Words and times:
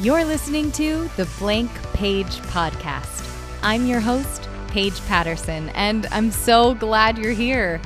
You're 0.00 0.24
listening 0.24 0.70
to 0.72 1.10
the 1.16 1.28
Blank 1.40 1.72
Page 1.92 2.38
Podcast. 2.52 3.28
I'm 3.64 3.84
your 3.84 3.98
host, 3.98 4.48
Paige 4.68 5.04
Patterson, 5.06 5.70
and 5.70 6.06
I'm 6.12 6.30
so 6.30 6.74
glad 6.76 7.18
you're 7.18 7.32
here. 7.32 7.80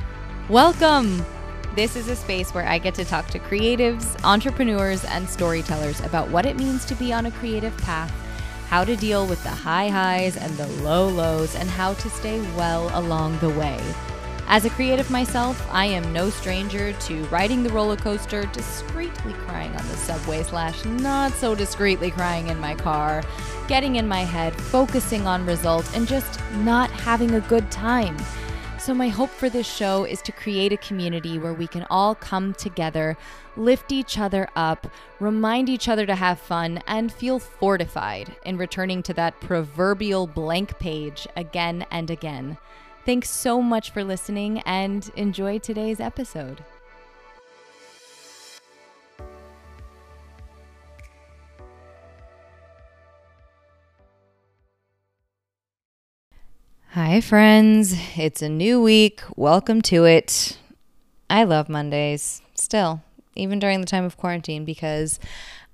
Welcome! 0.47 1.25
This 1.75 1.95
is 1.95 2.09
a 2.09 2.15
space 2.15 2.53
where 2.53 2.67
I 2.67 2.77
get 2.77 2.93
to 2.95 3.03
talk 3.03 3.25
to 3.29 3.39
creatives, 3.39 4.15
entrepreneurs, 4.23 5.03
and 5.05 5.27
storytellers 5.27 6.01
about 6.01 6.29
what 6.29 6.45
it 6.45 6.55
means 6.55 6.85
to 6.85 6.93
be 6.93 7.11
on 7.11 7.25
a 7.25 7.31
creative 7.31 7.75
path, 7.77 8.11
how 8.67 8.83
to 8.83 8.95
deal 8.95 9.25
with 9.25 9.41
the 9.41 9.49
high 9.49 9.89
highs 9.89 10.37
and 10.37 10.55
the 10.55 10.67
low 10.83 11.09
lows, 11.09 11.55
and 11.55 11.67
how 11.67 11.95
to 11.95 12.09
stay 12.11 12.39
well 12.55 12.91
along 12.93 13.39
the 13.39 13.49
way. 13.49 13.81
As 14.47 14.65
a 14.65 14.69
creative 14.69 15.09
myself, 15.09 15.65
I 15.71 15.85
am 15.85 16.13
no 16.13 16.29
stranger 16.29 16.93
to 16.93 17.23
riding 17.25 17.63
the 17.63 17.71
roller 17.71 17.95
coaster, 17.95 18.43
discreetly 18.47 19.33
crying 19.33 19.71
on 19.71 19.87
the 19.87 19.97
subway, 19.97 20.43
slash, 20.43 20.85
not 20.85 21.31
so 21.33 21.55
discreetly 21.55 22.11
crying 22.11 22.47
in 22.47 22.59
my 22.59 22.75
car, 22.75 23.23
getting 23.67 23.95
in 23.95 24.07
my 24.07 24.21
head, 24.21 24.53
focusing 24.53 25.25
on 25.25 25.45
results, 25.45 25.95
and 25.95 26.07
just 26.07 26.39
not 26.57 26.91
having 26.91 27.35
a 27.35 27.41
good 27.41 27.71
time. 27.71 28.17
So, 28.77 28.93
my 28.93 29.07
hope 29.07 29.29
for 29.29 29.49
this 29.49 29.65
show 29.65 30.03
is 30.03 30.21
to 30.23 30.33
create 30.33 30.73
a 30.73 30.77
community 30.77 31.39
where 31.39 31.53
we 31.53 31.67
can 31.67 31.87
all 31.89 32.13
come 32.13 32.53
together, 32.53 33.15
lift 33.55 33.93
each 33.93 34.19
other 34.19 34.49
up, 34.57 34.87
remind 35.21 35.69
each 35.69 35.87
other 35.87 36.05
to 36.05 36.15
have 36.15 36.37
fun, 36.37 36.83
and 36.85 37.11
feel 37.11 37.39
fortified 37.39 38.35
in 38.45 38.57
returning 38.57 39.01
to 39.03 39.13
that 39.13 39.39
proverbial 39.39 40.27
blank 40.27 40.77
page 40.79 41.29
again 41.37 41.85
and 41.91 42.11
again. 42.11 42.57
Thanks 43.05 43.29
so 43.29 43.61
much 43.61 43.91
for 43.91 44.01
listening 44.01 44.61
and 44.65 45.11
enjoy 45.17 45.59
today's 45.59 45.99
episode. 45.99 46.63
Hi, 56.91 57.19
friends. 57.19 57.93
It's 58.15 58.41
a 58.41 58.47
new 58.47 58.81
week. 58.81 59.21
Welcome 59.35 59.81
to 59.83 60.05
it. 60.05 60.57
I 61.29 61.43
love 61.43 61.67
Mondays 61.67 62.41
still, 62.55 63.01
even 63.35 63.59
during 63.59 63.81
the 63.81 63.87
time 63.87 64.05
of 64.05 64.15
quarantine, 64.15 64.63
because 64.63 65.19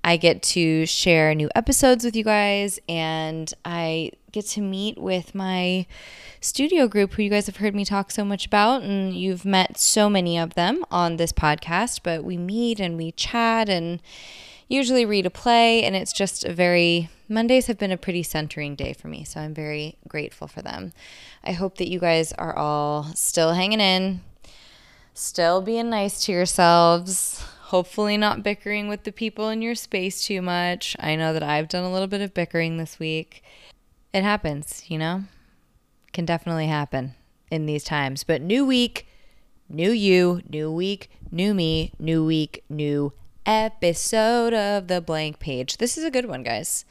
I 0.02 0.16
get 0.16 0.42
to 0.42 0.86
share 0.86 1.34
new 1.34 1.50
episodes 1.54 2.04
with 2.04 2.16
you 2.16 2.24
guys 2.24 2.80
and 2.88 3.52
I 3.64 4.12
get 4.32 4.46
to 4.46 4.60
meet 4.60 4.98
with 4.98 5.34
my 5.34 5.86
studio 6.40 6.88
group 6.88 7.12
who 7.12 7.22
you 7.22 7.30
guys 7.30 7.46
have 7.46 7.56
heard 7.56 7.74
me 7.74 7.84
talk 7.84 8.10
so 8.10 8.24
much 8.24 8.46
about 8.46 8.82
and 8.82 9.14
you've 9.14 9.44
met 9.44 9.78
so 9.78 10.08
many 10.08 10.38
of 10.38 10.54
them 10.54 10.84
on 10.90 11.16
this 11.16 11.32
podcast 11.32 12.00
but 12.02 12.24
we 12.24 12.36
meet 12.36 12.80
and 12.80 12.96
we 12.96 13.12
chat 13.12 13.68
and 13.68 14.00
usually 14.68 15.04
read 15.04 15.26
a 15.26 15.30
play 15.30 15.82
and 15.82 15.94
it's 15.96 16.12
just 16.12 16.44
a 16.44 16.52
very 16.52 17.10
Mondays 17.28 17.66
have 17.66 17.78
been 17.78 17.92
a 17.92 17.96
pretty 17.96 18.24
centering 18.24 18.74
day 18.74 18.92
for 18.92 19.08
me 19.08 19.22
so 19.22 19.40
I'm 19.40 19.54
very 19.54 19.96
grateful 20.08 20.48
for 20.48 20.62
them. 20.62 20.92
I 21.44 21.52
hope 21.52 21.76
that 21.78 21.88
you 21.88 22.00
guys 22.00 22.32
are 22.32 22.56
all 22.56 23.04
still 23.14 23.52
hanging 23.52 23.80
in, 23.80 24.20
still 25.14 25.60
being 25.60 25.90
nice 25.90 26.24
to 26.24 26.32
yourselves, 26.32 27.44
hopefully 27.70 28.16
not 28.16 28.42
bickering 28.42 28.88
with 28.88 29.04
the 29.04 29.12
people 29.12 29.48
in 29.48 29.62
your 29.62 29.76
space 29.76 30.24
too 30.24 30.42
much. 30.42 30.96
I 30.98 31.14
know 31.14 31.32
that 31.32 31.42
I've 31.42 31.68
done 31.68 31.84
a 31.84 31.92
little 31.92 32.08
bit 32.08 32.20
of 32.20 32.34
bickering 32.34 32.78
this 32.78 32.98
week. 32.98 33.44
It 34.12 34.22
happens, 34.22 34.84
you 34.88 34.98
know? 34.98 35.24
can 36.12 36.24
definitely 36.24 36.66
happen 36.66 37.14
in 37.50 37.66
these 37.66 37.84
times. 37.84 38.24
But 38.24 38.42
new 38.42 38.66
week, 38.66 39.06
new 39.68 39.90
you, 39.90 40.42
new 40.48 40.70
week, 40.70 41.10
new 41.30 41.54
me, 41.54 41.92
new 41.98 42.24
week, 42.24 42.64
new 42.68 43.12
episode 43.46 44.52
of 44.52 44.88
the 44.88 45.00
blank 45.00 45.38
page. 45.38 45.78
This 45.78 45.96
is 45.96 46.04
a 46.04 46.10
good 46.10 46.26
one, 46.26 46.42
guys. 46.42 46.84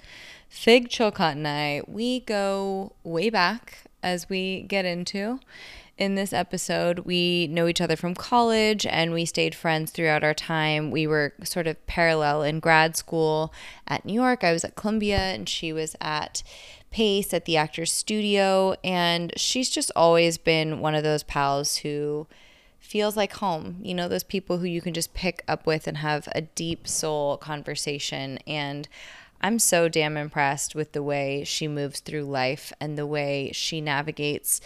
Fig 0.48 0.90
Chilcott 0.90 1.34
and 1.34 1.48
I, 1.48 1.82
we 1.88 2.22
go 2.22 2.94
way 3.04 3.30
back 3.30 3.80
as 4.02 4.30
we 4.30 4.64
get 4.64 4.86
into. 4.86 5.40
In 5.98 6.16
this 6.16 6.32
episode, 6.32 7.00
we 7.00 7.48
know 7.48 7.68
each 7.68 7.82
other 7.82 7.98
from 7.98 8.16
college 8.16 8.86
and 8.86 9.12
we 9.12 9.26
stayed 9.26 9.54
friends 9.54 9.92
throughout 9.92 10.24
our 10.24 10.34
time. 10.34 10.92
We 10.92 11.06
were 11.06 11.34
sort 11.44 11.68
of 11.68 11.86
parallel 11.88 12.42
in 12.42 12.62
grad 12.62 12.96
school 12.96 13.54
at 13.86 14.06
New 14.06 14.14
York. 14.14 14.46
I 14.46 14.54
was 14.54 14.64
at 14.64 14.78
Columbia 14.78 15.18
and 15.18 15.48
she 15.48 15.74
was 15.74 15.98
at 16.00 16.42
Pace 16.92 17.34
at 17.34 17.46
the 17.46 17.58
Actors 17.58 17.92
Studio. 17.92 18.76
And 18.84 19.34
she's 19.38 19.70
just 19.70 19.92
always 19.96 20.38
been 20.38 20.80
one 20.80 20.96
of 20.96 21.04
those 21.04 21.24
pals 21.24 21.78
who 21.78 22.28
feels 22.80 23.16
like 23.16 23.34
home. 23.34 23.78
You 23.82 23.94
know, 23.94 24.08
those 24.08 24.24
people 24.24 24.58
who 24.58 24.66
you 24.66 24.82
can 24.82 24.94
just 24.94 25.14
pick 25.14 25.44
up 25.48 25.66
with 25.66 25.88
and 25.88 25.98
have 25.98 26.28
a 26.34 26.42
deep 26.42 26.88
soul 26.88 27.38
conversation. 27.38 28.40
And 28.48 28.88
I'm 29.42 29.60
so 29.60 29.88
damn 29.88 30.18
impressed 30.18 30.76
with 30.76 30.92
the 30.92 31.04
way 31.04 31.44
she 31.44 31.68
moves 31.68 32.00
through 32.00 32.24
life 32.24 32.74
and 32.80 32.98
the 32.98 33.08
way 33.08 33.52
she 33.54 33.80
navigates 33.82 34.60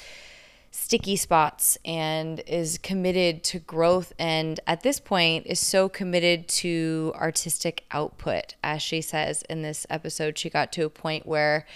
sticky 0.73 1.15
spots 1.15 1.77
and 1.85 2.41
is 2.47 2.79
committed 2.79 3.43
to 3.43 3.59
growth 3.59 4.11
and 4.17 4.59
at 4.65 4.81
this 4.81 4.99
point 4.99 5.45
is 5.45 5.59
so 5.59 5.87
committed 5.87 6.47
to 6.47 7.13
artistic 7.15 7.83
output 7.91 8.55
as 8.63 8.81
she 8.81 8.99
says 8.99 9.43
in 9.43 9.61
this 9.61 9.85
episode 9.91 10.35
she 10.35 10.49
got 10.49 10.71
to 10.71 10.83
a 10.83 10.89
point 10.89 11.27
where 11.27 11.67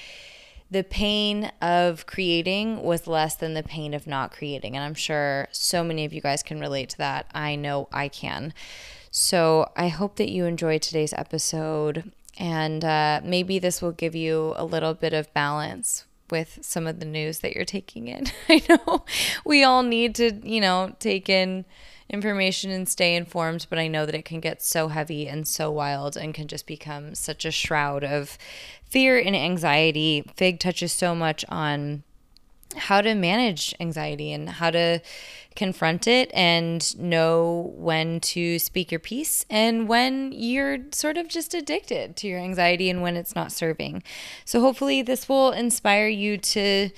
the 0.69 0.83
pain 0.83 1.51
of 1.61 2.05
creating 2.05 2.83
was 2.83 3.07
less 3.07 3.35
than 3.35 3.53
the 3.53 3.63
pain 3.63 3.93
of 3.93 4.05
not 4.05 4.31
creating. 4.31 4.75
And 4.75 4.83
I'm 4.83 4.93
sure 4.93 5.47
so 5.51 5.83
many 5.83 6.03
of 6.05 6.13
you 6.13 6.21
guys 6.21 6.43
can 6.43 6.59
relate 6.59 6.89
to 6.89 6.97
that. 6.97 7.27
I 7.33 7.55
know 7.55 7.87
I 7.91 8.09
can. 8.09 8.53
So 9.09 9.71
I 9.75 9.87
hope 9.87 10.17
that 10.17 10.29
you 10.29 10.45
enjoyed 10.45 10.81
today's 10.81 11.13
episode. 11.13 12.11
And 12.37 12.83
uh, 12.83 13.21
maybe 13.23 13.59
this 13.59 13.81
will 13.81 13.93
give 13.93 14.13
you 14.13 14.53
a 14.57 14.65
little 14.65 14.93
bit 14.93 15.13
of 15.13 15.33
balance 15.33 16.05
with 16.29 16.59
some 16.61 16.85
of 16.85 16.99
the 16.99 17.05
news 17.05 17.39
that 17.39 17.55
you're 17.55 17.65
taking 17.65 18.07
in. 18.09 18.27
I 18.49 18.61
know 18.67 19.05
we 19.45 19.63
all 19.63 19.83
need 19.83 20.15
to, 20.15 20.33
you 20.43 20.59
know, 20.59 20.95
take 20.99 21.29
in 21.29 21.65
information 22.09 22.71
and 22.71 22.87
stay 22.87 23.15
informed, 23.15 23.67
but 23.69 23.79
I 23.79 23.87
know 23.87 24.05
that 24.05 24.15
it 24.15 24.25
can 24.25 24.39
get 24.39 24.61
so 24.61 24.87
heavy 24.87 25.27
and 25.27 25.47
so 25.47 25.69
wild 25.71 26.15
and 26.15 26.33
can 26.33 26.47
just 26.47 26.65
become 26.65 27.15
such 27.15 27.45
a 27.45 27.51
shroud 27.51 28.03
of 28.03 28.37
fear 28.85 29.19
and 29.19 29.35
anxiety. 29.35 30.23
Fig 30.35 30.59
touches 30.59 30.93
so 30.93 31.13
much 31.13 31.43
on 31.49 32.03
how 32.75 33.01
to 33.01 33.15
manage 33.15 33.73
anxiety 33.79 34.31
and 34.31 34.49
how 34.49 34.69
to 34.69 35.01
confront 35.55 36.05
it 36.07 36.29
and 36.33 36.97
know 36.99 37.73
when 37.75 38.19
to 38.19 38.59
speak 38.59 38.91
your 38.91 38.99
piece 38.99 39.45
and 39.49 39.87
when 39.87 40.31
you're 40.31 40.77
sort 40.91 41.17
of 41.17 41.27
just 41.27 41.53
addicted 41.53 42.15
to 42.15 42.27
your 42.27 42.39
anxiety 42.39 42.89
and 42.89 43.01
when 43.01 43.15
it's 43.15 43.35
not 43.35 43.51
serving. 43.51 44.03
So 44.45 44.61
hopefully 44.61 45.01
this 45.01 45.27
will 45.27 45.51
inspire 45.51 46.07
you 46.07 46.37
to 46.37 46.89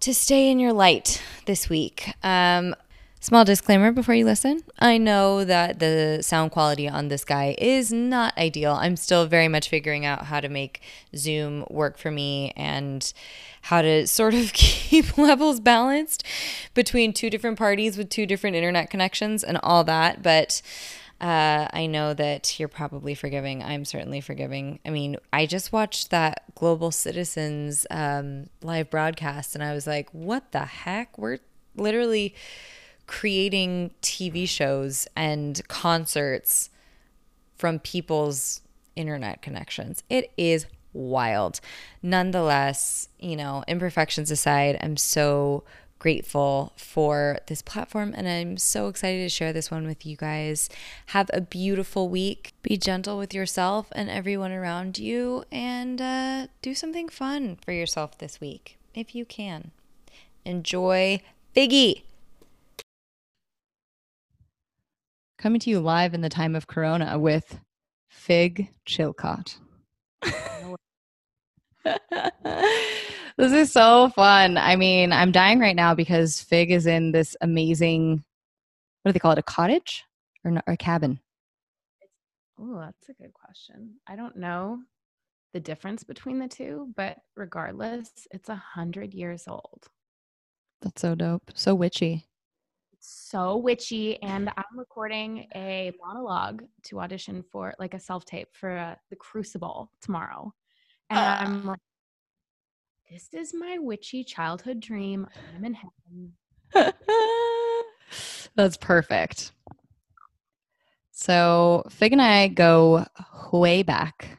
to 0.00 0.12
stay 0.12 0.50
in 0.50 0.58
your 0.58 0.72
light 0.72 1.22
this 1.46 1.68
week. 1.68 2.12
Um, 2.24 2.74
Small 3.22 3.44
disclaimer 3.44 3.92
before 3.92 4.16
you 4.16 4.24
listen. 4.24 4.62
I 4.80 4.98
know 4.98 5.44
that 5.44 5.78
the 5.78 6.18
sound 6.22 6.50
quality 6.50 6.88
on 6.88 7.06
this 7.06 7.24
guy 7.24 7.54
is 7.56 7.92
not 7.92 8.36
ideal. 8.36 8.72
I'm 8.72 8.96
still 8.96 9.26
very 9.26 9.46
much 9.46 9.68
figuring 9.68 10.04
out 10.04 10.24
how 10.24 10.40
to 10.40 10.48
make 10.48 10.80
Zoom 11.14 11.64
work 11.70 11.98
for 11.98 12.10
me 12.10 12.52
and 12.56 13.12
how 13.62 13.80
to 13.80 14.06
sort 14.08 14.34
of 14.34 14.52
keep 14.52 15.16
levels 15.18 15.60
balanced 15.60 16.24
between 16.74 17.12
two 17.12 17.30
different 17.30 17.56
parties 17.56 17.96
with 17.96 18.08
two 18.08 18.26
different 18.26 18.56
internet 18.56 18.90
connections 18.90 19.44
and 19.44 19.56
all 19.62 19.84
that. 19.84 20.20
But 20.20 20.60
uh, 21.20 21.68
I 21.72 21.86
know 21.86 22.14
that 22.14 22.58
you're 22.58 22.66
probably 22.66 23.14
forgiving. 23.14 23.62
I'm 23.62 23.84
certainly 23.84 24.20
forgiving. 24.20 24.80
I 24.84 24.90
mean, 24.90 25.16
I 25.32 25.46
just 25.46 25.72
watched 25.72 26.10
that 26.10 26.42
Global 26.56 26.90
Citizens 26.90 27.86
um, 27.88 28.48
live 28.62 28.90
broadcast 28.90 29.54
and 29.54 29.62
I 29.62 29.74
was 29.74 29.86
like, 29.86 30.10
what 30.10 30.50
the 30.50 30.64
heck? 30.64 31.16
We're 31.16 31.38
literally 31.76 32.34
creating 33.06 33.90
TV 34.02 34.48
shows 34.48 35.06
and 35.16 35.66
concerts 35.68 36.70
from 37.56 37.78
people's 37.78 38.60
internet 38.96 39.42
connections. 39.42 40.02
It 40.08 40.32
is 40.36 40.66
wild. 40.92 41.60
Nonetheless, 42.02 43.08
you 43.18 43.36
know, 43.36 43.64
imperfections 43.66 44.30
aside, 44.30 44.78
I'm 44.80 44.96
so 44.96 45.64
grateful 45.98 46.72
for 46.76 47.38
this 47.46 47.62
platform 47.62 48.12
and 48.16 48.26
I'm 48.26 48.56
so 48.56 48.88
excited 48.88 49.22
to 49.22 49.28
share 49.28 49.52
this 49.52 49.70
one 49.70 49.86
with 49.86 50.04
you 50.04 50.16
guys. 50.16 50.68
Have 51.06 51.30
a 51.32 51.40
beautiful 51.40 52.08
week. 52.08 52.52
Be 52.62 52.76
gentle 52.76 53.16
with 53.16 53.32
yourself 53.32 53.86
and 53.92 54.10
everyone 54.10 54.50
around 54.50 54.98
you 54.98 55.44
and 55.52 56.02
uh, 56.02 56.46
do 56.60 56.74
something 56.74 57.08
fun 57.08 57.56
for 57.64 57.70
yourself 57.70 58.18
this 58.18 58.40
week 58.40 58.78
if 58.94 59.14
you 59.14 59.24
can. 59.24 59.70
Enjoy 60.44 61.22
Figgy. 61.54 62.02
Coming 65.42 65.58
to 65.58 65.70
you 65.70 65.80
live 65.80 66.14
in 66.14 66.20
the 66.20 66.28
time 66.28 66.54
of 66.54 66.68
Corona 66.68 67.18
with 67.18 67.58
Fig 68.08 68.68
Chilcott. 68.86 69.56
this 73.36 73.52
is 73.52 73.72
so 73.72 74.08
fun. 74.10 74.56
I 74.56 74.76
mean, 74.76 75.12
I'm 75.12 75.32
dying 75.32 75.58
right 75.58 75.74
now 75.74 75.96
because 75.96 76.40
Fig 76.40 76.70
is 76.70 76.86
in 76.86 77.10
this 77.10 77.34
amazing, 77.40 78.22
what 79.02 79.08
do 79.08 79.12
they 79.14 79.18
call 79.18 79.32
it, 79.32 79.38
a 79.38 79.42
cottage 79.42 80.04
or, 80.44 80.52
or 80.64 80.74
a 80.74 80.76
cabin? 80.76 81.18
Oh, 82.60 82.78
that's 82.78 83.08
a 83.08 83.20
good 83.20 83.32
question. 83.32 83.96
I 84.06 84.14
don't 84.14 84.36
know. 84.36 84.78
the 85.52 85.60
difference 85.60 86.04
between 86.04 86.38
the 86.38 86.46
two, 86.46 86.92
but 86.96 87.18
regardless, 87.36 88.08
it's 88.30 88.48
a 88.48 88.54
hundred 88.54 89.12
years 89.12 89.44
old. 89.48 89.88
That's 90.82 91.02
so 91.02 91.16
dope. 91.16 91.50
So 91.54 91.74
witchy. 91.74 92.26
So 93.04 93.56
witchy, 93.56 94.22
and 94.22 94.48
I'm 94.56 94.78
recording 94.78 95.48
a 95.56 95.90
monologue 96.00 96.62
to 96.84 97.00
audition 97.00 97.42
for, 97.50 97.74
like 97.80 97.94
a 97.94 97.98
self 97.98 98.24
tape 98.24 98.46
for 98.52 98.70
uh, 98.78 98.94
the 99.10 99.16
Crucible 99.16 99.90
tomorrow, 100.00 100.54
and 101.10 101.18
Uh. 101.18 101.36
I'm 101.40 101.66
like, 101.66 101.80
this 103.10 103.28
is 103.34 103.52
my 103.52 103.78
witchy 103.80 104.22
childhood 104.22 104.78
dream. 104.78 105.26
I'm 105.56 105.64
in 105.64 105.74
heaven. 105.74 107.02
That's 108.54 108.76
perfect. 108.76 109.50
So 111.10 111.82
Fig 111.90 112.12
and 112.12 112.22
I 112.22 112.46
go 112.48 113.04
way 113.52 113.82
back. 113.82 114.38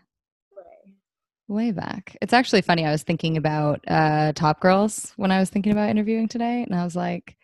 Way 1.50 1.72
back. 1.72 2.16
It's 2.22 2.32
actually 2.32 2.62
funny. 2.62 2.86
I 2.86 2.92
was 2.92 3.04
thinking 3.04 3.36
about 3.36 3.82
uh, 3.90 4.32
Top 4.32 4.62
Girls 4.62 5.12
when 5.18 5.32
I 5.32 5.40
was 5.40 5.50
thinking 5.50 5.74
about 5.74 5.90
interviewing 5.90 6.30
today, 6.30 6.64
and 6.64 6.74
I 6.74 6.86
was 6.86 6.96
like, 6.96 7.36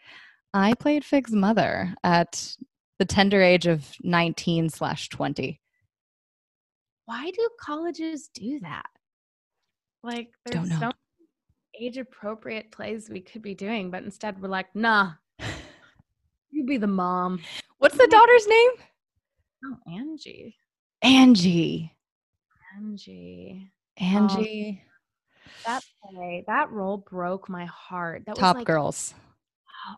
I 0.53 0.73
played 0.73 1.05
Fig's 1.05 1.31
mother 1.31 1.93
at 2.03 2.55
the 2.97 3.05
tender 3.05 3.41
age 3.41 3.67
of 3.67 3.87
19 4.01 4.69
slash 4.69 5.09
20. 5.09 5.59
Why 7.05 7.31
do 7.31 7.49
colleges 7.59 8.29
do 8.33 8.59
that? 8.61 8.85
Like, 10.03 10.29
there's 10.45 10.69
so 10.79 10.91
age 11.79 11.97
appropriate 11.97 12.71
plays 12.71 13.09
we 13.09 13.21
could 13.21 13.41
be 13.41 13.55
doing, 13.55 13.91
but 13.91 14.03
instead 14.03 14.41
we're 14.41 14.49
like, 14.49 14.73
nah, 14.75 15.13
you 16.51 16.65
be 16.65 16.77
the 16.77 16.87
mom. 16.87 17.39
What's 17.77 17.97
the 17.97 18.07
daughter's 18.07 18.47
name? 18.47 18.71
Oh, 19.65 19.77
Angie. 19.93 20.55
Angie. 21.01 21.95
Angie. 22.77 23.71
Um, 24.01 24.07
Angie. 24.07 24.83
That 25.65 25.83
play, 26.03 26.43
that 26.47 26.71
role 26.71 26.97
broke 26.97 27.49
my 27.49 27.65
heart. 27.65 28.23
That 28.25 28.35
Top 28.35 28.55
was 28.55 28.61
like 28.61 28.67
Girls. 28.67 29.13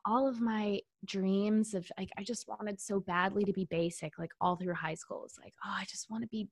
All 0.06 0.28
of 0.28 0.42
my 0.42 0.80
dreams 1.06 1.74
of 1.74 1.92
like 1.98 2.10
I 2.18 2.24
just 2.24 2.48
wanted 2.48 2.80
so 2.80 3.00
badly 3.00 3.44
to 3.46 3.54
be 3.54 3.66
basic, 3.66 4.18
like 4.20 4.32
all 4.40 4.56
through 4.56 4.74
high 4.74 4.96
school. 4.96 5.24
It's 5.26 5.40
like, 5.40 5.54
oh, 5.66 5.76
I 5.78 5.86
just 5.86 6.10
want 6.10 6.24
to 6.24 6.30
be 6.30 6.48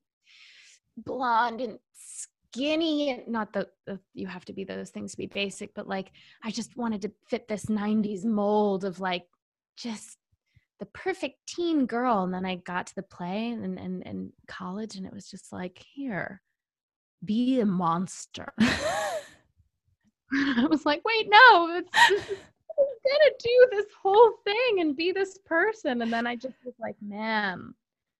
blonde 0.97 1.61
and 1.61 1.79
skinny 1.93 3.11
and 3.11 3.27
not 3.27 3.53
that 3.53 3.69
you 4.13 4.27
have 4.27 4.45
to 4.45 4.53
be 4.53 4.63
those 4.63 4.89
things 4.89 5.11
to 5.11 5.17
be 5.17 5.27
basic, 5.27 5.73
but 5.73 5.87
like 5.87 6.11
I 6.43 6.51
just 6.51 6.75
wanted 6.77 7.01
to 7.03 7.11
fit 7.27 7.47
this 7.47 7.65
90s 7.65 8.25
mold 8.25 8.83
of 8.85 8.99
like 8.99 9.25
just 9.77 10.17
the 10.79 10.87
perfect 10.87 11.35
teen 11.47 11.85
girl. 11.85 12.23
And 12.23 12.33
then 12.33 12.45
I 12.45 12.55
got 12.55 12.87
to 12.87 12.95
the 12.95 13.03
play 13.03 13.51
and 13.51 13.77
and, 13.79 14.05
and 14.05 14.31
college 14.47 14.95
and 14.95 15.05
it 15.05 15.13
was 15.13 15.29
just 15.29 15.51
like, 15.51 15.83
here, 15.93 16.41
be 17.23 17.59
a 17.59 17.65
monster. 17.65 18.53
I 20.31 20.67
was 20.69 20.85
like, 20.85 21.01
wait, 21.03 21.27
no, 21.29 21.77
it's, 21.77 22.31
gonna 22.79 23.31
do 23.39 23.67
this 23.71 23.85
whole 24.01 24.31
thing 24.43 24.79
and 24.81 24.95
be 24.95 25.11
this 25.11 25.37
person. 25.45 26.01
And 26.01 26.11
then 26.11 26.25
I 26.27 26.35
just 26.35 26.55
was 26.65 26.75
like, 26.79 26.95
man, 27.01 27.73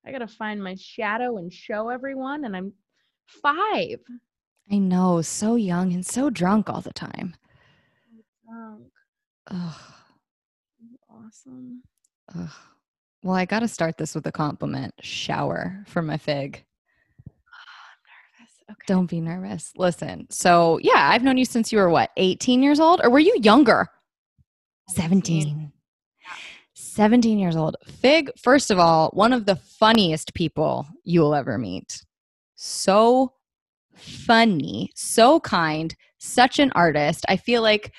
I 0.05 0.11
gotta 0.11 0.27
find 0.27 0.63
my 0.63 0.75
shadow 0.75 1.37
and 1.37 1.51
show 1.51 1.89
everyone. 1.89 2.45
And 2.45 2.55
I'm 2.55 2.73
five. 3.27 3.99
I 4.71 4.77
know, 4.77 5.21
so 5.21 5.55
young 5.55 5.93
and 5.93 6.05
so 6.05 6.29
drunk 6.29 6.69
all 6.69 6.81
the 6.81 6.93
time. 6.93 7.35
Drunk. 8.47 8.83
Ugh, 9.47 9.75
Awesome. 11.09 11.81
ugh. 12.35 12.49
Well, 13.23 13.35
I 13.35 13.45
got 13.45 13.59
to 13.59 13.67
start 13.67 13.97
this 13.97 14.15
with 14.15 14.25
a 14.27 14.31
compliment. 14.31 14.93
Shower 15.01 15.83
for 15.87 16.01
my 16.01 16.17
fig. 16.17 16.63
I'm 17.27 17.33
nervous. 18.39 18.53
Okay. 18.71 18.85
Don't 18.87 19.09
be 19.09 19.19
nervous. 19.19 19.73
Listen, 19.75 20.27
so 20.29 20.79
yeah, 20.81 21.09
I've 21.11 21.23
known 21.23 21.37
you 21.37 21.45
since 21.45 21.71
you 21.71 21.79
were 21.79 21.89
what, 21.89 22.11
18 22.17 22.63
years 22.63 22.79
old? 22.79 23.01
Or 23.03 23.09
were 23.09 23.19
you 23.19 23.35
younger? 23.41 23.89
17. 24.89 25.71
17 26.73 27.39
years 27.39 27.55
old. 27.55 27.75
Fig, 27.85 28.31
first 28.37 28.71
of 28.71 28.79
all, 28.79 29.09
one 29.13 29.33
of 29.33 29.45
the 29.45 29.55
funniest 29.55 30.33
people 30.33 30.87
you 31.03 31.21
will 31.21 31.35
ever 31.35 31.57
meet. 31.57 32.03
So 32.55 33.33
funny, 33.95 34.91
so 34.95 35.39
kind, 35.41 35.95
such 36.17 36.59
an 36.59 36.71
artist. 36.75 37.25
I 37.27 37.37
feel 37.37 37.61
like 37.61 37.93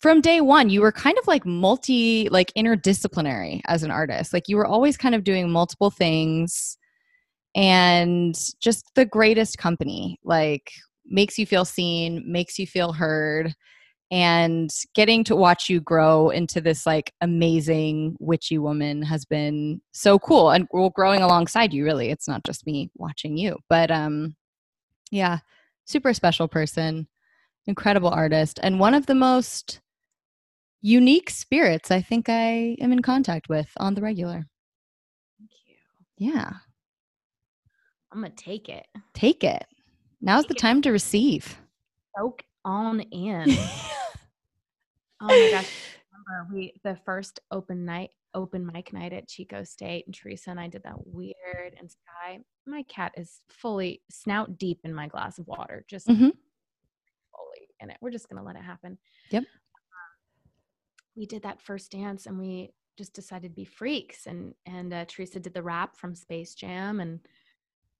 from 0.00 0.20
day 0.20 0.40
one, 0.40 0.68
you 0.68 0.80
were 0.80 0.92
kind 0.92 1.16
of 1.18 1.26
like 1.28 1.46
multi, 1.46 2.28
like 2.28 2.52
interdisciplinary 2.56 3.60
as 3.66 3.84
an 3.84 3.90
artist. 3.92 4.32
Like 4.32 4.48
you 4.48 4.56
were 4.56 4.66
always 4.66 4.96
kind 4.96 5.14
of 5.14 5.24
doing 5.24 5.50
multiple 5.50 5.90
things 5.90 6.76
and 7.54 8.36
just 8.60 8.84
the 8.94 9.04
greatest 9.04 9.58
company. 9.58 10.18
Like 10.24 10.72
makes 11.06 11.38
you 11.38 11.46
feel 11.46 11.64
seen, 11.64 12.24
makes 12.26 12.58
you 12.58 12.66
feel 12.66 12.92
heard 12.92 13.54
and 14.12 14.70
getting 14.94 15.24
to 15.24 15.34
watch 15.34 15.70
you 15.70 15.80
grow 15.80 16.28
into 16.28 16.60
this 16.60 16.84
like 16.84 17.14
amazing 17.22 18.14
witchy 18.20 18.58
woman 18.58 19.00
has 19.00 19.24
been 19.24 19.80
so 19.92 20.18
cool 20.18 20.50
and 20.50 20.68
we're 20.70 20.90
growing 20.90 21.22
alongside 21.22 21.72
you 21.72 21.82
really 21.82 22.10
it's 22.10 22.28
not 22.28 22.44
just 22.44 22.66
me 22.66 22.90
watching 22.96 23.38
you 23.38 23.56
but 23.70 23.90
um 23.90 24.36
yeah 25.10 25.38
super 25.86 26.12
special 26.12 26.46
person 26.46 27.08
incredible 27.66 28.10
artist 28.10 28.60
and 28.62 28.78
one 28.78 28.92
of 28.92 29.06
the 29.06 29.14
most 29.14 29.80
unique 30.82 31.30
spirits 31.30 31.90
i 31.90 32.00
think 32.02 32.28
i 32.28 32.76
am 32.80 32.92
in 32.92 33.00
contact 33.00 33.48
with 33.48 33.70
on 33.78 33.94
the 33.94 34.02
regular 34.02 34.44
Thank 35.38 35.50
you. 35.66 35.74
yeah 36.18 36.50
I'm 38.12 38.20
gonna 38.20 38.28
take 38.36 38.68
it. 38.68 38.86
take 39.14 39.42
it 39.42 39.64
now's 40.20 40.42
the 40.44 40.48
Take 40.48 40.58
it. 40.58 40.60
time 40.60 40.82
to 40.82 40.90
receive 40.92 41.58
Soak 42.18 42.42
on 42.64 43.00
in. 43.00 43.56
Oh 45.22 45.26
my 45.26 45.50
gosh. 45.52 45.70
Remember 46.12 46.54
we 46.54 46.72
the 46.84 46.96
first 47.04 47.40
open 47.50 47.84
night 47.84 48.10
open 48.34 48.64
mic 48.66 48.92
night 48.92 49.12
at 49.12 49.28
Chico 49.28 49.62
State 49.62 50.06
and 50.06 50.14
Teresa 50.14 50.50
and 50.50 50.58
I 50.60 50.66
did 50.68 50.82
that 50.84 51.06
weird 51.06 51.74
and 51.78 51.90
Sky. 51.90 52.40
My 52.66 52.82
cat 52.84 53.12
is 53.16 53.40
fully 53.48 54.02
snout 54.10 54.58
deep 54.58 54.80
in 54.84 54.94
my 54.94 55.06
glass 55.06 55.38
of 55.38 55.46
water, 55.46 55.84
just 55.88 56.08
Mhm. 56.08 56.32
fully 57.32 57.68
in 57.80 57.90
it. 57.90 57.98
We're 58.00 58.10
just 58.10 58.28
gonna 58.28 58.42
let 58.44 58.56
it 58.56 58.62
happen. 58.62 58.98
Yep. 59.30 59.44
we 61.14 61.26
did 61.26 61.42
that 61.42 61.60
first 61.60 61.92
dance 61.92 62.24
and 62.26 62.38
we 62.38 62.72
just 62.96 63.12
decided 63.12 63.50
to 63.50 63.54
be 63.54 63.64
freaks 63.66 64.26
and 64.26 64.54
and 64.66 64.92
uh, 64.94 65.04
Teresa 65.06 65.38
did 65.40 65.52
the 65.54 65.62
rap 65.62 65.94
from 65.96 66.14
Space 66.14 66.54
Jam 66.54 67.00
and 67.00 67.20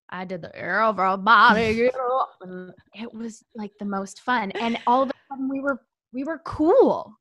I 0.09 0.25
did 0.25 0.41
the 0.43 0.55
everybody 0.57 1.75
get 1.75 1.95
up 1.95 2.37
and 2.41 2.73
it 2.95 3.13
was 3.13 3.45
like 3.55 3.73
the 3.79 3.85
most 3.85 4.21
fun 4.23 4.51
and 4.53 4.79
all 4.87 5.03
of 5.03 5.11
a 5.11 5.13
sudden 5.29 5.49
we 5.49 5.61
were 5.61 5.83
we 6.13 6.25
were 6.25 6.41
cool. 6.45 7.19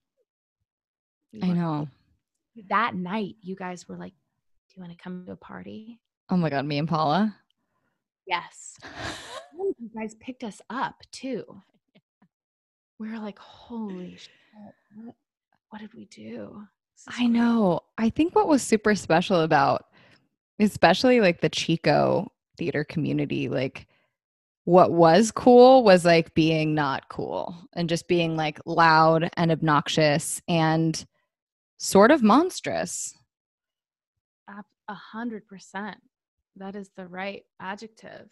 We 1.34 1.42
i 1.44 1.48
know 1.54 1.88
cool. 2.56 2.64
That 2.70 2.96
night 2.96 3.36
you 3.42 3.56
guys 3.56 3.88
were 3.88 3.96
like, 3.96 4.14
"Do 4.70 4.74
you 4.76 4.82
want 4.84 4.98
to 4.98 5.02
come 5.02 5.26
to 5.26 5.32
a 5.32 5.38
party?" 5.38 6.00
oh 6.30 6.38
my 6.38 6.50
god 6.50 6.66
me 6.66 6.78
and 6.78 6.88
paula 6.88 7.36
Yes. 8.28 8.78
Oh, 9.60 9.74
you 9.78 9.90
guys 9.94 10.16
picked 10.16 10.44
us 10.46 10.62
up 10.70 10.96
too. 11.12 11.44
We 12.98 13.10
were 13.12 13.20
like, 13.20 13.38
"Holy 13.38 14.16
shit! 14.16 14.32
What, 14.96 15.16
what 15.70 15.80
did 15.82 15.94
we 15.94 16.06
do?" 16.06 16.64
I 17.10 17.28
know. 17.28 17.82
I 17.98 18.10
think 18.10 18.34
what 18.34 18.48
was 18.48 18.64
super 18.64 18.96
special 18.96 19.42
about, 19.42 19.86
especially 20.60 21.20
like 21.20 21.42
the 21.42 21.50
Chico 21.50 22.32
theater 22.58 22.84
community, 22.84 23.50
like 23.50 23.88
what 24.66 24.92
was 24.92 25.32
cool 25.32 25.84
was 25.84 26.06
like 26.06 26.34
being 26.34 26.76
not 26.76 27.10
cool 27.10 27.56
and 27.74 27.90
just 27.90 28.08
being 28.08 28.36
like 28.36 28.60
loud 28.66 29.30
and 29.36 29.52
obnoxious 29.52 30.42
and 30.48 31.06
sort 31.78 32.12
of 32.12 32.22
monstrous. 32.22 33.16
A 34.90 34.94
hundred 34.94 35.48
percent. 35.48 35.98
That 36.58 36.76
is 36.76 36.90
the 36.98 37.08
right 37.08 37.44
adjective. 37.62 38.30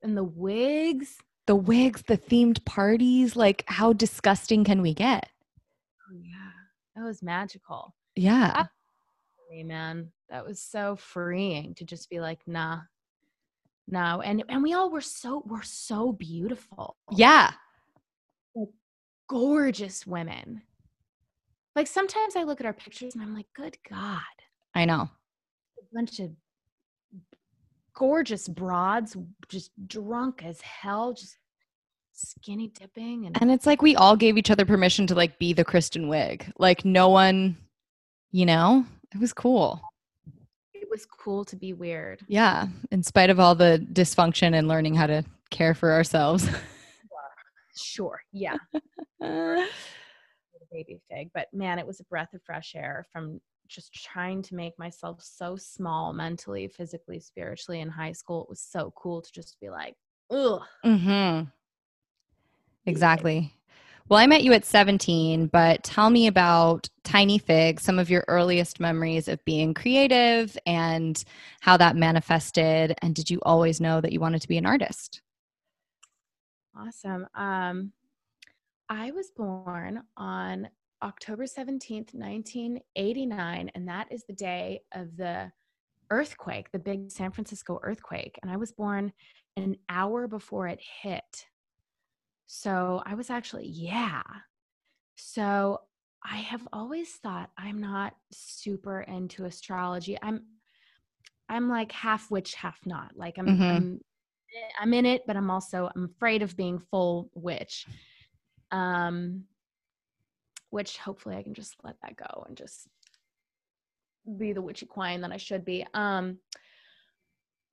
And 0.00 0.16
the 0.16 0.22
wigs. 0.22 1.18
The 1.48 1.56
wigs, 1.56 2.04
the 2.06 2.16
themed 2.16 2.64
parties, 2.64 3.34
like 3.34 3.64
how 3.66 3.92
disgusting 3.92 4.62
can 4.62 4.80
we 4.80 4.94
get? 4.94 5.28
Oh 6.08 6.16
yeah, 6.22 6.52
that 6.94 7.04
was 7.04 7.20
magical. 7.20 7.96
Yeah. 8.14 8.66
Man, 9.64 10.12
that 10.30 10.46
was 10.46 10.60
so 10.60 10.94
freeing 10.94 11.74
to 11.76 11.84
just 11.84 12.08
be 12.08 12.20
like, 12.20 12.40
nah, 12.46 12.80
no. 13.90 14.20
And 14.20 14.44
and 14.48 14.62
we 14.62 14.74
all 14.74 14.90
were 14.90 15.00
so 15.00 15.42
we're 15.46 15.62
so 15.62 16.12
beautiful. 16.12 16.96
Yeah. 17.10 17.52
gorgeous 19.28 20.06
women. 20.06 20.62
Like 21.76 21.86
sometimes 21.86 22.34
I 22.34 22.42
look 22.42 22.60
at 22.60 22.66
our 22.66 22.72
pictures 22.72 23.14
and 23.14 23.22
I'm 23.22 23.34
like, 23.34 23.46
good 23.54 23.76
God, 23.88 24.20
I 24.74 24.84
know. 24.84 25.02
a 25.80 25.94
bunch 25.94 26.18
of 26.18 26.30
gorgeous 27.94 28.48
broads, 28.48 29.16
just 29.48 29.70
drunk 29.86 30.42
as 30.44 30.60
hell, 30.60 31.12
just 31.12 31.36
skinny 32.12 32.68
dipping 32.68 33.26
and 33.26 33.40
And 33.40 33.50
it's 33.50 33.66
like 33.66 33.80
we 33.80 33.94
all 33.96 34.16
gave 34.16 34.36
each 34.36 34.50
other 34.50 34.64
permission 34.64 35.06
to 35.08 35.14
like 35.14 35.38
be 35.38 35.52
the 35.52 35.64
Kristen 35.64 36.08
Wiig. 36.08 36.50
Like 36.58 36.84
no 36.84 37.08
one, 37.08 37.56
you 38.32 38.44
know, 38.44 38.84
it 39.14 39.20
was 39.20 39.32
cool. 39.32 39.80
It 40.88 40.90
was 40.90 41.04
cool 41.04 41.44
to 41.44 41.56
be 41.56 41.74
weird. 41.74 42.20
Yeah, 42.28 42.66
in 42.90 43.02
spite 43.02 43.28
of 43.28 43.38
all 43.38 43.54
the 43.54 43.86
dysfunction 43.92 44.56
and 44.56 44.68
learning 44.68 44.94
how 44.94 45.06
to 45.06 45.22
care 45.50 45.74
for 45.74 45.92
ourselves. 45.92 46.48
Sure. 47.80 48.20
Yeah. 48.32 48.56
baby 49.20 51.00
fig. 51.08 51.30
But 51.32 51.46
man, 51.52 51.78
it 51.78 51.86
was 51.86 52.00
a 52.00 52.04
breath 52.04 52.34
of 52.34 52.42
fresh 52.42 52.74
air 52.74 53.06
from 53.12 53.40
just 53.68 53.94
trying 53.94 54.42
to 54.42 54.54
make 54.54 54.78
myself 54.78 55.22
so 55.22 55.56
small 55.56 56.12
mentally, 56.12 56.68
physically, 56.68 57.20
spiritually 57.20 57.80
in 57.80 57.88
high 57.88 58.12
school. 58.12 58.42
It 58.42 58.50
was 58.50 58.60
so 58.60 58.92
cool 58.96 59.22
to 59.22 59.32
just 59.32 59.58
be 59.60 59.70
like, 59.70 59.94
ugh. 60.30 60.62
Mm-hmm. 60.84 61.44
Exactly. 62.86 63.52
Well, 64.08 64.18
I 64.18 64.26
met 64.26 64.42
you 64.42 64.54
at 64.54 64.64
17, 64.64 65.48
but 65.48 65.84
tell 65.84 66.08
me 66.08 66.28
about 66.28 66.88
Tiny 67.04 67.36
Fig, 67.36 67.78
some 67.78 67.98
of 67.98 68.08
your 68.08 68.24
earliest 68.26 68.80
memories 68.80 69.28
of 69.28 69.44
being 69.44 69.74
creative 69.74 70.56
and 70.64 71.22
how 71.60 71.76
that 71.76 71.94
manifested. 71.94 72.94
And 73.02 73.14
did 73.14 73.28
you 73.28 73.38
always 73.42 73.82
know 73.82 74.00
that 74.00 74.10
you 74.10 74.18
wanted 74.18 74.40
to 74.40 74.48
be 74.48 74.56
an 74.56 74.64
artist? 74.64 75.20
Awesome. 76.74 77.26
Um, 77.34 77.92
I 78.88 79.10
was 79.10 79.30
born 79.36 80.02
on 80.16 80.70
October 81.02 81.44
17th, 81.44 82.14
1989, 82.14 83.70
and 83.74 83.88
that 83.88 84.10
is 84.10 84.24
the 84.24 84.32
day 84.32 84.80
of 84.92 85.18
the 85.18 85.52
earthquake, 86.10 86.72
the 86.72 86.78
big 86.78 87.10
San 87.10 87.30
Francisco 87.30 87.78
earthquake. 87.82 88.38
And 88.40 88.50
I 88.50 88.56
was 88.56 88.72
born 88.72 89.12
an 89.58 89.76
hour 89.90 90.26
before 90.26 90.66
it 90.66 90.80
hit. 91.02 91.44
So 92.48 93.02
I 93.04 93.14
was 93.14 93.28
actually, 93.30 93.66
yeah. 93.68 94.22
So 95.16 95.82
I 96.24 96.38
have 96.38 96.66
always 96.72 97.10
thought 97.12 97.50
I'm 97.56 97.80
not 97.80 98.14
super 98.32 99.02
into 99.02 99.44
astrology. 99.44 100.16
I'm 100.20 100.42
I'm 101.50 101.68
like 101.68 101.92
half 101.92 102.30
witch, 102.30 102.54
half 102.54 102.78
not. 102.84 103.12
Like 103.14 103.38
I'm 103.38 103.46
mm-hmm. 103.46 103.62
I'm 103.62 104.00
I'm 104.80 104.94
in 104.94 105.06
it, 105.06 105.22
but 105.26 105.36
I'm 105.36 105.50
also 105.50 105.90
I'm 105.94 106.04
afraid 106.04 106.42
of 106.42 106.56
being 106.56 106.80
full 106.90 107.30
witch. 107.34 107.86
Um 108.72 109.44
which 110.70 110.98
hopefully 110.98 111.36
I 111.36 111.42
can 111.42 111.54
just 111.54 111.76
let 111.82 111.96
that 112.02 112.16
go 112.16 112.44
and 112.46 112.56
just 112.56 112.88
be 114.36 114.52
the 114.52 114.62
witchy 114.62 114.86
queen 114.86 115.22
that 115.22 115.32
I 115.32 115.38
should 115.38 115.64
be. 115.64 115.86
Um, 115.94 116.38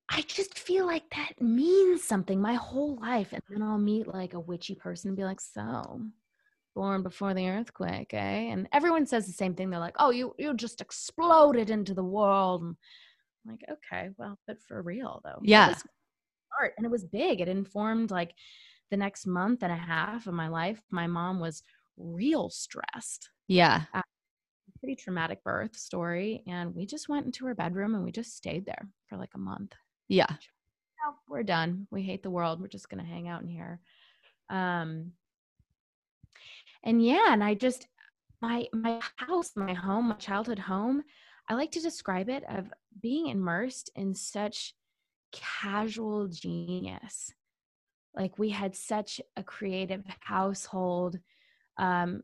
I 0.10 0.22
just 0.22 0.60
feel 0.60 0.86
like 0.86 1.10
that 1.16 1.42
means 1.42 2.04
something 2.04 2.40
my 2.40 2.54
whole 2.54 2.98
life. 2.98 3.34
And 3.34 3.42
then 3.50 3.62
I'll 3.62 3.78
meet 3.78 4.08
like 4.08 4.34
a 4.34 4.40
witchy 4.40 4.76
person 4.76 5.10
and 5.10 5.18
be 5.18 5.24
like, 5.24 5.42
so 5.42 6.02
born 6.76 7.02
before 7.02 7.34
the 7.34 7.50
earthquake, 7.50 8.14
eh? 8.14 8.52
And 8.52 8.68
everyone 8.72 9.08
says 9.08 9.26
the 9.26 9.34
same 9.34 9.56
thing. 9.56 9.70
They're 9.70 9.80
like, 9.80 9.96
oh, 9.98 10.12
you 10.12 10.36
you 10.38 10.54
just 10.54 10.82
exploded 10.82 11.70
into 11.70 11.94
the 11.94 12.04
world. 12.04 12.62
And 12.62 12.76
I'm 13.46 13.52
like, 13.52 13.78
okay, 13.78 14.10
well, 14.18 14.38
but 14.46 14.62
for 14.62 14.82
real 14.82 15.22
though. 15.24 15.40
Yeah. 15.42 15.74
Art. 16.60 16.74
And 16.78 16.86
it 16.86 16.92
was 16.92 17.06
big. 17.06 17.42
It 17.42 17.48
informed 17.48 18.12
like 18.12 18.34
the 18.92 18.98
next 18.98 19.26
month 19.26 19.64
and 19.64 19.72
a 19.72 19.78
half 19.78 20.28
of 20.28 20.34
my 20.34 20.50
life. 20.50 20.82
My 20.92 21.08
mom 21.08 21.40
was 21.40 21.64
real 21.98 22.50
stressed. 22.50 23.30
Yeah. 23.48 23.84
Uh, 23.94 24.02
pretty 24.80 24.96
traumatic 24.96 25.44
birth 25.44 25.76
story. 25.76 26.44
And 26.48 26.76
we 26.76 26.86
just 26.86 27.10
went 27.10 27.26
into 27.26 27.46
her 27.46 27.56
bedroom 27.56 27.96
and 27.96 28.04
we 28.04 28.12
just 28.12 28.36
stayed 28.36 28.66
there 28.66 28.88
for 29.08 29.18
like 29.18 29.32
a 29.34 29.40
month. 29.40 29.74
Yeah. 30.08 30.28
Oh, 31.06 31.16
we're 31.28 31.44
done. 31.44 31.88
We 31.92 32.04
hate 32.04 32.24
the 32.24 32.30
world. 32.30 32.62
We're 32.62 32.68
just 32.68 32.90
going 32.90 33.04
to 33.04 33.10
hang 33.10 33.28
out 33.28 33.42
in 33.42 33.48
here. 33.48 33.80
Um, 34.50 35.12
and 36.84 37.04
yeah, 37.04 37.34
and 37.34 37.44
I 37.44 37.54
just, 37.54 37.88
my, 38.42 38.68
my 38.74 39.00
house, 39.16 39.52
my 39.56 39.74
home, 39.74 40.10
my 40.10 40.16
childhood 40.16 40.60
home, 40.60 41.04
I 41.50 41.54
like 41.56 41.72
to 41.72 41.82
describe 41.82 42.30
it 42.30 42.44
of 42.50 42.66
being 43.02 43.28
immersed 43.28 43.90
in 43.96 44.16
such 44.16 44.74
casual 45.32 46.28
genius. 46.28 47.32
Like 48.16 48.40
we 48.40 48.50
had 48.50 48.76
such 48.76 49.20
a 49.36 49.44
creative 49.44 50.04
household 50.22 51.20
um, 51.78 52.24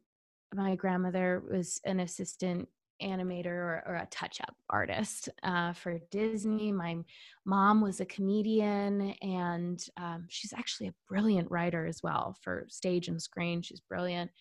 my 0.54 0.76
grandmother 0.76 1.44
was 1.50 1.80
an 1.86 2.00
assistant 2.00 2.68
animator 3.02 3.48
or, 3.48 3.84
or 3.88 3.96
a 3.96 4.08
touch-up 4.12 4.56
artist 4.70 5.30
uh, 5.44 5.74
for 5.74 6.00
Disney. 6.12 6.72
My 6.72 6.98
mom 7.46 7.82
was 7.82 8.00
a 8.00 8.06
comedian, 8.06 9.16
and 9.22 9.84
um, 9.98 10.26
she's 10.30 10.54
actually 10.54 10.88
a 10.88 10.96
brilliant 11.08 11.50
writer 11.52 11.86
as 11.86 12.02
well 12.04 12.38
for 12.42 12.66
stage 12.70 13.08
and 13.08 13.22
screen. 13.22 13.62
She's 13.62 13.82
brilliant. 13.82 14.32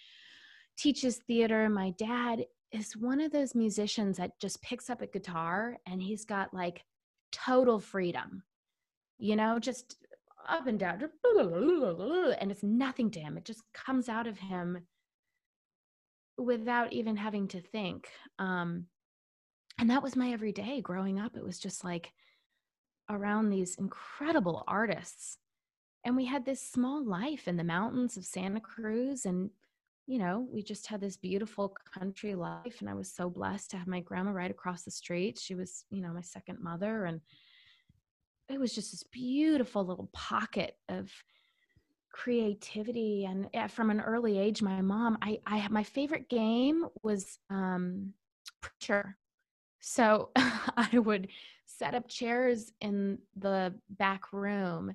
Teaches 0.78 1.18
theater. 1.26 1.68
My 1.68 1.90
dad 1.98 2.44
is 2.72 2.96
one 2.96 3.20
of 3.20 3.32
those 3.32 3.54
musicians 3.54 4.16
that 4.18 4.38
just 4.40 4.62
picks 4.62 4.88
up 4.88 5.02
a 5.02 5.06
guitar 5.06 5.76
and 5.86 6.00
he's 6.00 6.24
got 6.24 6.54
like 6.54 6.84
total 7.32 7.80
freedom. 7.80 8.42
You 9.18 9.36
know, 9.36 9.58
just 9.58 9.96
up 10.48 10.66
and 10.66 10.78
down, 10.78 11.02
and 12.40 12.50
it's 12.50 12.62
nothing 12.62 13.10
to 13.10 13.20
him. 13.20 13.36
It 13.36 13.44
just 13.44 13.62
comes 13.74 14.08
out 14.08 14.26
of 14.26 14.38
him 14.38 14.78
without 16.38 16.92
even 16.92 17.16
having 17.16 17.48
to 17.48 17.60
think. 17.60 18.08
Um, 18.38 18.86
and 19.78 19.90
that 19.90 20.02
was 20.02 20.16
my 20.16 20.32
everyday 20.32 20.80
growing 20.80 21.18
up. 21.18 21.36
It 21.36 21.44
was 21.44 21.58
just 21.58 21.84
like 21.84 22.12
around 23.08 23.50
these 23.50 23.76
incredible 23.76 24.62
artists. 24.68 25.38
And 26.04 26.16
we 26.16 26.26
had 26.26 26.44
this 26.44 26.62
small 26.62 27.04
life 27.04 27.48
in 27.48 27.56
the 27.56 27.64
mountains 27.64 28.16
of 28.16 28.24
Santa 28.24 28.60
Cruz. 28.60 29.26
And, 29.26 29.50
you 30.06 30.18
know, 30.18 30.46
we 30.52 30.62
just 30.62 30.86
had 30.86 31.00
this 31.00 31.16
beautiful 31.16 31.74
country 31.94 32.34
life. 32.34 32.76
And 32.80 32.88
I 32.88 32.94
was 32.94 33.10
so 33.12 33.28
blessed 33.28 33.70
to 33.70 33.76
have 33.78 33.86
my 33.86 34.00
grandma 34.00 34.30
right 34.30 34.50
across 34.50 34.82
the 34.82 34.90
street. 34.90 35.38
She 35.38 35.54
was, 35.54 35.84
you 35.90 36.00
know, 36.00 36.12
my 36.12 36.22
second 36.22 36.62
mother. 36.62 37.04
And 37.04 37.20
it 38.48 38.58
was 38.58 38.74
just 38.74 38.92
this 38.92 39.04
beautiful 39.04 39.84
little 39.84 40.08
pocket 40.12 40.76
of 40.88 41.10
creativity 42.12 43.24
and 43.24 43.48
yeah, 43.54 43.66
from 43.66 43.90
an 43.90 44.00
early 44.00 44.38
age 44.38 44.62
my 44.62 44.80
mom 44.80 45.16
i 45.22 45.38
i 45.46 45.66
my 45.68 45.82
favorite 45.82 46.28
game 46.28 46.86
was 47.02 47.38
um 47.50 48.12
preacher. 48.60 49.16
So 49.80 50.30
i 50.36 50.98
would 50.98 51.28
set 51.66 51.94
up 51.94 52.08
chairs 52.08 52.72
in 52.80 53.18
the 53.36 53.74
back 53.90 54.32
room 54.32 54.92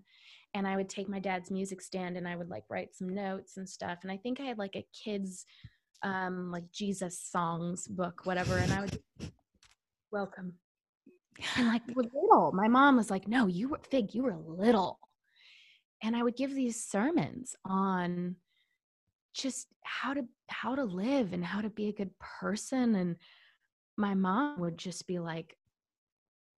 and 0.53 0.67
i 0.67 0.75
would 0.75 0.89
take 0.89 1.09
my 1.09 1.19
dad's 1.19 1.49
music 1.49 1.81
stand 1.81 2.17
and 2.17 2.27
i 2.27 2.35
would 2.35 2.49
like 2.49 2.63
write 2.69 2.93
some 2.93 3.09
notes 3.09 3.57
and 3.57 3.67
stuff 3.67 3.99
and 4.03 4.11
i 4.11 4.17
think 4.17 4.39
i 4.39 4.43
had 4.43 4.57
like 4.57 4.75
a 4.75 4.85
kids 4.93 5.45
um 6.03 6.51
like 6.51 6.69
jesus 6.71 7.17
songs 7.19 7.87
book 7.87 8.21
whatever 8.25 8.57
and 8.57 8.71
i 8.73 8.81
would 8.81 8.99
welcome. 10.15 10.53
And 11.57 11.67
like 11.67 11.81
we're 11.93 12.03
little. 12.03 12.53
My 12.53 12.69
mom 12.69 12.95
was 12.95 13.11
like 13.11 13.27
no 13.27 13.47
you 13.47 13.67
were 13.67 13.81
fig 13.91 14.15
you 14.15 14.23
were 14.23 14.37
little 14.37 14.99
and 16.03 16.15
I 16.15 16.23
would 16.23 16.35
give 16.35 16.53
these 16.53 16.83
sermons 16.83 17.55
on 17.65 18.35
just 19.33 19.67
how 19.83 20.13
to 20.13 20.25
how 20.47 20.75
to 20.75 20.83
live 20.83 21.33
and 21.33 21.43
how 21.43 21.61
to 21.61 21.69
be 21.69 21.87
a 21.87 21.93
good 21.93 22.11
person 22.19 22.95
and 22.95 23.15
my 23.97 24.13
mom 24.13 24.59
would 24.59 24.77
just 24.77 25.07
be 25.07 25.19
like 25.19 25.57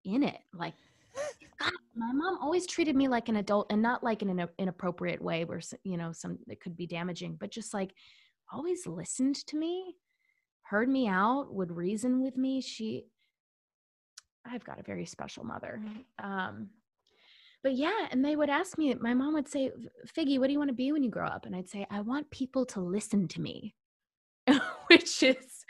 in 0.05 0.23
it 0.23 0.37
like 0.53 0.73
God, 1.59 1.71
my 1.95 2.11
mom 2.11 2.37
always 2.39 2.67
treated 2.67 2.95
me 2.95 3.07
like 3.07 3.29
an 3.29 3.37
adult 3.37 3.71
and 3.71 3.81
not 3.81 4.03
like 4.03 4.21
in 4.21 4.29
an 4.29 4.47
inappropriate 4.59 5.21
way 5.21 5.43
where 5.43 5.61
you 5.83 5.97
know 5.97 6.11
some 6.11 6.37
it 6.47 6.61
could 6.61 6.77
be 6.77 6.85
damaging 6.85 7.35
but 7.39 7.49
just 7.49 7.73
like 7.73 7.93
always 8.53 8.85
listened 8.85 9.35
to 9.47 9.57
me 9.57 9.95
heard 10.61 10.87
me 10.87 11.07
out 11.07 11.47
would 11.53 11.71
reason 11.71 12.21
with 12.21 12.37
me 12.37 12.61
she 12.61 13.05
i've 14.45 14.63
got 14.63 14.79
a 14.79 14.83
very 14.83 15.05
special 15.05 15.43
mother 15.43 15.81
um 16.19 16.69
but 17.63 17.75
yeah, 17.75 18.07
and 18.11 18.23
they 18.23 18.35
would 18.35 18.49
ask 18.49 18.77
me, 18.77 18.93
my 18.95 19.13
mom 19.13 19.33
would 19.33 19.47
say, 19.47 19.71
Figgy, 20.15 20.39
what 20.39 20.47
do 20.47 20.53
you 20.53 20.59
want 20.59 20.69
to 20.69 20.75
be 20.75 20.91
when 20.91 21.03
you 21.03 21.09
grow 21.09 21.27
up? 21.27 21.45
And 21.45 21.55
I'd 21.55 21.69
say, 21.69 21.85
I 21.89 22.01
want 22.01 22.29
people 22.29 22.65
to 22.67 22.79
listen 22.79 23.27
to 23.29 23.41
me, 23.41 23.75
which 24.87 25.23
is 25.23 25.65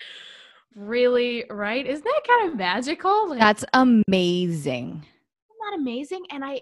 really 0.76 1.46
right. 1.50 1.86
Isn't 1.86 2.04
that 2.04 2.22
kind 2.28 2.52
of 2.52 2.58
magical? 2.58 3.30
Like, 3.30 3.40
That's 3.40 3.66
amazing. 3.74 4.90
Isn't 4.90 5.72
that 5.72 5.78
amazing? 5.78 6.24
And 6.30 6.44
I 6.44 6.62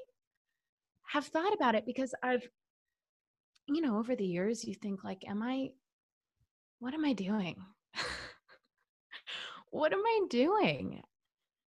have 1.08 1.26
thought 1.26 1.54
about 1.54 1.76
it 1.76 1.86
because 1.86 2.14
I've, 2.24 2.48
you 3.68 3.82
know, 3.82 3.98
over 3.98 4.16
the 4.16 4.26
years, 4.26 4.64
you 4.64 4.76
think 4.76 5.04
like, 5.04 5.24
am 5.28 5.42
I, 5.42 5.70
what 6.80 6.94
am 6.94 7.04
I 7.04 7.14
doing? 7.14 7.58
what 9.72 9.92
am 9.92 10.04
I 10.06 10.22
doing? 10.30 11.02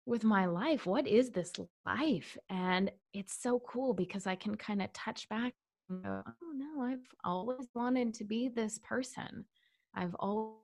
With 0.05 0.23
my 0.23 0.45
life 0.45 0.85
what 0.85 1.07
is 1.07 1.31
this 1.31 1.51
life? 1.85 2.37
And 2.49 2.91
it's 3.13 3.41
so 3.41 3.59
cool 3.59 3.93
because 3.93 4.27
i 4.27 4.35
can 4.35 4.55
kind 4.55 4.81
of 4.81 4.91
touch 4.93 5.27
back 5.29 5.53
and 5.89 6.03
go 6.03 6.21
oh 6.25 6.51
no 6.55 6.83
i've 6.83 7.07
always 7.23 7.67
wanted 7.73 8.13
to 8.15 8.23
be 8.23 8.49
this 8.49 8.79
person. 8.79 9.45
I've 9.93 10.15
always 10.15 10.59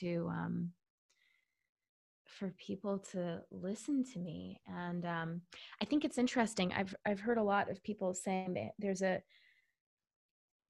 to 0.00 0.28
um 0.30 0.70
for 2.26 2.52
people 2.58 2.98
to 2.98 3.40
listen 3.50 4.02
to 4.02 4.18
me 4.18 4.60
and 4.66 5.04
um 5.04 5.40
i 5.80 5.84
think 5.84 6.04
it's 6.04 6.18
interesting 6.18 6.72
i've 6.72 6.94
i've 7.06 7.20
heard 7.20 7.38
a 7.38 7.42
lot 7.42 7.70
of 7.70 7.82
people 7.82 8.12
saying 8.14 8.54
that 8.54 8.70
there's 8.78 9.02
a 9.02 9.22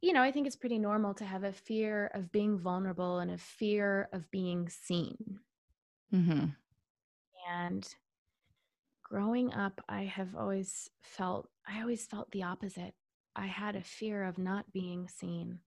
you 0.03 0.13
know 0.13 0.23
i 0.23 0.31
think 0.31 0.47
it's 0.47 0.57
pretty 0.57 0.79
normal 0.79 1.15
to 1.15 1.25
have 1.25 1.45
a 1.45 1.53
fear 1.53 2.11
of 2.15 2.31
being 2.33 2.59
vulnerable 2.59 3.21
and 3.21 3.31
a 3.31 3.39
fear 3.39 4.09
of 4.13 4.31
being 4.31 4.69
seen. 4.69 5.39
Mm-hmm. 6.13 6.47
and 7.51 7.89
growing 9.05 9.53
up 9.53 9.81
i 9.89 10.03
have 10.03 10.35
always 10.35 10.91
felt 11.03 11.49
i 11.69 11.81
always 11.81 12.05
felt 12.07 12.31
the 12.33 12.43
opposite 12.43 12.95
I 13.37 13.47
had 13.47 13.77
a 13.77 13.83
fear 13.83 14.25
of 14.25 14.39
not 14.39 14.73
being 14.73 15.09
seen. 15.09 15.59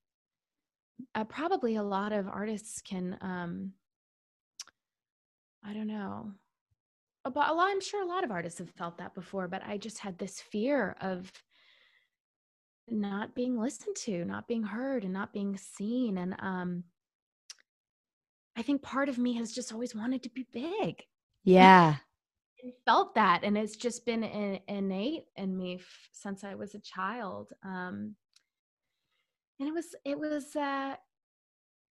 Uh, 1.14 1.26
probably 1.26 1.76
a 1.76 1.84
lot 1.84 2.14
of 2.14 2.28
artists 2.28 2.82
can, 2.82 3.18
um, 3.22 3.74
I 5.64 5.74
don't 5.74 5.88
know, 5.88 6.32
but 7.24 7.50
a 7.50 7.54
lot, 7.54 7.70
I'm 7.70 7.82
sure 7.82 8.02
a 8.02 8.08
lot 8.08 8.24
of 8.24 8.32
artists 8.32 8.60
have 8.60 8.70
felt 8.72 8.98
that 8.98 9.14
before, 9.14 9.48
but 9.48 9.64
I 9.66 9.78
just 9.78 10.00
had 10.00 10.18
this 10.18 10.40
fear 10.40 10.96
of 11.02 11.32
not 12.88 13.36
being 13.36 13.60
listened 13.60 13.98
to, 13.98 14.24
not 14.24 14.48
being 14.48 14.64
heard, 14.64 15.04
and 15.04 15.14
not 15.14 15.34
being 15.34 15.58
seen. 15.58 16.18
And 16.18 16.36
um, 16.40 16.86
I 18.56 18.62
think 18.62 18.82
part 18.82 19.10
of 19.10 19.18
me 19.18 19.34
has 19.34 19.52
just 19.52 19.74
always 19.74 19.94
wanted 19.94 20.24
to 20.24 20.30
be 20.30 20.48
big. 20.52 21.04
Yeah. 21.44 21.98
Felt 22.86 23.16
that, 23.16 23.42
and 23.44 23.58
it's 23.58 23.76
just 23.76 24.06
been 24.06 24.24
in, 24.24 24.60
innate 24.68 25.26
in 25.36 25.56
me 25.56 25.76
f- 25.76 26.10
since 26.12 26.44
I 26.44 26.56
was 26.56 26.76
a 26.76 26.80
child. 26.80 27.54
Um, 27.64 28.16
and 29.60 29.70
it 29.70 29.74
was, 29.74 29.96
it 30.06 30.20
was, 30.20 30.56
uh, 30.56 30.96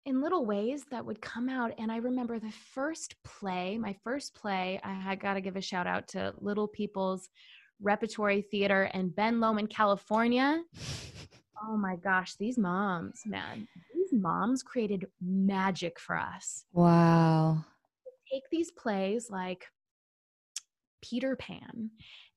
in 0.05 0.21
little 0.21 0.45
ways 0.45 0.85
that 0.91 1.05
would 1.05 1.21
come 1.21 1.49
out. 1.49 1.73
And 1.77 1.91
I 1.91 1.97
remember 1.97 2.39
the 2.39 2.51
first 2.73 3.15
play, 3.23 3.77
my 3.77 3.95
first 4.03 4.35
play, 4.35 4.79
I 4.83 4.93
had 4.93 5.19
got 5.19 5.35
to 5.35 5.41
give 5.41 5.55
a 5.55 5.61
shout 5.61 5.87
out 5.87 6.07
to 6.09 6.33
Little 6.39 6.67
People's 6.67 7.29
Repertory 7.81 8.41
Theater 8.41 8.89
in 8.93 9.09
Ben 9.09 9.39
Lomond, 9.39 9.69
California. 9.69 10.61
Oh 11.65 11.77
my 11.77 11.95
gosh, 11.95 12.35
these 12.35 12.57
moms, 12.57 13.21
man, 13.25 13.67
these 13.95 14.11
moms 14.11 14.63
created 14.63 15.05
magic 15.21 15.97
for 15.97 16.17
us. 16.17 16.65
Wow. 16.73 17.63
Take 18.29 18.43
these 18.51 18.69
plays 18.71 19.29
like 19.29 19.65
Peter 21.03 21.35
Pan, 21.35 21.91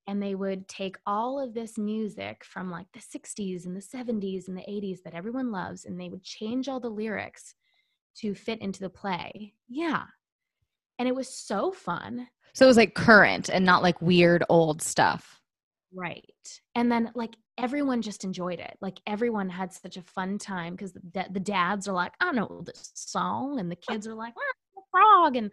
and 0.07 0.23
they 0.23 0.35
would 0.35 0.69
take 0.69 0.97
all 1.07 1.41
of 1.41 1.55
this 1.55 1.79
music 1.79 2.45
from 2.45 2.71
like 2.71 2.87
the 2.93 3.01
60s 3.01 3.67
and 3.67 3.77
the 3.77 3.81
70s 3.81 4.49
and 4.49 4.57
the 4.57 4.63
80s 4.63 5.03
that 5.05 5.15
everyone 5.15 5.51
loves, 5.51 5.85
and 5.85 5.99
they 5.99 6.09
would 6.09 6.23
change 6.23 6.69
all 6.69 6.81
the 6.81 6.89
lyrics 6.89 7.55
to 8.19 8.35
fit 8.35 8.61
into 8.61 8.81
the 8.81 8.91
play. 8.91 9.55
Yeah. 9.69 10.05
And 10.99 11.09
it 11.09 11.15
was 11.15 11.29
so 11.29 11.73
fun. 11.73 12.29
So 12.55 12.65
it 12.65 12.69
was 12.69 12.77
like 12.77 12.95
current 12.95 13.51
and 13.51 13.65
not 13.65 13.83
like 13.83 14.01
weird 14.01 14.43
old 14.49 14.81
stuff. 14.81 15.41
Right. 15.95 16.25
And 16.75 16.91
then 16.91 17.11
like 17.15 17.37
everyone 17.59 18.01
just 18.03 18.25
enjoyed 18.25 18.59
it. 18.59 18.77
Like 18.81 19.01
everyone 19.07 19.51
had 19.51 19.73
such 19.73 19.97
a 19.97 20.03
fun 20.03 20.39
time 20.39 20.75
because 20.75 20.93
the, 20.93 21.27
the 21.31 21.41
dads 21.41 21.87
are 21.87 21.93
like, 21.93 22.13
I 22.21 22.25
don't 22.25 22.37
know 22.37 22.63
this 22.65 22.93
song. 22.95 23.61
And 23.61 23.71
the 23.71 23.77
kids 23.77 24.07
are 24.07 24.15
like, 24.15 24.33
frog. 24.91 25.37
And 25.37 25.51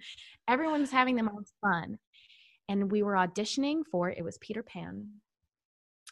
everyone's 0.47 0.91
having 0.91 1.15
the 1.15 1.23
most 1.23 1.53
fun. 1.61 1.97
And 2.69 2.91
we 2.91 3.03
were 3.03 3.13
auditioning 3.13 3.81
for 3.89 4.09
it 4.09 4.23
was 4.23 4.37
Peter 4.39 4.63
Pan. 4.63 5.07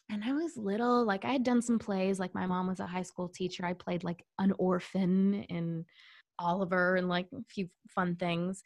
And 0.10 0.24
I 0.24 0.34
was 0.34 0.58
little, 0.58 1.05
like 1.05 1.24
I 1.24 1.31
had 1.31 1.43
done 1.43 1.62
some 1.62 1.79
plays, 1.79 2.20
like 2.20 2.36
my 2.36 2.46
mom 2.46 2.67
was 2.67 2.81
a 2.81 2.88
high 2.88 3.03
school 3.03 3.29
teacher. 3.29 3.65
I 3.65 3.74
played 3.74 4.03
like 4.03 4.25
an 4.39 4.51
orphan 4.58 5.43
in 5.43 5.86
Oliver 6.38 6.96
and 6.96 7.08
like 7.08 7.27
a 7.34 7.43
few 7.48 7.70
fun 7.96 8.15
things. 8.17 8.62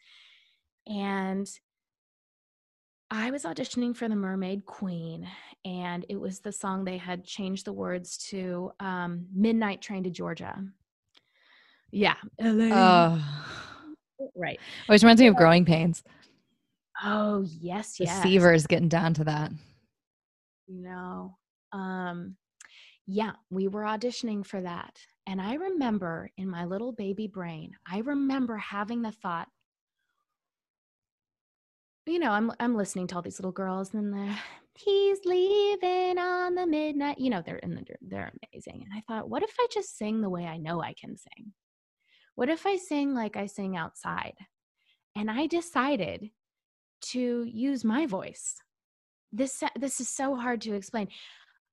And 0.88 1.48
I 3.10 3.30
was 3.30 3.44
auditioning 3.44 3.96
for 3.96 4.08
the 4.08 4.16
Mermaid 4.16 4.66
Queen, 4.66 5.28
and 5.64 6.04
it 6.08 6.16
was 6.16 6.40
the 6.40 6.50
song 6.50 6.84
they 6.84 6.96
had 6.96 7.24
changed 7.24 7.64
the 7.64 7.72
words 7.72 8.18
to 8.30 8.72
um, 8.80 9.26
Midnight 9.32 9.80
Train 9.80 10.02
to 10.04 10.10
Georgia. 10.10 10.60
Yeah. 11.92 12.16
Oh. 12.40 13.24
Right. 14.34 14.58
Which 14.86 15.02
reminds 15.02 15.20
me 15.20 15.28
of 15.28 15.36
Growing 15.36 15.64
Pains. 15.64 16.02
Oh, 17.02 17.44
yes, 17.60 17.96
The 17.98 18.04
yes. 18.04 18.24
Seavers 18.24 18.66
getting 18.66 18.88
down 18.88 19.14
to 19.14 19.24
that. 19.24 19.52
No. 20.68 21.36
um, 21.72 22.36
yeah, 23.06 23.32
we 23.50 23.68
were 23.68 23.82
auditioning 23.82 24.44
for 24.44 24.60
that. 24.60 24.98
And 25.26 25.40
I 25.40 25.54
remember 25.54 26.30
in 26.36 26.48
my 26.48 26.64
little 26.64 26.92
baby 26.92 27.28
brain, 27.28 27.72
I 27.90 27.98
remember 28.00 28.56
having 28.56 29.02
the 29.02 29.12
thought, 29.12 29.48
you 32.06 32.18
know, 32.18 32.30
I'm 32.30 32.52
I'm 32.60 32.76
listening 32.76 33.06
to 33.08 33.16
all 33.16 33.22
these 33.22 33.38
little 33.40 33.52
girls 33.52 33.94
and 33.94 34.12
the 34.12 34.34
he's 34.74 35.18
leaving 35.24 36.18
on 36.18 36.54
the 36.54 36.66
midnight. 36.66 37.18
You 37.18 37.30
know, 37.30 37.42
they're 37.44 37.56
in 37.58 37.74
the 37.74 37.84
they're 38.00 38.32
amazing. 38.52 38.84
And 38.84 38.92
I 38.96 39.00
thought, 39.08 39.28
what 39.28 39.42
if 39.42 39.54
I 39.58 39.66
just 39.72 39.96
sing 39.98 40.20
the 40.20 40.30
way 40.30 40.44
I 40.46 40.56
know 40.58 40.80
I 40.82 40.94
can 40.94 41.16
sing? 41.16 41.52
What 42.34 42.48
if 42.48 42.66
I 42.66 42.76
sing 42.76 43.14
like 43.14 43.36
I 43.36 43.46
sing 43.46 43.76
outside? 43.76 44.34
And 45.16 45.30
I 45.30 45.46
decided 45.46 46.30
to 47.00 47.44
use 47.44 47.84
my 47.84 48.06
voice. 48.06 48.56
This 49.32 49.62
this 49.76 50.00
is 50.00 50.08
so 50.08 50.36
hard 50.36 50.60
to 50.62 50.74
explain. 50.74 51.08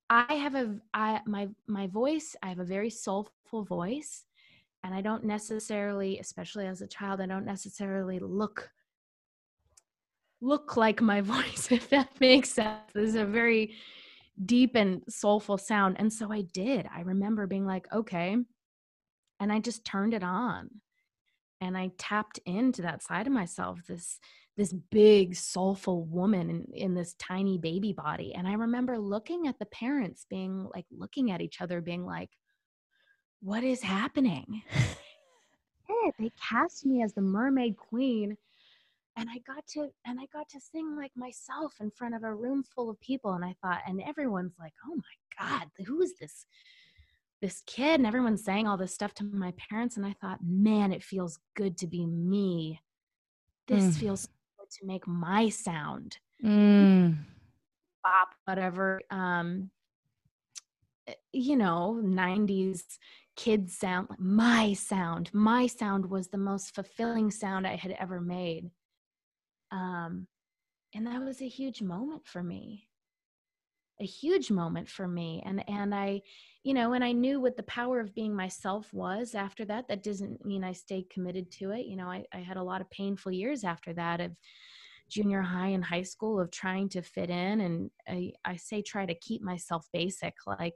I 0.10 0.34
have 0.34 0.56
a 0.56 0.76
I 0.94 1.22
my 1.26 1.50
my 1.68 1.88
voice, 1.88 2.36
I 2.44 2.50
have 2.50 2.60
a 2.60 2.66
very 2.66 2.90
soulful 2.90 3.64
voice 3.64 4.26
and 4.84 4.94
I 4.94 5.02
don't 5.02 5.24
necessarily, 5.24 6.20
especially 6.20 6.68
as 6.68 6.82
a 6.82 6.88
child, 6.88 7.22
I 7.22 7.26
don't 7.26 7.46
necessarily 7.46 8.20
look 8.20 8.70
look 10.42 10.76
like 10.76 11.02
my 11.02 11.22
voice 11.36 11.72
if 11.72 11.90
that 11.90 12.10
makes 12.20 12.50
sense. 12.50 12.92
This 12.94 13.10
is 13.10 13.16
a 13.16 13.26
very 13.26 13.76
deep 14.46 14.76
and 14.76 15.04
soulful 15.08 15.58
sound 15.58 15.96
and 16.00 16.12
so 16.12 16.32
I 16.32 16.42
did. 16.42 16.88
I 16.94 17.02
remember 17.02 17.48
being 17.48 17.66
like, 17.66 17.88
okay. 17.94 18.36
And 19.40 19.52
I 19.52 19.60
just 19.60 19.86
turned 19.86 20.14
it 20.14 20.24
on. 20.24 20.70
And 21.62 21.78
I 21.78 21.92
tapped 21.98 22.40
into 22.46 22.82
that 22.82 23.02
side 23.02 23.26
of 23.26 23.34
myself, 23.34 23.80
this 23.88 24.20
this 24.58 24.74
big 24.74 25.36
soulful 25.36 26.04
woman 26.04 26.50
in, 26.50 26.66
in 26.74 26.94
this 26.94 27.16
tiny 27.16 27.58
baby 27.58 27.94
body 27.94 28.34
and 28.36 28.48
i 28.48 28.54
remember 28.54 28.98
looking 29.00 29.48
at 29.48 29.58
the 29.60 29.66
parents 29.66 30.26
being 30.30 30.68
like 30.74 30.86
looking 30.92 31.32
at 31.32 31.42
each 31.42 31.62
other 31.62 31.82
being 31.82 32.06
like 32.06 32.30
what 33.42 33.64
is 33.64 33.82
happening? 33.82 34.64
They 36.20 36.32
cast 36.50 36.86
me 36.86 37.02
as 37.04 37.14
the 37.14 37.22
mermaid 37.22 37.78
queen 37.78 38.38
and 39.16 39.30
i 39.30 39.38
got 39.40 39.66
to 39.68 39.90
and 40.06 40.20
i 40.20 40.26
got 40.34 40.50
to 40.50 40.60
sing 40.60 40.96
like 40.98 41.12
myself 41.16 41.74
in 41.80 41.92
front 41.92 42.16
of 42.16 42.24
a 42.24 42.34
room 42.34 42.64
full 42.64 42.90
of 42.90 43.00
people 43.00 43.34
and 43.34 43.44
i 43.46 43.56
thought 43.62 43.82
and 43.88 44.02
everyone's 44.02 44.54
like 44.60 44.74
oh 44.86 44.96
my 44.96 45.38
god 45.40 45.70
who 45.86 46.02
is 46.02 46.14
this 46.20 46.46
this 47.42 47.62
kid? 47.66 48.00
And 48.00 48.08
everyone's 48.08 48.44
saying 48.44 48.68
all 48.68 48.78
this 48.78 48.94
stuff 48.94 49.14
to 49.16 49.24
my 49.26 49.54
parents 49.70 49.98
and 49.98 50.06
i 50.06 50.14
thought 50.22 50.40
man 50.42 50.92
it 50.94 51.04
feels 51.04 51.40
good 51.56 51.78
to 51.80 51.88
be 51.88 52.06
me. 52.06 52.82
This 53.68 53.96
Mm. 53.96 54.00
feels 54.00 54.28
to 54.80 54.86
make 54.86 55.08
my 55.08 55.50
sound 55.50 56.18
Mm. 56.44 57.18
pop 58.06 58.30
whatever 58.46 59.00
um 59.10 59.70
you 61.32 61.56
know 61.56 62.00
90s 62.04 62.84
kids 63.36 63.78
sound 63.78 64.08
my 64.20 64.74
sound. 64.74 65.30
My 65.34 65.68
sound 65.68 66.10
was 66.10 66.28
the 66.28 66.38
most 66.38 66.76
fulfilling 66.76 67.32
sound 67.32 67.66
i 67.66 67.76
had 67.76 67.96
ever 68.00 68.22
made. 68.22 68.70
Um 69.72 70.28
and 70.94 71.08
that 71.08 71.22
was 71.24 71.42
a 71.42 71.48
huge 71.48 71.82
moment 71.82 72.28
for 72.28 72.44
me. 72.44 72.88
A 74.00 74.06
huge 74.06 74.52
moment 74.52 74.88
for 74.90 75.08
me. 75.08 75.42
And 75.46 75.68
and 75.70 75.94
i 75.96 76.22
you 76.64 76.74
know 76.74 76.94
and 76.94 77.04
i 77.04 77.12
knew 77.12 77.40
what 77.40 77.58
the 77.58 77.64
power 77.64 78.00
of 78.00 78.16
being 78.16 78.36
myself 78.36 78.92
was 78.94 79.36
after 79.36 79.66
that 79.66 79.88
that 79.88 80.04
doesn't 80.04 80.44
mean 80.46 80.64
i 80.64 80.72
stayed 80.72 81.10
committed 81.10 81.52
to 81.52 81.72
it 81.72 81.86
you 81.86 81.96
know 81.96 82.08
i, 82.08 82.24
I 82.34 82.38
had 82.38 82.58
a 82.58 82.64
lot 82.64 82.82
of 82.82 82.90
painful 82.90 83.32
years 83.32 83.64
after 83.64 83.94
that 83.94 84.22
of 84.22 84.32
junior 85.10 85.42
high 85.42 85.68
and 85.68 85.84
high 85.84 86.04
school 86.04 86.40
of 86.40 86.50
trying 86.50 86.90
to 86.90 87.02
fit 87.02 87.30
in 87.30 87.62
and 87.62 87.92
I, 88.08 88.32
I 88.46 88.56
say 88.56 88.82
try 88.82 89.06
to 89.06 89.14
keep 89.14 89.42
myself 89.42 89.88
basic 89.92 90.34
like 90.48 90.76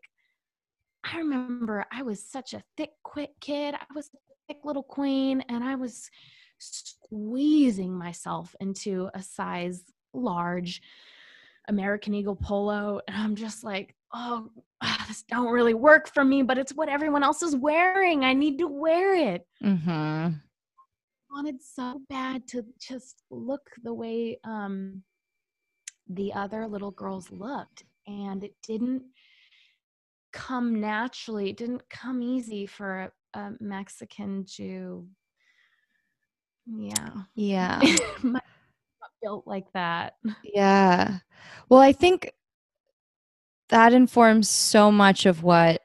i 1.03 1.17
remember 1.17 1.85
i 1.91 2.03
was 2.03 2.23
such 2.23 2.53
a 2.53 2.63
thick 2.75 2.91
quick 3.03 3.31
kid 3.39 3.73
i 3.73 3.85
was 3.95 4.07
a 4.07 4.17
thick 4.47 4.59
little 4.65 4.83
queen 4.83 5.41
and 5.49 5.63
i 5.63 5.75
was 5.75 6.09
squeezing 6.59 7.97
myself 7.97 8.53
into 8.59 9.09
a 9.13 9.21
size 9.21 9.83
large 10.13 10.81
american 11.69 12.13
eagle 12.13 12.35
polo 12.35 12.99
and 13.07 13.17
i'm 13.17 13.35
just 13.35 13.63
like 13.63 13.95
oh 14.13 14.49
this 15.07 15.23
don't 15.23 15.51
really 15.51 15.73
work 15.73 16.07
for 16.13 16.23
me 16.23 16.41
but 16.43 16.57
it's 16.57 16.73
what 16.73 16.89
everyone 16.89 17.23
else 17.23 17.41
is 17.41 17.55
wearing 17.55 18.23
i 18.23 18.33
need 18.33 18.57
to 18.57 18.67
wear 18.67 19.15
it 19.15 19.45
Mm-hmm. 19.63 20.33
wanted 21.31 21.61
so 21.61 22.01
bad 22.09 22.47
to 22.47 22.63
just 22.79 23.23
look 23.31 23.69
the 23.83 23.93
way 23.93 24.39
um, 24.43 25.03
the 26.09 26.31
other 26.33 26.65
little 26.67 26.91
girls 26.91 27.29
looked, 27.31 27.83
and 28.07 28.41
it 28.43 28.55
didn't 28.65 29.03
come 30.31 30.79
naturally. 30.79 31.49
It 31.49 31.57
didn't 31.57 31.81
come 31.89 32.21
easy 32.21 32.65
for 32.65 33.11
a, 33.33 33.39
a 33.39 33.51
Mexican 33.59 34.45
Jew. 34.47 35.05
Yeah, 36.65 37.09
Yeah. 37.35 37.81
My- 38.23 38.39
built 39.21 39.45
like 39.47 39.65
that. 39.73 40.13
Yeah. 40.43 41.17
Well, 41.69 41.79
I 41.81 41.91
think 41.91 42.31
that 43.69 43.93
informs 43.93 44.49
so 44.49 44.91
much 44.91 45.25
of 45.25 45.43
what 45.43 45.81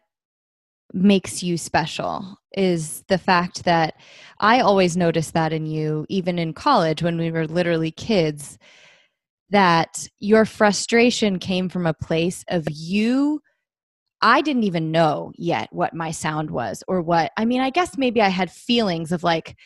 makes 0.93 1.43
you 1.43 1.57
special 1.57 2.39
is 2.55 3.03
the 3.09 3.19
fact 3.19 3.65
that 3.65 3.95
I 4.39 4.61
always 4.61 4.97
noticed 4.97 5.33
that 5.33 5.53
in 5.53 5.67
you, 5.67 6.05
even 6.09 6.39
in 6.39 6.53
college 6.53 7.03
when 7.03 7.17
we 7.19 7.31
were 7.31 7.47
literally 7.47 7.91
kids, 7.91 8.59
that 9.51 10.07
your 10.19 10.45
frustration 10.45 11.39
came 11.39 11.69
from 11.69 11.87
a 11.87 11.95
place 11.95 12.45
of 12.49 12.67
you 12.71 13.41
I 14.23 14.41
didn't 14.41 14.63
even 14.63 14.93
know 14.93 15.33
yet 15.37 15.69
what 15.73 15.95
my 15.95 16.13
sound 16.13 16.53
was 16.53 16.85
or 16.87 17.03
what, 17.03 17.33
I 17.37 17.45
mean, 17.45 17.61
I 17.61 17.71
guess 17.71 17.99
maybe 17.99 18.23
I 18.23 18.29
had 18.29 18.53
feelings 18.53 19.11
of 19.11 19.25
like, 19.25 19.57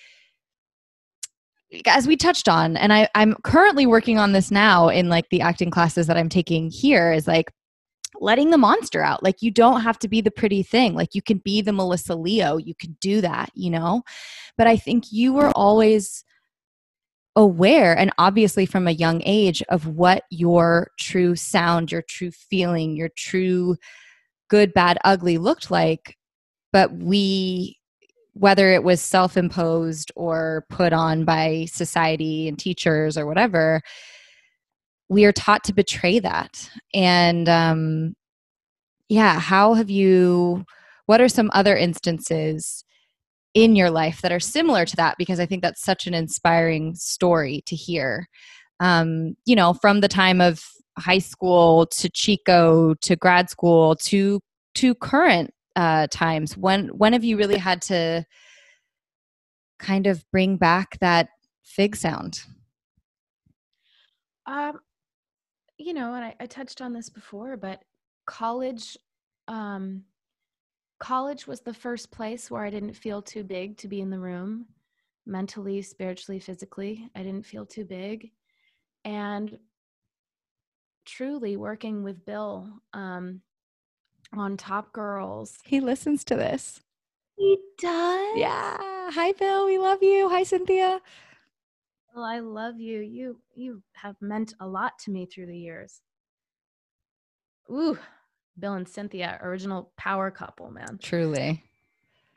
as 1.87 2.07
we 2.07 2.17
touched 2.17 2.49
on, 2.49 2.77
and 2.77 2.93
I, 2.93 3.09
I'm 3.15 3.35
currently 3.45 3.87
working 3.87 4.19
on 4.19 4.33
this 4.33 4.51
now 4.51 4.89
in 4.89 5.11
like 5.11 5.29
the 5.31 5.43
acting 5.43 5.71
classes 5.71 6.07
that 6.07 6.17
I'm 6.17 6.31
taking 6.31 6.71
here 6.71 7.13
is 7.13 7.27
like 7.27 7.53
letting 8.21 8.51
the 8.51 8.59
monster 8.59 9.03
out. 9.03 9.23
Like 9.23 9.43
you 9.43 9.51
don't 9.51 9.81
have 9.83 9.99
to 10.01 10.09
be 10.09 10.21
the 10.21 10.31
pretty 10.31 10.63
thing. 10.63 10.95
Like 10.95 11.15
you 11.15 11.23
can 11.23 11.39
be 11.39 11.61
the 11.61 11.73
Melissa 11.73 12.15
Leo. 12.15 12.57
You 12.57 12.75
can 12.75 12.97
do 13.01 13.21
that, 13.21 13.51
you 13.55 13.71
know? 13.71 14.03
But 14.57 14.67
I 14.67 14.77
think 14.77 15.13
you 15.13 15.33
were 15.33 15.51
always 15.51 16.25
aware 17.37 17.97
and 17.97 18.11
obviously 18.17 18.65
from 18.65 18.89
a 18.89 18.93
young 18.93 19.23
age 19.27 19.63
of 19.69 19.87
what 19.87 20.25
your 20.31 20.91
true 20.99 21.37
sound, 21.37 21.93
your 21.93 22.03
true 22.03 22.31
feeling, 22.31 22.97
your 22.97 23.11
true 23.11 23.77
good, 24.49 24.73
bad, 24.73 24.99
ugly 25.05 25.39
looked 25.39 25.71
like. 25.71 26.17
But 26.73 26.93
we, 26.93 27.79
whether 28.33 28.73
it 28.73 28.85
was 28.85 29.01
self 29.01 29.37
imposed 29.37 30.13
or 30.17 30.67
put 30.71 30.93
on 30.93 31.25
by 31.25 31.67
society 31.71 32.49
and 32.49 32.59
teachers 32.59 33.17
or 33.17 33.27
whatever, 33.27 33.83
we 35.09 35.25
are 35.25 35.33
taught 35.33 35.65
to 35.65 35.75
betray 35.75 36.19
that. 36.19 36.69
And 36.95 37.49
um, 37.49 38.15
yeah, 39.09 39.39
how 39.39 39.75
have 39.75 39.91
you, 39.91 40.65
what 41.07 41.21
are 41.21 41.29
some 41.29 41.51
other 41.55 41.77
instances 41.77 42.85
in 43.55 43.77
your 43.77 43.91
life 43.91 44.21
that 44.23 44.33
are 44.33 44.41
similar 44.41 44.85
to 44.85 44.97
that? 44.97 45.17
Because 45.19 45.41
I 45.41 45.47
think 45.47 45.63
that's 45.63 45.83
such 45.83 46.07
an 46.07 46.15
inspiring 46.15 46.95
story 46.95 47.63
to 47.67 47.77
hear. 47.77 48.27
Um, 48.81 49.37
you 49.47 49.57
know, 49.57 49.75
from 49.75 50.01
the 50.01 50.09
time 50.09 50.41
of 50.41 50.63
high 50.99 51.19
school 51.19 51.87
to 51.87 52.09
Chico 52.11 52.95
to 53.03 53.17
grad 53.17 53.51
school 53.51 53.97
to 53.97 54.41
to 54.75 54.95
current 54.95 55.53
uh, 55.77 56.07
times 56.11 56.57
when 56.57 56.89
when 56.89 57.13
have 57.13 57.25
you 57.25 57.37
really 57.37 57.59
had 57.59 57.83
to 57.83 58.25
kind 59.79 60.07
of 60.07 60.25
bring 60.33 60.57
back 60.57 60.99
that 61.01 61.29
fig 61.63 61.95
sound 61.95 62.41
um 64.47 64.79
you 65.79 65.95
know 65.95 66.15
and 66.15 66.25
I, 66.25 66.35
I 66.41 66.47
touched 66.47 66.81
on 66.81 66.93
this 66.93 67.09
before 67.09 67.57
but 67.57 67.83
college 68.27 68.97
um 69.49 70.03
college 70.99 71.47
was 71.47 71.61
the 71.61 71.75
first 71.75 72.11
place 72.11 72.51
where 72.51 72.65
i 72.65 72.71
didn't 72.71 72.95
feel 72.95 73.23
too 73.23 73.45
big 73.45 73.77
to 73.79 73.89
be 73.89 74.01
in 74.01 74.11
the 74.11 74.19
room 74.19 74.67
mentally 75.27 75.83
spiritually 75.83 76.41
physically 76.41 77.09
i 77.15 77.23
didn't 77.23 77.47
feel 77.47 77.67
too 77.67 77.85
big 77.85 78.31
and 79.05 79.59
truly 81.05 81.57
working 81.57 82.03
with 82.03 82.25
bill 82.25 82.69
um 82.93 83.41
on 84.35 84.57
Top 84.57 84.93
Girls. 84.93 85.59
He 85.65 85.81
listens 85.81 86.25
to 86.25 86.37
this. 86.37 86.81
He 87.37 87.59
does? 87.79 88.37
Yeah. 88.37 88.77
Hi 89.11 89.33
Bill, 89.33 89.67
we 89.67 89.79
love 89.79 90.03
you. 90.03 90.29
Hi 90.29 90.43
Cynthia. 90.43 91.01
Well, 92.17 92.25
I 92.25 92.39
love 92.39 92.81
you. 92.81 93.01
You 93.01 93.39
you 93.55 93.83
have 93.93 94.17
meant 94.21 94.55
a 94.59 94.67
lot 94.67 94.99
to 95.01 95.11
me 95.11 95.27
through 95.27 95.47
the 95.47 95.59
years. 95.59 96.01
Ooh, 97.71 97.99
Bill 98.59 98.73
and 98.73 98.89
Cynthia, 98.89 99.39
original 99.43 99.93
power 99.97 100.31
couple, 100.31 100.71
man. 100.71 100.99
Truly. 101.01 101.63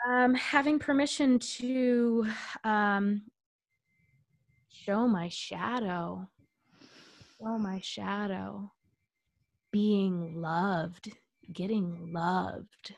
Um, 0.06 0.36
having 0.36 0.80
permission 0.80 1.40
to 1.40 2.28
um, 2.64 3.22
show 4.70 5.08
my 5.08 5.30
shadow, 5.30 6.28
show 7.42 7.58
my 7.58 7.80
shadow, 7.82 8.72
being 9.72 10.42
loved 10.42 11.10
getting 11.54 12.12
loved 12.14 12.96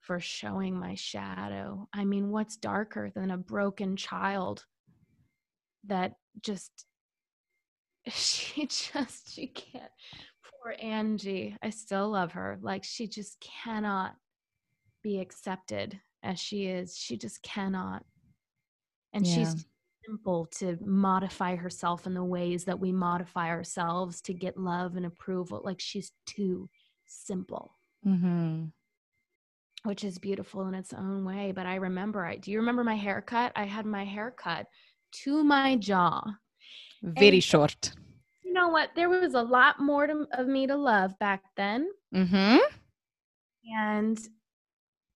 for 0.00 0.20
showing 0.20 0.78
my 0.78 0.94
shadow. 0.94 1.88
I 1.92 2.04
mean, 2.04 2.30
what's 2.30 2.56
darker 2.56 3.10
than 3.14 3.30
a 3.30 3.36
broken 3.36 3.96
child 3.96 4.64
that 5.86 6.14
just, 6.40 6.70
she 8.08 8.66
just, 8.66 9.34
she 9.34 9.46
can't. 9.48 9.90
Poor 10.62 10.74
Angie. 10.80 11.56
I 11.62 11.70
still 11.70 12.10
love 12.10 12.32
her. 12.32 12.58
Like, 12.60 12.84
she 12.84 13.06
just 13.06 13.40
cannot 13.40 14.14
be 15.02 15.18
accepted 15.18 16.00
as 16.22 16.38
she 16.38 16.66
is. 16.66 16.96
She 16.96 17.16
just 17.16 17.42
cannot. 17.42 18.04
And 19.12 19.26
yeah. 19.26 19.34
she's 19.34 19.66
simple 20.06 20.46
to 20.58 20.78
modify 20.84 21.56
herself 21.56 22.06
in 22.06 22.14
the 22.14 22.24
ways 22.24 22.64
that 22.64 22.80
we 22.80 22.92
modify 22.92 23.48
ourselves 23.48 24.20
to 24.22 24.34
get 24.34 24.56
love 24.56 24.96
and 24.96 25.06
approval. 25.06 25.60
Like, 25.64 25.80
she's 25.80 26.12
too 26.26 26.68
simple. 27.06 27.76
Mm-hmm. 28.06 28.66
Which 29.84 30.04
is 30.04 30.18
beautiful 30.18 30.68
in 30.68 30.74
its 30.74 30.92
own 30.92 31.24
way. 31.24 31.52
But 31.54 31.66
I 31.66 31.76
remember, 31.76 32.24
I 32.24 32.36
do 32.36 32.52
you 32.52 32.58
remember 32.58 32.84
my 32.84 32.94
haircut? 32.94 33.52
I 33.56 33.64
had 33.64 33.84
my 33.84 34.04
haircut 34.04 34.66
to 35.24 35.44
my 35.44 35.76
jaw. 35.76 36.22
Very 37.02 37.36
and, 37.36 37.44
short. 37.44 37.92
You 38.44 38.52
know 38.52 38.68
what? 38.68 38.90
There 38.94 39.08
was 39.08 39.34
a 39.34 39.42
lot 39.42 39.80
more 39.80 40.06
to, 40.06 40.26
of 40.32 40.46
me 40.46 40.66
to 40.66 40.76
love 40.76 41.18
back 41.18 41.42
then. 41.56 41.88
Mm-hmm. 42.14 42.58
And, 43.78 44.18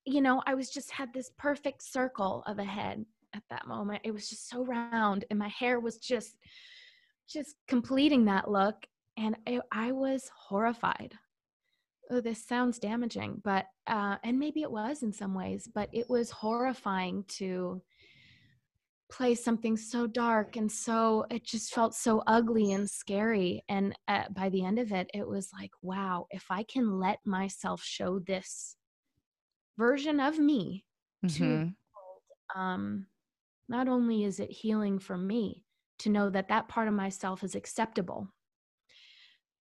you 0.04 0.20
know, 0.20 0.42
I 0.46 0.54
was 0.54 0.70
just 0.70 0.90
had 0.90 1.12
this 1.12 1.30
perfect 1.38 1.82
circle 1.82 2.42
of 2.46 2.58
a 2.58 2.64
head 2.64 3.04
at 3.34 3.42
that 3.50 3.66
moment. 3.66 4.02
It 4.04 4.12
was 4.12 4.28
just 4.28 4.48
so 4.48 4.64
round, 4.64 5.24
and 5.30 5.38
my 5.38 5.48
hair 5.48 5.80
was 5.80 5.98
just, 5.98 6.36
just 7.28 7.56
completing 7.68 8.24
that 8.26 8.50
look. 8.50 8.76
And 9.16 9.36
it, 9.46 9.62
I 9.72 9.92
was 9.92 10.30
horrified 10.48 11.14
oh 12.10 12.20
this 12.20 12.44
sounds 12.44 12.78
damaging 12.78 13.40
but 13.44 13.66
uh, 13.86 14.16
and 14.24 14.38
maybe 14.38 14.62
it 14.62 14.70
was 14.70 15.02
in 15.02 15.12
some 15.12 15.34
ways 15.34 15.68
but 15.74 15.88
it 15.92 16.08
was 16.08 16.30
horrifying 16.30 17.24
to 17.28 17.80
play 19.10 19.34
something 19.34 19.76
so 19.76 20.06
dark 20.06 20.56
and 20.56 20.70
so 20.70 21.24
it 21.30 21.44
just 21.44 21.72
felt 21.72 21.94
so 21.94 22.22
ugly 22.26 22.72
and 22.72 22.88
scary 22.90 23.62
and 23.68 23.96
uh, 24.08 24.24
by 24.30 24.48
the 24.48 24.64
end 24.64 24.78
of 24.78 24.90
it 24.92 25.08
it 25.14 25.26
was 25.26 25.50
like 25.58 25.70
wow 25.80 26.26
if 26.30 26.44
i 26.50 26.64
can 26.64 26.98
let 26.98 27.18
myself 27.24 27.82
show 27.82 28.18
this 28.18 28.76
version 29.78 30.18
of 30.18 30.38
me 30.38 30.84
mm-hmm. 31.24 31.36
to 31.36 31.70
um 32.58 33.06
not 33.68 33.88
only 33.88 34.24
is 34.24 34.40
it 34.40 34.50
healing 34.50 34.98
for 34.98 35.16
me 35.16 35.64
to 35.98 36.10
know 36.10 36.28
that 36.28 36.48
that 36.48 36.68
part 36.68 36.88
of 36.88 36.94
myself 36.94 37.44
is 37.44 37.54
acceptable 37.54 38.28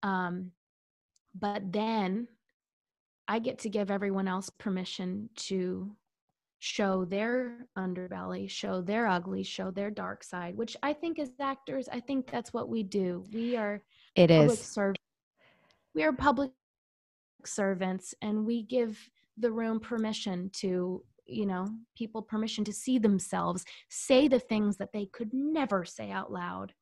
um 0.02 0.52
but 1.38 1.72
then 1.72 2.28
I 3.28 3.40
get 3.40 3.60
to 3.60 3.70
give 3.70 3.92
everyone 3.92 4.28
else 4.28 4.50
permission 4.50 5.30
to 5.38 5.92
show 6.60 7.06
their 7.06 7.68
underbelly, 7.78 8.50
show 8.50 8.82
their 8.82 9.08
ugly, 9.08 9.44
show 9.44 9.72
their 9.72 9.92
dark 9.92 10.24
side, 10.24 10.56
which 10.56 10.76
I 10.82 10.94
think 10.94 11.20
as 11.20 11.32
actors, 11.40 11.88
I 11.92 12.00
think 12.00 12.30
that's 12.30 12.54
what 12.54 12.70
we 12.70 12.84
do. 12.84 13.24
We 13.34 13.56
are 13.56 13.82
it 14.16 14.32
is. 14.32 14.60
serv- 14.60 14.96
we 15.94 16.04
are 16.04 16.14
public 16.14 16.52
servants 17.46 18.14
and 18.22 18.46
we 18.46 18.64
give 18.64 18.98
the 19.38 19.52
room 19.52 19.80
permission 19.80 20.50
to 20.54 21.04
you 21.28 21.46
know 21.46 21.68
people 21.98 22.22
permission 22.22 22.64
to 22.64 22.72
see 22.72 22.98
themselves 23.00 23.66
say 23.90 24.28
the 24.28 24.40
things 24.40 24.78
that 24.78 24.94
they 24.94 25.06
could 25.08 25.34
never 25.34 25.86
say 25.86 26.12
out 26.12 26.32
loud. 26.32 26.74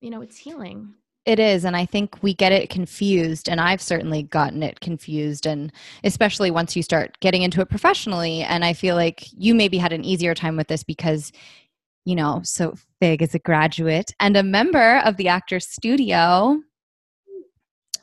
You 0.00 0.10
know 0.10 0.22
it's 0.22 0.38
healing 0.38 0.94
it 1.26 1.40
is. 1.40 1.64
And 1.64 1.76
I 1.76 1.84
think 1.84 2.22
we 2.22 2.32
get 2.32 2.52
it 2.52 2.70
confused. 2.70 3.48
And 3.48 3.60
I've 3.60 3.82
certainly 3.82 4.22
gotten 4.22 4.62
it 4.62 4.80
confused. 4.80 5.44
And 5.44 5.72
especially 6.04 6.50
once 6.50 6.76
you 6.76 6.82
start 6.82 7.18
getting 7.20 7.42
into 7.42 7.60
it 7.60 7.68
professionally. 7.68 8.42
And 8.42 8.64
I 8.64 8.72
feel 8.72 8.94
like 8.94 9.26
you 9.36 9.54
maybe 9.54 9.76
had 9.76 9.92
an 9.92 10.04
easier 10.04 10.34
time 10.34 10.56
with 10.56 10.68
this 10.68 10.84
because, 10.84 11.32
you 12.04 12.14
know, 12.14 12.40
so 12.44 12.74
Fig 13.00 13.22
is 13.22 13.34
a 13.34 13.40
graduate 13.40 14.14
and 14.20 14.36
a 14.36 14.42
member 14.44 14.98
of 15.04 15.16
the 15.16 15.28
Actors 15.28 15.66
Studio. 15.66 16.60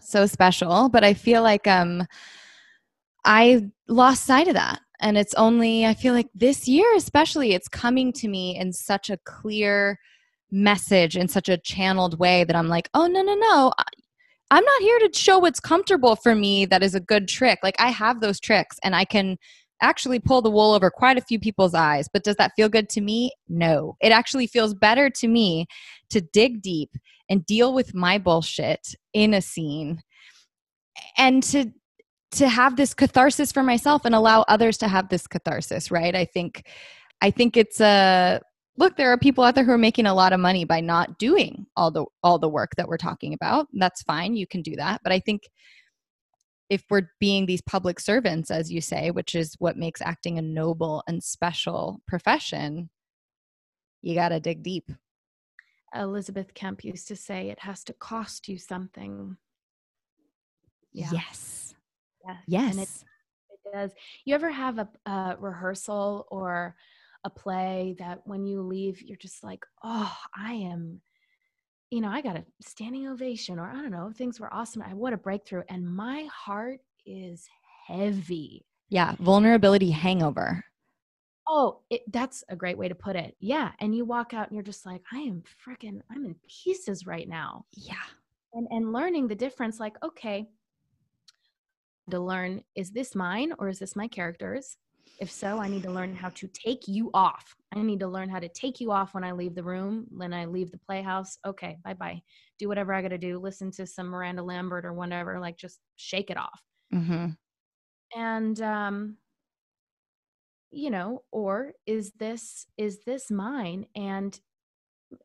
So 0.02 0.26
special. 0.26 0.90
But 0.90 1.06
I 1.06 1.14
feel 1.14 1.42
like 1.42 1.66
um, 1.66 2.06
I 3.24 3.70
lost 3.88 4.26
sight 4.26 4.50
of 4.50 4.56
that. 4.56 4.82
And 5.00 5.18
it's 5.18 5.34
only, 5.36 5.86
I 5.86 5.94
feel 5.94 6.14
like 6.14 6.30
this 6.36 6.68
year, 6.68 6.86
especially, 6.96 7.54
it's 7.54 7.68
coming 7.68 8.14
to 8.14 8.28
me 8.28 8.58
in 8.58 8.72
such 8.72 9.10
a 9.10 9.18
clear, 9.18 10.00
message 10.54 11.18
in 11.18 11.28
such 11.28 11.50
a 11.50 11.58
channeled 11.58 12.20
way 12.20 12.44
that 12.44 12.56
I'm 12.56 12.70
like, 12.70 12.90
oh, 12.94 13.08
no, 13.08 13.22
no, 13.22 13.36
no. 13.36 13.74
I'm 14.52 14.64
not 14.64 14.82
here 14.82 15.00
to 15.00 15.10
show 15.14 15.40
what's 15.40 15.60
comfortable 15.60 16.16
for 16.16 16.36
me 16.36 16.66
that 16.66 16.84
is 16.84 16.96
a 16.96 17.00
good 17.00 17.28
trick. 17.28 17.60
Like, 17.64 17.76
I 17.80 17.90
have 17.90 18.22
those 18.22 18.40
tricks 18.40 18.78
and 18.84 18.96
I 18.96 19.04
can 19.04 19.38
actually 19.82 20.20
pull 20.20 20.42
the 20.42 20.52
wool 20.52 20.74
over 20.74 20.90
quite 20.90 21.18
a 21.18 21.22
few 21.22 21.40
people's 21.40 21.74
eyes. 21.74 22.08
But 22.12 22.24
does 22.24 22.36
that 22.38 22.54
feel 22.56 22.70
good 22.70 22.88
to 22.90 23.02
me? 23.02 23.32
No. 23.50 23.98
It 24.00 24.12
actually 24.12 24.48
feels 24.48 24.74
better 24.74 25.10
to 25.10 25.28
me 25.28 25.66
to 26.12 26.22
dig 26.22 26.62
deep 26.62 26.92
and 27.30 27.46
deal 27.46 27.74
with 27.74 27.94
my 27.94 28.18
bullshit 28.18 28.96
in 29.14 29.34
a 29.34 29.42
scene 29.42 30.02
and 31.18 31.42
to 31.44 31.72
to 32.32 32.50
have 32.50 32.76
this 32.78 32.94
catharsis 32.96 33.52
for 33.52 33.62
myself 33.62 34.06
and 34.06 34.16
allow 34.16 34.44
others 34.48 34.78
to 34.78 34.88
have 34.88 35.10
this 35.10 35.28
catharsis 35.28 35.92
right 35.92 36.16
i 36.16 36.26
think 36.26 36.66
i 37.22 37.30
think 37.30 37.56
it's 37.56 37.80
a 37.80 38.40
look 38.78 38.96
there 38.96 39.12
are 39.12 39.18
people 39.18 39.44
out 39.44 39.56
there 39.56 39.64
who 39.64 39.72
are 39.72 39.78
making 39.78 40.06
a 40.06 40.14
lot 40.14 40.34
of 40.34 40.40
money 40.40 40.66
by 40.66 40.80
not 40.80 41.18
doing 41.18 41.66
all 41.76 41.92
the 41.92 42.06
all 42.24 42.40
the 42.40 42.50
work 42.50 42.72
that 42.78 42.88
we're 42.88 42.98
talking 42.98 43.34
about 43.34 43.68
that's 43.74 44.02
fine 44.04 44.36
you 44.36 44.48
can 44.48 44.62
do 44.62 44.76
that 44.76 45.00
but 45.04 45.14
i 45.14 45.20
think 45.20 45.44
if 46.74 46.84
we're 46.90 47.10
being 47.20 47.46
these 47.46 47.62
public 47.62 48.00
servants, 48.00 48.50
as 48.50 48.72
you 48.72 48.82
say, 48.82 49.12
which 49.12 49.36
is 49.36 49.56
what 49.60 49.78
makes 49.78 50.02
acting 50.02 50.40
a 50.40 50.42
noble 50.42 51.04
and 51.08 51.24
special 51.24 52.02
profession, 52.08 52.90
you 54.02 54.16
got 54.16 54.30
to 54.30 54.40
dig 54.40 54.64
deep. 54.64 54.90
Elizabeth 55.94 56.54
Kemp 56.56 56.84
used 56.84 57.08
to 57.10 57.16
say 57.16 57.50
it 57.50 57.60
has 57.60 57.84
to 57.84 57.94
cost 57.94 58.48
you 58.48 58.58
something. 58.58 59.38
Yeah. 60.92 61.10
Yes. 61.12 61.76
Yeah. 62.26 62.38
Yes. 62.48 62.72
And 62.72 62.82
it, 62.82 62.90
it 63.52 63.72
does. 63.72 63.92
You 64.26 64.34
ever 64.34 64.50
have 64.50 64.80
a, 64.80 64.90
a 65.06 65.38
rehearsal 65.40 66.26
or 66.32 66.76
a 67.24 67.30
play 67.30 67.96
that 68.00 68.22
when 68.26 68.46
you 68.46 68.62
leave, 68.62 69.02
you're 69.02 69.18
just 69.18 69.44
like, 69.44 69.66
oh, 69.84 70.16
I 70.36 70.54
am, 70.54 71.02
you 71.90 72.02
know, 72.02 72.10
I 72.10 72.22
got 72.22 72.36
a 72.36 72.46
standing 72.62 73.08
ovation, 73.08 73.60
or 73.60 73.70
I 73.70 73.76
don't 73.76 73.92
know, 73.92 74.12
things 74.16 74.40
were 74.40 74.54
awesome. 74.54 74.82
I 74.82 74.94
what 74.94 75.14
a 75.14 75.18
breakthrough. 75.18 75.64
And 75.70 75.88
my 75.88 76.28
heart 76.32 76.80
is 77.06 77.48
heavy. 77.88 78.66
Yeah. 78.90 79.16
Vulnerability 79.20 79.92
hangover. 79.92 80.64
Oh, 81.48 81.82
it, 81.90 82.02
that's 82.12 82.44
a 82.50 82.56
great 82.56 82.78
way 82.78 82.88
to 82.88 82.96
put 82.96 83.16
it. 83.16 83.36
Yeah. 83.40 83.72
And 83.80 83.96
you 83.96 84.06
walk 84.06 84.34
out 84.34 84.48
and 84.48 84.56
you're 84.56 84.64
just 84.64 84.86
like, 84.86 85.02
I 85.12 85.20
am 85.20 85.44
freaking, 85.68 86.00
I'm 86.10 86.26
in 86.26 86.36
pieces 86.48 87.06
right 87.06 87.28
now. 87.28 87.66
Yeah. 87.74 87.96
And, 88.54 88.68
and 88.70 88.94
learning 88.94 89.28
the 89.28 89.36
difference, 89.36 89.80
like, 89.80 89.96
okay, 90.04 90.48
to 92.10 92.20
learn, 92.20 92.64
is 92.76 92.92
this 92.92 93.16
mine 93.16 93.54
or 93.60 93.68
is 93.68 93.80
this 93.80 93.96
my 93.96 94.08
character's? 94.08 94.78
If 95.24 95.32
so, 95.32 95.58
I 95.58 95.70
need 95.70 95.84
to 95.84 95.90
learn 95.90 96.14
how 96.14 96.28
to 96.32 96.50
take 96.50 96.86
you 96.86 97.10
off. 97.14 97.56
I 97.74 97.82
need 97.82 98.02
to 98.02 98.08
learn 98.10 98.28
how 98.28 98.40
to 98.40 98.50
take 98.50 98.82
you 98.82 98.92
off 98.92 99.14
when 99.14 99.24
I 99.24 99.32
leave 99.32 99.56
the 99.56 99.64
room, 99.64 100.06
when 100.10 100.34
I 100.34 100.44
leave 100.44 100.70
the 100.70 100.78
playhouse. 100.78 101.38
Okay, 101.48 101.78
bye 101.82 101.94
bye. 101.94 102.22
Do 102.60 102.68
whatever 102.68 102.94
I 102.94 103.02
got 103.02 103.08
to 103.08 103.18
do. 103.18 103.40
Listen 103.40 103.72
to 103.72 103.88
some 103.88 104.08
Miranda 104.08 104.44
Lambert 104.44 104.84
or 104.84 104.92
whatever. 104.92 105.40
Like, 105.40 105.56
just 105.56 105.80
shake 105.96 106.30
it 106.30 106.36
off. 106.36 106.62
Mm-hmm. 106.94 107.28
And 108.20 108.62
um, 108.62 109.16
you 110.74 110.90
know 110.90 111.24
or 111.32 111.72
is 111.86 112.12
this 112.20 112.66
is 112.78 113.00
this 113.06 113.30
mine 113.30 113.86
and 113.96 114.40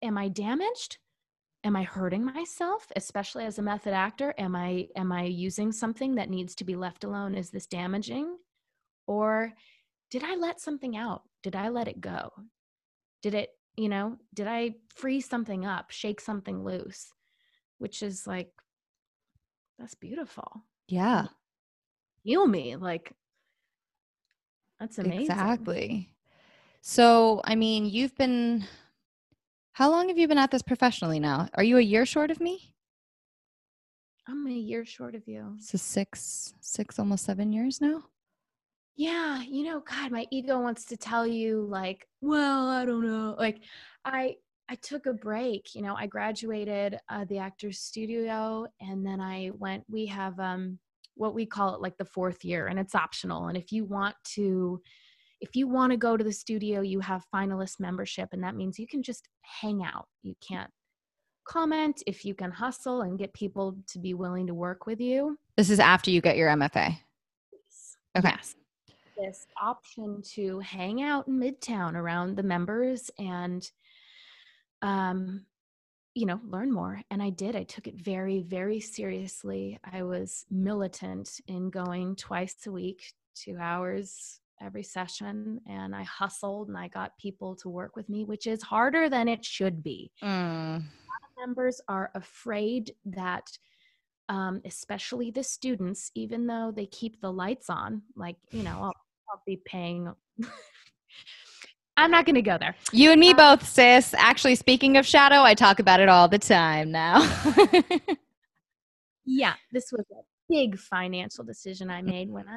am 0.02 0.18
i 0.18 0.28
damaged 0.28 0.98
am 1.64 1.74
i 1.74 1.82
hurting 1.82 2.22
myself 2.24 2.87
especially 2.96 3.44
as 3.46 3.58
a 3.58 3.62
method 3.62 3.94
actor 3.94 4.34
am 4.37 4.54
i 4.54 4.87
am 4.94 5.11
i 5.11 5.22
using 5.22 5.72
something 5.72 6.14
that 6.16 6.28
needs 6.28 6.54
to 6.54 6.64
be 6.64 6.76
left 6.76 7.02
alone 7.02 7.34
is 7.34 7.48
this 7.50 7.66
damaging 7.66 8.37
or 9.06 9.54
did 10.11 10.25
i 10.25 10.35
let 10.37 10.61
something 10.61 10.97
out 10.97 11.23
did 11.42 11.57
i 11.57 11.68
let 11.68 11.88
it 11.88 12.01
go 12.01 12.31
did 13.23 13.35
it 13.35 13.51
you 13.77 13.88
know 13.88 14.16
did 14.35 14.47
i 14.47 14.75
free 14.94 15.21
something 15.21 15.64
up 15.64 15.90
shake 15.90 16.21
something 16.21 16.64
loose 16.64 17.12
which 17.79 18.03
is 18.03 18.27
like 18.27 18.51
that's 19.79 19.94
beautiful 19.94 20.64
yeah 20.88 21.27
heal 22.23 22.47
me 22.47 22.77
like 22.77 23.14
that's 24.79 24.99
amazing. 24.99 25.23
Exactly. 25.23 26.11
So, 26.81 27.40
I 27.44 27.57
mean, 27.57 27.87
you've 27.87 28.14
been, 28.16 28.64
how 29.73 29.90
long 29.90 30.09
have 30.09 30.18
you 30.18 30.29
been 30.29 30.38
at 30.38 30.51
this 30.51 30.62
professionally 30.62 31.18
now? 31.18 31.49
Are 31.55 31.64
you 31.64 31.79
a 31.79 31.83
year 31.83 32.07
short 32.07 32.31
of 32.31 32.40
me? 32.40 32.75
I'm 34.29 34.47
a 34.47 34.51
year 34.51 34.85
short 34.85 35.14
of 35.14 35.27
you. 35.27 35.57
So, 35.59 35.79
six, 35.79 36.55
six, 36.61 36.99
almost 36.99 37.25
seven 37.25 37.53
years 37.53 37.81
now? 37.81 38.05
Yeah. 38.98 39.42
You 39.42 39.64
know, 39.64 39.80
God, 39.80 40.12
my 40.12 40.26
ego 40.30 40.61
wants 40.61 40.84
to 40.87 40.96
tell 40.96 41.26
you, 41.26 41.66
like, 41.70 42.06
well, 42.20 42.68
I 42.68 42.84
don't 42.84 43.06
know. 43.06 43.34
Like, 43.38 43.62
I, 44.04 44.34
I 44.68 44.74
took 44.74 45.06
a 45.06 45.14
break. 45.14 45.74
You 45.74 45.80
know, 45.80 45.94
I 45.96 46.06
graduated 46.06 46.98
uh, 47.08 47.24
the 47.30 47.38
Actors 47.38 47.78
Studio, 47.78 48.66
and 48.80 49.06
then 49.06 49.20
I 49.20 49.50
went. 49.56 49.84
We 49.88 50.04
have 50.06 50.38
um, 50.38 50.78
what 51.18 51.34
we 51.34 51.44
call 51.44 51.74
it 51.74 51.80
like 51.80 51.98
the 51.98 52.04
fourth 52.04 52.44
year 52.44 52.68
and 52.68 52.78
it's 52.78 52.94
optional 52.94 53.48
and 53.48 53.56
if 53.56 53.72
you 53.72 53.84
want 53.84 54.14
to 54.24 54.80
if 55.40 55.54
you 55.54 55.68
want 55.68 55.90
to 55.90 55.96
go 55.96 56.16
to 56.16 56.24
the 56.24 56.32
studio 56.32 56.80
you 56.80 57.00
have 57.00 57.24
finalist 57.34 57.80
membership 57.80 58.28
and 58.32 58.42
that 58.42 58.54
means 58.54 58.78
you 58.78 58.87
can 58.87 59.02
just 59.02 59.28
hang 59.42 59.82
out 59.82 60.06
you 60.22 60.34
can't 60.46 60.70
comment 61.46 62.02
if 62.06 62.24
you 62.24 62.34
can 62.34 62.50
hustle 62.50 63.02
and 63.02 63.18
get 63.18 63.32
people 63.34 63.76
to 63.87 63.98
be 63.98 64.14
willing 64.14 64.46
to 64.46 64.54
work 64.54 64.87
with 64.87 65.00
you 65.00 65.37
this 65.56 65.70
is 65.70 65.80
after 65.80 66.11
you 66.11 66.20
get 66.20 66.37
your 66.37 66.48
mfa 66.50 66.96
okay 68.16 68.30
yes. 68.30 68.54
This 69.18 69.46
option 69.61 70.22
to 70.22 70.61
hang 70.61 71.02
out 71.02 71.28
in 71.28 71.38
midtown 71.38 71.94
around 71.94 72.37
the 72.37 72.42
members 72.42 73.11
and 73.18 73.70
um 74.83 75.44
you 76.18 76.26
know, 76.26 76.40
learn 76.48 76.72
more. 76.72 77.00
And 77.12 77.22
I 77.22 77.31
did. 77.31 77.54
I 77.54 77.62
took 77.62 77.87
it 77.87 77.94
very, 77.94 78.40
very 78.40 78.81
seriously. 78.81 79.78
I 79.85 80.02
was 80.02 80.44
militant 80.50 81.40
in 81.46 81.70
going 81.70 82.16
twice 82.16 82.57
a 82.66 82.72
week, 82.72 83.12
two 83.37 83.57
hours 83.61 84.40
every 84.61 84.83
session. 84.83 85.61
And 85.68 85.94
I 85.94 86.02
hustled 86.02 86.68
and 86.68 86.76
I 86.76 86.88
got 86.88 87.16
people 87.18 87.54
to 87.57 87.68
work 87.68 87.94
with 87.94 88.09
me, 88.09 88.24
which 88.24 88.48
is 88.48 88.62
harder 88.62 89.09
than 89.09 89.28
it 89.28 89.44
should 89.44 89.81
be. 89.83 90.11
Mm. 90.20 90.83
members 91.38 91.81
are 91.87 92.11
afraid 92.16 92.96
that, 93.04 93.57
um, 94.28 94.61
especially 94.64 95.31
the 95.31 95.44
students, 95.44 96.11
even 96.16 96.48
though 96.48 96.72
they 96.74 96.87
keep 96.87 97.20
the 97.20 97.33
lights 97.33 97.70
on, 97.70 98.02
like, 98.16 98.37
you 98.50 98.64
know, 98.64 98.76
I'll, 98.83 98.94
I'll 99.31 99.43
be 99.47 99.61
paying 99.64 100.12
I'm 101.99 102.12
not 102.12 102.27
going 102.27 102.37
to 102.37 102.43
go 102.43 102.57
there. 102.59 102.77
You 102.93 103.11
and 103.11 103.19
me 103.19 103.33
uh, 103.33 103.57
both, 103.57 103.67
sis. 103.67 104.14
Actually, 104.17 104.55
speaking 104.55 104.97
of 104.97 105.05
shadow, 105.05 105.43
I 105.43 105.55
talk 105.55 105.81
about 105.81 105.99
it 105.99 106.09
all 106.09 106.29
the 106.29 106.38
time 106.38 106.93
now. 106.93 107.23
yeah, 109.25 109.55
this 109.73 109.91
was 109.91 110.05
a 110.12 110.23
big 110.49 110.79
financial 110.79 111.43
decision 111.43 111.91
I 111.91 112.01
made 112.03 112.31
when 112.31 112.47
I 112.49 112.57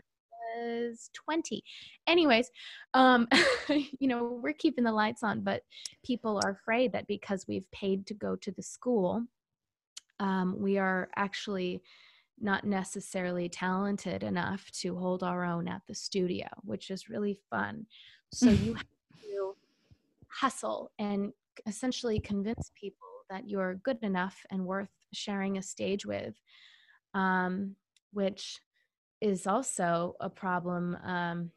was 0.55 1.09
20. 1.13 1.63
Anyways, 2.05 2.51
um, 2.93 3.27
you 3.69 4.07
know, 4.07 4.39
we're 4.43 4.53
keeping 4.53 4.83
the 4.83 4.91
lights 4.91 5.23
on, 5.23 5.41
but 5.41 5.63
people 6.05 6.39
are 6.43 6.51
afraid 6.51 6.91
that 6.93 7.07
because 7.07 7.45
we've 7.47 7.69
paid 7.71 8.05
to 8.07 8.13
go 8.13 8.35
to 8.35 8.51
the 8.51 8.61
school, 8.61 9.23
um, 10.19 10.55
we 10.59 10.77
are 10.77 11.09
actually 11.15 11.81
not 12.39 12.63
necessarily 12.63 13.49
talented 13.49 14.23
enough 14.23 14.69
to 14.71 14.95
hold 14.95 15.23
our 15.23 15.43
own 15.43 15.67
at 15.67 15.81
the 15.87 15.95
studio, 15.95 16.47
which 16.63 16.89
is 16.89 17.09
really 17.09 17.39
fun. 17.49 17.85
So 18.33 18.49
you 18.49 18.73
have 18.73 18.85
to 19.23 19.55
hustle 20.27 20.91
and 20.97 21.33
essentially 21.67 22.19
convince 22.19 22.71
people 22.79 23.07
that 23.29 23.49
you're 23.49 23.75
good 23.75 23.99
enough 24.01 24.45
and 24.49 24.65
worth 24.65 24.89
sharing 25.13 25.57
a 25.57 25.61
stage 25.61 26.05
with, 26.05 26.35
um, 27.13 27.75
which 28.13 28.59
is 29.21 29.45
also 29.47 30.15
a 30.19 30.29
problem. 30.29 30.97
Um, 31.05 31.51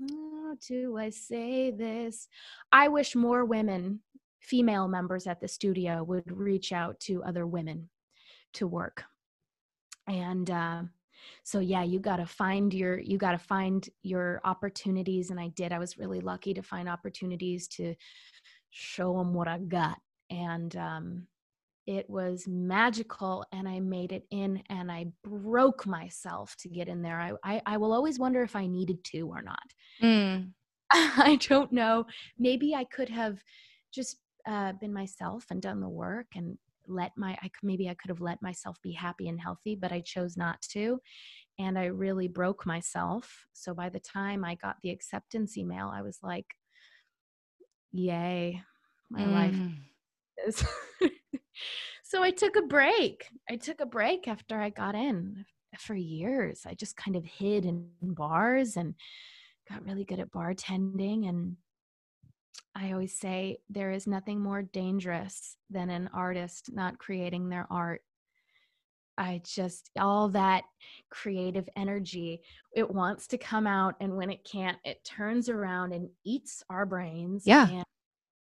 how 0.00 0.56
do 0.66 0.96
I 0.98 1.10
say 1.10 1.70
this? 1.70 2.28
I 2.72 2.88
wish 2.88 3.14
more 3.14 3.44
women, 3.44 4.00
female 4.40 4.88
members 4.88 5.26
at 5.26 5.40
the 5.40 5.48
studio, 5.48 6.02
would 6.02 6.30
reach 6.30 6.72
out 6.72 6.98
to 7.00 7.22
other 7.22 7.46
women 7.46 7.88
to 8.54 8.66
work. 8.66 9.04
And 10.06 10.50
uh, 10.50 10.82
so 11.42 11.58
yeah 11.60 11.82
you 11.82 11.98
got 11.98 12.16
to 12.16 12.26
find 12.26 12.72
your 12.72 12.98
you 12.98 13.18
got 13.18 13.32
to 13.32 13.38
find 13.38 13.88
your 14.02 14.40
opportunities 14.44 15.30
and 15.30 15.40
i 15.40 15.48
did. 15.48 15.72
I 15.72 15.78
was 15.78 15.98
really 15.98 16.20
lucky 16.20 16.54
to 16.54 16.62
find 16.62 16.88
opportunities 16.88 17.68
to 17.68 17.94
show 18.70 19.16
them 19.16 19.34
what 19.34 19.48
i 19.48 19.58
got. 19.58 19.98
And 20.30 20.74
um, 20.76 21.26
it 21.86 22.08
was 22.08 22.48
magical 22.48 23.44
and 23.52 23.68
i 23.68 23.78
made 23.78 24.12
it 24.12 24.26
in 24.30 24.62
and 24.70 24.90
i 24.90 25.06
broke 25.22 25.86
myself 25.86 26.56
to 26.60 26.68
get 26.68 26.88
in 26.88 27.02
there. 27.02 27.20
I 27.20 27.32
i, 27.44 27.62
I 27.66 27.76
will 27.76 27.92
always 27.92 28.18
wonder 28.18 28.42
if 28.42 28.56
i 28.56 28.66
needed 28.66 29.02
to 29.04 29.28
or 29.28 29.42
not. 29.42 29.74
Mm. 30.02 30.50
i 30.92 31.38
don't 31.48 31.72
know. 31.72 32.06
Maybe 32.38 32.74
i 32.74 32.84
could 32.84 33.08
have 33.08 33.42
just 33.92 34.18
uh, 34.46 34.72
been 34.72 34.92
myself 34.92 35.46
and 35.50 35.62
done 35.62 35.80
the 35.80 35.88
work 35.88 36.26
and 36.34 36.58
let 36.86 37.12
my 37.16 37.36
I 37.42 37.50
maybe 37.62 37.88
I 37.88 37.94
could 37.94 38.10
have 38.10 38.20
let 38.20 38.42
myself 38.42 38.76
be 38.82 38.92
happy 38.92 39.28
and 39.28 39.40
healthy, 39.40 39.76
but 39.76 39.92
I 39.92 40.00
chose 40.00 40.36
not 40.36 40.60
to. 40.72 41.00
And 41.58 41.78
I 41.78 41.86
really 41.86 42.28
broke 42.28 42.66
myself. 42.66 43.46
So 43.52 43.74
by 43.74 43.88
the 43.88 44.00
time 44.00 44.44
I 44.44 44.56
got 44.56 44.76
the 44.82 44.90
acceptance 44.90 45.56
email, 45.56 45.90
I 45.94 46.02
was 46.02 46.18
like, 46.22 46.46
yay, 47.92 48.60
my 49.10 49.22
mm. 49.22 49.32
life 49.32 49.56
is. 50.48 50.64
so 52.02 52.22
I 52.22 52.30
took 52.30 52.56
a 52.56 52.62
break. 52.62 53.28
I 53.48 53.56
took 53.56 53.80
a 53.80 53.86
break 53.86 54.26
after 54.26 54.60
I 54.60 54.70
got 54.70 54.94
in 54.94 55.44
for 55.78 55.94
years. 55.94 56.62
I 56.66 56.74
just 56.74 56.96
kind 56.96 57.16
of 57.16 57.24
hid 57.24 57.64
in 57.64 57.88
bars 58.02 58.76
and 58.76 58.94
got 59.68 59.84
really 59.84 60.04
good 60.04 60.20
at 60.20 60.32
bartending 60.32 61.28
and 61.28 61.56
I 62.74 62.92
always 62.92 63.18
say 63.18 63.58
there 63.70 63.92
is 63.92 64.06
nothing 64.06 64.40
more 64.40 64.62
dangerous 64.62 65.56
than 65.70 65.90
an 65.90 66.10
artist 66.12 66.70
not 66.72 66.98
creating 66.98 67.48
their 67.48 67.66
art. 67.70 68.02
I 69.16 69.42
just, 69.44 69.90
all 69.96 70.28
that 70.30 70.64
creative 71.08 71.68
energy, 71.76 72.42
it 72.74 72.90
wants 72.90 73.28
to 73.28 73.38
come 73.38 73.66
out. 73.66 73.94
And 74.00 74.16
when 74.16 74.28
it 74.28 74.44
can't, 74.44 74.78
it 74.84 75.04
turns 75.04 75.48
around 75.48 75.92
and 75.92 76.08
eats 76.24 76.64
our 76.68 76.84
brains. 76.84 77.44
Yeah. 77.46 77.68
And 77.68 77.84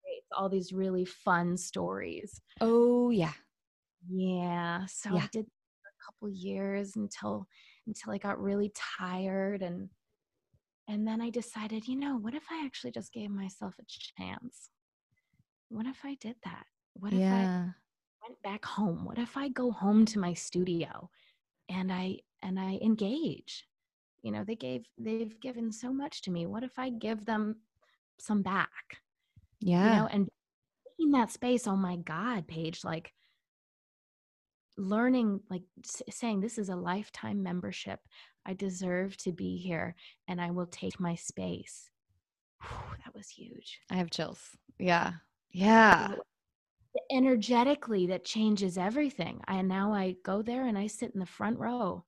creates 0.03 0.29
all 0.37 0.49
these 0.49 0.73
really 0.73 1.05
fun 1.05 1.59
stories. 1.59 2.41
Oh, 2.63 3.11
yeah. 3.11 3.33
Yeah. 4.09 4.87
So 4.87 5.11
yeah. 5.15 5.25
I 5.25 5.29
did 5.31 5.45
a 5.45 6.05
couple 6.05 6.31
years 6.31 6.97
until 6.97 7.47
until 7.87 8.13
I 8.13 8.19
got 8.19 8.41
really 8.41 8.73
tired 8.75 9.63
and 9.63 9.89
and 10.89 11.07
then 11.07 11.21
I 11.21 11.31
decided, 11.31 11.87
you 11.87 11.97
know, 11.97 12.17
what 12.17 12.35
if 12.35 12.45
I 12.51 12.65
actually 12.65 12.93
just 12.93 13.13
gave 13.13 13.31
myself 13.31 13.75
a 13.79 13.85
chance? 14.21 14.71
What 15.69 15.87
if 15.87 15.99
I 16.05 16.17
did 16.21 16.37
that? 16.45 16.67
What 16.95 17.13
if 17.13 17.21
yeah. 17.21 17.69
I 17.69 18.29
went 18.29 18.43
back 18.43 18.65
home? 18.65 19.05
What 19.05 19.19
if 19.19 19.37
I 19.37 19.49
go 19.49 19.71
home 19.71 20.05
to 20.07 20.19
my 20.19 20.35
studio 20.35 21.09
and 21.69 21.93
I 21.93 22.19
and 22.43 22.59
I 22.59 22.79
engage? 22.83 23.67
You 24.23 24.33
know, 24.33 24.45
they 24.45 24.57
gave 24.57 24.85
they've 24.99 25.41
given 25.41 25.73
so 25.73 25.93
much 25.93 26.23
to 26.23 26.31
me. 26.31 26.47
What 26.47 26.63
if 26.63 26.79
I 26.79 26.91
give 26.91 27.25
them 27.25 27.57
some 28.21 28.43
back? 28.43 28.71
Yeah. 29.61 29.95
You 29.95 30.01
know, 30.01 30.09
and 30.13 30.29
in 30.99 31.11
that 31.13 31.31
space, 31.31 31.67
oh 31.67 31.77
my 31.77 31.97
God, 31.97 32.47
Paige, 32.47 32.85
like 32.85 33.13
learning, 34.77 35.41
like 35.51 35.63
saying 36.11 36.41
this 36.41 36.59
is 36.59 36.69
a 36.69 36.77
lifetime 36.77 37.43
membership. 37.43 38.01
I 38.47 38.55
deserve 38.55 39.17
to 39.19 39.33
be 39.33 39.57
here 39.57 39.95
and 40.29 40.41
I 40.41 40.51
will 40.51 40.67
take 40.67 40.99
my 40.99 41.15
space. 41.15 41.91
Whew, 42.61 42.97
that 43.05 43.15
was 43.15 43.29
huge. 43.29 43.81
I 43.91 43.95
have 43.95 44.11
chills. 44.11 44.57
Yeah. 44.79 45.13
Yeah. 45.51 46.15
Energetically, 47.11 48.07
that 48.09 48.25
changes 48.25 48.77
everything. 48.77 49.41
And 49.49 49.69
now 49.69 49.93
I 49.93 50.17
go 50.25 50.43
there 50.43 50.67
and 50.67 50.77
I 50.77 50.87
sit 50.87 51.13
in 51.15 51.21
the 51.21 51.27
front 51.27 51.59
row 51.59 52.05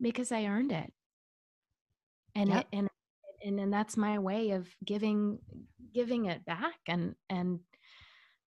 because 0.00 0.32
I 0.32 0.46
earned 0.46 0.72
it. 0.72 0.92
And 2.34 2.50
yep. 2.50 2.60
it, 2.60 2.76
and 2.76 2.88
and 3.46 3.60
and 3.60 3.72
that's 3.72 3.96
my 3.96 4.18
way 4.18 4.50
of 4.50 4.68
giving 4.84 5.38
giving 5.94 6.26
it 6.26 6.44
back 6.44 6.78
and 6.88 7.14
and 7.30 7.60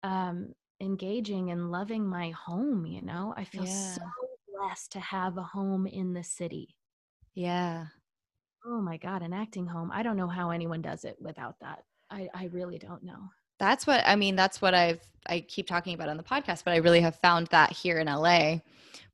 um 0.03 0.53
engaging 0.81 1.51
and 1.51 1.71
loving 1.71 2.05
my 2.05 2.31
home 2.31 2.85
you 2.85 3.01
know 3.01 3.33
i 3.38 3.43
feel 3.43 3.65
yeah. 3.65 3.95
so 3.95 4.01
blessed 4.58 4.91
to 4.94 5.00
have 5.00 5.38
a 5.38 5.44
home 5.44 5.88
in 5.88 6.13
the 6.13 6.24
city. 6.24 6.76
Yeah. 7.34 7.86
Oh 8.65 8.82
my 8.82 8.98
god 8.98 9.22
an 9.22 9.34
acting 9.34 9.65
home. 9.65 9.91
I 9.94 10.04
don't 10.04 10.18
know 10.18 10.28
how 10.28 10.52
anyone 10.52 10.82
does 10.82 11.04
it 11.04 11.18
without 11.20 11.56
that. 11.62 11.84
I 12.10 12.28
i 12.34 12.46
really 12.46 12.78
don't 12.78 13.04
know. 13.04 13.30
That's 13.60 13.88
what 13.88 14.04
i 14.06 14.15
mean 14.15 14.36
that's 14.36 14.62
what 14.62 14.74
i've 14.74 15.02
i 15.28 15.39
keep 15.39 15.65
talking 15.65 15.94
about 15.94 16.10
on 16.10 16.18
the 16.18 16.24
podcast 16.24 16.65
but 16.65 16.74
i 16.74 16.78
really 16.78 17.00
have 17.00 17.15
found 17.15 17.48
that 17.48 17.72
here 17.72 18.00
in 18.00 18.08
la 18.08 18.58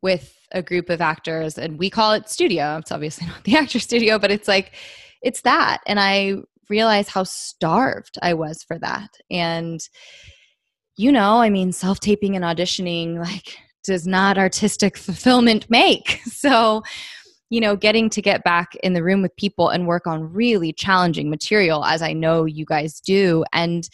with 0.01 0.35
a 0.51 0.63
group 0.63 0.89
of 0.89 0.99
actors 0.99 1.59
and 1.59 1.77
we 1.77 1.89
call 1.91 2.13
it 2.13 2.27
studio. 2.27 2.77
It's 2.77 2.91
obviously 2.91 3.27
not 3.27 3.43
the 3.43 3.55
actor 3.55 3.79
studio 3.79 4.17
but 4.17 4.31
it's 4.31 4.47
like 4.47 4.73
it's 5.21 5.41
that. 5.41 5.79
And 5.85 5.99
i 5.99 6.37
realize 6.69 7.09
how 7.09 7.23
starved 7.23 8.17
i 8.21 8.33
was 8.33 8.63
for 8.63 8.79
that. 8.79 9.09
And 9.29 9.79
you 10.97 11.11
know 11.11 11.39
i 11.39 11.49
mean 11.49 11.71
self-taping 11.71 12.35
and 12.35 12.43
auditioning 12.45 13.17
like 13.17 13.57
does 13.83 14.07
not 14.07 14.37
artistic 14.37 14.97
fulfillment 14.97 15.69
make. 15.69 16.21
So 16.31 16.81
you 17.49 17.59
know 17.59 17.75
getting 17.75 18.09
to 18.09 18.21
get 18.21 18.43
back 18.43 18.75
in 18.81 18.93
the 18.93 19.03
room 19.03 19.21
with 19.21 19.35
people 19.35 19.69
and 19.69 19.85
work 19.85 20.07
on 20.07 20.33
really 20.33 20.71
challenging 20.73 21.29
material 21.29 21.83
as 21.83 22.01
i 22.01 22.13
know 22.13 22.45
you 22.45 22.65
guys 22.65 23.01
do 23.01 23.43
and 23.51 23.89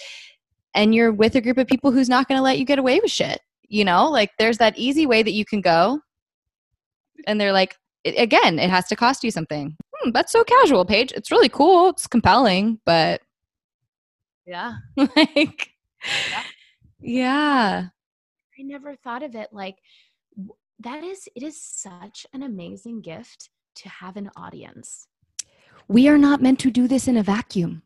and 0.75 0.93
you're 0.93 1.11
with 1.11 1.35
a 1.35 1.41
group 1.41 1.57
of 1.57 1.65
people 1.67 1.91
who's 1.91 2.07
not 2.07 2.27
going 2.27 2.37
to 2.37 2.43
let 2.43 2.59
you 2.59 2.65
get 2.65 2.79
away 2.79 2.99
with 3.01 3.11
shit 3.11 3.41
you 3.67 3.85
know? 3.85 4.09
Like 4.09 4.31
there's 4.39 4.57
that 4.57 4.77
easy 4.77 5.05
way 5.05 5.23
that 5.23 5.31
you 5.31 5.45
can 5.45 5.61
go 5.61 5.99
and 7.25 7.39
they're 7.39 7.51
like 7.51 7.75
it, 8.03 8.19
again 8.19 8.59
it 8.59 8.69
has 8.69 8.87
to 8.87 8.95
cost 8.95 9.23
you 9.23 9.31
something. 9.31 9.75
Hmm, 9.95 10.11
that's 10.11 10.31
so 10.31 10.43
casual 10.43 10.85
paige. 10.85 11.11
It's 11.13 11.31
really 11.31 11.49
cool. 11.49 11.89
It's 11.89 12.07
compelling 12.07 12.79
but 12.85 13.21
yeah. 14.45 14.75
like 14.97 15.69
yeah. 16.31 16.43
yeah 16.99 17.87
i 18.59 18.63
never 18.63 18.95
thought 18.95 19.23
of 19.23 19.35
it 19.35 19.49
like 19.51 19.75
that 20.79 21.03
is 21.03 21.27
it 21.35 21.43
is 21.43 21.61
such 21.61 22.25
an 22.33 22.43
amazing 22.43 23.01
gift 23.01 23.49
to 23.75 23.89
have 23.89 24.17
an 24.17 24.29
audience. 24.35 25.07
We 25.87 26.07
are 26.07 26.17
not 26.17 26.41
meant 26.41 26.59
to 26.59 26.71
do 26.71 26.87
this 26.87 27.07
in 27.07 27.17
a 27.17 27.23
vacuum. 27.23 27.83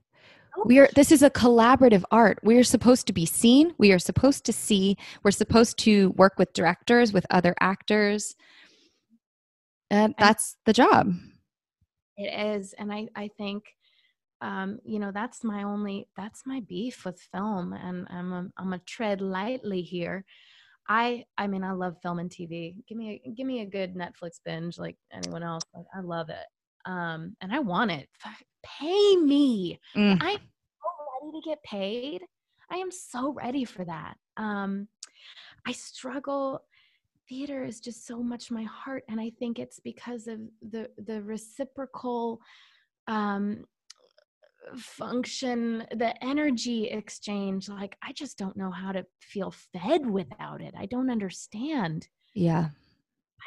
We 0.66 0.80
are 0.80 0.90
this 0.96 1.12
is 1.12 1.24
a 1.24 1.30
collaborative 1.30 2.04
art. 2.12 2.40
We 2.44 2.58
are 2.58 2.64
supposed 2.64 3.08
to 3.08 3.14
be 3.14 3.26
seen. 3.26 3.74
We 3.78 3.92
are 3.94 4.00
supposed 4.00 4.46
to 4.46 4.54
see. 4.54 4.98
We're 5.24 5.32
supposed 5.32 5.78
to 5.80 6.10
work 6.12 6.34
with 6.38 6.54
directors 6.54 7.14
with 7.14 7.26
other 7.30 7.56
actors. 7.60 8.36
And 9.90 10.14
that's 10.18 10.58
the 10.66 10.74
job. 10.74 11.14
It 12.18 12.34
is 12.58 12.74
and 12.78 12.92
i 12.94 13.08
i 13.16 13.30
think 13.38 13.64
um, 14.42 14.80
you 14.84 15.00
know 15.00 15.12
that's 15.12 15.44
my 15.44 15.64
only 15.64 16.08
that's 16.18 16.44
my 16.46 16.62
beef 16.68 17.06
with 17.06 17.20
film 17.32 17.74
and 17.74 18.08
i'm 18.10 18.34
a, 18.34 18.48
i'm 18.58 18.74
a 18.74 18.80
tread 18.80 19.22
lightly 19.22 19.82
here 19.82 20.26
i 20.90 21.24
i 21.38 21.48
mean 21.48 21.64
i 21.64 21.72
love 21.72 21.96
film 22.02 22.20
and 22.20 22.30
tv 22.30 22.76
give 22.88 22.98
me 22.98 23.22
a 23.26 23.30
give 23.32 23.46
me 23.46 23.62
a 23.62 23.66
good 23.66 23.96
netflix 23.96 24.40
binge 24.44 24.78
like 24.78 24.98
anyone 25.12 25.44
else 25.44 25.64
like, 25.76 25.86
i 25.96 26.00
love 26.00 26.30
it. 26.30 26.46
Um 26.86 27.36
and 27.42 27.54
i 27.54 27.60
want 27.60 27.92
it. 27.92 28.10
Pay 28.64 29.16
me. 29.18 29.80
Mm. 29.96 30.18
i'm 30.22 30.38
so 30.38 30.90
ready 31.22 31.40
to 31.40 31.50
get 31.50 31.64
paid. 31.64 32.22
I 32.70 32.78
am 32.78 32.92
so 32.92 33.34
ready 33.34 33.66
for 33.66 33.86
that. 33.86 34.16
Um 34.38 34.88
i 35.68 35.72
struggle. 35.72 36.62
Theater 37.30 37.64
is 37.64 37.80
just 37.80 38.06
so 38.06 38.22
much 38.22 38.52
my 38.52 38.64
heart 38.64 39.04
and 39.08 39.22
i 39.22 39.32
think 39.40 39.58
it's 39.58 39.80
because 39.80 40.28
of 40.28 40.40
the 40.62 40.90
the 40.98 41.22
reciprocal 41.22 42.42
um 43.08 43.64
function 44.76 45.86
the 45.96 46.14
energy 46.24 46.86
exchange 46.88 47.68
like 47.68 47.98
i 48.04 48.12
just 48.14 48.38
don't 48.38 48.56
know 48.56 48.70
how 48.72 48.92
to 48.92 49.06
feel 49.32 49.54
fed 49.74 50.06
without 50.06 50.62
it. 50.62 50.74
I 50.78 50.86
don't 50.86 51.10
understand. 51.10 52.08
Yeah. 52.34 52.70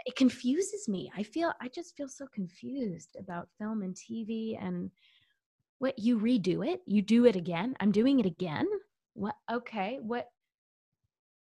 It 0.06 0.16
confuses 0.16 0.88
me. 0.88 1.10
I 1.16 1.22
feel 1.22 1.52
i 1.60 1.68
just 1.68 1.96
feel 1.96 2.08
so 2.08 2.26
confused 2.34 3.16
about 3.18 3.48
film 3.58 3.82
and 3.82 3.94
tv 3.94 4.56
and 4.60 4.90
what 5.78 5.98
you 5.98 6.18
redo 6.18 6.66
it? 6.66 6.80
You 6.86 7.02
do 7.02 7.26
it 7.26 7.36
again? 7.36 7.74
I'm 7.80 7.92
doing 7.92 8.20
it 8.20 8.26
again? 8.26 8.66
What 9.14 9.34
okay 9.50 9.98
what 10.02 10.28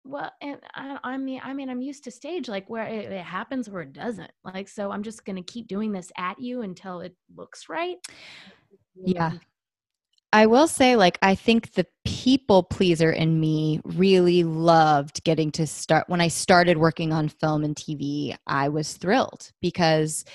well, 0.04 0.32
and 0.40 0.58
I, 0.74 0.98
I, 1.04 1.16
mean, 1.18 1.38
I 1.44 1.52
mean, 1.52 1.68
I'm 1.68 1.82
used 1.82 2.04
to 2.04 2.10
stage 2.10 2.48
like 2.48 2.70
where 2.70 2.86
it, 2.86 3.12
it 3.12 3.24
happens 3.24 3.68
or 3.68 3.82
it 3.82 3.92
doesn't. 3.92 4.30
Like, 4.42 4.66
so 4.66 4.90
I'm 4.90 5.02
just 5.02 5.26
gonna 5.26 5.42
keep 5.42 5.68
doing 5.68 5.92
this 5.92 6.10
at 6.16 6.40
you 6.40 6.62
until 6.62 7.00
it 7.00 7.14
looks 7.36 7.68
right. 7.68 7.96
Yeah. 8.94 9.32
I 10.32 10.46
will 10.46 10.68
say, 10.68 10.94
like, 10.94 11.18
I 11.22 11.34
think 11.34 11.72
the 11.72 11.86
people 12.04 12.62
pleaser 12.62 13.10
in 13.10 13.40
me 13.40 13.80
really 13.84 14.44
loved 14.44 15.24
getting 15.24 15.50
to 15.52 15.66
start. 15.66 16.08
When 16.08 16.20
I 16.20 16.28
started 16.28 16.76
working 16.76 17.12
on 17.12 17.30
film 17.30 17.64
and 17.64 17.74
TV, 17.74 18.36
I 18.46 18.68
was 18.68 18.94
thrilled 18.94 19.50
because 19.62 20.26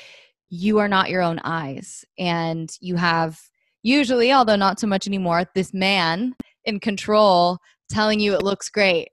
you 0.49 0.79
are 0.79 0.87
not 0.87 1.11
your 1.11 1.21
own 1.21 1.39
eyes. 1.43 2.05
And 2.17 2.75
you 2.79 2.95
have, 2.95 3.39
usually, 3.83 4.31
although 4.31 4.55
not 4.55 4.79
so 4.79 4.87
much 4.87 5.05
anymore, 5.05 5.45
this 5.53 5.73
man 5.73 6.35
in 6.65 6.79
control 6.79 7.59
telling 7.89 8.19
you 8.19 8.33
it 8.33 8.43
looks 8.43 8.69
great 8.69 9.09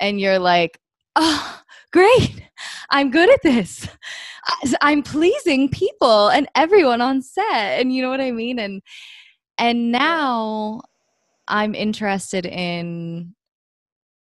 and 0.00 0.20
you're 0.20 0.38
like, 0.38 0.78
oh, 1.16 1.60
great. 1.92 2.42
I'm 2.90 3.10
good 3.10 3.30
at 3.30 3.42
this. 3.42 3.88
I'm 4.82 5.02
pleasing 5.02 5.68
people 5.68 6.28
and 6.28 6.46
everyone 6.54 7.00
on 7.00 7.22
set. 7.22 7.80
And 7.80 7.94
you 7.94 8.02
know 8.02 8.10
what 8.10 8.20
I 8.20 8.32
mean? 8.32 8.58
And 8.58 8.82
and 9.60 9.92
now 9.92 10.82
I'm 11.46 11.74
interested 11.74 12.46
in 12.46 13.34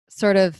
sort 0.09 0.37
of 0.37 0.59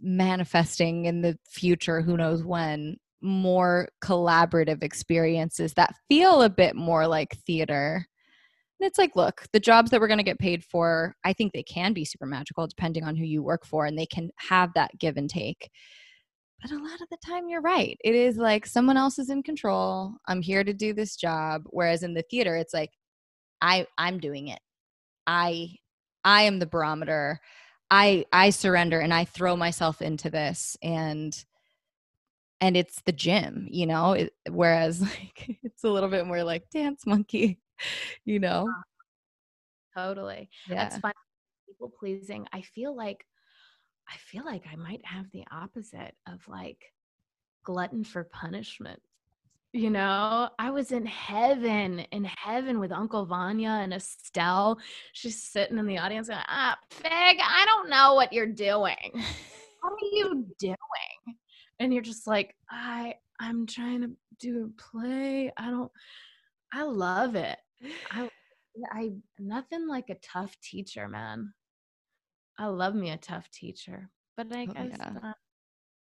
manifesting 0.00 1.06
in 1.06 1.22
the 1.22 1.38
future, 1.48 2.02
who 2.02 2.16
knows 2.16 2.44
when, 2.44 2.96
more 3.22 3.88
collaborative 4.02 4.82
experiences 4.82 5.72
that 5.74 5.94
feel 6.08 6.42
a 6.42 6.50
bit 6.50 6.76
more 6.76 7.06
like 7.06 7.38
theater 7.46 8.06
and 8.80 8.88
it's 8.88 8.98
like, 8.98 9.14
look, 9.14 9.46
the 9.52 9.60
jobs 9.60 9.90
that 9.90 10.00
we're 10.00 10.08
going 10.08 10.18
to 10.18 10.24
get 10.24 10.38
paid 10.38 10.64
for, 10.64 11.14
I 11.24 11.32
think 11.32 11.52
they 11.52 11.62
can 11.62 11.92
be 11.92 12.04
super 12.04 12.26
magical 12.26 12.66
depending 12.66 13.04
on 13.04 13.16
who 13.16 13.24
you 13.24 13.42
work 13.42 13.64
for 13.64 13.86
and 13.86 13.98
they 13.98 14.06
can 14.06 14.30
have 14.36 14.74
that 14.74 14.90
give 14.98 15.16
and 15.16 15.30
take. 15.30 15.70
But 16.60 16.72
a 16.72 16.82
lot 16.82 17.00
of 17.00 17.08
the 17.10 17.18
time, 17.24 17.48
you're 17.48 17.60
right. 17.60 17.96
It 18.04 18.14
is 18.14 18.36
like 18.36 18.66
someone 18.66 18.96
else 18.96 19.18
is 19.18 19.30
in 19.30 19.42
control. 19.42 20.14
I'm 20.26 20.42
here 20.42 20.64
to 20.64 20.72
do 20.72 20.92
this 20.92 21.16
job. 21.16 21.62
Whereas 21.66 22.02
in 22.02 22.14
the 22.14 22.24
theater, 22.30 22.56
it's 22.56 22.74
like, 22.74 22.90
I, 23.60 23.86
I'm 23.96 24.18
doing 24.18 24.48
it. 24.48 24.60
I, 25.26 25.76
I 26.24 26.42
am 26.42 26.58
the 26.58 26.66
barometer. 26.66 27.40
I, 27.90 28.26
I 28.32 28.50
surrender 28.50 29.00
and 29.00 29.12
I 29.12 29.24
throw 29.24 29.56
myself 29.56 30.02
into 30.02 30.30
this 30.30 30.76
and, 30.82 31.44
and 32.60 32.76
it's 32.76 33.02
the 33.02 33.12
gym, 33.12 33.68
you 33.70 33.86
know, 33.86 34.12
it, 34.12 34.32
whereas 34.50 35.00
like 35.02 35.58
it's 35.62 35.84
a 35.84 35.90
little 35.90 36.08
bit 36.08 36.26
more 36.26 36.42
like 36.42 36.70
dance 36.70 37.06
monkey 37.06 37.58
you 38.24 38.38
know? 38.38 38.68
Uh-huh. 38.68 38.82
Totally. 39.96 40.48
Yeah. 40.68 40.76
That's 40.76 40.98
fun. 40.98 41.12
People 41.68 41.92
pleasing. 41.98 42.46
I 42.52 42.62
feel 42.62 42.94
like 42.94 43.24
I 44.08 44.16
feel 44.18 44.44
like 44.44 44.64
I 44.70 44.76
might 44.76 45.04
have 45.04 45.30
the 45.32 45.44
opposite 45.50 46.14
of 46.26 46.46
like 46.48 46.92
glutton 47.64 48.04
for 48.04 48.24
punishment. 48.24 49.00
You 49.74 49.90
know, 49.90 50.50
I 50.56 50.70
was 50.70 50.92
in 50.92 51.04
heaven, 51.04 51.98
in 52.12 52.22
heaven 52.22 52.78
with 52.78 52.92
Uncle 52.92 53.26
Vanya 53.26 53.70
and 53.70 53.92
Estelle. 53.92 54.78
She's 55.14 55.42
sitting 55.42 55.78
in 55.78 55.86
the 55.88 55.98
audience 55.98 56.28
going, 56.28 56.40
ah, 56.46 56.78
Fig, 56.90 57.10
I 57.10 57.64
don't 57.66 57.90
know 57.90 58.14
what 58.14 58.32
you're 58.32 58.46
doing. 58.46 58.96
What 59.80 59.92
are 59.92 60.16
you 60.16 60.46
doing? 60.58 61.36
And 61.78 61.92
you're 61.92 62.02
just 62.02 62.26
like, 62.26 62.54
I 62.70 63.16
I'm 63.38 63.66
trying 63.66 64.00
to 64.00 64.10
do 64.40 64.70
a 64.72 64.82
play. 64.82 65.52
I 65.58 65.66
don't 65.70 65.92
I 66.72 66.84
love 66.84 67.34
it. 67.34 67.58
I 68.10 68.30
I 68.92 69.10
nothing 69.38 69.86
like 69.86 70.08
a 70.08 70.14
tough 70.14 70.56
teacher, 70.62 71.06
man. 71.06 71.52
I 72.58 72.66
love 72.68 72.94
me 72.94 73.10
a 73.10 73.18
tough 73.18 73.50
teacher, 73.50 74.08
but 74.38 74.46
I 74.54 74.68
Oh, 74.70 74.72
guess 74.72 74.96
yeah. 74.98 75.10
not, 75.20 75.36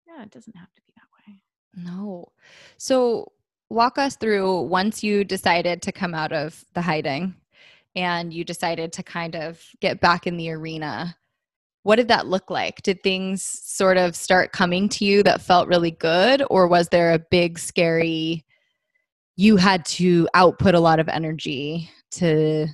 yeah, 0.05 0.21
it 0.21 0.29
doesn't 0.29 0.55
have 0.55 0.71
to 0.73 0.81
be 0.85 0.93
that 0.95 1.31
way. 1.31 1.41
No. 1.75 2.31
So 2.77 3.31
walk 3.73 3.97
us 3.97 4.15
through 4.15 4.61
once 4.61 5.03
you 5.03 5.23
decided 5.23 5.81
to 5.81 5.91
come 5.91 6.13
out 6.13 6.31
of 6.31 6.63
the 6.73 6.81
hiding 6.81 7.33
and 7.95 8.31
you 8.31 8.43
decided 8.43 8.93
to 8.93 9.03
kind 9.03 9.35
of 9.35 9.61
get 9.81 9.99
back 9.99 10.27
in 10.27 10.37
the 10.37 10.51
arena. 10.51 11.15
What 11.81 11.97
did 11.97 12.07
that 12.09 12.27
look 12.27 12.49
like? 12.49 12.81
Did 12.83 13.01
things 13.01 13.43
sort 13.43 13.97
of 13.97 14.15
start 14.15 14.51
coming 14.51 14.87
to 14.89 15.05
you 15.05 15.23
that 15.23 15.41
felt 15.41 15.67
really 15.67 15.91
good 15.91 16.43
or 16.49 16.67
was 16.67 16.87
there 16.89 17.13
a 17.13 17.19
big 17.19 17.57
scary 17.57 18.45
you 19.35 19.57
had 19.57 19.83
to 19.85 20.29
output 20.35 20.75
a 20.75 20.79
lot 20.79 20.99
of 20.99 21.09
energy 21.09 21.89
to 22.11 22.67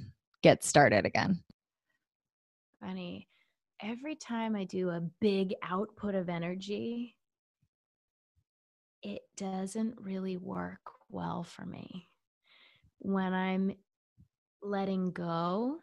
get 0.43 0.64
started 0.66 1.06
again? 1.06 1.41
Funny. 2.82 3.28
Every 3.82 4.16
time 4.16 4.54
I 4.54 4.66
do 4.66 4.89
a 4.89 5.02
big 5.22 5.54
output 5.64 6.14
of 6.14 6.28
energy, 6.28 7.16
it 9.04 9.22
doesn't 9.38 10.00
really 10.00 10.38
work 10.38 10.82
well 11.10 11.43
for 11.43 11.66
me. 11.66 12.10
When 13.00 13.34
I'm 13.34 13.76
letting 14.62 15.12
go, 15.12 15.80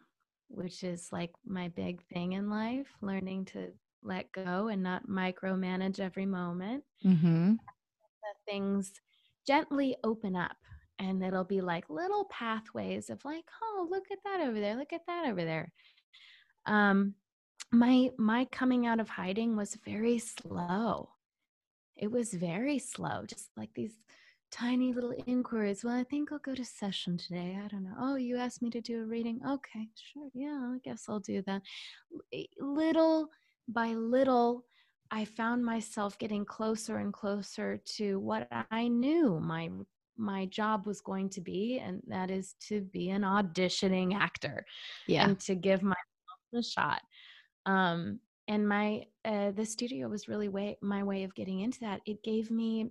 which 0.49 0.83
is 0.83 1.11
like 1.11 1.31
my 1.45 1.69
big 1.69 2.03
thing 2.07 2.33
in 2.33 2.49
life, 2.49 2.87
learning 3.01 3.45
to 3.45 3.73
let 4.03 4.31
go 4.31 4.67
and 4.67 4.83
not 4.83 5.07
micromanage 5.07 5.99
every 5.99 6.25
moment, 6.25 6.85
Mhm. 7.03 7.57
the 8.23 8.51
things 8.51 9.01
gently 9.45 9.95
open 10.03 10.35
up 10.35 10.57
and 10.99 11.23
it'll 11.23 11.43
be 11.45 11.61
like 11.61 11.89
little 11.89 12.25
pathways 12.25 13.09
of 13.09 13.23
like 13.25 13.45
oh 13.61 13.87
look 13.89 14.11
at 14.11 14.19
that 14.25 14.41
over 14.41 14.59
there 14.59 14.75
look 14.75 14.91
at 14.93 15.05
that 15.07 15.27
over 15.27 15.43
there 15.45 15.71
um 16.65 17.15
my 17.71 18.09
my 18.17 18.45
coming 18.45 18.85
out 18.87 18.99
of 18.99 19.09
hiding 19.09 19.55
was 19.55 19.75
very 19.85 20.19
slow 20.19 21.09
it 21.97 22.11
was 22.11 22.33
very 22.33 22.79
slow 22.79 23.25
just 23.25 23.49
like 23.57 23.69
these 23.75 23.95
tiny 24.49 24.93
little 24.93 25.13
inquiries 25.25 25.83
well 25.83 25.95
i 25.99 26.03
think 26.03 26.31
i'll 26.31 26.39
go 26.39 26.55
to 26.55 26.63
session 26.63 27.17
today 27.17 27.59
i 27.63 27.67
don't 27.67 27.83
know 27.83 27.95
oh 27.99 28.15
you 28.15 28.37
asked 28.37 28.61
me 28.61 28.69
to 28.69 28.79
do 28.79 29.01
a 29.01 29.05
reading 29.05 29.41
okay 29.47 29.89
sure 29.95 30.29
yeah 30.33 30.71
i 30.73 30.77
guess 30.83 31.05
i'll 31.09 31.19
do 31.19 31.41
that 31.41 31.61
little 32.59 33.29
by 33.67 33.93
little 33.93 34.63
I 35.11 35.25
found 35.25 35.63
myself 35.63 36.17
getting 36.19 36.43
closer 36.45 36.97
and 36.97 37.13
closer 37.13 37.77
to 37.95 38.19
what 38.19 38.47
I 38.71 38.87
knew 38.87 39.39
my 39.39 39.69
my 40.17 40.47
job 40.47 40.87
was 40.87 40.99
going 40.99 41.29
to 41.29 41.41
be, 41.41 41.79
and 41.79 42.01
that 42.07 42.31
is 42.31 42.55
to 42.67 42.81
be 42.81 43.09
an 43.11 43.21
auditioning 43.21 44.15
actor 44.15 44.65
Yeah. 45.07 45.27
and 45.29 45.39
to 45.41 45.55
give 45.55 45.83
myself 45.83 45.97
a 46.55 46.63
shot. 46.63 47.01
Um, 47.65 48.19
and 48.47 48.67
my 48.67 49.05
uh, 49.25 49.51
the 49.51 49.65
studio 49.65 50.07
was 50.07 50.27
really 50.27 50.47
way 50.49 50.77
my 50.81 51.03
way 51.03 51.23
of 51.23 51.35
getting 51.35 51.59
into 51.61 51.79
that. 51.81 52.01
It 52.05 52.23
gave 52.23 52.49
me 52.51 52.89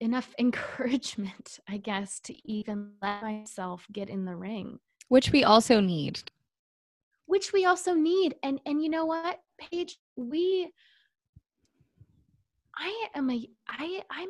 enough 0.00 0.34
encouragement, 0.38 1.58
I 1.68 1.76
guess, 1.78 2.20
to 2.20 2.34
even 2.50 2.92
let 3.02 3.22
myself 3.22 3.86
get 3.92 4.08
in 4.08 4.24
the 4.24 4.34
ring 4.36 4.78
Which 5.08 5.30
we 5.32 5.44
also 5.44 5.80
need. 5.80 6.20
which 7.26 7.52
we 7.52 7.64
also 7.64 7.94
need 7.94 8.34
and 8.42 8.60
and 8.66 8.82
you 8.82 8.88
know 8.88 9.06
what 9.06 9.40
paige 9.58 9.96
we 10.16 10.70
i 12.76 13.06
am 13.14 13.30
a 13.30 13.48
i 13.68 14.02
i'm 14.10 14.28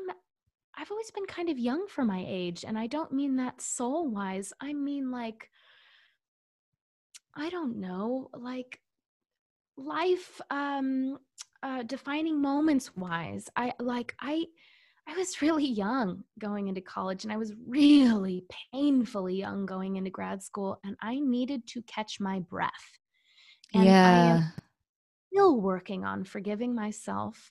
i've 0.77 0.91
always 0.91 1.11
been 1.11 1.27
kind 1.27 1.49
of 1.49 1.59
young 1.59 1.87
for 1.89 2.05
my 2.05 2.25
age 2.27 2.65
and 2.67 2.79
i 2.79 2.87
don't 2.87 3.13
mean 3.13 3.37
that 3.37 3.61
soul 3.61 4.07
wise 4.09 4.53
i 4.61 4.73
mean 4.73 5.11
like 5.11 5.49
i 7.35 7.49
don't 7.51 7.77
know 7.77 8.29
like 8.37 8.79
life 9.77 10.41
um 10.51 11.19
uh 11.63 11.83
defining 11.83 12.41
moments 12.41 12.95
wise 12.97 13.49
i 13.57 13.73
like 13.81 14.15
i 14.21 14.45
i 15.09 15.17
was 15.17 15.43
really 15.43 15.67
young 15.67 16.23
going 16.39 16.69
into 16.69 16.81
college 16.81 17.25
and 17.25 17.33
i 17.33 17.37
was 17.37 17.53
really 17.67 18.45
painfully 18.73 19.35
young 19.35 19.67
going 19.67 19.97
into 19.97 20.11
grad 20.11 20.43
school 20.43 20.79
and 20.85 20.97
i 21.03 21.19
needed 21.19 21.67
to 21.67 21.83
catch 21.83 22.21
my 22.21 22.39
breath 22.39 22.99
and 23.75 23.83
I 23.83 23.87
am 23.87 24.37
yeah. 24.37 24.43
still 25.33 25.61
working 25.61 26.05
on 26.05 26.25
forgiving 26.25 26.75
myself 26.75 27.51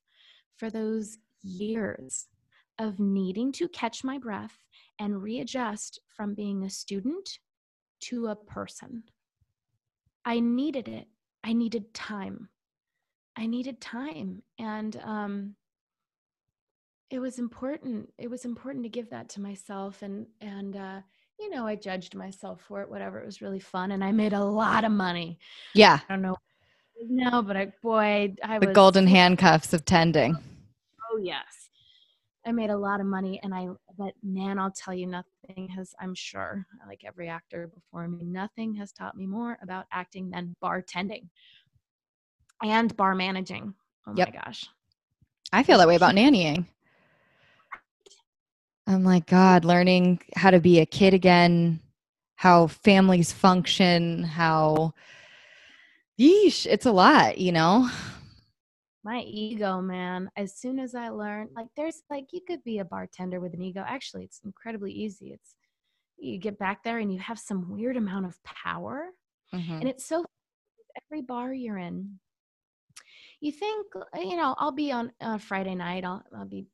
for 0.58 0.70
those 0.70 1.18
years 1.42 2.28
of 2.80 3.00
needing 3.00 3.52
to 3.54 3.68
catch 3.68 4.04
my 4.04 4.18
breath 4.18 4.58
and 5.00 5.22
readjust 5.22 6.00
from 6.16 6.34
being 6.34 6.64
a 6.64 6.70
student 6.70 7.30
to 8.02 8.28
a 8.28 8.36
person. 8.36 9.04
I 10.26 10.40
needed 10.40 10.88
it. 10.88 11.08
I 11.44 11.54
needed 11.54 11.94
time. 11.94 12.50
I 13.38 13.46
needed 13.46 13.82
time. 13.82 14.44
And 14.60 14.96
um, 15.04 15.56
it 17.10 17.20
was 17.20 17.40
important. 17.40 18.12
It 18.18 18.30
was 18.30 18.46
important 18.46 18.84
to 18.84 18.90
give 18.90 19.10
that 19.10 19.30
to 19.30 19.42
myself. 19.42 20.02
And, 20.02 20.28
and, 20.42 20.76
uh, 20.76 21.02
you 21.40 21.50
know, 21.50 21.66
I 21.66 21.76
judged 21.76 22.16
myself 22.16 22.62
for 22.62 22.82
it, 22.82 22.90
whatever. 22.90 23.20
It 23.20 23.26
was 23.26 23.42
really 23.42 23.60
fun. 23.60 23.92
And 23.92 24.04
I 24.04 24.12
made 24.12 24.34
a 24.34 24.44
lot 24.44 24.84
of 24.84 24.92
money. 24.92 25.40
Yeah. 25.74 26.00
I 26.08 26.14
don't 26.14 26.22
know 26.22 26.38
no, 27.10 27.42
but 27.42 27.56
I 27.56 27.74
boy, 27.82 28.36
I 28.44 28.60
The 28.60 28.68
was 28.68 28.76
golden 28.76 29.08
handcuffs 29.08 29.74
of 29.74 29.86
tending. 29.86 30.38
Oh 31.12 31.18
yes, 31.18 31.63
I 32.46 32.52
made 32.54 32.72
a 32.72 32.78
lot 32.78 33.02
of 33.02 33.08
money, 33.08 33.40
and 33.44 33.54
I. 33.54 33.68
But 33.98 34.14
man, 34.24 34.60
I'll 34.60 34.72
tell 34.72 34.94
you, 34.94 35.08
nothing 35.08 35.70
has. 35.70 35.94
I'm 36.00 36.16
sure, 36.16 36.66
like 36.88 37.04
every 37.06 37.30
actor 37.30 37.68
before 37.68 38.08
me, 38.08 38.24
nothing 38.26 38.76
has 38.76 38.92
taught 38.92 39.18
me 39.18 39.28
more 39.28 39.58
about 39.62 39.86
acting 39.92 40.30
than 40.32 40.56
bartending 40.64 41.30
and 42.64 42.96
bar 42.98 43.16
managing. 43.16 43.76
Oh 44.08 44.14
Yep. 44.14 44.26
my 44.26 44.32
gosh, 44.32 44.68
I 45.54 45.64
feel 45.64 45.78
that 45.80 45.88
way 45.88 45.96
about 45.96 46.16
nannying. 46.16 46.68
I'm 48.88 49.04
like, 49.04 49.28
God, 49.28 49.66
learning 49.66 50.22
how 50.36 50.52
to 50.52 50.60
be 50.60 50.80
a 50.80 50.86
kid 50.86 51.14
again, 51.14 51.80
how 52.36 52.68
families 52.68 53.32
function, 53.32 54.24
how, 54.24 54.94
yeesh, 56.20 56.66
it's 56.68 56.86
a 56.86 56.92
lot, 56.92 57.38
you 57.38 57.52
know? 57.52 57.90
My 59.04 59.22
ego, 59.22 59.82
man. 59.82 60.32
As 60.36 60.56
soon 60.56 60.80
as 60.80 60.96
I 60.96 61.10
learned, 61.10 61.52
like, 61.56 61.68
there's 61.76 62.04
like 62.10 62.34
you 62.34 62.42
could 62.46 62.64
be 62.64 62.80
a 62.80 62.86
bartender 62.86 63.40
with 63.40 63.54
an 63.54 63.62
ego. 63.62 63.84
Actually, 63.86 64.26
it's 64.26 64.42
incredibly 64.44 64.92
easy. 64.94 65.34
It's 65.34 65.56
you 66.18 66.40
get 66.40 66.60
back 66.60 66.84
there 66.84 67.00
and 67.00 67.14
you 67.14 67.20
have 67.20 67.40
some 67.40 67.70
weird 67.72 67.98
amount 67.98 68.26
of 68.28 68.44
power 68.44 69.12
Mhm. 69.54 69.82
And 69.82 69.90
it's 69.90 70.06
so 70.06 70.26
every 71.12 71.22
bar 71.24 71.54
you're 71.54 71.78
in, 71.78 72.20
you 73.40 73.52
think, 73.52 73.88
uh, 73.96 74.20
you 74.20 74.36
know, 74.36 74.56
I'll 74.58 74.72
be 74.72 74.92
on 74.92 75.12
a 75.20 75.40
Friday 75.40 75.76
night, 75.76 76.04
I'll, 76.04 76.24
I'll 76.36 76.46
be 76.46 76.68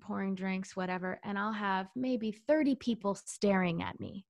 pouring 0.00 0.34
drinks, 0.34 0.76
whatever, 0.76 1.20
and 1.24 1.38
I'll 1.38 1.52
have 1.52 1.90
maybe 1.96 2.32
30 2.32 2.76
people 2.76 3.14
staring 3.14 3.82
at 3.82 4.00
me, 4.00 4.26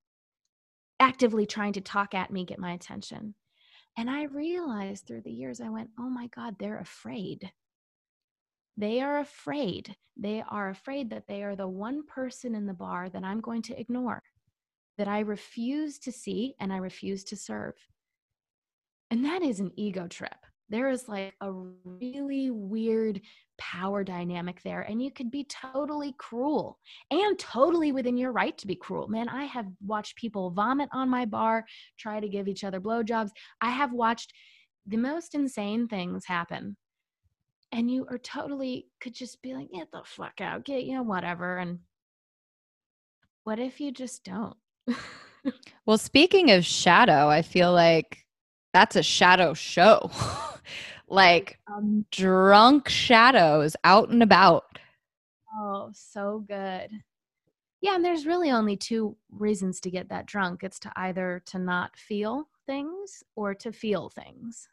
actively 1.00 1.46
trying 1.46 1.72
to 1.72 1.80
talk 1.80 2.14
at 2.14 2.30
me, 2.30 2.44
get 2.44 2.58
my 2.60 2.72
attention. 2.72 3.34
And 3.96 4.08
I 4.08 4.24
realized 4.24 5.06
through 5.06 5.22
the 5.22 5.32
years, 5.32 5.60
I 5.60 5.68
went, 5.68 5.90
oh 5.98 6.08
my 6.08 6.28
God, 6.28 6.56
they're 6.58 6.78
afraid. 6.78 7.50
They 8.76 9.00
are 9.00 9.18
afraid. 9.18 9.94
They 10.16 10.42
are 10.48 10.70
afraid 10.70 11.10
that 11.10 11.26
they 11.28 11.42
are 11.42 11.56
the 11.56 11.68
one 11.68 12.06
person 12.06 12.54
in 12.54 12.66
the 12.66 12.74
bar 12.74 13.08
that 13.10 13.24
I'm 13.24 13.40
going 13.40 13.62
to 13.62 13.78
ignore, 13.78 14.22
that 14.96 15.08
I 15.08 15.20
refuse 15.20 15.98
to 16.00 16.12
see 16.12 16.54
and 16.60 16.72
I 16.72 16.78
refuse 16.78 17.24
to 17.24 17.36
serve. 17.36 17.74
And 19.10 19.24
that 19.24 19.42
is 19.42 19.60
an 19.60 19.72
ego 19.76 20.06
trip. 20.06 20.36
There 20.68 20.88
is 20.88 21.08
like 21.08 21.34
a 21.40 21.52
really 21.52 22.50
weird 22.50 23.20
power 23.60 24.02
dynamic 24.02 24.60
there. 24.62 24.80
And 24.80 25.00
you 25.00 25.12
could 25.12 25.30
be 25.30 25.44
totally 25.44 26.14
cruel 26.18 26.78
and 27.12 27.38
totally 27.38 27.92
within 27.92 28.16
your 28.16 28.32
right 28.32 28.56
to 28.58 28.66
be 28.66 28.74
cruel. 28.74 29.06
Man, 29.06 29.28
I 29.28 29.44
have 29.44 29.66
watched 29.86 30.16
people 30.16 30.50
vomit 30.50 30.88
on 30.92 31.08
my 31.08 31.24
bar, 31.24 31.64
try 31.98 32.18
to 32.18 32.28
give 32.28 32.48
each 32.48 32.64
other 32.64 32.80
blowjobs. 32.80 33.30
I 33.60 33.70
have 33.70 33.92
watched 33.92 34.32
the 34.86 34.96
most 34.96 35.34
insane 35.34 35.86
things 35.86 36.24
happen. 36.26 36.76
And 37.70 37.88
you 37.88 38.06
are 38.10 38.18
totally 38.18 38.88
could 39.00 39.14
just 39.14 39.40
be 39.42 39.54
like, 39.54 39.70
get 39.72 39.92
the 39.92 40.02
fuck 40.04 40.40
out, 40.40 40.64
get, 40.64 40.82
you 40.82 40.94
know, 40.94 41.04
whatever. 41.04 41.58
And 41.58 41.78
what 43.44 43.60
if 43.60 43.80
you 43.80 43.92
just 43.92 44.24
don't? 44.24 44.56
Well, 45.86 45.98
speaking 45.98 46.50
of 46.50 46.64
shadow, 46.64 47.28
I 47.28 47.42
feel 47.42 47.72
like 47.72 48.18
that's 48.72 48.96
a 48.96 49.02
shadow 49.02 49.54
show. 49.54 50.10
like 51.10 51.58
um, 51.66 52.06
drunk 52.10 52.88
shadows 52.88 53.76
out 53.84 54.08
and 54.08 54.22
about. 54.22 54.78
Oh, 55.58 55.90
so 55.92 56.44
good. 56.46 56.90
Yeah, 57.80 57.94
and 57.94 58.04
there's 58.04 58.26
really 58.26 58.50
only 58.50 58.76
two 58.76 59.16
reasons 59.30 59.80
to 59.80 59.90
get 59.90 60.08
that 60.10 60.26
drunk. 60.26 60.62
It's 60.62 60.78
to 60.80 60.92
either 60.96 61.42
to 61.46 61.58
not 61.58 61.96
feel 61.96 62.48
things 62.66 63.22
or 63.34 63.54
to 63.54 63.72
feel 63.72 64.10
things. 64.10 64.68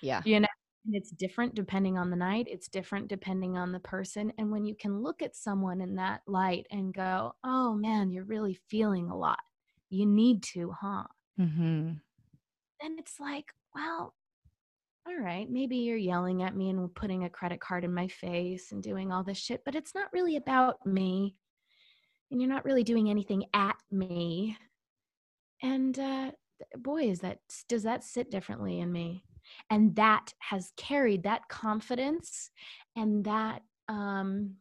Yeah. 0.00 0.22
You 0.24 0.40
know, 0.40 0.48
and 0.86 0.96
it's 0.96 1.10
different 1.10 1.54
depending 1.54 1.98
on 1.98 2.08
the 2.08 2.16
night 2.16 2.46
it's 2.48 2.68
different 2.68 3.08
depending 3.08 3.56
on 3.56 3.72
the 3.72 3.80
person 3.80 4.32
and 4.38 4.50
when 4.50 4.64
you 4.64 4.74
can 4.74 5.02
look 5.02 5.22
at 5.22 5.36
someone 5.36 5.80
in 5.80 5.94
that 5.96 6.22
light 6.26 6.66
and 6.70 6.94
go 6.94 7.34
oh 7.44 7.74
man 7.74 8.10
you're 8.10 8.24
really 8.24 8.58
feeling 8.68 9.10
a 9.10 9.16
lot 9.16 9.40
you 9.90 10.06
need 10.06 10.42
to 10.42 10.72
huh 10.80 11.04
Mm-hmm. 11.38 11.92
then 12.80 12.96
it's 12.98 13.20
like 13.20 13.52
well 13.74 14.14
all 15.08 15.24
right 15.24 15.50
maybe 15.50 15.76
you're 15.76 15.96
yelling 15.96 16.42
at 16.42 16.54
me 16.54 16.68
and 16.68 16.94
putting 16.94 17.24
a 17.24 17.30
credit 17.30 17.60
card 17.60 17.84
in 17.84 17.94
my 17.94 18.08
face 18.08 18.72
and 18.72 18.82
doing 18.82 19.10
all 19.10 19.22
this 19.22 19.38
shit 19.38 19.62
but 19.64 19.74
it's 19.74 19.94
not 19.94 20.12
really 20.12 20.36
about 20.36 20.84
me 20.84 21.34
and 22.30 22.40
you're 22.40 22.50
not 22.50 22.64
really 22.64 22.84
doing 22.84 23.08
anything 23.08 23.44
at 23.54 23.76
me 23.90 24.56
and 25.62 25.98
uh 25.98 26.30
boy 26.76 27.08
is 27.08 27.20
that 27.20 27.38
does 27.68 27.84
that 27.84 28.04
sit 28.04 28.30
differently 28.30 28.80
in 28.80 28.92
me 28.92 29.24
and 29.70 29.96
that 29.96 30.32
has 30.40 30.72
carried 30.76 31.22
that 31.22 31.48
confidence 31.48 32.50
and 32.96 33.24
that 33.24 33.62
um 33.88 34.56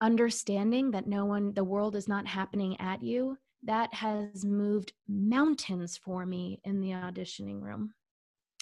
understanding 0.00 0.90
that 0.90 1.06
no 1.06 1.26
one 1.26 1.52
the 1.54 1.62
world 1.62 1.94
is 1.94 2.08
not 2.08 2.26
happening 2.26 2.80
at 2.80 3.02
you 3.02 3.36
that 3.62 3.92
has 3.92 4.44
moved 4.44 4.94
mountains 5.06 5.98
for 6.02 6.24
me 6.24 6.58
in 6.64 6.80
the 6.80 6.90
auditioning 6.90 7.60
room 7.60 7.92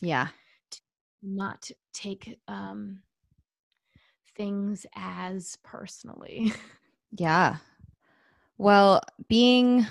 Yeah. 0.03 0.29
not 1.23 1.69
take 1.93 2.39
um 2.47 3.03
things 4.37 4.87
as 4.95 5.59
personally 5.65 6.53
Yeah. 7.13 7.57
Well, 8.59 9.01
being 9.29 9.87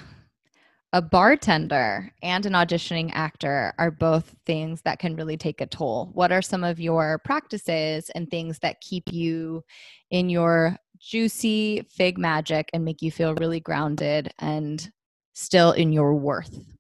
a 0.93 1.01
bartender 1.01 2.12
and 2.24 2.45
an 2.45 2.53
auditioning 2.53 3.12
actor 3.14 3.74
are 3.78 3.91
both 3.91 4.36
things 4.45 4.82
that 4.84 4.99
can 4.99 5.16
really 5.16 5.38
take 5.38 5.62
a 5.62 5.66
toll. 5.66 6.10
What 6.14 6.32
are 6.32 6.41
some 6.41 6.64
of 6.64 6.80
your 6.80 7.20
practices 7.20 8.10
and 8.16 8.30
things 8.30 8.60
that 8.60 8.82
keep 8.82 9.12
you 9.12 9.64
in 10.12 10.30
your 10.30 10.78
juicy 10.99 11.86
fig 11.89 12.18
magic 12.18 12.70
and 12.74 12.86
make 12.86 13.01
you 13.01 13.12
feel 13.12 13.36
really 13.36 13.60
grounded 13.60 14.34
and 14.39 14.89
still 15.34 15.72
in 15.72 15.91
your 15.91 16.16
worth? 16.16 16.76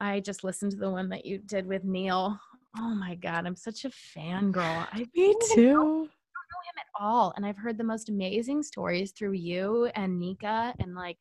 I 0.00 0.20
just 0.20 0.44
listened 0.44 0.72
to 0.72 0.78
the 0.78 0.90
one 0.90 1.08
that 1.10 1.26
you 1.26 1.38
did 1.38 1.66
with 1.66 1.84
Neil. 1.84 2.38
Oh 2.78 2.94
my 2.94 3.14
god, 3.16 3.46
I'm 3.46 3.56
such 3.56 3.84
a 3.84 3.90
fangirl. 3.90 4.86
I 4.92 5.06
Me 5.14 5.34
too. 5.52 5.58
I 5.58 5.74
don't 5.74 6.50
know 6.50 6.62
him 6.66 6.78
at 6.78 6.86
all, 6.98 7.32
and 7.36 7.44
I've 7.44 7.58
heard 7.58 7.76
the 7.76 7.84
most 7.84 8.08
amazing 8.08 8.62
stories 8.62 9.12
through 9.12 9.32
you 9.32 9.90
and 9.94 10.18
Nika. 10.18 10.74
And 10.78 10.94
like, 10.94 11.18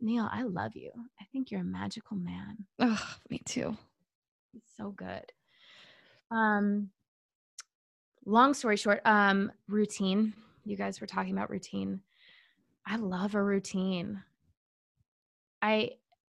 Neil, 0.00 0.28
I 0.30 0.42
love 0.42 0.76
you. 0.76 0.90
I 1.20 1.24
think 1.32 1.50
you're 1.50 1.62
a 1.62 1.64
magical 1.64 2.16
man. 2.16 2.58
Oh, 2.78 3.14
me 3.30 3.40
too. 3.44 3.76
He's 4.52 4.62
so 4.76 4.90
good. 4.90 5.24
Um, 6.30 6.90
long 8.24 8.54
story 8.54 8.76
short, 8.76 9.00
um, 9.04 9.50
routine. 9.68 10.34
You 10.64 10.76
guys 10.76 11.00
were 11.00 11.06
talking 11.06 11.32
about 11.32 11.50
routine. 11.50 12.00
I 12.86 12.96
love 12.96 13.34
a 13.34 13.42
routine. 13.42 14.22
I 15.60 15.92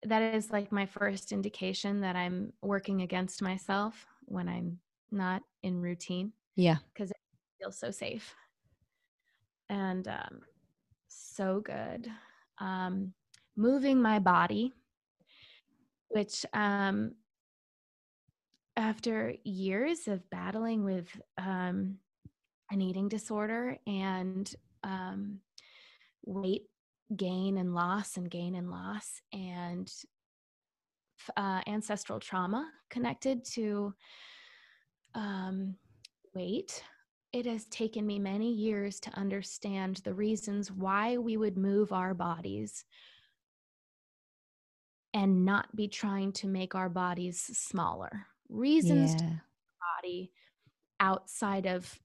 that 0.06 0.34
is 0.36 0.52
like 0.52 0.72
my 0.72 0.86
first 0.86 1.32
indication 1.32 2.02
that 2.02 2.16
I'm 2.16 2.54
working 2.62 3.02
against 3.02 3.42
myself 3.42 4.06
when 4.26 4.48
I'm 4.48 4.80
not 5.12 5.42
in 5.64 5.82
routine 5.82 6.34
Yeah. 6.56 6.78
because 6.94 7.12
it 7.12 7.18
feels 7.60 7.78
so 7.78 7.92
safe 7.92 8.36
and 9.70 10.08
um, 10.08 10.42
so 11.08 11.60
good. 11.62 12.10
Um, 12.60 13.14
moving 13.56 14.02
my 14.02 14.20
body, 14.20 14.74
which 16.10 16.46
um, 16.54 17.14
after 18.78 19.34
years 19.44 20.08
of 20.08 20.30
battling 20.30 20.84
with 20.84 21.08
um, 21.38 21.98
an 22.72 22.82
eating 22.82 23.08
disorder 23.08 23.78
and 23.88 24.54
um, 24.84 25.40
weight 26.26 26.64
gain 27.16 27.58
and 27.58 27.74
loss 27.76 28.18
and 28.18 28.30
gain 28.30 28.56
and 28.56 28.70
loss 28.70 29.22
and 29.34 29.92
uh, 31.38 31.62
ancestral 31.68 32.20
trauma 32.20 32.70
connected 32.90 33.44
to 33.46 33.94
um, 35.14 35.76
weight 36.34 36.84
it 37.36 37.46
has 37.46 37.66
taken 37.66 38.06
me 38.06 38.18
many 38.18 38.54
years 38.54 38.98
to 39.02 39.10
understand 39.20 39.98
the 39.98 40.14
reasons 40.14 40.72
why 40.72 41.18
we 41.18 41.36
would 41.36 41.58
move 41.58 41.92
our 41.92 42.14
bodies 42.14 42.86
and 45.14 45.44
not 45.44 45.74
be 45.76 45.88
trying 45.90 46.32
to 46.32 46.48
make 46.48 46.76
our 46.76 46.88
bodies 46.88 47.42
smaller 47.42 48.26
reasons 48.48 49.16
to 49.16 49.26
Yeah. 49.26 49.36
body 50.02 50.32
outside 51.00 51.66
of 51.66 52.00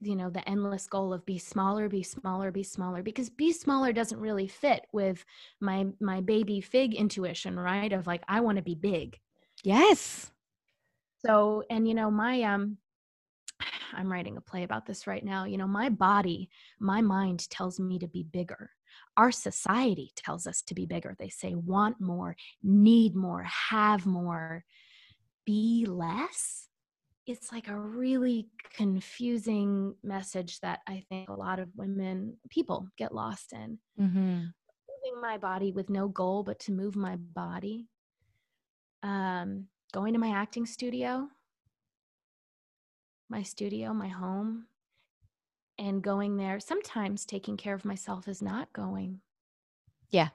you 0.00 0.16
know 0.16 0.30
the 0.30 0.46
endless 0.48 0.86
goal 0.86 1.12
of 1.12 1.24
be 1.26 1.38
smaller 1.38 1.88
be 1.88 2.02
smaller 2.02 2.50
be 2.50 2.62
smaller 2.62 3.02
because 3.02 3.28
be 3.28 3.52
smaller 3.52 3.92
doesn't 3.92 4.20
really 4.20 4.48
fit 4.48 4.86
with 4.92 5.24
my 5.60 5.86
my 6.00 6.20
baby 6.20 6.60
fig 6.60 6.94
intuition 6.94 7.58
right? 7.58 7.92
Of 7.92 8.06
like 8.06 8.22
i 8.28 8.40
want 8.40 8.56
to 8.56 8.62
be 8.62 8.74
big. 8.74 9.18
Yes. 9.62 10.30
so 11.24 11.64
and 11.70 11.86
you 11.86 11.94
know 11.94 12.10
my 12.10 12.42
um 12.42 12.78
i'm 13.92 14.10
writing 14.10 14.36
a 14.36 14.40
play 14.40 14.62
about 14.62 14.86
this 14.86 15.06
right 15.06 15.24
now. 15.24 15.44
You 15.44 15.58
know 15.58 15.68
my 15.68 15.88
body 15.90 16.50
my 16.78 17.00
mind 17.02 17.48
tells 17.50 17.78
me 17.78 17.98
to 17.98 18.08
be 18.08 18.22
bigger. 18.22 18.70
Our 19.16 19.32
society 19.32 20.12
tells 20.16 20.46
us 20.46 20.62
to 20.62 20.74
be 20.74 20.86
bigger. 20.86 21.14
They 21.18 21.28
say 21.28 21.54
want 21.54 22.00
more 22.00 22.36
need 22.62 23.14
more 23.14 23.44
have 23.44 24.06
more 24.06 24.64
be 25.44 25.86
less 25.86 26.69
it's 27.26 27.52
like 27.52 27.68
a 27.68 27.76
really 27.78 28.48
confusing 28.74 29.94
message 30.02 30.58
that 30.60 30.80
i 30.88 31.04
think 31.08 31.28
a 31.28 31.34
lot 31.34 31.58
of 31.58 31.68
women 31.76 32.36
people 32.50 32.88
get 32.96 33.14
lost 33.14 33.52
in 33.52 33.78
Mm-hmm. 34.00 34.18
moving 34.18 35.20
my 35.20 35.36
body 35.38 35.72
with 35.72 35.90
no 35.90 36.08
goal 36.08 36.42
but 36.42 36.58
to 36.60 36.72
move 36.72 36.96
my 36.96 37.16
body 37.16 37.88
um 39.02 39.66
going 39.92 40.12
to 40.14 40.18
my 40.18 40.30
acting 40.30 40.66
studio 40.66 41.28
my 43.28 43.42
studio 43.42 43.92
my 43.92 44.08
home 44.08 44.66
and 45.78 46.02
going 46.02 46.36
there 46.36 46.60
sometimes 46.60 47.24
taking 47.24 47.56
care 47.56 47.74
of 47.74 47.84
myself 47.84 48.28
is 48.28 48.42
not 48.42 48.72
going 48.72 49.20
Yeah. 50.10 50.28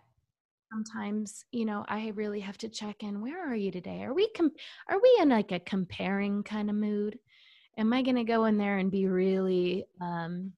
Sometimes 0.75 1.45
you 1.53 1.63
know 1.63 1.85
i 1.87 2.11
really 2.15 2.41
have 2.41 2.57
to 2.57 2.67
check 2.67 3.01
in 3.01 3.21
where 3.21 3.49
are 3.49 3.55
you 3.55 3.71
today? 3.71 4.03
Are 4.03 4.13
we 4.13 4.27
com- 4.35 4.51
are 4.89 4.99
we 5.01 5.17
in 5.21 5.29
like 5.29 5.53
a 5.53 5.59
comparing 5.59 6.43
kind 6.43 6.69
of 6.69 6.75
mood? 6.75 7.17
Am 7.77 7.93
i 7.93 8.01
going 8.01 8.17
to 8.17 8.25
go 8.25 8.43
in 8.45 8.57
there 8.57 8.77
and 8.77 8.91
be 8.91 9.07
really 9.07 9.85
um 10.01 10.51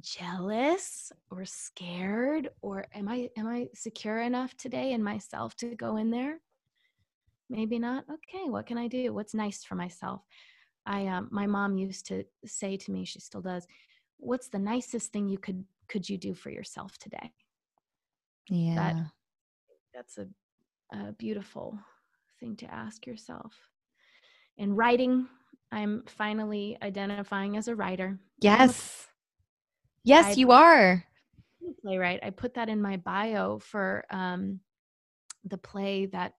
jealous 0.00 1.10
or 1.30 1.46
scared 1.46 2.50
or 2.60 2.86
am 2.94 3.08
i 3.08 3.30
am 3.38 3.46
i 3.46 3.68
secure 3.74 4.20
enough 4.20 4.54
today 4.58 4.92
in 4.92 5.02
myself 5.02 5.56
to 5.56 5.74
go 5.74 5.96
in 5.96 6.10
there? 6.10 6.38
Maybe 7.48 7.78
not? 7.78 8.04
Okay 8.10 8.50
what 8.50 8.66
can 8.66 8.76
i 8.76 8.88
do? 8.88 9.14
What's 9.14 9.32
nice 9.32 9.64
for 9.64 9.74
myself? 9.74 10.20
I 10.84 11.06
um 11.06 11.28
my 11.30 11.46
mom 11.46 11.78
used 11.78 12.06
to 12.08 12.24
say 12.44 12.76
to 12.76 12.92
me 12.92 13.06
she 13.06 13.20
still 13.20 13.40
does 13.40 13.66
what's 14.18 14.48
the 14.48 14.58
nicest 14.58 15.12
thing 15.12 15.30
you 15.30 15.38
could 15.38 15.64
could 15.88 16.06
you 16.10 16.18
do 16.18 16.34
for 16.34 16.50
yourself 16.50 16.98
today 16.98 17.32
Yeah. 18.48 19.04
that's 19.94 20.18
a, 20.18 20.26
a 20.92 21.12
beautiful 21.12 21.78
thing 22.40 22.56
to 22.56 22.66
ask 22.72 23.06
yourself 23.06 23.54
in 24.58 24.74
writing 24.74 25.26
i'm 25.72 26.02
finally 26.06 26.76
identifying 26.82 27.56
as 27.56 27.68
a 27.68 27.74
writer 27.74 28.18
yes. 28.40 29.06
Yes, 30.04 30.26
I- 30.36 30.40
you 30.40 30.52
are. 30.52 31.04
Playwright 31.82 32.20
i 32.22 32.30
put 32.30 32.54
that 32.54 32.68
in 32.68 32.80
my 32.80 32.96
bio 32.98 33.58
for 33.58 34.04
um, 34.10 34.60
the 35.44 35.58
play 35.58 36.06
that 36.06 36.34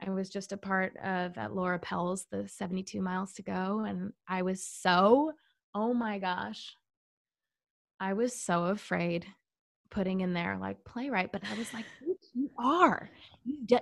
i 0.00 0.10
was 0.10 0.28
just 0.30 0.52
a 0.52 0.56
part 0.56 0.96
of 0.98 1.36
at 1.38 1.54
laura 1.54 1.78
pels 1.78 2.26
the 2.30 2.46
72 2.46 3.00
miles 3.00 3.32
to 3.34 3.42
go 3.42 3.80
and 3.86 4.12
i 4.28 4.42
was 4.42 4.64
so 4.64 5.32
oh 5.74 5.92
my 5.94 6.18
gosh 6.18 6.76
i 7.98 8.12
was 8.12 8.34
so 8.38 8.64
afraid 8.66 9.26
putting 9.92 10.22
in 10.22 10.32
there 10.32 10.56
like 10.58 10.82
playwright 10.84 11.30
but 11.30 11.42
i 11.52 11.56
was 11.56 11.72
like 11.72 11.84
you 12.34 12.50
are. 12.58 13.10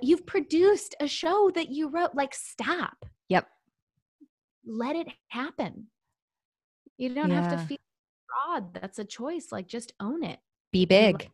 You've, 0.03 0.27
produced 0.27 0.95
a 1.01 1.07
show 1.07 1.51
that 1.55 1.71
you 1.71 1.89
wrote 1.89 2.15
like 2.15 2.35
stop. 2.35 3.05
Yep. 3.29 3.47
let 4.67 4.97
it 4.97 5.09
happen. 5.29 5.87
You 6.99 7.15
don't 7.15 7.31
have 7.31 7.51
to 7.53 7.59
feel 7.67 7.79
fraud. 8.29 8.75
That's 8.75 8.99
a 8.99 9.05
choice 9.05 9.49
like 9.53 9.67
just 9.67 9.93
own 10.01 10.23
it. 10.23 10.39
Be 10.73 10.85
big. 10.85 11.31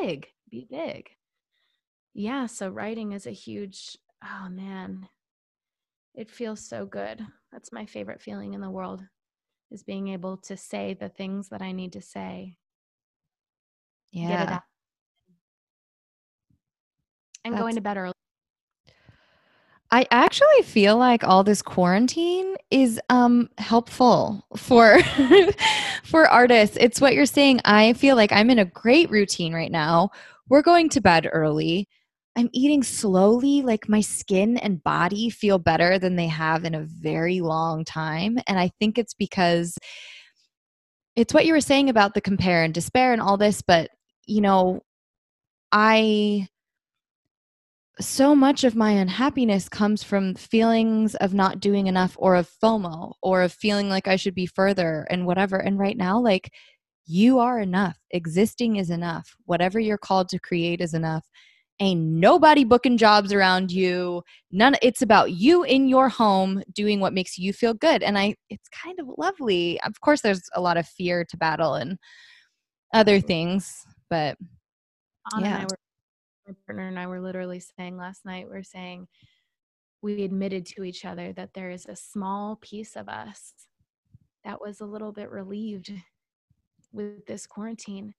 big. 0.00 0.28
Be 0.50 0.66
big. 0.70 1.08
Yeah 2.14 2.46
so 2.46 2.68
writing 2.68 3.12
is 3.12 3.26
a 3.26 3.30
huge 3.30 3.96
oh 4.22 4.48
man. 4.50 5.08
It 6.14 6.30
feels 6.30 6.60
so 6.60 6.84
good. 6.84 7.24
That's 7.52 7.72
my 7.72 7.86
favorite 7.86 8.20
feeling 8.20 8.54
in 8.54 8.60
the 8.60 8.70
world 8.70 9.02
is 9.70 9.82
being 9.82 10.08
able 10.08 10.36
to 10.36 10.56
say 10.56 10.94
the 10.94 11.08
things 11.08 11.48
that 11.48 11.62
i 11.62 11.72
need 11.72 11.92
to 11.94 12.02
say. 12.02 12.56
Yeah. 12.58 12.61
Get 14.12 14.48
it 14.48 14.52
out 14.52 14.62
and 17.44 17.54
going 17.54 17.74
That's- 17.74 17.74
to 17.76 17.80
bed 17.80 17.96
early 17.96 18.12
I 19.94 20.06
actually 20.10 20.62
feel 20.64 20.96
like 20.96 21.22
all 21.22 21.44
this 21.44 21.60
quarantine 21.60 22.56
is 22.70 22.98
um 23.10 23.50
helpful 23.58 24.42
for 24.56 24.98
for 26.02 26.26
artists. 26.26 26.78
It's 26.80 26.98
what 26.98 27.12
you're 27.12 27.26
saying. 27.26 27.60
I 27.66 27.92
feel 27.92 28.16
like 28.16 28.32
I'm 28.32 28.48
in 28.48 28.58
a 28.58 28.64
great 28.64 29.10
routine 29.10 29.52
right 29.52 29.70
now. 29.70 30.08
We're 30.48 30.62
going 30.62 30.88
to 30.90 31.02
bed 31.02 31.28
early. 31.30 31.88
I'm 32.36 32.48
eating 32.54 32.82
slowly, 32.82 33.60
like 33.60 33.86
my 33.86 34.00
skin 34.00 34.56
and 34.56 34.82
body 34.82 35.28
feel 35.28 35.58
better 35.58 35.98
than 35.98 36.16
they 36.16 36.28
have 36.28 36.64
in 36.64 36.74
a 36.74 36.86
very 36.86 37.42
long 37.42 37.84
time. 37.84 38.38
And 38.46 38.58
I 38.58 38.70
think 38.80 38.96
it's 38.96 39.12
because 39.12 39.76
it's 41.16 41.34
what 41.34 41.44
you 41.44 41.52
were 41.52 41.60
saying 41.60 41.90
about 41.90 42.14
the 42.14 42.22
compare 42.22 42.64
and 42.64 42.72
despair 42.72 43.12
and 43.12 43.20
all 43.20 43.36
this, 43.36 43.60
but 43.60 43.90
you 44.26 44.40
know, 44.40 44.82
I 45.72 46.48
so 48.00 48.34
much 48.34 48.64
of 48.64 48.74
my 48.74 48.92
unhappiness 48.92 49.68
comes 49.68 50.02
from 50.02 50.34
feelings 50.34 51.14
of 51.16 51.34
not 51.34 51.60
doing 51.60 51.86
enough 51.86 52.16
or 52.18 52.36
of 52.36 52.50
FOMO 52.62 53.12
or 53.22 53.42
of 53.42 53.52
feeling 53.52 53.88
like 53.88 54.08
I 54.08 54.16
should 54.16 54.34
be 54.34 54.46
further 54.46 55.06
and 55.10 55.26
whatever. 55.26 55.58
And 55.58 55.78
right 55.78 55.96
now, 55.96 56.18
like 56.18 56.50
you 57.06 57.38
are 57.38 57.60
enough. 57.60 57.98
Existing 58.10 58.76
is 58.76 58.90
enough. 58.90 59.36
Whatever 59.44 59.78
you're 59.78 59.98
called 59.98 60.28
to 60.30 60.38
create 60.38 60.80
is 60.80 60.94
enough. 60.94 61.26
Ain't 61.80 62.00
nobody 62.00 62.64
booking 62.64 62.96
jobs 62.96 63.32
around 63.32 63.72
you. 63.72 64.22
None 64.50 64.76
it's 64.82 65.02
about 65.02 65.32
you 65.32 65.64
in 65.64 65.88
your 65.88 66.08
home 66.08 66.62
doing 66.72 67.00
what 67.00 67.12
makes 67.12 67.38
you 67.38 67.52
feel 67.52 67.74
good. 67.74 68.02
And 68.02 68.18
I 68.18 68.36
it's 68.50 68.68
kind 68.68 68.98
of 69.00 69.06
lovely. 69.18 69.80
Of 69.82 70.00
course 70.00 70.20
there's 70.22 70.42
a 70.54 70.60
lot 70.60 70.76
of 70.76 70.86
fear 70.86 71.24
to 71.28 71.36
battle 71.36 71.74
and 71.74 71.98
other 72.94 73.20
things, 73.20 73.74
but 74.12 74.36
Anna 75.34 75.46
yeah. 75.46 75.54
and 75.54 75.62
I 75.62 75.62
were 75.62 75.78
my 76.46 76.54
partner 76.66 76.86
and 76.86 76.98
I 76.98 77.06
were 77.06 77.20
literally 77.20 77.60
saying 77.60 77.96
last 77.96 78.26
night, 78.26 78.46
we're 78.46 78.62
saying 78.62 79.08
we 80.02 80.24
admitted 80.24 80.66
to 80.66 80.84
each 80.84 81.06
other 81.06 81.32
that 81.32 81.54
there 81.54 81.70
is 81.70 81.86
a 81.86 81.96
small 81.96 82.56
piece 82.56 82.94
of 82.94 83.08
us 83.08 83.54
that 84.44 84.60
was 84.60 84.80
a 84.80 84.84
little 84.84 85.12
bit 85.12 85.30
relieved 85.30 85.90
with 86.92 87.24
this 87.24 87.46
quarantine. 87.46 88.12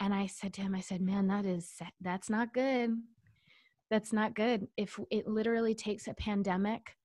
And 0.00 0.12
I 0.12 0.26
said 0.26 0.54
to 0.54 0.62
him, 0.62 0.74
I 0.74 0.80
said, 0.80 1.00
man, 1.00 1.28
that 1.28 1.46
is, 1.46 1.70
that's 2.00 2.28
not 2.28 2.52
good. 2.52 2.96
That's 3.90 4.12
not 4.12 4.34
good. 4.34 4.66
If 4.76 4.98
it 5.12 5.28
literally 5.28 5.74
takes 5.76 6.08
a 6.08 6.14
pandemic 6.14 6.96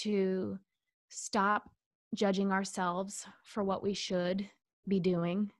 to 0.00 0.58
stop 1.10 1.68
judging 2.14 2.52
ourselves 2.52 3.26
for 3.44 3.62
what 3.62 3.82
we 3.82 3.92
should 3.92 4.48
be 4.88 4.98
doing 4.98 5.50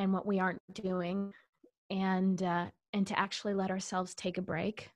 and 0.00 0.14
what 0.14 0.26
we 0.26 0.40
aren't 0.40 0.62
doing 0.72 1.34
and 1.90 2.42
uh, 2.42 2.66
and 2.94 3.06
to 3.06 3.18
actually 3.18 3.54
let 3.54 3.70
ourselves 3.70 4.14
take 4.14 4.38
a 4.38 4.42
break, 4.42 4.90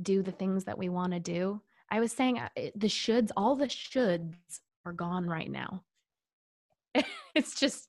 do 0.00 0.22
the 0.22 0.32
things 0.32 0.64
that 0.64 0.78
we 0.78 0.90
want 0.90 1.14
to 1.14 1.20
do. 1.20 1.62
I 1.90 1.98
was 1.98 2.12
saying 2.12 2.38
uh, 2.38 2.50
the 2.76 2.88
shoulds, 2.88 3.30
all 3.36 3.56
the 3.56 3.66
shoulds 3.66 4.60
are 4.84 4.92
gone 4.92 5.26
right 5.26 5.50
now. 5.50 5.82
it's 7.34 7.58
just 7.58 7.88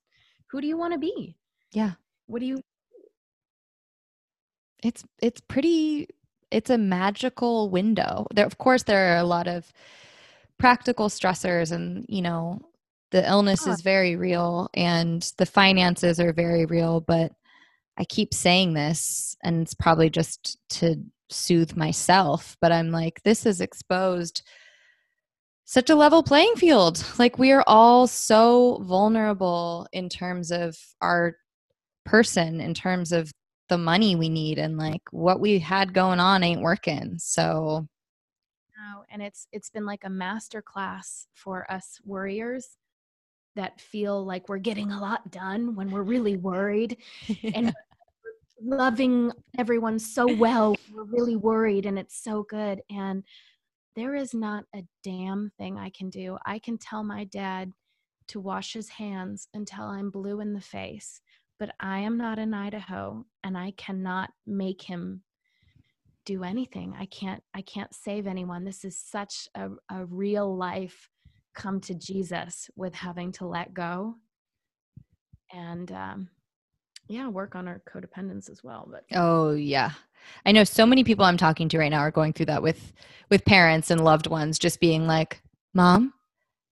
who 0.50 0.62
do 0.62 0.68
you 0.68 0.78
want 0.78 0.94
to 0.94 1.00
be? 1.00 1.36
Yeah. 1.74 1.92
What 2.28 2.40
do 2.40 2.46
you 2.46 2.62
It's 4.82 5.04
it's 5.22 5.42
pretty 5.42 6.08
it's 6.52 6.70
a 6.70 6.78
magical 6.78 7.70
window. 7.70 8.28
There 8.34 8.46
of 8.46 8.58
course 8.58 8.84
there 8.84 9.14
are 9.14 9.18
a 9.20 9.26
lot 9.26 9.48
of 9.48 9.74
practical 10.58 11.10
stressors 11.10 11.72
and, 11.72 12.06
you 12.08 12.22
know, 12.22 12.62
the 13.12 13.28
illness 13.30 13.68
is 13.68 13.82
very 13.82 14.16
real 14.16 14.70
and 14.74 15.32
the 15.38 15.46
finances 15.46 16.20
are 16.20 16.34
very 16.34 16.66
real, 16.66 17.02
but 17.02 17.32
I 17.98 18.06
keep 18.06 18.34
saying 18.34 18.74
this, 18.74 19.36
and 19.44 19.62
it's 19.62 19.74
probably 19.74 20.10
just 20.10 20.58
to 20.72 20.96
soothe 21.30 21.76
myself, 21.76 22.58
but 22.62 22.72
I'm 22.72 22.90
like, 22.90 23.22
this 23.24 23.46
is 23.46 23.62
exposed 23.62 24.44
such 25.66 25.90
a 25.90 25.96
level 25.96 26.24
playing 26.24 26.56
field. 26.56 27.06
Like, 27.20 27.38
we 27.38 27.52
are 27.52 27.64
all 27.68 28.08
so 28.08 28.82
vulnerable 28.84 29.88
in 29.94 30.10
terms 30.10 30.52
of 30.52 30.78
our 31.02 31.36
person, 32.06 32.60
in 32.60 32.74
terms 32.74 33.12
of 33.12 33.32
the 33.70 33.78
money 33.78 34.16
we 34.16 34.30
need, 34.30 34.58
and 34.58 34.78
like 34.78 35.02
what 35.12 35.40
we 35.40 35.60
had 35.60 35.94
going 35.94 36.20
on 36.20 36.44
ain't 36.44 36.62
working. 36.62 37.16
So, 37.20 37.88
no, 38.78 39.04
and 39.10 39.22
it's 39.22 39.48
it's 39.52 39.70
been 39.70 39.86
like 39.86 40.04
a 40.04 40.10
master 40.10 40.62
class 40.62 41.28
for 41.34 41.70
us 41.72 42.00
worriers 42.04 42.78
that 43.56 43.82
feel 43.82 44.26
like 44.26 44.48
we're 44.50 44.58
getting 44.58 44.92
a 44.92 45.02
lot 45.02 45.32
done 45.32 45.76
when 45.76 45.92
we're 45.92 46.04
really 46.04 46.38
worried 46.38 46.98
and 47.54 47.74
loving 48.64 49.32
everyone 49.58 50.00
so 50.00 50.34
well. 50.36 50.76
We're 50.94 51.04
really 51.04 51.36
worried 51.36 51.86
and 51.86 51.98
it's 51.98 52.24
so 52.24 52.44
good. 52.44 52.82
And 52.90 53.24
there 53.96 54.16
is 54.16 54.34
not 54.34 54.64
a 54.76 54.84
damn 55.04 55.52
thing 55.58 55.78
I 55.78 55.90
can 55.90 56.10
do. 56.10 56.38
I 56.46 56.60
can 56.60 56.78
tell 56.78 57.04
my 57.04 57.26
dad 57.26 57.72
to 58.30 58.40
wash 58.40 58.74
his 58.74 58.88
hands 58.88 59.48
until 59.54 59.84
I'm 59.84 60.10
blue 60.10 60.40
in 60.40 60.54
the 60.54 60.62
face, 60.62 61.20
but 61.60 61.72
I 61.80 62.00
am 62.00 62.18
not 62.18 62.40
in 62.40 62.54
Idaho 62.54 63.26
and 63.44 63.58
I 63.58 63.72
cannot 63.78 64.30
make 64.48 64.82
him 64.82 65.24
do 66.26 66.44
anything. 66.44 66.96
I 66.98 67.08
can't 67.08 67.44
I 67.54 67.62
can't 67.62 67.94
save 67.94 68.28
anyone. 68.28 68.64
This 68.64 68.86
is 68.86 68.98
such 68.98 69.50
a, 69.56 69.70
a 69.90 70.06
real 70.06 70.56
life 70.56 71.10
come 71.54 71.80
to 71.82 71.94
Jesus 71.94 72.70
with 72.76 72.94
having 72.94 73.32
to 73.34 73.46
let 73.46 73.74
go. 73.74 74.16
And 75.54 75.92
um 75.92 76.30
yeah 77.08 77.28
work 77.28 77.56
on 77.56 77.68
our 77.68 77.82
codependence 77.94 78.50
as 78.50 78.64
well 78.64 78.88
but 78.90 79.04
oh 79.14 79.52
yeah. 79.52 79.92
I 80.46 80.54
know 80.54 80.64
so 80.64 80.86
many 80.86 81.04
people 81.04 81.26
i'm 81.26 81.36
talking 81.36 81.68
to 81.70 81.78
right 81.78 81.90
now 81.92 82.00
are 82.00 82.12
going 82.12 82.32
through 82.32 82.46
that 82.46 82.64
with 82.64 82.94
with 83.30 83.44
parents 83.44 83.92
and 83.92 84.02
loved 84.02 84.28
ones 84.28 84.58
just 84.58 84.80
being 84.80 85.08
like 85.08 85.42
mom 85.74 86.14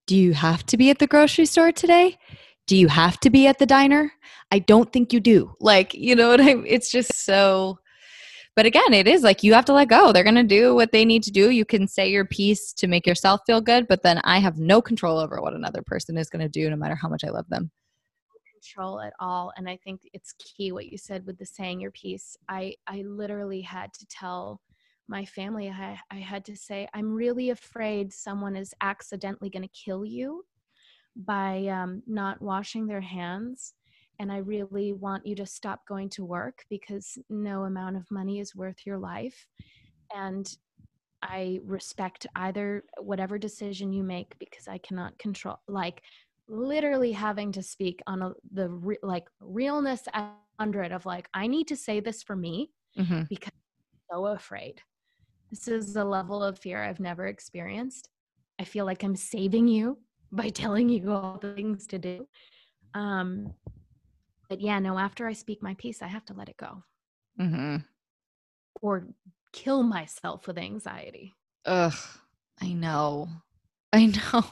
do 0.09 0.15
you 0.15 0.34
have 0.34 0.65
to 0.65 0.75
be 0.75 0.89
at 0.89 0.97
the 0.97 1.05
grocery 1.05 1.45
store 1.45 1.71
today? 1.71 2.17
Do 2.65 2.75
you 2.75 2.88
have 2.88 3.19
to 3.19 3.30
be 3.30 3.45
at 3.45 3.59
the 3.59 3.67
diner? 3.67 4.11
I 4.51 4.57
don't 4.57 4.91
think 4.91 5.13
you 5.13 5.19
do. 5.19 5.55
Like 5.59 5.93
you 5.93 6.15
know 6.15 6.30
what 6.30 6.41
i 6.41 6.55
it's 6.65 6.89
just 6.89 7.13
so 7.13 7.77
but 8.56 8.66
again 8.66 8.93
it 8.93 9.08
is 9.08 9.24
like 9.24 9.43
you 9.43 9.54
have 9.54 9.66
to 9.66 9.74
let 9.74 9.88
go. 9.88 10.12
They're 10.12 10.24
going 10.24 10.36
to 10.36 10.43
do 10.43 10.76
what 10.76 10.91
they 10.91 11.06
need 11.06 11.24
to 11.24 11.32
do. 11.32 11.50
You 11.50 11.66
can 11.66 11.88
say 11.88 12.10
your 12.10 12.26
piece 12.26 12.74
to 12.74 12.88
make 12.88 13.06
yourself 13.08 13.41
feel 13.45 13.62
good 13.62 13.88
but 13.88 14.04
then 14.04 14.20
i 14.24 14.39
have 14.39 14.58
no 14.58 14.82
control 14.82 15.20
over 15.20 15.41
what 15.41 15.54
another 15.54 15.82
person 15.82 16.18
is 16.18 16.30
going 16.30 16.41
to 16.41 16.50
do 16.50 16.70
no 16.70 16.76
matter 16.76 16.95
how 16.95 17.10
much 17.10 17.24
i 17.24 17.30
love 17.30 17.47
them. 17.50 17.72
Control 18.54 19.02
at 19.02 19.14
all 19.20 19.52
and 19.58 19.70
i 19.70 19.78
think 19.84 20.02
it's 20.14 20.34
key 20.34 20.72
what 20.72 20.91
you 20.91 20.97
said 20.97 21.26
with 21.26 21.38
the 21.38 21.45
saying 21.45 21.80
your 21.80 21.91
piece. 21.91 22.36
I 22.47 22.76
i 22.88 23.04
literally 23.08 23.62
had 23.62 23.93
to 23.93 24.06
tell 24.08 24.62
my 25.08 25.26
family 25.26 25.70
i, 25.70 25.97
I 26.12 26.18
had 26.18 26.45
to 26.45 26.56
say 26.56 26.88
i'm 26.93 27.12
really 27.14 27.50
afraid 27.50 28.14
someone 28.14 28.56
is 28.56 28.74
accidentally 28.82 29.50
going 29.50 29.64
to 29.64 29.70
kill 29.86 30.06
you 30.06 30.45
by 31.16 31.66
um, 31.68 32.04
not 32.08 32.41
washing 32.41 32.88
their 32.88 33.02
hands 33.02 33.74
and 34.20 34.32
i 34.32 34.38
really 34.38 34.93
want 34.93 35.26
you 35.26 35.36
to 35.36 35.45
stop 35.45 35.86
going 35.88 36.09
to 36.09 36.26
work 36.26 36.63
because 36.70 37.17
no 37.30 37.63
amount 37.63 37.95
of 37.95 38.09
money 38.11 38.39
is 38.39 38.55
worth 38.55 38.78
your 38.86 38.97
life. 38.97 39.47
And 40.15 40.49
I 41.22 41.59
respect 41.65 42.26
either 42.36 42.84
whatever 42.99 43.38
decision 43.38 43.91
you 43.91 44.03
make 44.03 44.38
because 44.39 44.67
I 44.67 44.78
cannot 44.78 45.17
control 45.17 45.59
like 45.67 46.01
literally 46.47 47.11
having 47.11 47.51
to 47.51 47.61
speak 47.61 48.01
on 48.07 48.22
a, 48.22 48.32
the 48.53 48.70
re, 48.70 48.97
like 49.03 49.28
realness 49.39 50.01
at 50.13 50.34
100 50.57 50.91
of 50.91 51.05
like 51.05 51.30
i 51.34 51.45
need 51.45 51.67
to 51.67 51.76
say 51.76 51.99
this 51.99 52.24
for 52.24 52.36
me 52.36 52.72
mm-hmm. 52.97 53.22
because 53.30 53.53
i'm 53.53 54.17
so 54.17 54.26
afraid. 54.28 54.82
This 55.51 55.67
is 55.67 55.95
a 55.95 56.03
level 56.03 56.43
of 56.43 56.57
fear 56.57 56.84
i've 56.84 56.99
never 56.99 57.28
experienced. 57.28 58.09
I 58.59 58.63
feel 58.63 58.86
like 58.86 59.03
i'm 59.03 59.15
saving 59.15 59.67
you 59.67 59.99
by 60.32 60.49
telling 60.49 60.89
you 60.89 61.11
all 61.11 61.38
the 61.39 61.53
things 61.53 61.86
to 61.88 61.99
do. 61.99 62.28
Um 62.93 63.53
but 64.50 64.60
yeah 64.60 64.80
no 64.80 64.97
after 64.97 65.28
i 65.28 65.34
speak 65.34 65.62
my 65.62 65.74
piece 65.76 66.02
i 66.02 66.08
have 66.08 66.26
to 66.26 66.34
let 66.34 66.50
it 66.50 66.58
go 66.58 66.84
mm-hmm. 67.39 67.78
or 68.82 69.08
kill 69.54 69.84
myself 69.84 70.47
with 70.47 70.58
anxiety 70.58 71.34
ugh 71.66 71.93
i 72.62 72.74
know 72.74 73.28
i 73.93 74.06
know 74.06 74.45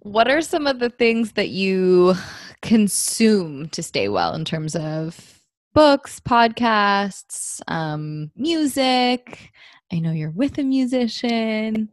what 0.00 0.30
are 0.30 0.42
some 0.42 0.66
of 0.66 0.78
the 0.78 0.90
things 0.90 1.32
that 1.32 1.48
you 1.48 2.14
consume 2.60 3.68
to 3.70 3.82
stay 3.82 4.08
well 4.08 4.34
in 4.34 4.44
terms 4.44 4.76
of 4.76 5.40
books, 5.74 6.20
podcasts, 6.20 7.60
um, 7.68 8.30
music? 8.36 9.52
I 9.92 9.98
know 9.98 10.12
you're 10.12 10.30
with 10.30 10.58
a 10.58 10.62
musician. 10.62 11.90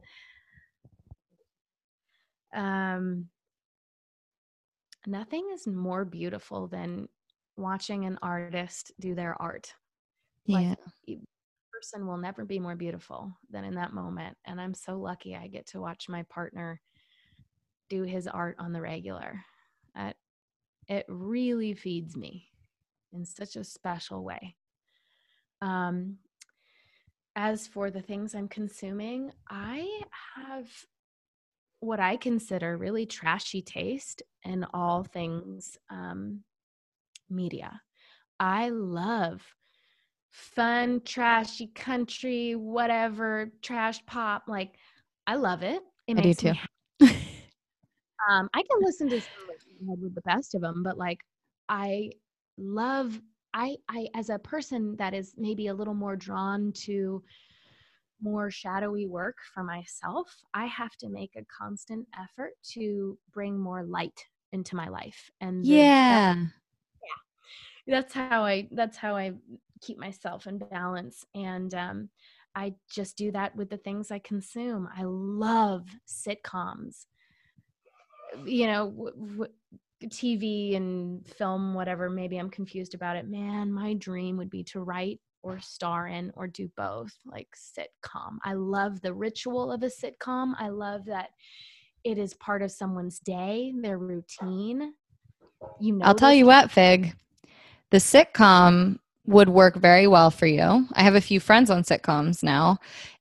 Um, 2.54 3.28
nothing 5.08 5.50
is 5.54 5.68
more 5.68 6.06
beautiful 6.06 6.68
than 6.68 7.08
watching 7.58 8.06
an 8.06 8.18
artist 8.22 8.92
do 9.00 9.16
their 9.16 9.40
art. 9.42 9.74
Yeah. 10.46 10.76
Like, 11.08 11.20
person 11.82 12.06
will 12.06 12.18
never 12.18 12.46
be 12.46 12.60
more 12.60 12.76
beautiful 12.76 13.32
than 13.50 13.64
in 13.64 13.76
that 13.76 13.94
moment. 13.94 14.38
And 14.46 14.62
I'm 14.62 14.74
so 14.74 15.00
lucky 15.00 15.36
I 15.36 15.48
get 15.48 15.68
to 15.68 15.82
watch 15.82 16.08
my 16.08 16.24
partner 16.24 16.80
do 17.90 18.04
his 18.04 18.28
art 18.28 18.56
on 18.60 18.72
the 18.72 18.82
regular. 18.82 19.44
That 19.96 20.16
it 20.88 21.06
really 21.08 21.74
feeds 21.74 22.16
me 22.16 22.48
in 23.12 23.26
such 23.26 23.56
a 23.56 23.64
special 23.64 24.24
way. 24.24 24.56
Um, 25.62 26.18
as 27.36 27.68
for 27.68 27.90
the 27.90 28.02
things 28.02 28.36
I'm 28.36 28.48
consuming, 28.48 29.32
I 29.50 30.02
have 30.36 30.68
what 31.82 32.00
I 32.00 32.16
consider 32.16 32.78
really 32.78 33.06
trashy 33.06 33.62
taste 33.62 34.24
in 34.44 34.66
all 34.74 35.04
things 35.04 35.78
um, 35.90 36.44
media. 37.30 37.82
I 38.40 38.70
love 38.70 39.42
fun, 40.32 41.02
trashy 41.04 41.68
country, 41.76 42.56
whatever, 42.56 43.52
trash 43.62 44.04
pop. 44.06 44.44
Like, 44.48 44.76
I 45.28 45.36
love 45.36 45.64
it. 45.64 45.82
It 46.08 46.18
I 46.18 46.22
do 46.22 46.28
makes 46.28 46.44
too. 46.44 46.52
me 46.52 46.62
um, 48.30 48.50
I 48.54 48.62
can 48.62 48.80
listen 48.82 49.10
to 49.10 49.22
with 49.88 50.16
the 50.16 50.22
best 50.22 50.56
of 50.56 50.62
them, 50.62 50.84
but 50.84 50.98
like 50.98 51.20
I 51.70 52.12
love 52.58 53.20
I 53.54 53.76
I 53.90 54.08
as 54.16 54.30
a 54.30 54.40
person 54.40 54.96
that 54.98 55.14
is 55.14 55.34
maybe 55.38 55.68
a 55.68 55.74
little 55.74 55.94
more 55.94 56.16
drawn 56.16 56.72
to 56.84 57.24
more 58.22 58.52
shadowy 58.52 59.08
work 59.08 59.38
for 59.54 59.64
myself, 59.64 60.36
I 60.54 60.66
have 60.68 60.96
to 60.98 61.10
make 61.10 61.36
a 61.36 61.46
constant 61.46 62.08
effort 62.20 62.54
to 62.74 63.18
bring 63.32 63.60
more 63.60 63.84
light 63.84 64.26
into 64.52 64.76
my 64.76 64.88
life. 64.90 65.30
And 65.42 65.70
the- 65.70 65.94
Yeah. 66.08 66.36
that's 67.88 68.14
how 68.14 68.44
I 68.44 68.68
that's 68.72 68.98
how 68.98 69.16
I 69.16 69.34
keep 69.82 69.98
myself 69.98 70.46
in 70.48 70.60
balance 70.60 71.26
and 71.34 71.74
um 71.74 72.10
I 72.54 72.76
just 72.90 73.18
do 73.18 73.32
that 73.32 73.56
with 73.56 73.70
the 73.70 73.78
things 73.78 74.12
I 74.12 74.20
consume. 74.20 74.90
I 74.94 75.04
love 75.06 75.88
sitcoms. 76.06 77.06
You 78.46 78.68
know, 78.68 78.90
w- 78.90 79.32
w- 79.32 79.54
TV 80.10 80.76
and 80.76 81.28
film 81.28 81.74
whatever, 81.74 82.10
maybe 82.10 82.38
I'm 82.38 82.50
confused 82.50 82.94
about 82.96 83.18
it. 83.18 83.28
Man, 83.28 83.72
my 83.72 83.94
dream 83.94 84.38
would 84.38 84.50
be 84.50 84.64
to 84.66 84.82
write 84.82 85.20
or 85.44 85.60
star 85.60 86.08
in 86.08 86.32
or 86.36 86.48
do 86.48 86.70
both, 86.76 87.14
like 87.26 87.48
sitcom. 87.56 88.38
I 88.44 88.54
love 88.54 89.02
the 89.02 89.14
ritual 89.14 89.72
of 89.72 89.84
a 89.84 89.88
sitcom. 89.88 90.54
I 90.58 90.70
love 90.70 91.06
that 91.06 91.30
it 92.04 92.18
is 92.18 92.34
part 92.36 92.62
of 92.62 92.72
someone's 92.72 93.20
day, 93.20 93.74
their 93.82 93.98
routine. 93.98 94.94
You 95.80 95.94
know, 95.94 96.06
I'll 96.06 96.16
tell 96.16 96.34
you 96.34 96.46
what, 96.46 96.72
Fig. 96.72 97.16
The 97.92 97.98
sitcom 97.98 99.00
would 99.26 99.50
work 99.50 99.76
very 99.76 100.08
well 100.08 100.32
for 100.32 100.48
you. 100.48 100.88
I 100.94 101.04
have 101.04 101.16
a 101.16 101.22
few 101.22 101.40
friends 101.40 101.70
on 101.70 101.84
sitcoms 101.84 102.42
now, 102.42 102.80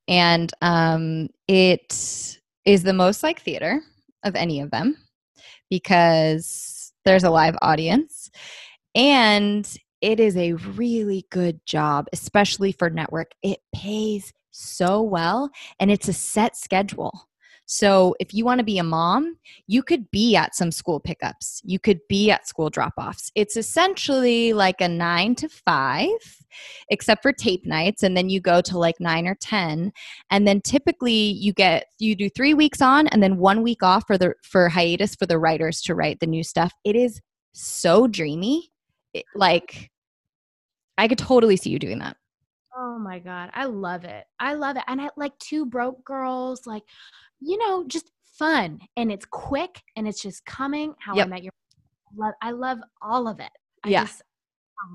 and 0.08 0.50
um, 0.62 1.28
it 1.48 2.38
is 2.64 2.82
the 2.82 2.92
most 2.92 3.22
like 3.22 3.40
theater 3.40 3.80
of 4.24 4.34
any 4.34 4.60
of 4.60 4.70
them 4.70 4.96
because 5.68 6.92
there's 7.04 7.24
a 7.24 7.30
live 7.30 7.56
audience 7.62 8.30
and 8.94 9.76
it 10.00 10.20
is 10.20 10.36
a 10.36 10.54
really 10.54 11.26
good 11.30 11.64
job, 11.66 12.06
especially 12.12 12.72
for 12.72 12.90
network. 12.90 13.32
It 13.42 13.60
pays 13.74 14.32
so 14.50 15.02
well 15.02 15.50
and 15.78 15.90
it's 15.90 16.08
a 16.08 16.12
set 16.12 16.56
schedule. 16.56 17.28
So 17.72 18.16
if 18.18 18.34
you 18.34 18.44
want 18.44 18.58
to 18.58 18.64
be 18.64 18.78
a 18.78 18.82
mom, 18.82 19.36
you 19.68 19.84
could 19.84 20.10
be 20.10 20.34
at 20.34 20.56
some 20.56 20.72
school 20.72 20.98
pickups. 20.98 21.62
You 21.64 21.78
could 21.78 22.00
be 22.08 22.28
at 22.28 22.48
school 22.48 22.68
drop-offs. 22.68 23.30
It's 23.36 23.56
essentially 23.56 24.52
like 24.52 24.80
a 24.80 24.88
9 24.88 25.36
to 25.36 25.48
5 25.48 26.08
except 26.88 27.22
for 27.22 27.32
tape 27.32 27.64
nights 27.64 28.02
and 28.02 28.16
then 28.16 28.28
you 28.28 28.40
go 28.40 28.60
to 28.60 28.76
like 28.76 28.98
9 28.98 29.24
or 29.28 29.36
10 29.36 29.92
and 30.32 30.48
then 30.48 30.60
typically 30.62 31.12
you 31.12 31.52
get 31.52 31.86
you 32.00 32.16
do 32.16 32.28
3 32.28 32.54
weeks 32.54 32.82
on 32.82 33.06
and 33.06 33.22
then 33.22 33.36
1 33.36 33.62
week 33.62 33.84
off 33.84 34.02
for 34.04 34.18
the 34.18 34.34
for 34.42 34.68
hiatus 34.68 35.14
for 35.14 35.26
the 35.26 35.38
writers 35.38 35.80
to 35.82 35.94
write 35.94 36.18
the 36.18 36.26
new 36.26 36.42
stuff. 36.42 36.72
It 36.84 36.96
is 36.96 37.20
so 37.52 38.08
dreamy. 38.08 38.72
It, 39.14 39.24
like 39.34 39.90
I 40.98 41.08
could 41.08 41.18
totally 41.18 41.56
see 41.56 41.70
you 41.70 41.78
doing 41.78 41.98
that. 42.00 42.16
Oh 42.76 42.98
my 42.98 43.18
god, 43.18 43.50
I 43.54 43.64
love 43.64 44.04
it. 44.04 44.24
I 44.38 44.54
love 44.54 44.76
it. 44.76 44.84
And 44.86 45.00
I 45.00 45.10
like 45.16 45.36
two 45.38 45.66
broke 45.66 46.04
girls, 46.04 46.66
like 46.66 46.82
you 47.40 47.56
know, 47.58 47.84
just 47.86 48.10
fun 48.38 48.80
and 48.96 49.10
it's 49.10 49.24
quick 49.26 49.82
and 49.96 50.06
it's 50.06 50.22
just 50.22 50.44
coming. 50.46 50.94
How 51.00 51.14
Yep. 51.16 51.26
I 51.26 51.28
met 51.30 51.42
your 51.42 51.52
love. 52.16 52.34
I 52.42 52.50
love 52.52 52.78
all 53.02 53.26
of 53.28 53.40
it. 53.40 53.50
I 53.84 53.88
Yeah. 53.90 54.04
just 54.04 54.22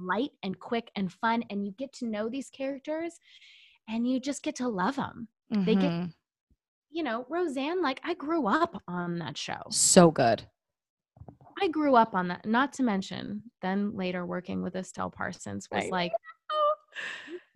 light 0.02 0.32
and 0.42 0.60
quick 0.60 0.90
and 0.96 1.12
fun, 1.12 1.44
and 1.50 1.66
you 1.66 1.72
get 1.74 1.94
to 1.94 2.06
know 2.08 2.28
these 2.30 2.50
characters, 2.50 3.20
and 3.88 4.08
you 4.10 4.20
just 4.20 4.42
get 4.42 4.56
to 4.56 4.68
love 4.68 4.96
them. 4.96 5.28
They 5.50 5.76
get- 5.76 5.92
Mhm. 5.92 6.14
You 6.90 7.04
know, 7.04 7.26
Roseanne. 7.30 7.82
Like 7.84 8.00
I 8.04 8.14
grew 8.16 8.48
up 8.48 8.82
on 8.88 9.20
that 9.20 9.38
show. 9.38 9.62
so 9.70 10.10
good. 10.12 10.48
I 11.62 11.68
grew 11.70 11.96
up 11.96 12.14
on 12.14 12.28
that. 12.30 12.46
Not 12.46 12.74
to 12.74 12.84
mention, 12.84 13.44
then 13.62 13.96
later 13.96 14.26
working 14.26 14.62
with 14.62 14.76
Estelle 14.76 15.10
Parsons 15.10 15.68
was 15.72 15.86
I 15.86 15.90
like, 15.90 16.12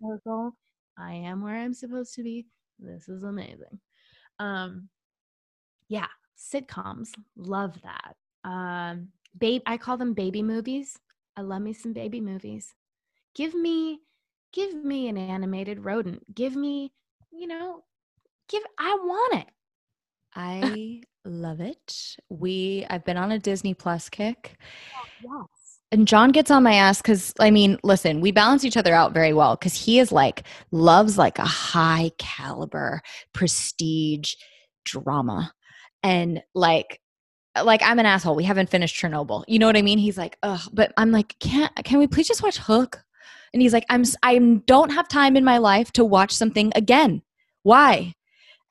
circle. 0.02 0.56
I 0.98 1.12
am 1.14 1.42
where 1.42 1.56
I'm 1.56 1.74
supposed 1.74 2.14
to 2.14 2.22
be. 2.22 2.46
This 2.78 3.08
is 3.08 3.22
amazing. 3.22 3.78
Um, 4.38 4.88
yeah, 5.88 6.06
sitcoms, 6.38 7.10
love 7.36 7.78
that. 7.82 8.16
Um, 8.48 9.08
babe, 9.38 9.62
I 9.66 9.76
call 9.76 9.96
them 9.96 10.14
baby 10.14 10.42
movies. 10.42 10.98
I 11.36 11.42
love 11.42 11.62
me 11.62 11.72
some 11.72 11.92
baby 11.92 12.20
movies. 12.20 12.74
Give 13.34 13.54
me, 13.54 14.00
give 14.52 14.74
me 14.74 15.08
an 15.08 15.18
animated 15.18 15.84
rodent. 15.84 16.34
Give 16.34 16.56
me, 16.56 16.92
you 17.30 17.46
know, 17.46 17.84
give. 18.48 18.62
I 18.78 18.94
want 19.02 19.34
it. 19.34 19.46
I 20.34 21.02
love 21.24 21.60
it. 21.60 22.16
We 22.28 22.86
I've 22.88 23.04
been 23.04 23.16
on 23.16 23.32
a 23.32 23.38
Disney 23.38 23.74
Plus 23.74 24.08
kick. 24.08 24.56
Oh, 24.96 25.06
yes. 25.40 25.78
And 25.92 26.06
John 26.06 26.30
gets 26.30 26.50
on 26.50 26.62
my 26.62 26.74
ass 26.74 27.02
cuz 27.02 27.34
I 27.40 27.50
mean, 27.50 27.78
listen, 27.82 28.20
we 28.20 28.30
balance 28.30 28.64
each 28.64 28.76
other 28.76 28.94
out 28.94 29.12
very 29.12 29.32
well 29.32 29.56
cuz 29.56 29.74
he 29.74 29.98
is 29.98 30.12
like 30.12 30.44
loves 30.70 31.18
like 31.18 31.38
a 31.38 31.44
high 31.44 32.10
caliber 32.18 33.02
prestige 33.32 34.34
drama. 34.84 35.52
And 36.02 36.42
like 36.54 37.00
like 37.64 37.82
I'm 37.82 37.98
an 37.98 38.06
asshole. 38.06 38.36
We 38.36 38.44
haven't 38.44 38.70
finished 38.70 38.96
Chernobyl. 38.96 39.44
You 39.48 39.58
know 39.58 39.66
what 39.66 39.76
I 39.76 39.82
mean? 39.82 39.98
He's 39.98 40.16
like, 40.18 40.38
"Ugh," 40.42 40.60
but 40.72 40.92
I'm 40.96 41.10
like, 41.10 41.36
"Can't 41.40 41.72
can 41.84 41.98
we 41.98 42.06
please 42.06 42.28
just 42.28 42.42
watch 42.42 42.58
Hook?" 42.58 43.02
And 43.52 43.60
he's 43.60 43.72
like, 43.72 43.84
"I'm 43.90 44.04
I 44.22 44.38
don't 44.66 44.90
have 44.92 45.08
time 45.08 45.36
in 45.36 45.44
my 45.44 45.58
life 45.58 45.90
to 45.92 46.04
watch 46.04 46.32
something 46.32 46.72
again. 46.76 47.22
Why?" 47.64 48.14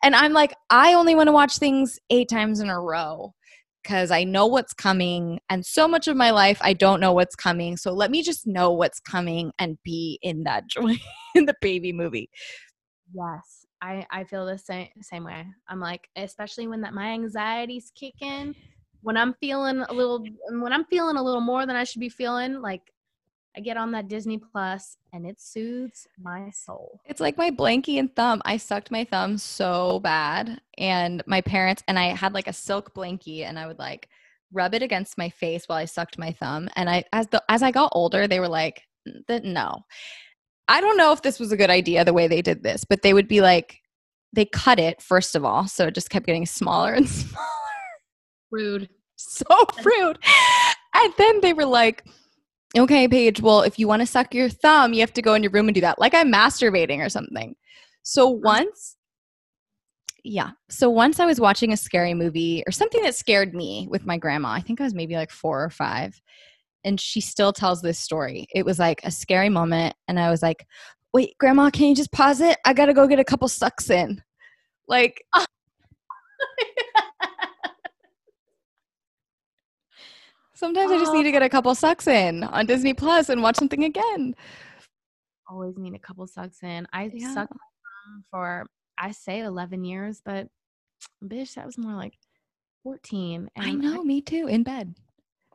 And 0.04 0.16
I'm 0.16 0.34
like, 0.34 0.54
I 0.70 0.94
only 0.94 1.16
want 1.16 1.28
to 1.28 1.34
watch 1.34 1.58
things 1.58 2.00
eight 2.10 2.30
times 2.30 2.60
in 2.60 2.70
a 2.70 2.80
row 2.80 3.34
because 3.84 4.12
I 4.12 4.24
know 4.24 4.46
what's 4.46 4.74
coming. 4.74 5.40
And 5.50 5.66
so 5.66 5.88
much 5.88 6.08
of 6.08 6.16
my 6.16 6.32
life, 6.32 6.58
I 6.62 6.74
don't 6.74 7.00
know 7.00 7.14
what's 7.14 7.36
coming. 7.36 7.78
So 7.78 7.92
let 7.92 8.12
me 8.12 8.22
just 8.22 8.48
know 8.48 8.72
what's 8.72 9.00
coming 9.00 9.52
and 9.60 9.78
be 9.84 10.20
in 10.22 10.44
that 10.44 10.68
joy 10.68 10.96
in 11.36 11.46
the 11.46 11.56
baby 11.62 11.92
movie. 11.92 12.30
Yes, 13.14 13.66
I 13.82 14.06
I 14.12 14.24
feel 14.24 14.46
the 14.46 14.58
same 14.58 14.90
same 15.02 15.24
way. 15.24 15.46
I'm 15.68 15.80
like, 15.80 16.08
especially 16.16 16.68
when 16.68 16.82
that 16.82 16.94
my 16.94 17.08
anxieties 17.08 17.92
kick 17.96 18.16
in, 18.22 18.54
when 19.02 19.18
I'm 19.18 19.34
feeling 19.40 19.84
a 19.90 19.94
little 19.94 20.24
when 20.50 20.74
I'm 20.74 20.86
feeling 20.86 21.18
a 21.18 21.24
little 21.24 21.42
more 21.42 21.66
than 21.66 21.76
I 21.76 21.84
should 21.84 22.02
be 22.02 22.10
feeling, 22.10 22.62
like 22.62 22.82
I 23.60 23.62
get 23.62 23.76
on 23.76 23.92
that 23.92 24.08
Disney 24.08 24.38
Plus 24.38 24.96
and 25.12 25.26
it 25.28 25.38
soothes 25.38 26.08
my 26.18 26.50
soul. 26.50 27.02
It's 27.04 27.20
like 27.20 27.38
my 27.38 27.52
blankie 27.52 28.00
and 28.00 28.16
thumb. 28.16 28.42
I 28.46 28.56
sucked 28.56 28.90
my 28.90 29.04
thumb 29.04 29.38
so 29.38 30.00
bad. 30.00 30.62
And 30.78 31.22
my 31.28 31.42
parents, 31.42 31.84
and 31.90 32.00
I 32.00 32.16
had 32.16 32.34
like 32.34 32.48
a 32.48 32.54
silk 32.54 32.94
blankie, 32.94 33.44
and 33.44 33.60
I 33.60 33.68
would 33.68 33.78
like 33.78 34.08
rub 34.54 34.74
it 34.76 34.82
against 34.82 35.18
my 35.18 35.28
face 35.28 35.66
while 35.68 35.78
I 35.78 35.84
sucked 35.84 36.18
my 36.18 36.32
thumb. 36.32 36.70
And 36.78 36.90
I, 36.90 37.04
as 37.12 37.28
the, 37.28 37.44
as 37.50 37.62
I 37.62 37.72
got 37.72 37.92
older, 37.94 38.30
they 38.30 38.40
were 38.40 38.48
like, 38.48 38.82
that 39.28 39.44
no. 39.44 39.82
I 40.70 40.80
don't 40.80 40.96
know 40.96 41.12
if 41.12 41.22
this 41.22 41.38
was 41.38 41.52
a 41.52 41.58
good 41.58 41.70
idea 41.70 42.06
the 42.06 42.14
way 42.14 42.30
they 42.30 42.42
did 42.42 42.64
this, 42.64 42.86
but 42.86 43.02
they 43.02 43.14
would 43.14 43.28
be 43.28 43.42
like, 43.42 43.82
they 44.32 44.46
cut 44.46 44.80
it 44.80 45.02
first 45.02 45.36
of 45.36 45.44
all, 45.44 45.68
so 45.68 45.88
it 45.88 45.96
just 45.96 46.10
kept 46.10 46.26
getting 46.26 46.46
smaller 46.46 46.94
and 46.94 47.10
smaller. 47.10 47.44
Rude. 48.52 48.90
so 49.18 49.44
rude. 49.84 50.18
And 50.94 51.14
then 51.18 51.42
they 51.42 51.52
were 51.52 51.66
like, 51.66 52.06
okay, 52.78 53.08
Paige, 53.08 53.42
well, 53.42 53.62
if 53.62 53.80
you 53.80 53.88
want 53.88 54.02
to 54.02 54.06
suck 54.06 54.34
your 54.34 54.50
thumb, 54.50 54.94
you 54.94 55.00
have 55.00 55.14
to 55.14 55.22
go 55.22 55.34
in 55.34 55.44
your 55.44 55.52
room 55.52 55.68
and 55.68 55.76
do 55.76 55.82
that. 55.82 56.00
Like 56.00 56.14
I'm 56.14 56.32
masturbating 56.32 57.04
or 57.04 57.10
something. 57.10 57.56
So 58.04 58.28
uh-huh. 58.28 58.40
once, 58.44 58.96
yeah. 60.24 60.52
So 60.70 60.90
once 60.90 61.20
I 61.20 61.26
was 61.26 61.40
watching 61.40 61.74
a 61.74 61.78
scary 61.78 62.14
movie 62.14 62.64
or 62.68 62.72
something 62.72 63.02
that 63.04 63.16
scared 63.16 63.54
me 63.54 63.88
with 63.90 64.06
my 64.06 64.18
grandma. 64.18 64.50
I 64.50 64.62
think 64.62 64.82
I 64.82 64.84
was 64.84 64.94
maybe 64.94 65.16
like 65.16 65.32
four 65.32 65.64
or 65.64 65.70
five. 65.70 66.20
And 66.84 67.00
she 67.00 67.20
still 67.20 67.52
tells 67.52 67.82
this 67.82 68.00
story. 68.00 68.48
It 68.54 68.66
was 68.66 68.80
like 68.80 69.02
a 69.04 69.12
scary 69.12 69.50
moment. 69.50 69.96
And 70.08 70.20
I 70.20 70.30
was 70.30 70.42
like, 70.42 70.66
wait, 71.14 71.38
grandma, 71.40 71.70
can 71.70 71.88
you 71.88 71.96
just 71.96 72.12
pause 72.12 72.40
it? 72.40 72.58
I 72.66 72.74
got 72.74 72.86
to 72.86 72.94
go 72.94 73.08
get 73.08 73.20
a 73.20 73.26
couple 73.26 73.48
sucks 73.48 73.90
in. 73.90 74.22
Like, 74.88 75.24
sometimes 80.60 80.92
I 80.92 80.98
just 80.98 81.14
need 81.14 81.24
to 81.24 81.32
get 81.32 81.42
a 81.42 81.50
couple 81.50 81.74
sucks 81.74 82.08
in 82.08 82.44
on 82.44 82.66
Disney 82.66 82.94
Plus 82.94 83.30
and 83.30 83.42
watch 83.42 83.56
something 83.56 83.86
again. 83.86 84.36
Always 85.50 85.78
need 85.78 85.96
a 85.96 86.00
couple 86.00 86.28
sucks 86.28 86.62
in. 86.62 86.88
I 86.94 87.10
Yeah. 87.14 87.34
sucked 87.34 87.54
for 88.30 88.68
I 88.98 89.12
say 89.12 89.40
11 89.40 89.86
years, 89.86 90.22
but 90.24 90.50
bitch, 91.24 91.56
that 91.56 91.66
was 91.66 91.78
more 91.78 91.94
like 91.94 92.14
14. 92.84 93.50
I 93.58 93.72
know, 93.74 94.04
me 94.04 94.22
too, 94.22 94.48
in 94.48 94.64
bed. 94.64 94.94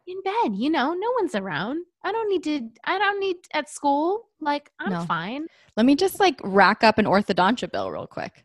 in 0.07 0.21
bed. 0.23 0.55
You 0.55 0.69
know, 0.71 0.93
no 0.95 1.11
one's 1.19 1.35
around. 1.35 1.85
I 2.03 2.13
don't 2.13 2.29
need 2.29 2.43
to. 2.45 2.69
I 2.85 2.99
don't 2.99 3.21
need 3.21 3.37
at 3.55 3.71
school. 3.71 4.29
Like 4.41 4.71
I'm 4.79 4.93
No. 4.93 5.01
fine. 5.01 5.47
Let 5.77 5.87
me 5.87 5.95
just 5.97 6.21
like 6.21 6.39
rack 6.45 6.83
up 6.85 6.99
an 6.99 7.07
orthodontia 7.07 7.71
bill 7.73 7.91
real 7.91 8.07
quick. 8.07 8.45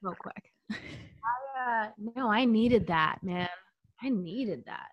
Real 0.00 0.14
quick. 0.14 0.52
I, 0.70 1.86
uh, 1.86 1.90
no, 2.16 2.28
I 2.30 2.44
needed 2.44 2.86
that, 2.88 3.18
man. 3.22 3.48
I 4.00 4.08
needed 4.10 4.64
that. 4.66 4.88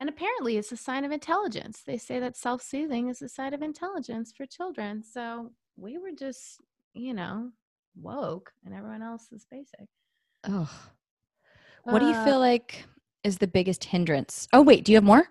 And 0.00 0.08
apparently, 0.08 0.56
it's 0.56 0.72
a 0.72 0.76
sign 0.76 1.04
of 1.04 1.12
intelligence. 1.12 1.82
They 1.86 1.98
say 1.98 2.18
that 2.20 2.36
self-soothing 2.36 3.08
is 3.08 3.22
a 3.22 3.28
sign 3.28 3.54
of 3.54 3.62
intelligence 3.62 4.32
for 4.36 4.44
children. 4.44 5.02
So 5.02 5.52
we 5.76 5.98
were 5.98 6.12
just, 6.12 6.60
you 6.94 7.14
know, 7.14 7.50
woke, 8.00 8.52
and 8.64 8.74
everyone 8.74 9.02
else 9.02 9.30
is 9.32 9.46
basic. 9.50 9.88
Oh. 10.44 10.70
What 11.84 12.00
do 12.00 12.06
you 12.06 12.14
Uh, 12.14 12.24
feel 12.24 12.40
like 12.40 12.86
is 13.22 13.38
the 13.38 13.46
biggest 13.46 13.84
hindrance? 13.84 14.48
Oh, 14.52 14.62
wait, 14.62 14.84
do 14.84 14.92
you 14.92 14.96
have 14.96 15.04
more? 15.04 15.28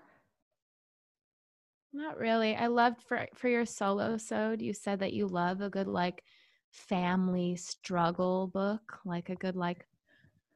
Not 1.93 2.17
really. 2.17 2.55
I 2.55 2.67
loved 2.67 3.01
for 3.03 3.27
for 3.35 3.47
your 3.49 3.65
solo 3.65 4.17
sode. 4.17 4.61
You 4.61 4.73
said 4.73 4.99
that 4.99 5.13
you 5.13 5.27
love 5.27 5.61
a 5.61 5.69
good 5.69 5.87
like 5.87 6.23
family 6.71 7.55
struggle 7.55 8.47
book, 8.47 8.99
like 9.05 9.29
a 9.29 9.35
good 9.35 9.55
like 9.55 9.85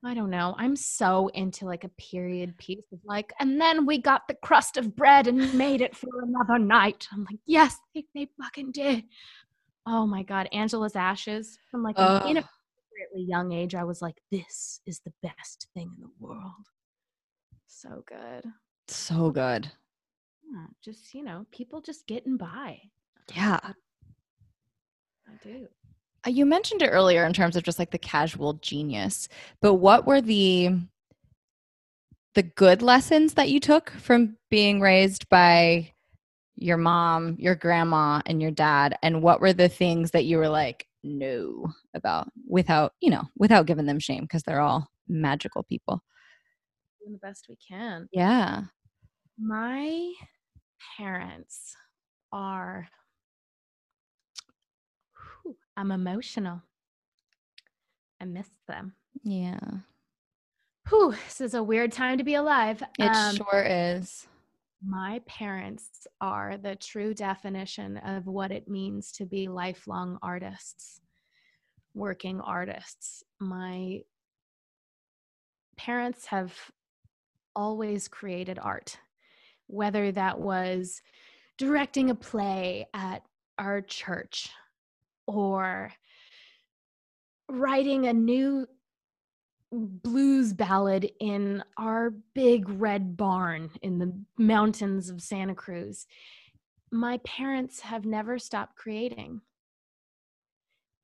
I 0.06 0.14
don't 0.14 0.30
know. 0.30 0.56
I'm 0.58 0.76
so 0.76 1.30
into 1.30 1.66
like 1.66 1.84
a 1.84 1.90
period 1.90 2.58
piece 2.58 2.86
of 2.94 3.00
like, 3.04 3.34
and 3.40 3.60
then 3.60 3.86
we 3.86 3.98
got 3.98 4.28
the 4.28 4.36
crust 4.36 4.78
of 4.78 4.96
bread 4.96 5.28
and 5.28 5.54
made 5.56 5.82
it 5.82 5.96
for 5.96 6.22
another 6.22 6.60
night. 6.60 7.08
I'm 7.12 7.26
like, 7.26 7.40
yes, 7.46 7.78
they, 7.94 8.06
they 8.14 8.30
fucking 8.42 8.72
did. 8.72 9.06
Oh 9.88 10.06
my 10.06 10.22
god, 10.22 10.50
Angela's 10.52 10.96
Ashes 10.96 11.58
from 11.72 11.82
like 11.82 11.98
an 11.98 12.04
Ugh. 12.04 12.22
inappropriately 12.30 13.26
young 13.28 13.52
age. 13.52 13.74
I 13.74 13.84
was 13.86 14.02
like, 14.02 14.22
this 14.32 14.82
is 14.86 15.00
the 15.00 15.14
best 15.24 15.68
thing 15.74 15.92
in 15.96 16.04
the 16.04 16.12
world. 16.20 16.68
So 17.68 18.04
good. 18.08 18.44
So 18.88 19.32
good. 19.32 19.72
Yeah, 20.52 20.68
just 20.84 21.14
you 21.14 21.24
know, 21.24 21.46
people 21.52 21.82
just 21.82 22.06
getting 22.06 22.38
by. 22.38 22.80
Yeah. 23.34 23.60
I 23.64 23.74
do. 25.44 25.68
Uh, 26.28 26.30
You 26.30 26.46
mentioned 26.46 26.82
it 26.82 26.90
earlier 26.90 27.26
in 27.26 27.34
terms 27.34 27.56
of 27.56 27.64
just 27.64 27.80
like 27.80 27.92
the 27.92 27.98
casual 27.98 28.54
genius, 28.54 29.30
but 29.62 29.76
what 29.76 30.06
were 30.06 30.22
the 30.22 30.72
the 32.36 32.44
good 32.44 32.84
lessons 32.84 33.34
that 33.34 33.50
you 33.50 33.60
took 33.60 33.90
from 33.92 34.38
being 34.52 34.80
raised 34.80 35.28
by 35.30 35.92
your 36.56 36.78
mom, 36.78 37.36
your 37.40 37.56
grandma, 37.56 38.22
and 38.26 38.42
your 38.42 38.52
dad? 38.52 38.98
And 39.02 39.24
what 39.24 39.42
were 39.42 39.54
the 39.54 39.70
things 39.70 40.12
that 40.12 40.26
you 40.26 40.38
were 40.38 40.50
like, 40.50 40.86
no, 41.04 41.68
about 41.96 42.30
without, 42.48 42.94
you 43.02 43.10
know, 43.10 43.24
without 43.38 43.66
giving 43.66 43.86
them 43.86 44.00
shame 44.00 44.22
because 44.22 44.44
they're 44.44 44.62
all 44.62 44.88
magical 45.08 45.64
people? 45.64 46.04
Doing 47.02 47.14
the 47.14 47.20
best 47.28 47.48
we 47.50 47.56
can. 47.56 48.08
Yeah. 48.12 48.64
My 49.40 50.12
parents 50.98 51.76
are. 52.32 52.88
I'm 55.78 55.92
emotional. 55.92 56.64
I 58.20 58.26
miss 58.26 58.50
them. 58.68 58.94
Yeah. 59.24 59.60
Whew, 60.90 61.12
this 61.26 61.40
is 61.40 61.54
a 61.54 61.62
weird 61.62 61.92
time 61.92 62.18
to 62.18 62.24
be 62.24 62.34
alive. 62.34 62.82
It 62.98 63.04
Um, 63.16 63.36
sure 63.36 63.64
is. 63.64 64.28
My 64.84 65.22
parents 65.28 66.08
are 66.20 66.58
the 66.58 66.76
true 66.76 67.14
definition 67.14 67.98
of 67.98 68.26
what 68.26 68.52
it 68.52 68.68
means 68.68 69.12
to 69.14 69.26
be 69.26 69.48
lifelong 69.48 70.18
artists, 70.24 71.00
working 71.94 72.42
artists. 72.42 73.24
My 73.40 74.02
parents 75.78 76.26
have 76.28 76.56
always 77.56 78.08
created 78.08 78.58
art, 78.60 78.98
whether 79.68 80.12
that 80.12 80.40
was 80.40 81.02
directing 81.58 82.10
a 82.10 82.16
play 82.16 82.88
at 82.94 83.24
our 83.60 83.82
church 83.82 84.50
or 85.28 85.92
writing 87.50 88.08
a 88.08 88.14
new 88.14 88.68
blues 89.72 90.54
ballad 90.54 91.12
in 91.20 91.64
our 91.78 92.12
big 92.34 92.70
red 92.70 93.18
barn 93.18 93.70
in 93.82 94.00
the 94.00 94.14
mountains 94.38 95.10
of 95.10 95.22
Santa 95.22 95.56
Cruz. 95.56 96.08
My 96.92 97.18
parents 97.20 97.82
have 97.82 98.06
never 98.06 98.40
stopped 98.40 98.76
creating. 98.76 99.42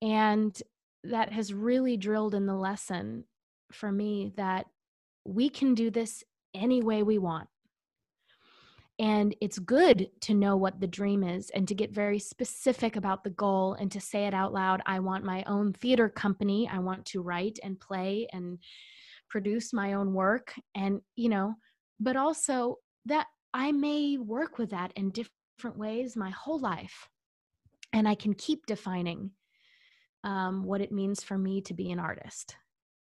And 0.01 0.57
that 1.03 1.31
has 1.33 1.53
really 1.53 1.97
drilled 1.97 2.35
in 2.35 2.45
the 2.45 2.55
lesson 2.55 3.25
for 3.71 3.91
me 3.91 4.31
that 4.37 4.65
we 5.25 5.49
can 5.49 5.73
do 5.75 5.89
this 5.89 6.23
any 6.53 6.81
way 6.81 7.03
we 7.03 7.17
want. 7.17 7.49
And 8.99 9.35
it's 9.41 9.57
good 9.57 10.09
to 10.21 10.33
know 10.35 10.55
what 10.55 10.79
the 10.79 10.87
dream 10.87 11.23
is 11.23 11.49
and 11.49 11.67
to 11.67 11.73
get 11.75 11.91
very 11.91 12.19
specific 12.19 12.95
about 12.95 13.23
the 13.23 13.31
goal 13.31 13.73
and 13.73 13.91
to 13.91 13.99
say 13.99 14.25
it 14.27 14.33
out 14.35 14.53
loud. 14.53 14.81
I 14.85 14.99
want 14.99 15.23
my 15.25 15.43
own 15.47 15.73
theater 15.73 16.09
company. 16.09 16.69
I 16.71 16.77
want 16.79 17.05
to 17.07 17.21
write 17.21 17.57
and 17.63 17.79
play 17.79 18.27
and 18.31 18.59
produce 19.29 19.73
my 19.73 19.93
own 19.93 20.13
work. 20.13 20.53
And, 20.75 21.01
you 21.15 21.29
know, 21.29 21.55
but 21.99 22.15
also 22.15 22.77
that 23.05 23.27
I 23.53 23.71
may 23.71 24.17
work 24.17 24.59
with 24.59 24.69
that 24.71 24.93
in 24.95 25.09
different 25.11 25.77
ways 25.77 26.15
my 26.15 26.29
whole 26.29 26.59
life. 26.59 27.09
And 27.93 28.07
I 28.07 28.15
can 28.15 28.33
keep 28.33 28.65
defining 28.67 29.31
um, 30.23 30.63
what 30.63 30.81
it 30.81 30.91
means 30.91 31.23
for 31.23 31.37
me 31.37 31.61
to 31.61 31.73
be 31.73 31.91
an 31.91 31.99
artist 31.99 32.55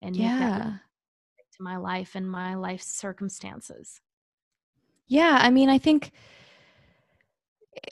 and 0.01 0.15
make 0.15 0.27
that 0.27 0.57
Yeah. 0.57 0.71
to 1.57 1.63
my 1.63 1.77
life 1.77 2.15
and 2.15 2.29
my 2.29 2.55
life 2.55 2.81
circumstances. 2.81 4.01
Yeah, 5.10 5.39
I 5.41 5.49
mean, 5.49 5.70
I 5.70 5.80
think 5.80 6.12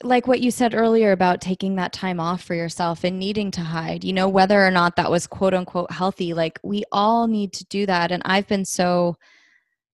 like 0.02 0.26
what 0.26 0.40
you 0.40 0.50
said 0.50 0.74
earlier 0.74 1.12
about 1.12 1.40
taking 1.40 1.76
that 1.76 1.92
time 1.92 2.20
off 2.20 2.42
for 2.42 2.54
yourself 2.54 3.04
and 3.04 3.18
needing 3.18 3.50
to 3.52 3.60
hide, 3.60 4.04
you 4.04 4.12
know, 4.12 4.28
whether 4.28 4.64
or 4.64 4.70
not 4.70 4.96
that 4.96 5.10
was 5.10 5.26
quote 5.26 5.54
unquote 5.54 5.90
healthy, 5.90 6.34
like 6.34 6.58
we 6.62 6.84
all 6.92 7.26
need 7.26 7.52
to 7.54 7.64
do 7.66 7.86
that. 7.86 8.12
And 8.12 8.22
I've 8.24 8.46
been 8.46 8.64
so, 8.64 9.16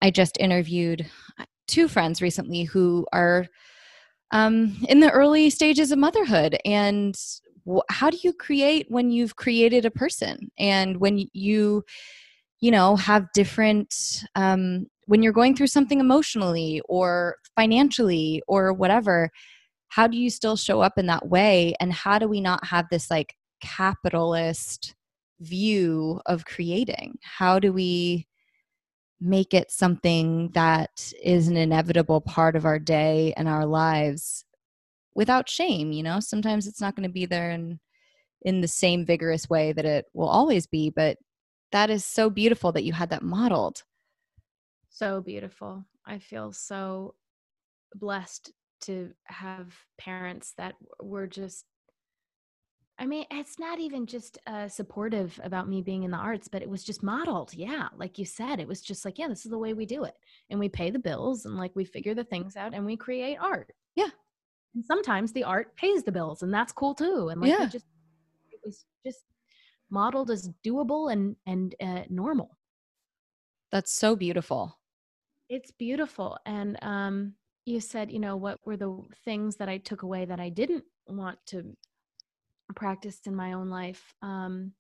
I 0.01 0.11
just 0.11 0.37
interviewed 0.41 1.07
uh, 1.39 1.45
two 1.69 1.89
friends 1.89 2.21
recently 2.21 2.65
who 2.65 3.07
are 3.13 3.47
um, 4.33 4.77
in 4.89 5.01
the 5.01 5.11
early 5.11 5.51
stages 5.51 5.93
of 5.93 5.99
motherhood. 5.99 6.59
And 6.65 7.17
wh- 7.69 7.87
how 7.91 8.11
do 8.11 8.19
you 8.23 8.33
create 8.33 8.87
when 8.89 9.11
you've 9.11 9.37
created 9.37 9.85
a 9.85 9.91
person 9.91 10.51
and 10.59 10.97
when 10.99 11.27
you, 11.33 11.85
you 12.61 12.71
know, 12.71 12.97
have 12.97 13.33
different, 13.33 14.25
um, 14.35 14.87
when 15.07 15.23
you're 15.23 15.33
going 15.33 15.57
through 15.57 15.67
something 15.69 16.01
emotionally 16.01 16.81
or 16.89 17.37
financially 17.57 18.43
or 18.47 18.73
whatever, 18.73 19.31
how 19.89 20.07
do 20.07 20.17
you 20.17 20.31
still 20.31 20.57
show 20.57 20.81
up 20.81 20.97
in 20.97 21.07
that 21.07 21.29
way? 21.29 21.75
And 21.81 21.93
how 21.93 22.19
do 22.19 22.29
we 22.29 22.41
not 22.41 22.65
have 22.67 22.87
this 22.91 23.11
like 23.11 23.35
capitalist 23.61 24.95
view 25.41 26.21
of 26.27 26.45
creating? 26.45 27.19
How 27.23 27.59
do 27.59 27.73
we 27.73 28.27
make 29.21 29.55
it 29.55 29.71
something 29.71 30.51
that 30.55 31.13
is 31.23 31.49
an 31.49 31.57
inevitable 31.57 32.21
part 32.21 32.57
of 32.57 32.65
our 32.65 32.79
day 32.79 33.35
and 33.37 33.49
our 33.49 33.67
lives 33.67 34.45
without 35.15 35.49
shame? 35.49 35.93
You 35.93 36.03
know, 36.05 36.21
sometimes 36.21 36.67
it's 36.67 36.81
not 36.81 36.97
going 36.97 37.09
to 37.09 37.13
be 37.13 37.27
there 37.27 37.51
in 37.51 37.79
in 38.45 38.61
the 38.61 38.69
same 38.69 39.07
vigorous 39.07 39.49
way 39.49 39.73
that 39.73 39.85
it 39.85 40.07
will 40.15 40.29
always 40.29 40.67
be, 40.67 40.91
but 40.91 41.17
that 41.71 41.91
is 41.91 42.05
so 42.05 42.29
beautiful 42.29 42.73
that 42.73 42.85
you 42.85 42.93
had 42.93 43.11
that 43.11 43.23
modeled. 43.23 43.83
So 44.93 45.21
beautiful. 45.23 45.85
I 46.07 46.19
feel 46.19 46.53
so 46.53 47.15
blessed 47.95 48.53
to 48.83 49.11
have 49.25 49.75
parents 49.99 50.53
that 50.59 50.75
were 51.01 51.27
just 51.27 51.65
I 52.99 53.07
mean, 53.07 53.25
it's 53.31 53.59
not 53.59 53.81
even 53.81 54.07
just 54.07 54.39
uh, 54.47 54.69
supportive 54.69 55.41
about 55.43 55.67
me 55.67 55.81
being 55.83 56.03
in 56.05 56.11
the 56.13 56.19
arts, 56.19 56.47
but 56.47 56.63
it 56.63 56.69
was 56.69 56.85
just 56.85 57.03
modeled. 57.03 57.53
Yeah. 57.55 57.89
Like 57.97 58.17
you 58.19 58.25
said, 58.27 58.61
it 58.61 58.69
was 58.69 58.81
just 58.81 59.05
like, 59.05 59.19
yeah, 59.19 59.27
this 59.29 59.45
is 59.45 59.51
the 59.51 59.59
way 59.59 59.73
we 59.73 59.87
do 59.87 60.05
it. 60.05 60.15
And 60.51 60.61
we 60.61 60.69
pay 60.69 60.91
the 60.91 60.99
bills 61.01 61.47
and 61.47 61.57
like 61.57 61.75
we 61.75 61.85
figure 61.85 62.15
the 62.15 62.23
things 62.23 62.55
out 62.55 62.75
and 62.75 62.85
we 62.85 62.97
create 62.97 63.39
art. 63.41 63.73
Yeah. 63.97 64.11
And 64.75 64.85
sometimes 64.85 65.33
the 65.33 65.43
art 65.43 65.75
pays 65.75 66.05
the 66.05 66.13
bills 66.13 66.43
and 66.43 66.53
that's 66.55 66.73
cool 66.73 66.95
too. 66.95 67.29
And 67.31 67.41
like, 67.41 67.51
Yeah. 67.51 67.61
we 67.65 67.67
just, 67.71 67.87
it 68.53 68.61
was 68.63 68.85
just 69.05 69.25
modeled 69.91 70.31
as 70.31 70.51
doable 70.65 71.11
and, 71.11 71.35
and 71.47 71.75
uh, 71.83 72.03
normal. 72.09 72.57
That's 73.73 73.91
so 73.93 74.15
beautiful. 74.15 74.79
It's 75.53 75.71
beautiful. 75.71 76.39
And 76.47 76.79
um, 76.81 77.35
you 77.67 77.79
said, 77.79 78.11
you 78.11 78.19
know, 78.19 78.37
what 78.37 78.59
were 78.65 78.79
the 78.79 78.99
things 79.23 79.57
that 79.57 79.69
I 79.69 79.77
took 79.77 80.01
away 80.01 80.25
that 80.25 80.41
I 80.41 80.49
didn't 80.49 80.85
want 81.07 81.39
to 81.49 81.77
practice 82.75 83.21
in 83.27 83.37
my 83.37 83.53
own 83.53 83.69
life? 83.69 84.15
Um, 84.23 84.73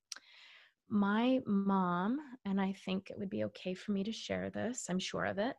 my 0.89 1.41
mom, 1.45 2.21
and 2.47 2.59
I 2.59 2.73
think 2.87 3.11
it 3.11 3.19
would 3.19 3.29
be 3.29 3.45
okay 3.45 3.75
for 3.75 3.93
me 3.93 4.03
to 4.05 4.13
share 4.13 4.49
this, 4.49 4.87
I'm 4.89 4.99
sure 4.99 5.27
of 5.27 5.37
it. 5.37 5.57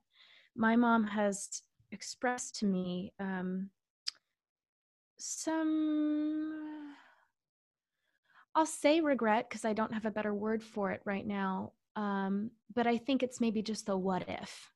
My 0.56 0.76
mom 0.76 1.06
has 1.06 1.62
expressed 1.92 2.56
to 2.62 2.66
me 2.66 3.14
um, 3.20 3.70
some, 5.20 6.96
I'll 8.56 8.66
say 8.66 9.00
regret 9.00 9.48
because 9.48 9.64
I 9.64 9.74
don't 9.74 9.94
have 9.94 10.06
a 10.08 10.12
better 10.12 10.34
word 10.34 10.64
for 10.64 10.90
it 10.90 11.02
right 11.06 11.28
now. 11.28 11.74
Um, 11.96 12.50
but 12.74 12.88
I 12.88 12.98
think 12.98 13.22
it's 13.22 13.40
maybe 13.40 13.62
just 13.62 13.86
the 13.86 13.96
what 13.96 14.28
if 14.28 14.73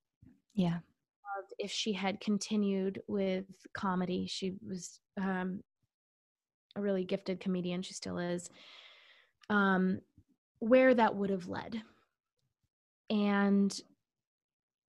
Yeah. 0.58 0.80
if 1.60 1.72
she 1.72 1.94
had 1.94 2.20
continued 2.20 3.02
with 3.08 3.46
comedy. 3.74 4.26
She 4.28 4.56
was 4.68 5.00
um, 5.22 5.64
a 6.76 6.82
really 6.82 7.04
gifted 7.06 7.40
comedian. 7.40 7.84
She 7.84 7.94
still 7.94 8.18
is. 8.18 8.50
Um, 9.50 10.02
where 10.60 10.94
that 10.96 11.16
would 11.16 11.30
have 11.30 11.48
led. 11.48 11.82
And 13.12 13.80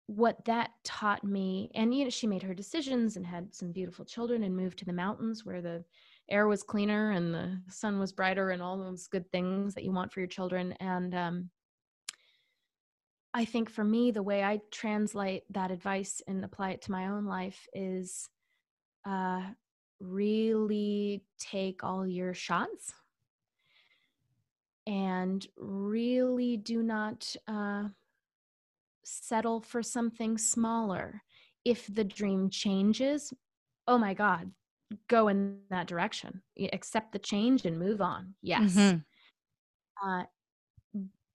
what 0.07 0.43
that 0.45 0.71
taught 0.83 1.23
me, 1.23 1.69
and 1.75 1.93
you 1.93 2.05
know, 2.05 2.09
she 2.09 2.25
made 2.25 2.41
her 2.41 2.53
decisions 2.53 3.17
and 3.17 3.27
had 3.27 3.53
some 3.53 3.71
beautiful 3.71 4.05
children 4.05 4.43
and 4.43 4.55
moved 4.55 4.79
to 4.79 4.85
the 4.85 4.93
mountains 4.93 5.45
where 5.45 5.61
the 5.61 5.83
air 6.29 6.47
was 6.47 6.63
cleaner 6.63 7.11
and 7.11 7.33
the 7.33 7.59
sun 7.67 7.99
was 7.99 8.13
brighter 8.13 8.51
and 8.51 8.61
all 8.61 8.77
those 8.77 9.07
good 9.07 9.29
things 9.31 9.75
that 9.75 9.83
you 9.83 9.91
want 9.91 10.11
for 10.11 10.21
your 10.21 10.27
children. 10.27 10.71
And 10.79 11.13
um, 11.13 11.49
I 13.33 13.45
think 13.45 13.69
for 13.69 13.83
me, 13.83 14.11
the 14.11 14.23
way 14.23 14.43
I 14.43 14.59
translate 14.71 15.43
that 15.51 15.71
advice 15.71 16.21
and 16.27 16.43
apply 16.43 16.71
it 16.71 16.81
to 16.83 16.91
my 16.91 17.07
own 17.07 17.25
life 17.25 17.67
is 17.73 18.27
uh, 19.05 19.41
really 19.99 21.23
take 21.39 21.83
all 21.83 22.07
your 22.07 22.33
shots 22.33 22.93
and 24.87 25.45
really 25.57 26.57
do 26.57 26.81
not 26.81 27.35
uh, 27.47 27.83
settle 29.05 29.61
for 29.61 29.83
something 29.83 30.37
smaller. 30.37 31.21
If 31.63 31.93
the 31.93 32.03
dream 32.03 32.49
changes, 32.49 33.31
oh 33.87 33.99
my 33.99 34.15
God, 34.15 34.51
go 35.07 35.27
in 35.27 35.59
that 35.69 35.85
direction. 35.85 36.41
Accept 36.73 37.11
the 37.11 37.19
change 37.19 37.65
and 37.65 37.77
move 37.77 38.01
on. 38.01 38.33
Yes. 38.41 38.75
Mm-hmm. 38.75 38.97
Uh, 40.09 40.23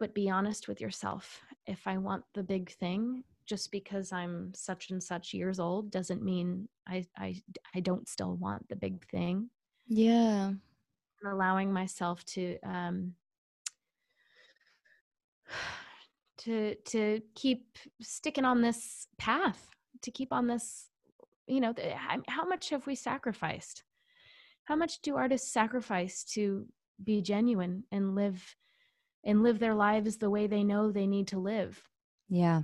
but 0.01 0.15
be 0.15 0.29
honest 0.29 0.67
with 0.67 0.81
yourself. 0.81 1.41
If 1.67 1.87
I 1.87 1.99
want 1.99 2.25
the 2.35 2.43
big 2.43 2.71
thing, 2.73 3.25
just 3.47 3.71
because 3.71 4.13
I'm 4.13 4.53
such 4.55 4.91
and 4.91 5.03
such 5.03 5.35
years 5.35 5.61
old 5.61 5.91
doesn't 5.91 6.23
mean 6.23 6.69
I 6.87 7.07
I 7.17 7.43
I 7.75 7.81
don't 7.81 8.09
still 8.09 8.37
want 8.37 8.69
the 8.69 8.77
big 8.77 9.07
thing. 9.11 9.51
Yeah. 9.87 10.53
allowing 11.27 11.73
myself 11.73 12.25
to 12.25 12.59
um 12.65 13.15
to 16.39 16.75
to 16.87 17.21
keep 17.35 17.79
sticking 18.03 18.45
on 18.45 18.61
this 18.61 19.07
path 19.19 19.69
to 20.03 20.11
keep 20.11 20.33
on 20.33 20.47
this 20.47 20.89
you 21.47 21.61
know 21.61 21.75
how 22.27 22.47
much 22.47 22.71
have 22.71 22.87
we 22.87 22.95
sacrificed 22.95 23.83
how 24.65 24.77
much 24.77 25.01
do 25.03 25.17
artists 25.17 25.53
sacrifice 25.53 26.25
to 26.25 26.67
be 27.03 27.23
genuine 27.23 27.85
and 27.93 28.15
live 28.15 28.57
and 29.25 29.43
live 29.43 29.59
their 29.59 29.75
lives 29.75 30.17
the 30.17 30.31
way 30.31 30.47
they 30.47 30.65
know 30.65 30.91
they 30.91 31.07
need 31.07 31.29
to 31.29 31.39
live 31.39 31.83
yeah 32.29 32.63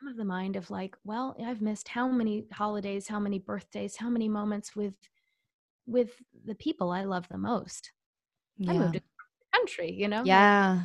i'm 0.00 0.08
of 0.08 0.16
the 0.16 0.24
mind 0.24 0.56
of 0.56 0.70
like 0.70 0.96
well 1.04 1.36
i've 1.46 1.62
missed 1.62 1.88
how 1.88 2.08
many 2.08 2.44
holidays 2.52 3.08
how 3.08 3.18
many 3.18 3.38
birthdays 3.38 3.96
how 3.96 4.08
many 4.08 4.28
moments 4.28 4.74
with 4.76 4.94
with 5.86 6.10
the 6.44 6.54
people 6.54 6.90
i 6.90 7.04
love 7.04 7.26
the 7.28 7.38
most 7.38 7.92
yeah. 8.58 8.70
i 8.70 8.78
moved 8.78 8.94
to 8.94 9.00
the 9.00 9.58
country 9.58 9.92
you 9.92 10.08
know 10.08 10.22
yeah 10.24 10.82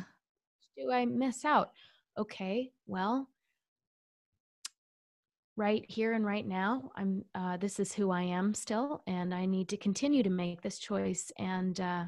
do 0.78 0.92
I 0.92 1.04
miss 1.04 1.44
out? 1.44 1.72
Okay, 2.16 2.70
well, 2.86 3.28
right 5.56 5.84
here 5.88 6.12
and 6.12 6.24
right 6.24 6.46
now, 6.46 6.90
I'm. 6.96 7.24
Uh, 7.34 7.56
this 7.56 7.80
is 7.80 7.92
who 7.92 8.10
I 8.10 8.22
am 8.22 8.54
still, 8.54 9.02
and 9.06 9.34
I 9.34 9.46
need 9.46 9.68
to 9.70 9.76
continue 9.76 10.22
to 10.22 10.30
make 10.30 10.62
this 10.62 10.78
choice 10.78 11.32
and 11.38 11.80
uh, 11.80 12.04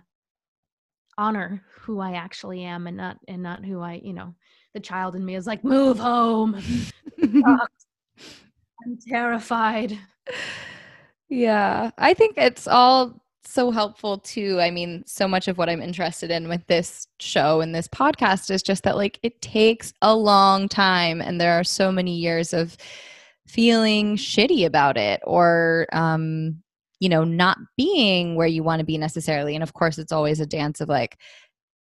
honor 1.21 1.62
who 1.83 2.01
I 2.01 2.14
actually 2.14 2.64
am, 2.64 2.87
and 2.87 2.97
not 2.97 3.18
and 3.29 3.43
not 3.43 3.64
who 3.64 3.81
I, 3.81 4.01
you 4.03 4.12
know, 4.12 4.35
the 4.73 4.81
child 4.81 5.14
in 5.14 5.25
me 5.25 5.35
is 5.35 5.47
like, 5.47 5.62
move 5.62 5.99
home. 5.99 6.61
I'm 7.23 8.99
terrified. 9.09 9.99
Yeah, 11.29 11.91
I 11.99 12.14
think 12.14 12.39
it's 12.39 12.66
all 12.66 13.23
so 13.45 13.71
helpful 13.71 14.18
too. 14.18 14.59
I 14.61 14.71
mean, 14.71 15.05
so 15.07 15.29
much 15.29 15.49
of 15.49 15.59
what 15.59 15.68
I'm 15.68 15.83
interested 15.83 16.31
in 16.31 16.49
with 16.49 16.66
this 16.66 17.07
show 17.18 17.61
and 17.61 17.75
this 17.75 17.89
podcast 17.89 18.51
is 18.51 18.62
just 18.62 18.85
that 18.85 18.97
like 18.97 19.18
it 19.23 19.43
takes 19.43 19.93
a 20.03 20.14
long 20.14 20.68
time 20.68 21.21
and 21.21 21.41
there 21.41 21.59
are 21.59 21.64
so 21.64 21.93
many 21.93 22.16
years 22.16 22.53
of 22.53 22.77
feeling 23.47 24.16
shitty 24.16 24.64
about 24.64 24.97
it 24.97 25.21
or 25.25 25.89
um 25.93 26.62
you 27.01 27.09
know 27.09 27.25
not 27.25 27.59
being 27.77 28.37
where 28.37 28.47
you 28.47 28.63
want 28.63 28.81
to 28.81 28.87
be 28.87 28.99
necessarily 28.99 29.55
and 29.55 29.63
of 29.63 29.73
course 29.75 29.99
it's 29.99 30.13
always 30.13 30.39
a 30.41 30.47
dance 30.47 30.81
of 30.81 30.89
like 30.89 31.17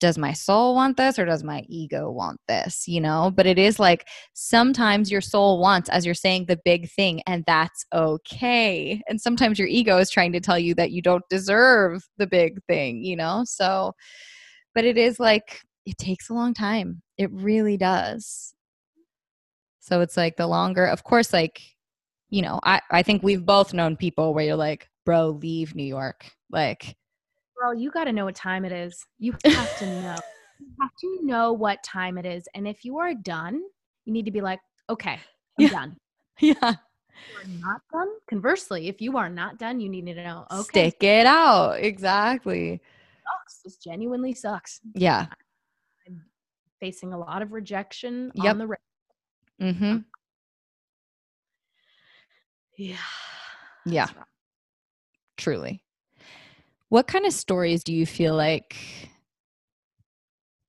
does 0.01 0.17
my 0.17 0.33
soul 0.33 0.75
want 0.75 0.97
this 0.97 1.17
or 1.17 1.25
does 1.25 1.43
my 1.43 1.63
ego 1.69 2.11
want 2.11 2.39
this 2.47 2.87
you 2.87 2.99
know? 2.99 3.31
But 3.33 3.45
it 3.45 3.57
is 3.57 3.79
like 3.79 4.07
sometimes 4.33 5.11
your 5.11 5.21
soul 5.21 5.59
wants 5.59 5.89
as 5.89 6.05
you're 6.05 6.13
saying 6.13 6.45
the 6.45 6.59
big 6.65 6.89
thing 6.91 7.21
and 7.25 7.43
that's 7.47 7.85
okay. 7.93 9.01
And 9.07 9.21
sometimes 9.21 9.57
your 9.57 9.67
ego 9.67 9.97
is 9.97 10.09
trying 10.09 10.33
to 10.33 10.39
tell 10.39 10.59
you 10.59 10.75
that 10.75 10.91
you 10.91 11.01
don't 11.01 11.23
deserve 11.29 12.03
the 12.17 12.27
big 12.27 12.59
thing 12.67 13.03
you 13.03 13.15
know? 13.15 13.43
So 13.45 13.93
but 14.73 14.85
it 14.85 14.97
is 14.97 15.19
like 15.19 15.61
it 15.85 15.97
takes 15.97 16.29
a 16.29 16.33
long 16.33 16.53
time. 16.53 17.01
It 17.17 17.31
really 17.31 17.77
does. 17.77 18.53
So 19.79 20.01
it's 20.01 20.17
like 20.17 20.35
the 20.35 20.47
longer 20.47 20.85
of 20.85 21.03
course 21.03 21.31
like 21.31 21.61
you 22.29 22.41
know 22.41 22.59
i 22.63 22.81
i 22.91 23.03
think 23.03 23.21
we've 23.21 23.45
both 23.45 23.73
known 23.73 23.95
people 23.95 24.33
where 24.33 24.45
you're 24.45 24.55
like 24.55 24.89
bro 25.05 25.29
leave 25.29 25.75
new 25.75 25.83
york 25.83 26.31
like 26.51 26.95
girl, 27.65 27.73
you 27.73 27.91
got 27.91 28.05
to 28.05 28.13
know 28.13 28.25
what 28.25 28.35
time 28.35 28.65
it 28.65 28.71
is. 28.71 29.05
You 29.17 29.33
have 29.45 29.79
to 29.79 29.85
know. 29.85 30.15
you 30.59 30.67
have 30.81 30.91
to 30.99 31.19
know 31.23 31.53
what 31.53 31.83
time 31.83 32.17
it 32.17 32.25
is. 32.25 32.47
And 32.53 32.67
if 32.67 32.85
you 32.85 32.97
are 32.99 33.13
done, 33.13 33.61
you 34.05 34.13
need 34.13 34.25
to 34.25 34.31
be 34.31 34.41
like, 34.41 34.59
okay, 34.89 35.19
I'm 35.59 35.65
yeah. 35.65 35.69
done. 35.69 35.97
Yeah. 36.41 36.53
You're 36.61 37.61
not 37.61 37.79
done. 37.93 38.09
Conversely, 38.27 38.89
if 38.89 39.01
you 39.01 39.15
are 39.15 39.29
not 39.29 39.57
done, 39.57 39.79
you 39.79 39.87
need 39.87 40.05
to 40.07 40.15
know, 40.15 40.45
okay. 40.51 40.89
Stick 40.89 41.03
it 41.03 41.25
out. 41.25 41.75
Exactly. 41.81 42.81
Sucks. 43.23 43.61
This 43.63 43.77
genuinely 43.77 44.33
sucks. 44.33 44.81
Yeah. 44.93 45.27
I'm 46.05 46.21
facing 46.81 47.13
a 47.13 47.17
lot 47.17 47.41
of 47.41 47.53
rejection 47.53 48.33
yep. 48.35 48.51
on 48.51 48.57
the 48.57 48.67
road. 48.67 48.77
Mm-hmm. 49.61 49.97
Yeah. 52.77 52.97
Yeah. 53.85 54.09
Truly. 55.37 55.83
What 56.89 57.07
kind 57.07 57.25
of 57.25 57.33
stories 57.33 57.83
do 57.83 57.93
you 57.93 58.05
feel 58.05 58.35
like 58.35 58.75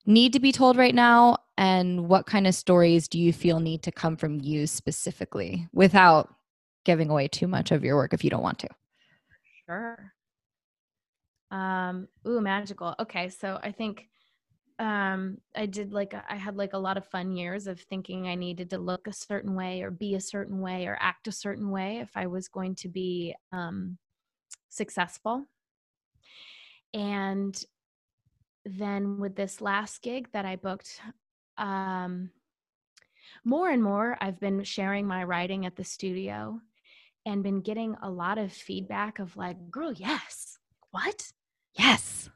need 0.06 0.32
to 0.32 0.40
be 0.40 0.52
told 0.52 0.76
right 0.76 0.94
now? 0.94 1.38
And 1.58 2.08
what 2.08 2.26
kind 2.26 2.46
of 2.46 2.54
stories 2.54 3.08
do 3.08 3.18
you 3.18 3.32
feel 3.32 3.60
need 3.60 3.82
to 3.84 3.92
come 3.92 4.16
from 4.16 4.40
you 4.40 4.66
specifically 4.66 5.68
without 5.72 6.34
giving 6.84 7.10
away 7.10 7.28
too 7.28 7.46
much 7.48 7.70
of 7.72 7.84
your 7.84 7.96
work 7.96 8.12
if 8.12 8.22
you 8.24 8.30
don't 8.30 8.42
want 8.42 8.58
to? 8.60 8.68
Sure. 9.66 10.12
Um, 11.50 12.08
ooh, 12.26 12.40
magical. 12.40 12.94
Okay, 12.98 13.28
so 13.28 13.58
I 13.62 13.72
think 13.72 14.08
um 14.78 15.38
i 15.54 15.66
did 15.66 15.92
like 15.92 16.14
i 16.28 16.36
had 16.36 16.56
like 16.56 16.74
a 16.74 16.78
lot 16.78 16.98
of 16.98 17.06
fun 17.06 17.32
years 17.32 17.66
of 17.66 17.80
thinking 17.80 18.28
i 18.28 18.34
needed 18.34 18.68
to 18.70 18.78
look 18.78 19.06
a 19.06 19.12
certain 19.12 19.54
way 19.54 19.82
or 19.82 19.90
be 19.90 20.14
a 20.14 20.20
certain 20.20 20.60
way 20.60 20.86
or 20.86 20.98
act 21.00 21.28
a 21.28 21.32
certain 21.32 21.70
way 21.70 21.98
if 21.98 22.10
i 22.14 22.26
was 22.26 22.48
going 22.48 22.74
to 22.74 22.88
be 22.88 23.34
um 23.52 23.96
successful 24.76 25.46
and 26.94 27.64
then 28.64 29.18
with 29.18 29.36
this 29.36 29.60
last 29.60 30.02
gig 30.02 30.28
that 30.32 30.44
I 30.44 30.56
booked, 30.56 31.00
um, 31.56 32.30
more 33.44 33.70
and 33.70 33.82
more 33.82 34.16
I've 34.20 34.40
been 34.40 34.64
sharing 34.64 35.06
my 35.06 35.24
writing 35.24 35.66
at 35.66 35.76
the 35.76 35.84
studio 35.84 36.60
and 37.24 37.42
been 37.42 37.60
getting 37.60 37.96
a 38.02 38.10
lot 38.10 38.38
of 38.38 38.52
feedback 38.52 39.18
of 39.18 39.36
like, 39.36 39.70
girl, 39.70 39.92
yes. 39.92 40.58
What? 40.90 41.32
Yes. 41.78 42.30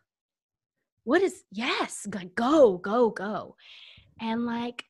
What 1.04 1.22
is 1.22 1.42
yes? 1.50 2.06
Go, 2.34 2.76
go, 2.78 3.10
go. 3.10 3.56
And 4.20 4.46
like 4.46 4.84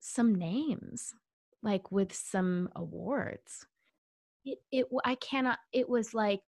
some 0.00 0.34
names, 0.34 1.14
like 1.62 1.90
with 1.90 2.14
some 2.14 2.68
awards. 2.76 3.66
It, 4.48 4.58
it 4.72 4.86
I 5.04 5.14
cannot, 5.16 5.58
it 5.72 5.86
was 5.88 6.14
like 6.14 6.40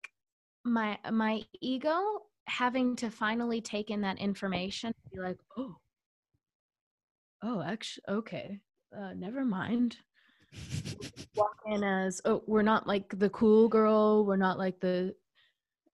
my 0.64 0.98
my 1.10 1.42
ego 1.60 2.00
having 2.46 2.96
to 2.96 3.10
finally 3.10 3.60
take 3.60 3.90
in 3.90 4.00
that 4.00 4.18
information 4.18 4.92
be 5.12 5.20
like 5.20 5.38
oh. 5.56 5.76
Oh 7.42 7.62
actually 7.62 8.04
okay. 8.08 8.60
Uh, 8.96 9.12
never 9.14 9.44
mind. 9.44 9.96
Walk 11.36 11.56
in 11.66 11.84
as 11.84 12.20
oh 12.24 12.42
we're 12.46 12.62
not 12.62 12.86
like 12.86 13.18
the 13.18 13.30
cool 13.30 13.68
girl. 13.68 14.24
We're 14.24 14.36
not 14.36 14.58
like 14.58 14.80
the 14.80 15.14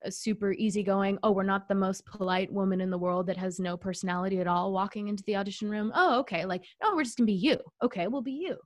super 0.09 0.52
easygoing. 0.52 1.18
Oh 1.24 1.32
we're 1.32 1.42
not 1.42 1.68
the 1.68 1.74
most 1.74 2.07
polite 2.07 2.52
woman 2.52 2.80
in 2.80 2.90
the 2.90 2.98
world 2.98 3.26
that 3.26 3.36
has 3.36 3.59
no 3.59 3.76
personality 3.76 4.38
at 4.40 4.46
all 4.46 4.72
walking 4.72 5.09
into 5.09 5.24
the 5.24 5.36
audition 5.36 5.68
room. 5.68 5.90
Oh 5.94 6.20
okay. 6.20 6.44
Like 6.44 6.64
no 6.82 6.94
we're 6.94 7.04
just 7.04 7.18
gonna 7.18 7.26
be 7.26 7.32
you. 7.32 7.59
Okay 7.82 8.07
we'll 8.07 8.22
be 8.22 8.32
you 8.32 8.57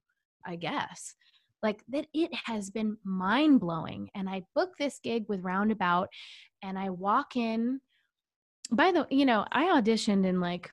i 0.46 0.56
guess 0.56 1.14
like 1.62 1.82
that 1.88 2.06
it 2.14 2.30
has 2.44 2.70
been 2.70 2.96
mind 3.04 3.60
blowing 3.60 4.08
and 4.14 4.28
i 4.28 4.42
book 4.54 4.70
this 4.78 4.98
gig 5.02 5.24
with 5.28 5.44
roundabout 5.44 6.08
and 6.62 6.78
i 6.78 6.88
walk 6.90 7.36
in 7.36 7.80
by 8.72 8.92
the 8.92 9.06
you 9.10 9.26
know 9.26 9.44
i 9.52 9.64
auditioned 9.64 10.24
in 10.24 10.40
like 10.40 10.72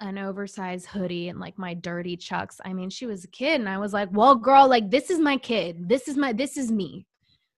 an 0.00 0.16
oversized 0.18 0.86
hoodie 0.86 1.28
and 1.28 1.38
like 1.38 1.58
my 1.58 1.74
dirty 1.74 2.16
chucks. 2.16 2.60
I 2.64 2.72
mean, 2.72 2.90
she 2.90 3.06
was 3.06 3.24
a 3.24 3.28
kid 3.28 3.60
and 3.60 3.68
I 3.68 3.78
was 3.78 3.92
like, 3.92 4.08
"Well, 4.12 4.34
girl, 4.34 4.68
like 4.68 4.90
this 4.90 5.10
is 5.10 5.18
my 5.18 5.36
kid. 5.36 5.88
This 5.88 6.08
is 6.08 6.16
my 6.16 6.32
this 6.32 6.56
is 6.56 6.72
me." 6.72 7.06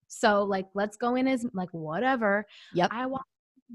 So, 0.08 0.42
like 0.42 0.66
let's 0.74 0.96
go 0.96 1.14
in 1.14 1.28
as 1.28 1.46
like 1.54 1.70
whatever. 1.70 2.46
Yep. 2.74 2.90
I 2.92 3.06
walk 3.06 3.24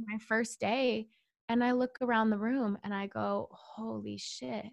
my 0.05 0.17
first 0.19 0.59
day 0.59 1.07
and 1.49 1.63
I 1.63 1.71
look 1.71 1.97
around 2.01 2.29
the 2.29 2.37
room 2.37 2.77
and 2.83 2.93
I 2.93 3.07
go, 3.07 3.49
"Holy 3.51 4.17
shit. 4.17 4.65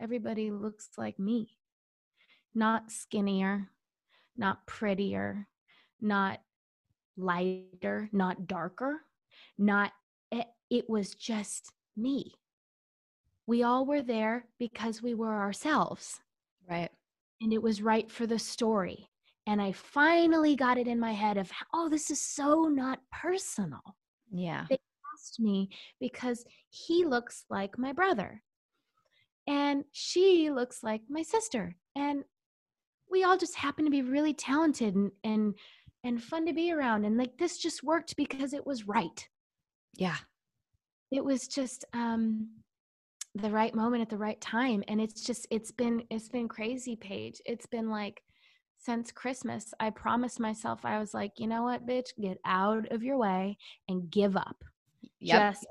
Everybody 0.00 0.50
looks 0.50 0.90
like 0.98 1.18
me." 1.18 1.56
Not 2.54 2.90
skinnier, 2.90 3.70
not 4.36 4.66
prettier, 4.66 5.46
not 6.00 6.40
lighter, 7.16 8.08
not 8.12 8.46
darker, 8.46 9.02
not 9.58 9.92
it, 10.30 10.46
it 10.70 10.88
was 10.88 11.14
just 11.14 11.72
me 11.96 12.34
we 13.50 13.64
all 13.64 13.84
were 13.84 14.00
there 14.00 14.46
because 14.60 15.02
we 15.02 15.12
were 15.12 15.34
ourselves. 15.34 16.20
Right. 16.70 16.88
And 17.40 17.52
it 17.52 17.60
was 17.60 17.82
right 17.82 18.08
for 18.08 18.24
the 18.24 18.38
story. 18.38 19.08
And 19.48 19.60
I 19.60 19.72
finally 19.72 20.54
got 20.54 20.78
it 20.78 20.86
in 20.86 21.00
my 21.00 21.12
head 21.12 21.36
of, 21.36 21.50
oh, 21.74 21.88
this 21.88 22.12
is 22.12 22.20
so 22.20 22.68
not 22.68 23.00
personal. 23.10 23.82
Yeah. 24.30 24.66
They 24.70 24.78
asked 25.12 25.40
me 25.40 25.68
because 25.98 26.44
he 26.68 27.04
looks 27.04 27.44
like 27.50 27.76
my 27.76 27.92
brother 27.92 28.40
and 29.48 29.82
she 29.90 30.52
looks 30.52 30.84
like 30.84 31.02
my 31.08 31.22
sister. 31.22 31.74
And 31.96 32.22
we 33.10 33.24
all 33.24 33.36
just 33.36 33.56
happen 33.56 33.84
to 33.84 33.90
be 33.90 34.02
really 34.02 34.34
talented 34.34 34.94
and, 34.94 35.10
and, 35.24 35.54
and 36.04 36.22
fun 36.22 36.46
to 36.46 36.52
be 36.52 36.72
around. 36.72 37.04
And 37.04 37.16
like 37.16 37.36
this 37.38 37.58
just 37.58 37.82
worked 37.82 38.16
because 38.16 38.52
it 38.52 38.66
was 38.66 38.86
right. 38.86 39.28
Yeah. 39.96 40.16
It 41.10 41.24
was 41.24 41.48
just, 41.48 41.84
um, 41.92 42.48
the 43.34 43.50
right 43.50 43.74
moment 43.74 44.02
at 44.02 44.08
the 44.08 44.16
right 44.16 44.40
time 44.40 44.82
and 44.88 45.00
it's 45.00 45.22
just 45.22 45.46
it's 45.50 45.70
been 45.70 46.02
it's 46.10 46.28
been 46.28 46.48
crazy 46.48 46.96
Paige 46.96 47.40
it's 47.46 47.66
been 47.66 47.88
like 47.88 48.22
since 48.78 49.12
christmas 49.12 49.72
i 49.78 49.88
promised 49.90 50.40
myself 50.40 50.84
i 50.84 50.98
was 50.98 51.14
like 51.14 51.32
you 51.38 51.46
know 51.46 51.62
what 51.62 51.86
bitch 51.86 52.08
get 52.20 52.38
out 52.44 52.90
of 52.90 53.02
your 53.02 53.18
way 53.18 53.56
and 53.88 54.10
give 54.10 54.36
up 54.36 54.56
yep. 55.20 55.52
just 55.52 55.66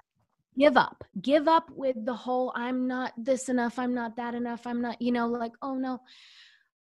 give 0.58 0.78
up 0.78 1.04
give 1.22 1.48
up 1.48 1.70
with 1.76 1.98
the 2.06 2.14
whole 2.14 2.54
i'm 2.56 2.88
not 2.88 3.12
this 3.18 3.50
enough 3.50 3.78
i'm 3.78 3.94
not 3.94 4.16
that 4.16 4.36
enough 4.36 4.66
i'm 4.66 4.82
not 4.82 5.02
you 5.02 5.12
know 5.12 5.28
like 5.28 5.54
oh 5.62 5.76
no 5.76 6.00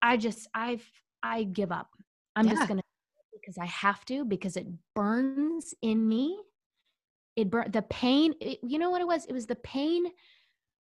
i 0.02 0.18
just 0.18 0.47
i've 0.54 0.86
i 1.24 1.43
give 1.43 1.72
up 1.72 1.89
i'm 2.36 2.45
Yeah. 2.47 2.54
just 2.54 2.68
gonna 2.68 2.82
because 3.34 3.58
i 3.58 3.66
have 3.66 4.04
to 4.06 4.26
because 4.26 4.56
it 4.58 4.68
burns 4.95 5.74
in 5.82 6.08
me 6.08 6.38
it 7.36 7.49
burn 7.49 7.72
the 7.72 7.82
pain 7.82 8.34
it, 8.41 8.60
you 8.64 8.78
know 8.80 8.89
what 8.89 9.02
it 9.02 9.08
was 9.08 9.26
it 9.26 9.34
was 9.34 9.47
the 9.47 9.56
pain 9.56 10.06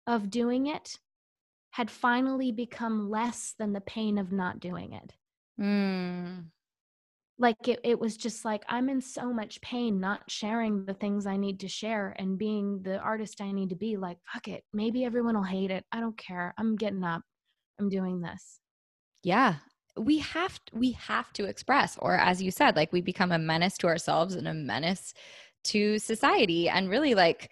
of 0.07 0.31
doing 0.31 0.67
it 0.67 0.99
had 1.71 1.91
finally 1.91 2.53
become 2.53 3.09
less 3.09 3.55
than 3.59 3.73
the 3.73 3.81
pain 3.81 4.19
of 4.19 4.31
not 4.31 4.61
doing 4.61 4.93
it. 4.93 5.15
Mm. 5.59 6.45
Like 7.39 7.67
it, 7.67 7.81
it 7.83 7.99
was 7.99 8.17
just 8.19 8.45
like, 8.45 8.63
I'm 8.69 8.91
in 8.91 9.01
so 9.01 9.33
much 9.33 9.59
pain 9.63 9.99
not 9.99 10.31
sharing 10.31 10.85
the 10.85 10.93
things 10.93 11.27
I 11.27 11.39
need 11.39 11.61
to 11.61 11.69
share 11.69 12.15
and 12.19 12.37
being 12.37 12.83
the 12.83 12.99
artist 12.99 13.41
I 13.41 13.53
need 13.53 13.71
to 13.71 13.77
be. 13.77 13.97
Like, 13.97 14.19
fuck 14.31 14.49
it. 14.49 14.65
Maybe 14.75 15.05
everyone 15.05 15.35
will 15.35 15.43
hate 15.45 15.71
it. 15.71 15.85
I 15.91 16.01
don't 16.01 16.17
care. 16.19 16.53
I'm 16.59 16.77
getting 16.77 17.05
up. 17.05 17.23
I'm 17.81 17.89
doing 17.89 18.21
this. 18.21 18.61
Yeah. 19.23 19.57
We 19.97 20.19
have 20.19 20.59
we 20.73 20.93
have 20.93 21.33
to 21.35 21.45
express 21.45 21.99
or 21.99 22.17
as 22.17 22.43
you 22.43 22.51
said 22.51 22.77
like 22.77 22.93
we 22.93 23.03
become 23.03 23.31
a 23.31 23.39
menace 23.39 23.77
to 23.79 23.87
ourselves 23.89 24.35
and 24.35 24.49
a 24.49 24.55
menace 24.55 25.13
to 25.65 25.99
society 25.99 26.69
and 26.69 26.89
really 26.89 27.15
like 27.15 27.51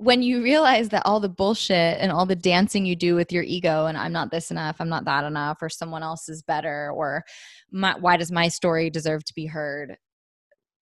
when 0.00 0.22
you 0.22 0.42
realize 0.42 0.88
that 0.88 1.02
all 1.04 1.20
the 1.20 1.28
bullshit 1.28 1.98
and 2.00 2.10
all 2.10 2.24
the 2.24 2.34
dancing 2.34 2.86
you 2.86 2.96
do 2.96 3.14
with 3.14 3.30
your 3.30 3.42
ego 3.42 3.84
and 3.84 3.98
I'm 3.98 4.12
not 4.12 4.30
this 4.30 4.50
enough, 4.50 4.76
I'm 4.80 4.88
not 4.88 5.04
that 5.04 5.24
enough, 5.24 5.58
or 5.60 5.68
someone 5.68 6.02
else 6.02 6.26
is 6.30 6.42
better, 6.42 6.90
or 6.90 7.22
my, 7.70 7.94
why 7.98 8.16
does 8.16 8.32
my 8.32 8.48
story 8.48 8.88
deserve 8.88 9.24
to 9.26 9.34
be 9.34 9.44
heard? 9.44 9.98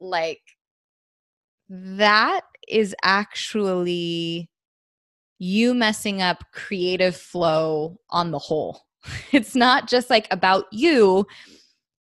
Like, 0.00 0.40
that 1.68 2.42
is 2.68 2.94
actually 3.02 4.48
you 5.40 5.74
messing 5.74 6.22
up 6.22 6.44
creative 6.52 7.16
flow 7.16 7.98
on 8.10 8.30
the 8.30 8.38
whole. 8.38 8.82
It's 9.32 9.54
not 9.54 9.88
just 9.88 10.10
like 10.10 10.26
about 10.30 10.64
you, 10.72 11.26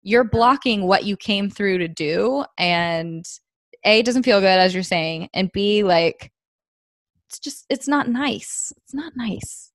you're 0.01 0.23
blocking 0.23 0.87
what 0.87 1.03
you 1.05 1.17
came 1.17 1.49
through 1.49 1.79
to 1.79 1.87
do. 1.87 2.45
And 2.57 3.25
A, 3.83 4.01
doesn't 4.01 4.23
feel 4.23 4.39
good, 4.39 4.59
as 4.59 4.73
you're 4.73 4.83
saying, 4.83 5.29
and 5.33 5.51
B, 5.51 5.83
like, 5.83 6.31
it's 7.27 7.39
just 7.39 7.65
it's 7.69 7.87
not 7.87 8.07
nice 8.07 8.71
it's 8.77 8.93
not 8.93 9.13
nice 9.15 9.71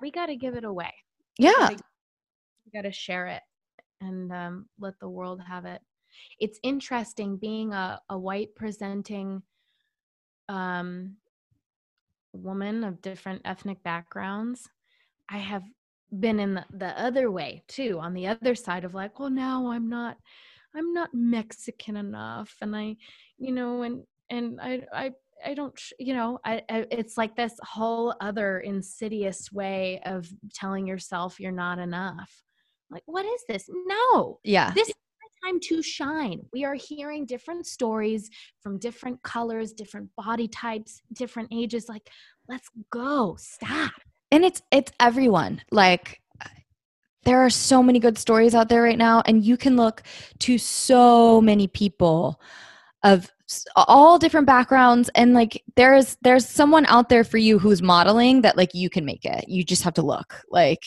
We 0.00 0.10
got 0.10 0.26
to 0.26 0.36
give 0.36 0.54
it 0.54 0.64
away. 0.64 0.92
yeah 1.38 1.68
We 1.68 2.72
got 2.72 2.82
to 2.82 2.92
share 2.92 3.26
it 3.26 3.42
and 4.00 4.32
um, 4.32 4.66
let 4.78 4.98
the 4.98 5.08
world 5.08 5.42
have 5.46 5.66
it. 5.66 5.82
It's 6.38 6.58
interesting 6.62 7.36
being 7.36 7.72
a, 7.72 8.00
a 8.08 8.18
white 8.18 8.54
presenting 8.54 9.42
um, 10.48 11.16
woman 12.32 12.82
of 12.82 13.02
different 13.02 13.42
ethnic 13.44 13.82
backgrounds. 13.82 14.68
I 15.28 15.38
have 15.38 15.64
been 16.18 16.40
in 16.40 16.54
the, 16.54 16.64
the 16.72 17.00
other 17.00 17.30
way 17.30 17.62
too, 17.68 17.98
on 18.00 18.14
the 18.14 18.26
other 18.26 18.54
side 18.54 18.84
of 18.84 18.94
like, 18.94 19.12
oh, 19.16 19.24
well, 19.24 19.30
now 19.30 19.70
I'm 19.70 19.88
not, 19.88 20.16
I'm 20.74 20.92
not 20.92 21.10
Mexican 21.12 21.96
enough, 21.96 22.54
and 22.60 22.76
I, 22.76 22.96
you 23.38 23.52
know, 23.52 23.82
and 23.82 24.04
and 24.30 24.60
I 24.60 24.82
I 24.92 25.10
I 25.44 25.54
don't, 25.54 25.78
you 25.98 26.14
know, 26.14 26.38
I, 26.44 26.62
I, 26.68 26.86
it's 26.90 27.16
like 27.16 27.34
this 27.34 27.54
whole 27.62 28.14
other 28.20 28.60
insidious 28.60 29.50
way 29.50 30.00
of 30.04 30.28
telling 30.52 30.86
yourself 30.86 31.40
you're 31.40 31.50
not 31.50 31.78
enough. 31.78 32.30
Like, 32.90 33.02
what 33.06 33.24
is 33.24 33.42
this? 33.48 33.68
No, 33.86 34.38
yeah 34.44 34.72
this 34.74 34.88
is 34.88 34.94
my 35.20 35.48
time 35.50 35.60
to 35.60 35.82
shine. 35.82 36.42
We 36.52 36.64
are 36.64 36.74
hearing 36.74 37.24
different 37.26 37.66
stories 37.66 38.30
from 38.62 38.78
different 38.78 39.22
colors, 39.22 39.72
different 39.72 40.10
body 40.16 40.48
types, 40.48 41.00
different 41.12 41.48
ages. 41.52 41.88
Like, 41.88 42.08
let's 42.48 42.68
go. 42.90 43.36
Stop. 43.38 43.92
And 44.30 44.44
it's 44.44 44.62
it's 44.70 44.92
everyone. 45.00 45.62
Like 45.70 46.20
there 47.24 47.44
are 47.44 47.50
so 47.50 47.82
many 47.82 47.98
good 47.98 48.18
stories 48.18 48.54
out 48.54 48.68
there 48.68 48.82
right 48.82 48.98
now 48.98 49.22
and 49.26 49.44
you 49.44 49.56
can 49.56 49.76
look 49.76 50.02
to 50.38 50.56
so 50.56 51.40
many 51.40 51.66
people 51.66 52.40
of 53.02 53.30
all 53.76 54.18
different 54.18 54.46
backgrounds 54.46 55.10
and 55.14 55.34
like 55.34 55.62
there's 55.76 56.16
there's 56.22 56.48
someone 56.48 56.86
out 56.86 57.08
there 57.08 57.24
for 57.24 57.38
you 57.38 57.58
who's 57.58 57.82
modeling 57.82 58.42
that 58.42 58.56
like 58.56 58.74
you 58.74 58.88
can 58.88 59.04
make 59.04 59.24
it. 59.24 59.48
You 59.48 59.64
just 59.64 59.82
have 59.82 59.94
to 59.94 60.02
look. 60.02 60.42
Like 60.50 60.84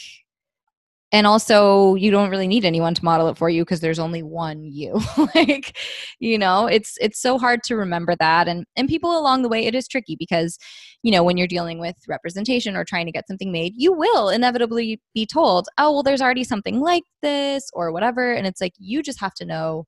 and 1.14 1.28
also 1.28 1.94
you 1.96 2.10
don't 2.12 2.32
really 2.32 2.48
need 2.48 2.66
anyone 2.66 2.96
to 2.96 3.06
model 3.06 3.30
it 3.30 3.38
for 3.38 3.48
you 3.50 3.62
because 3.64 3.80
there's 3.80 4.00
only 4.00 4.24
one 4.24 4.66
you. 4.66 5.00
Like 5.36 5.78
you 6.20 6.38
know 6.38 6.68
it's 6.68 6.98
it's 7.00 7.22
so 7.22 7.38
hard 7.40 7.64
to 7.66 7.76
remember 7.76 8.16
that. 8.18 8.48
And 8.48 8.66
and 8.76 8.90
people 8.90 9.18
along 9.18 9.44
the 9.44 9.50
way 9.50 9.66
it 9.66 9.76
is 9.76 9.88
tricky 9.88 10.16
because 10.18 10.58
you 11.04 11.12
know 11.12 11.24
when 11.24 11.38
you're 11.38 11.48
dealing 11.48 11.80
with 11.80 11.96
representation 12.08 12.76
or 12.76 12.84
trying 12.84 13.06
to 13.06 13.12
get 13.12 13.28
something 13.28 13.52
made 13.52 13.74
you 13.78 13.94
will 13.94 14.30
inevitably 14.30 15.00
be 15.14 15.26
told 15.26 15.68
oh 15.78 15.92
well 15.92 16.04
there's 16.04 16.22
already 16.22 16.44
something 16.44 16.80
like 16.82 17.04
this 17.22 17.70
or 17.74 17.92
whatever. 17.92 18.34
And 18.34 18.48
it's 18.48 18.62
like 18.62 18.74
you 18.78 19.04
just 19.04 19.20
have 19.22 19.34
to 19.36 19.46
know 19.46 19.86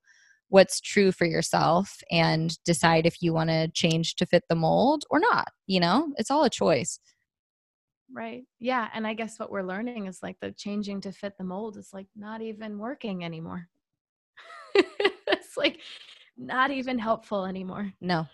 what's 0.48 0.80
true 0.80 1.10
for 1.10 1.26
yourself 1.26 1.98
and 2.10 2.56
decide 2.64 3.04
if 3.04 3.20
you 3.20 3.34
want 3.34 3.50
to 3.50 3.68
change 3.74 4.14
to 4.16 4.26
fit 4.26 4.44
the 4.48 4.54
mold 4.54 5.04
or 5.10 5.18
not 5.20 5.48
you 5.66 5.80
know? 5.80 6.12
It's 6.18 6.30
all 6.30 6.44
a 6.44 6.50
choice 6.50 7.00
Right. 8.12 8.44
Yeah. 8.60 8.88
And 8.94 9.06
I 9.06 9.14
guess 9.14 9.38
what 9.38 9.50
we're 9.50 9.62
learning 9.62 10.06
is 10.06 10.22
like 10.22 10.38
the 10.40 10.52
changing 10.52 11.00
to 11.02 11.12
fit 11.12 11.36
the 11.38 11.44
mold 11.44 11.76
is 11.76 11.90
like 11.92 12.06
not 12.16 12.40
even 12.40 12.78
working 12.78 13.24
anymore. 13.24 13.68
it's 14.74 15.56
like 15.56 15.80
not 16.36 16.70
even 16.70 16.98
helpful 16.98 17.44
anymore. 17.46 17.92
no 18.00 18.26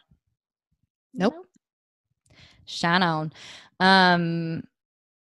Nope. 1.15 1.35
know? 1.35 1.45
Shannon. 2.65 3.33
Um 3.81 4.65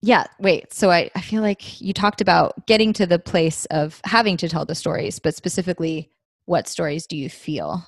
yeah, 0.02 0.24
wait. 0.38 0.72
So 0.72 0.90
I, 0.90 1.10
I 1.14 1.20
feel 1.20 1.42
like 1.42 1.78
you 1.80 1.92
talked 1.92 2.22
about 2.22 2.66
getting 2.66 2.94
to 2.94 3.06
the 3.06 3.18
place 3.18 3.66
of 3.66 4.00
having 4.04 4.38
to 4.38 4.48
tell 4.48 4.64
the 4.64 4.74
stories, 4.74 5.18
but 5.18 5.34
specifically 5.34 6.10
what 6.46 6.66
stories 6.66 7.06
do 7.06 7.16
you 7.18 7.28
feel 7.28 7.86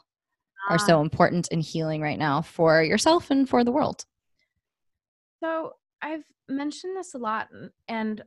are 0.69 0.77
Ah. 0.79 0.87
so 0.87 1.01
important 1.01 1.49
in 1.49 1.61
healing 1.61 2.03
right 2.03 2.19
now 2.19 2.43
for 2.43 2.83
yourself 2.83 3.31
and 3.31 3.49
for 3.49 3.65
the 3.65 3.73
world? 3.73 4.05
So 5.43 5.73
I've 6.03 6.25
mentioned 6.49 6.97
this 6.97 7.15
a 7.15 7.19
lot, 7.19 7.49
and 7.89 8.23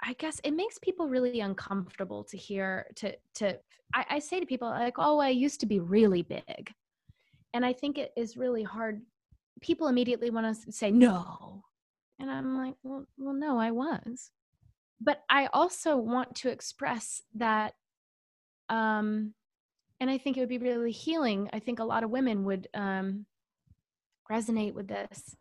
I 0.00 0.14
guess 0.14 0.40
it 0.44 0.52
makes 0.52 0.78
people 0.78 1.08
really 1.08 1.40
uncomfortable 1.40 2.24
to 2.24 2.36
hear. 2.36 2.86
To 2.96 3.16
to 3.34 3.58
I, 3.94 4.06
I 4.10 4.18
say 4.20 4.40
to 4.40 4.46
people 4.46 4.68
like, 4.68 4.94
"Oh, 4.98 5.18
I 5.18 5.30
used 5.30 5.60
to 5.60 5.66
be 5.66 5.80
really 5.80 6.22
big," 6.22 6.72
and 7.52 7.66
I 7.66 7.72
think 7.72 7.98
it 7.98 8.12
is 8.16 8.36
really 8.36 8.62
hard. 8.62 9.02
People 9.60 9.88
immediately 9.88 10.30
want 10.30 10.64
to 10.64 10.72
say 10.72 10.90
no, 10.90 11.64
and 12.18 12.30
I'm 12.30 12.56
like, 12.56 12.76
"Well, 12.82 13.06
well, 13.18 13.34
no, 13.34 13.58
I 13.58 13.72
was," 13.72 14.30
but 15.00 15.22
I 15.28 15.48
also 15.52 15.96
want 15.96 16.36
to 16.36 16.48
express 16.48 17.22
that. 17.34 17.74
Um, 18.68 19.34
and 20.00 20.10
I 20.10 20.18
think 20.18 20.36
it 20.36 20.40
would 20.40 20.48
be 20.48 20.58
really 20.58 20.92
healing. 20.92 21.48
I 21.52 21.58
think 21.58 21.78
a 21.78 21.84
lot 21.84 22.04
of 22.04 22.10
women 22.10 22.44
would 22.44 22.68
um, 22.74 23.24
resonate 24.30 24.74
with 24.74 24.88
this 24.88 25.36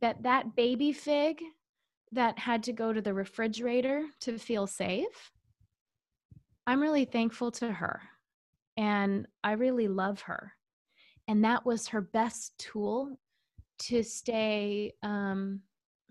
that 0.00 0.22
that 0.22 0.56
baby 0.56 0.92
fig 0.92 1.42
that 2.12 2.38
had 2.38 2.64
to 2.64 2.72
go 2.72 2.92
to 2.92 3.00
the 3.00 3.14
refrigerator 3.14 4.04
to 4.20 4.38
feel 4.38 4.66
safe, 4.66 5.30
I'm 6.66 6.80
really 6.80 7.04
thankful 7.04 7.50
to 7.52 7.72
her. 7.72 8.02
And 8.76 9.26
I 9.44 9.52
really 9.52 9.88
love 9.88 10.22
her. 10.22 10.52
And 11.28 11.44
that 11.44 11.64
was 11.64 11.88
her 11.88 12.00
best 12.00 12.52
tool 12.58 13.18
to 13.80 14.02
stay 14.02 14.92
um, 15.02 15.60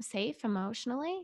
safe 0.01 0.43
emotionally. 0.43 1.21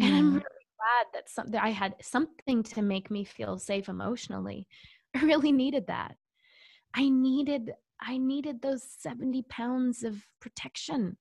And 0.00 0.14
I'm 0.14 0.30
really 0.34 0.42
glad 0.42 1.06
that, 1.14 1.28
some, 1.28 1.48
that 1.48 1.62
I 1.62 1.70
had 1.70 1.94
something 2.02 2.62
to 2.64 2.82
make 2.82 3.10
me 3.10 3.24
feel 3.24 3.58
safe 3.58 3.88
emotionally. 3.88 4.68
I 5.14 5.20
really 5.20 5.52
needed 5.52 5.86
that. 5.88 6.16
I 6.94 7.08
needed 7.08 7.72
I 7.98 8.18
needed 8.18 8.60
those 8.60 8.82
70 8.98 9.42
pounds 9.48 10.04
of 10.04 10.22
protection 10.40 11.16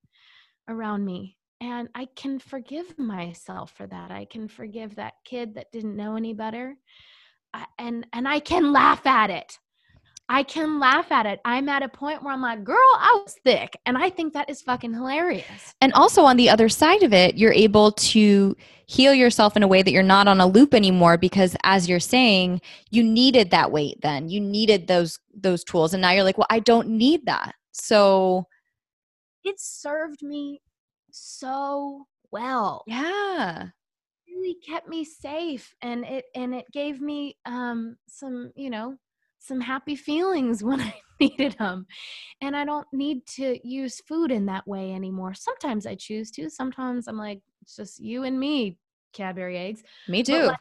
around 0.68 1.06
me. 1.06 1.38
And 1.62 1.90
I 1.96 2.08
can 2.16 2.40
forgive 2.40 2.98
myself 3.00 3.74
for 3.76 3.88
that. 3.88 4.12
I 4.12 4.26
can 4.26 4.48
forgive 4.48 4.96
that 4.96 5.14
kid 5.24 5.56
that 5.56 5.72
didn't 5.72 5.96
know 5.96 6.16
any 6.16 6.34
better. 6.34 6.76
I, 7.54 7.66
and 7.80 8.06
and 8.14 8.28
I 8.28 8.40
can 8.40 8.74
laugh 8.74 9.06
at 9.06 9.30
it. 9.30 9.58
I 10.28 10.44
can 10.44 10.80
laugh 10.80 11.12
at 11.12 11.28
it. 11.28 11.40
I'm 11.46 11.70
at 11.70 11.84
a 11.84 11.88
point 11.88 12.24
where 12.24 12.34
I'm 12.34 12.42
like, 12.42 12.64
girl, 12.64 12.78
I 12.78 13.22
was 13.24 13.36
thick. 13.44 13.78
And 13.86 13.96
I 13.96 14.10
think 14.10 14.34
that 14.34 14.50
is 14.50 14.62
fucking 14.62 14.94
hilarious. 14.94 15.76
And 15.82 15.94
also 15.94 16.24
on 16.24 16.36
the 16.36 16.50
other 16.50 16.68
side 16.68 17.04
of 17.04 17.14
it, 17.14 17.38
you're 17.38 17.54
able 17.54 17.92
to 17.92 18.56
heal 18.88 19.14
yourself 19.14 19.56
in 19.56 19.62
a 19.62 19.68
way 19.68 19.84
that 19.84 19.92
you're 19.92 20.04
not 20.04 20.28
on 20.28 20.42
a 20.42 20.48
loop 20.48 20.74
anymore 20.74 21.18
because 21.18 21.56
as 21.64 21.88
you're 21.88 22.00
saying, 22.00 22.60
you 22.90 23.04
needed 23.04 23.52
that 23.52 23.72
weight 23.72 24.00
then. 24.02 24.28
You 24.30 24.42
needed 24.42 24.88
those 24.88 25.20
those 25.34 25.64
tools. 25.64 25.94
And 25.94 26.02
now 26.02 26.12
you're 26.12 26.24
like, 26.24 26.38
well, 26.38 26.48
I 26.50 26.60
don't 26.60 26.90
need 26.90 27.28
that. 27.28 27.54
So 27.72 28.48
it 29.46 29.60
served 29.60 30.24
me 30.24 30.62
so 31.12 32.08
well. 32.32 32.84
Yeah. 32.88 33.68
It 34.28 34.34
really 34.36 34.58
kept 34.68 34.90
me 34.90 35.06
safe 35.06 35.74
and 35.82 36.04
it 36.04 36.26
and 36.36 36.54
it 36.54 36.66
gave 36.74 37.00
me 37.00 37.38
um 37.46 37.96
some, 38.08 38.52
you 38.56 38.70
know, 38.70 38.98
some 39.40 39.62
happy 39.62 39.96
feelings 39.96 40.64
when 40.64 40.82
I 40.82 40.94
needed 41.20 41.56
them. 41.58 41.86
And 42.42 42.58
I 42.58 42.66
don't 42.66 42.88
need 42.92 43.26
to 43.36 43.58
use 43.66 44.02
food 44.08 44.32
in 44.32 44.48
that 44.48 44.68
way 44.68 44.94
anymore. 44.94 45.34
Sometimes 45.34 45.86
I 45.86 45.96
choose 45.96 46.32
to. 46.32 46.50
Sometimes 46.50 47.08
I'm 47.08 47.18
like, 47.18 47.42
it's 47.62 47.76
just 47.76 48.00
you 48.00 48.24
and 48.24 48.40
me, 48.40 48.78
Cadbury 49.14 49.58
eggs. 49.58 49.84
Me 50.08 50.24
too. 50.24 50.44
Like, 50.44 50.58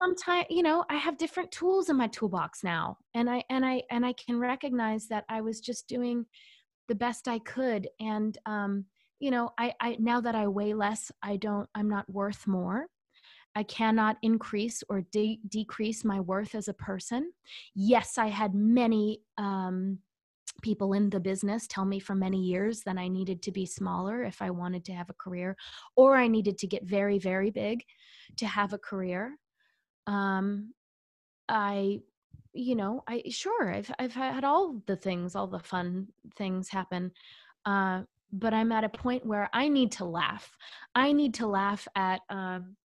sometimes, 0.00 0.46
you 0.50 0.62
know, 0.62 0.84
I 0.88 0.96
have 0.96 1.18
different 1.18 1.50
tools 1.52 1.88
in 1.88 1.96
my 1.96 2.06
toolbox 2.08 2.62
now. 2.62 2.98
And 3.14 3.28
I 3.28 3.42
and 3.50 3.66
I 3.66 3.82
and 3.90 4.06
I 4.06 4.14
can 4.14 4.38
recognize 4.38 5.08
that 5.08 5.24
I 5.28 5.40
was 5.40 5.60
just 5.60 5.88
doing 5.88 6.26
the 6.88 6.94
best 6.94 7.28
I 7.28 7.38
could. 7.40 7.88
And 8.00 8.36
um, 8.46 8.84
you 9.18 9.30
know, 9.30 9.50
I, 9.58 9.72
I 9.80 9.96
now 9.98 10.20
that 10.20 10.34
I 10.34 10.46
weigh 10.46 10.74
less, 10.74 11.10
I 11.22 11.36
don't 11.36 11.68
I'm 11.74 11.88
not 11.88 12.08
worth 12.10 12.46
more. 12.46 12.86
I 13.54 13.62
cannot 13.62 14.18
increase 14.20 14.82
or 14.90 15.00
de- 15.12 15.40
decrease 15.48 16.04
my 16.04 16.20
worth 16.20 16.54
as 16.54 16.68
a 16.68 16.74
person. 16.74 17.32
Yes, 17.74 18.18
I 18.18 18.26
had 18.26 18.54
many 18.54 19.22
um, 19.38 19.98
people 20.60 20.92
in 20.92 21.08
the 21.08 21.20
business 21.20 21.66
tell 21.66 21.86
me 21.86 21.98
for 21.98 22.14
many 22.14 22.42
years 22.42 22.82
that 22.82 22.98
I 22.98 23.08
needed 23.08 23.42
to 23.42 23.52
be 23.52 23.64
smaller 23.64 24.24
if 24.24 24.42
I 24.42 24.50
wanted 24.50 24.84
to 24.86 24.92
have 24.92 25.08
a 25.08 25.14
career, 25.14 25.56
or 25.96 26.16
I 26.16 26.28
needed 26.28 26.58
to 26.58 26.66
get 26.66 26.84
very, 26.84 27.18
very 27.18 27.50
big 27.50 27.82
to 28.36 28.46
have 28.46 28.74
a 28.74 28.78
career. 28.78 29.38
Um, 30.06 30.74
I, 31.48 32.00
you 32.56 32.74
know, 32.74 33.02
I 33.06 33.22
sure 33.30 33.72
I've 33.72 33.90
I've 33.98 34.14
had 34.14 34.44
all 34.44 34.82
the 34.86 34.96
things, 34.96 35.34
all 35.34 35.46
the 35.46 35.58
fun 35.58 36.08
things 36.36 36.68
happen. 36.68 37.12
Uh, 37.64 38.02
but 38.32 38.52
I'm 38.52 38.72
at 38.72 38.84
a 38.84 38.88
point 38.88 39.24
where 39.24 39.48
I 39.52 39.68
need 39.68 39.92
to 39.92 40.04
laugh. 40.04 40.56
I 40.94 41.12
need 41.12 41.34
to 41.34 41.46
laugh 41.46 41.86
at 41.94 42.20
um, 42.28 42.76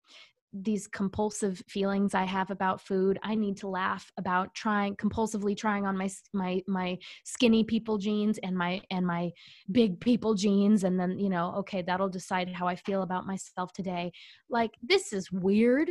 these 0.54 0.88
compulsive 0.88 1.64
feelings 1.68 2.14
I 2.14 2.26
have 2.26 2.52
about 2.52 2.82
food. 2.82 3.18
I 3.24 3.36
need 3.36 3.58
to 3.58 3.68
laugh 3.68 4.12
about 4.18 4.54
trying 4.54 4.96
compulsively 4.98 5.56
trying 5.56 5.86
on 5.86 5.98
my 5.98 6.10
my 6.34 6.62
my 6.68 6.98
skinny 7.24 7.64
people 7.64 7.98
jeans 7.98 8.38
and 8.40 8.58
my 8.58 8.82
and 8.92 9.06
my 9.06 9.32
big 9.72 10.00
people 10.00 10.34
jeans 10.34 10.84
and 10.84 11.00
then, 11.00 11.18
you 11.18 11.30
know, 11.30 11.54
okay, 11.60 11.82
that'll 11.82 12.10
decide 12.10 12.50
how 12.54 12.68
I 12.68 12.76
feel 12.76 13.02
about 13.02 13.26
myself 13.26 13.72
today. 13.72 14.12
Like 14.50 14.72
this 14.84 15.14
is 15.14 15.32
weird. 15.32 15.90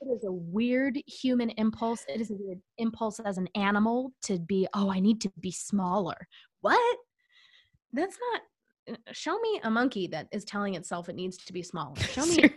It 0.00 0.06
is 0.06 0.24
a 0.24 0.32
weird 0.32 0.98
human 1.06 1.50
impulse. 1.50 2.04
It 2.08 2.20
is 2.20 2.30
a 2.30 2.34
weird 2.34 2.60
impulse 2.78 3.20
as 3.20 3.38
an 3.38 3.48
animal 3.54 4.12
to 4.22 4.38
be, 4.38 4.66
oh, 4.74 4.90
I 4.90 5.00
need 5.00 5.20
to 5.22 5.32
be 5.40 5.52
smaller. 5.52 6.16
What? 6.62 6.98
That's 7.92 8.16
not 8.32 8.42
uh, 8.90 9.12
show 9.12 9.38
me 9.38 9.60
a 9.62 9.70
monkey 9.70 10.06
that 10.08 10.28
is 10.32 10.44
telling 10.44 10.74
itself 10.74 11.08
it 11.08 11.16
needs 11.16 11.36
to 11.36 11.52
be 11.52 11.62
smaller. 11.62 11.96
Show 12.00 12.24
me 12.24 12.50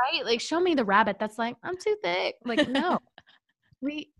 right? 0.00 0.24
Like, 0.24 0.40
show 0.40 0.60
me 0.60 0.74
the 0.74 0.84
rabbit 0.84 1.18
that's 1.18 1.38
like, 1.38 1.56
I'm 1.62 1.76
too 1.76 1.96
thick. 2.02 2.36
Like, 2.44 2.68
no. 2.68 2.98
we, 3.80 4.10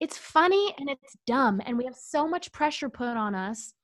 it's 0.00 0.18
funny 0.18 0.74
and 0.78 0.88
it's 0.88 1.16
dumb. 1.26 1.60
And 1.64 1.78
we 1.78 1.84
have 1.84 1.96
so 1.96 2.28
much 2.28 2.52
pressure 2.52 2.88
put 2.88 3.16
on 3.16 3.34
us. 3.34 3.74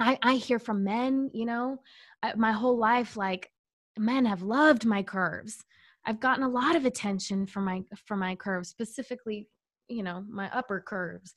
I, 0.00 0.18
I 0.22 0.34
hear 0.34 0.58
from 0.58 0.84
men, 0.84 1.30
you 1.32 1.44
know, 1.44 1.78
I, 2.22 2.34
my 2.34 2.52
whole 2.52 2.78
life, 2.78 3.16
like, 3.16 3.50
men 3.98 4.24
have 4.26 4.42
loved 4.42 4.84
my 4.84 5.02
curves. 5.02 5.64
I've 6.08 6.20
gotten 6.20 6.42
a 6.42 6.48
lot 6.48 6.74
of 6.74 6.86
attention 6.86 7.46
for 7.46 7.60
my 7.60 7.82
for 8.06 8.16
my 8.16 8.34
curves, 8.34 8.70
specifically, 8.70 9.46
you 9.88 10.02
know, 10.02 10.24
my 10.28 10.50
upper 10.56 10.80
curves. 10.80 11.34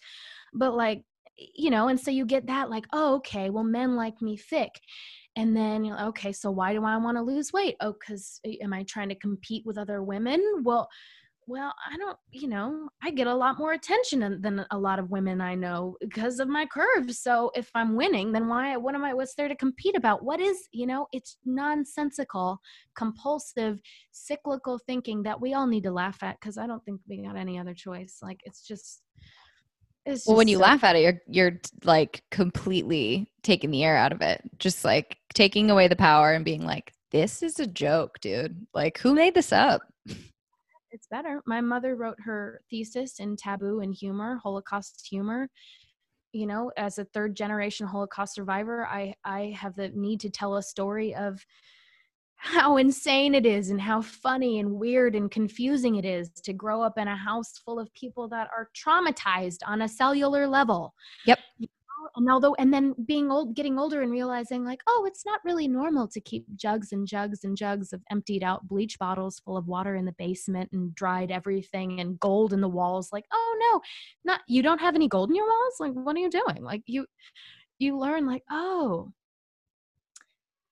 But 0.54 0.76
like, 0.76 1.04
you 1.38 1.70
know, 1.70 1.90
and 1.90 2.00
so 2.00 2.10
you 2.10 2.26
get 2.26 2.48
that 2.48 2.70
like, 2.70 2.86
oh, 2.94 3.16
okay, 3.16 3.50
well, 3.50 3.66
men 3.66 3.98
like 3.98 4.22
me 4.22 4.38
thick. 4.38 4.72
And 5.36 5.56
then 5.56 5.84
you're 5.84 5.96
like, 5.96 6.08
okay 6.08 6.32
so 6.34 6.52
why 6.52 6.74
do 6.74 6.84
i 6.84 6.98
want 6.98 7.18
to 7.18 7.24
lose 7.24 7.54
weight? 7.54 7.76
Oh 7.82 7.94
because 7.94 8.40
eh, 8.46 8.56
am 8.62 8.74
i 8.74 8.84
trying 8.84 9.10
to 9.10 9.16
compete 9.16 9.66
with 9.66 9.78
other 9.78 10.04
women? 10.04 10.42
Well 10.64 10.90
well 11.52 11.74
i 11.92 11.98
don't 11.98 12.18
you 12.32 12.48
know 12.48 12.88
i 13.04 13.12
get 13.12 13.28
a 13.28 13.36
lot 13.36 13.60
more 13.60 13.74
attention 13.74 14.40
than 14.42 14.66
a 14.72 14.78
lot 14.78 15.00
of 15.00 15.12
women 15.12 15.42
i 15.42 15.54
know 15.54 15.98
because 16.00 16.40
of 16.40 16.48
my 16.48 16.66
curves 16.66 17.20
so 17.20 17.52
if 17.56 17.70
i'm 17.76 17.96
winning 17.98 18.32
then 18.32 18.48
why 18.48 18.78
what 18.78 18.96
am 18.96 19.04
i 19.04 19.14
what's 19.14 19.36
there 19.36 19.50
to 19.50 19.56
compete 19.56 19.98
about 19.98 20.24
what 20.24 20.40
is 20.40 20.70
you 20.72 20.88
know 20.88 21.06
it's 21.12 21.38
nonsensical 21.46 22.58
compulsive 22.96 23.82
cyclical 24.12 24.80
thinking 24.88 25.22
that 25.22 25.40
we 25.40 25.54
all 25.54 25.68
need 25.68 25.84
to 25.84 25.92
laugh 25.92 26.24
at 26.24 26.40
because 26.40 26.58
i 26.58 26.66
don't 26.66 26.84
think 26.86 27.02
we 27.10 27.22
got 27.22 27.36
any 27.36 27.60
other 27.60 27.74
choice 27.74 28.20
like 28.22 28.40
it's 28.46 28.66
just 28.66 29.02
it's 30.06 30.26
well, 30.26 30.38
when 30.38 30.48
you 30.48 30.58
so- 30.58 30.64
laugh 30.64 30.84
at 30.84 30.96
it, 30.96 31.02
you're 31.04 31.22
you're 31.28 31.60
like 31.84 32.24
completely 32.32 33.30
taking 33.44 33.70
the 33.70 33.84
air 33.84 33.96
out 33.96 34.12
of 34.12 34.20
it. 34.22 34.42
Just 34.58 34.84
like 34.84 35.18
taking 35.36 35.70
away 35.70 35.88
the 35.88 35.96
power 35.96 36.34
and 36.34 36.44
being 36.44 36.66
like, 36.66 36.92
this 37.12 37.44
is 37.44 37.60
a 37.60 37.68
joke, 37.68 38.20
dude. 38.20 38.66
Like, 38.74 38.98
who 38.98 39.14
made 39.14 39.36
this 39.36 39.52
up? 39.52 39.84
It's 40.92 41.08
better. 41.08 41.42
My 41.46 41.62
mother 41.62 41.96
wrote 41.96 42.18
her 42.24 42.62
thesis 42.70 43.20
in 43.20 43.38
taboo 43.38 43.80
and 43.80 43.94
humor, 43.94 44.40
Holocaust 44.44 45.08
humor. 45.10 45.50
You 46.34 46.48
know, 46.48 46.72
as 46.78 46.98
a 46.98 47.06
third 47.06 47.36
generation 47.36 47.88
Holocaust 47.88 48.36
survivor, 48.36 48.86
I 48.86 49.16
I 49.24 49.56
have 49.58 49.76
the 49.76 49.90
need 49.90 50.20
to 50.22 50.30
tell 50.30 50.56
a 50.56 50.64
story 50.64 51.14
of 51.16 51.46
how 52.36 52.78
insane 52.78 53.36
it 53.36 53.46
is 53.46 53.70
and 53.70 53.80
how 53.80 54.02
funny 54.02 54.60
and 54.60 54.74
weird 54.74 55.16
and 55.16 55.30
confusing 55.30 55.96
it 55.96 56.06
is 56.06 56.32
to 56.32 56.54
grow 56.54 56.82
up 56.82 56.98
in 56.98 57.08
a 57.08 57.16
house 57.16 57.60
full 57.64 57.80
of 57.80 57.94
people 57.94 58.28
that 58.30 58.50
are 58.56 58.70
traumatized 58.76 59.60
on 59.66 59.84
a 59.84 59.88
cellular 59.88 60.48
level. 60.48 60.94
Yep 61.26 61.40
and 62.16 62.30
although 62.30 62.56
and 62.56 62.74
then 62.74 62.94
being 63.06 63.32
old 63.32 63.56
getting 63.56 63.78
older 63.80 64.02
and 64.02 64.12
realizing 64.12 64.64
like 64.64 64.82
oh 64.88 65.06
it's 65.08 65.26
not 65.26 65.40
really 65.44 65.68
normal 65.68 66.08
to 66.08 66.20
keep 66.22 66.46
jugs 66.56 66.92
and 66.92 67.08
jugs 67.08 67.44
and 67.44 67.58
jugs 67.58 67.94
of 67.94 68.02
emptied 68.12 68.44
out 68.44 68.68
bleach 68.68 68.98
bottles 69.00 69.40
full 69.40 69.58
of 69.58 69.68
water 69.68 69.96
in 69.96 70.06
the 70.06 70.16
basement 70.18 70.70
and 70.72 70.94
dried 70.96 71.32
everything 71.32 72.00
and 72.00 72.20
gold 72.20 72.54
in 72.54 72.62
the 72.62 72.70
walls. 72.70 73.12
Like 73.12 73.26
oh 73.32 73.58
no 73.60 73.82
not 74.24 74.42
you 74.48 74.62
don't 74.62 74.82
have 74.82 74.96
any 74.96 75.08
gold 75.08 75.30
in 75.30 75.36
your 75.36 75.48
walls? 75.48 75.76
Like 75.80 75.94
what 75.94 76.16
are 76.16 76.20
you 76.20 76.30
doing? 76.30 76.62
Like 76.62 76.84
you 76.86 77.06
you 77.80 77.98
learn 77.98 78.26
like 78.26 78.44
oh 78.50 79.12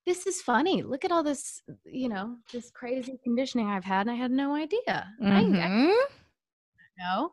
this 0.06 0.26
is 0.26 0.42
funny. 0.42 0.82
Look 0.82 1.06
at 1.06 1.12
all 1.12 1.24
this 1.24 1.62
you 1.86 2.10
know 2.10 2.38
this 2.52 2.72
crazy 2.72 3.20
conditioning 3.24 3.68
i've 3.68 3.84
had 3.84 4.08
and 4.08 4.12
i 4.12 4.16
had 4.16 4.32
no 4.32 4.56
idea. 4.56 5.12
Mm-hmm. 5.22 5.56
I, 5.56 5.60
I 5.60 5.94
know 6.98 7.32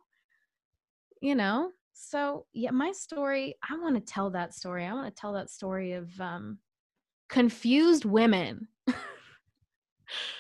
you 1.23 1.35
know 1.35 1.71
so 1.99 2.45
yeah 2.53 2.71
my 2.71 2.93
story 2.93 3.55
i 3.69 3.77
want 3.79 3.95
to 3.95 4.01
tell 4.01 4.31
that 4.31 4.55
story 4.55 4.85
i 4.85 4.93
want 4.93 5.07
to 5.07 5.21
tell 5.21 5.33
that 5.33 5.51
story 5.51 5.93
of 5.93 6.09
um 6.21 6.59
confused 7.29 8.05
women 8.05 8.69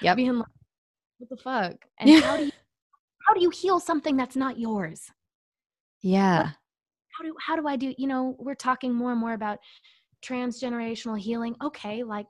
yeah 0.00 0.14
being 0.14 0.38
like 0.38 0.46
what 1.18 1.30
the 1.30 1.36
fuck? 1.36 1.76
And 1.98 2.10
yeah. 2.10 2.20
how 2.20 2.36
do 2.36 2.44
you 2.44 2.52
how 3.26 3.34
do 3.34 3.40
you 3.40 3.50
heal 3.50 3.80
something 3.80 4.16
that's 4.16 4.36
not 4.36 4.58
yours? 4.58 5.10
Yeah. 6.02 6.38
what, 6.38 6.52
how 7.18 7.24
do 7.24 7.34
how 7.40 7.56
do 7.56 7.66
i 7.66 7.76
do 7.76 7.94
you 7.96 8.06
know 8.06 8.36
we're 8.38 8.54
talking 8.54 8.94
more 8.94 9.10
and 9.10 9.20
more 9.20 9.32
about 9.32 9.58
transgenerational 10.24 11.18
healing 11.18 11.56
okay 11.62 12.02
like 12.04 12.26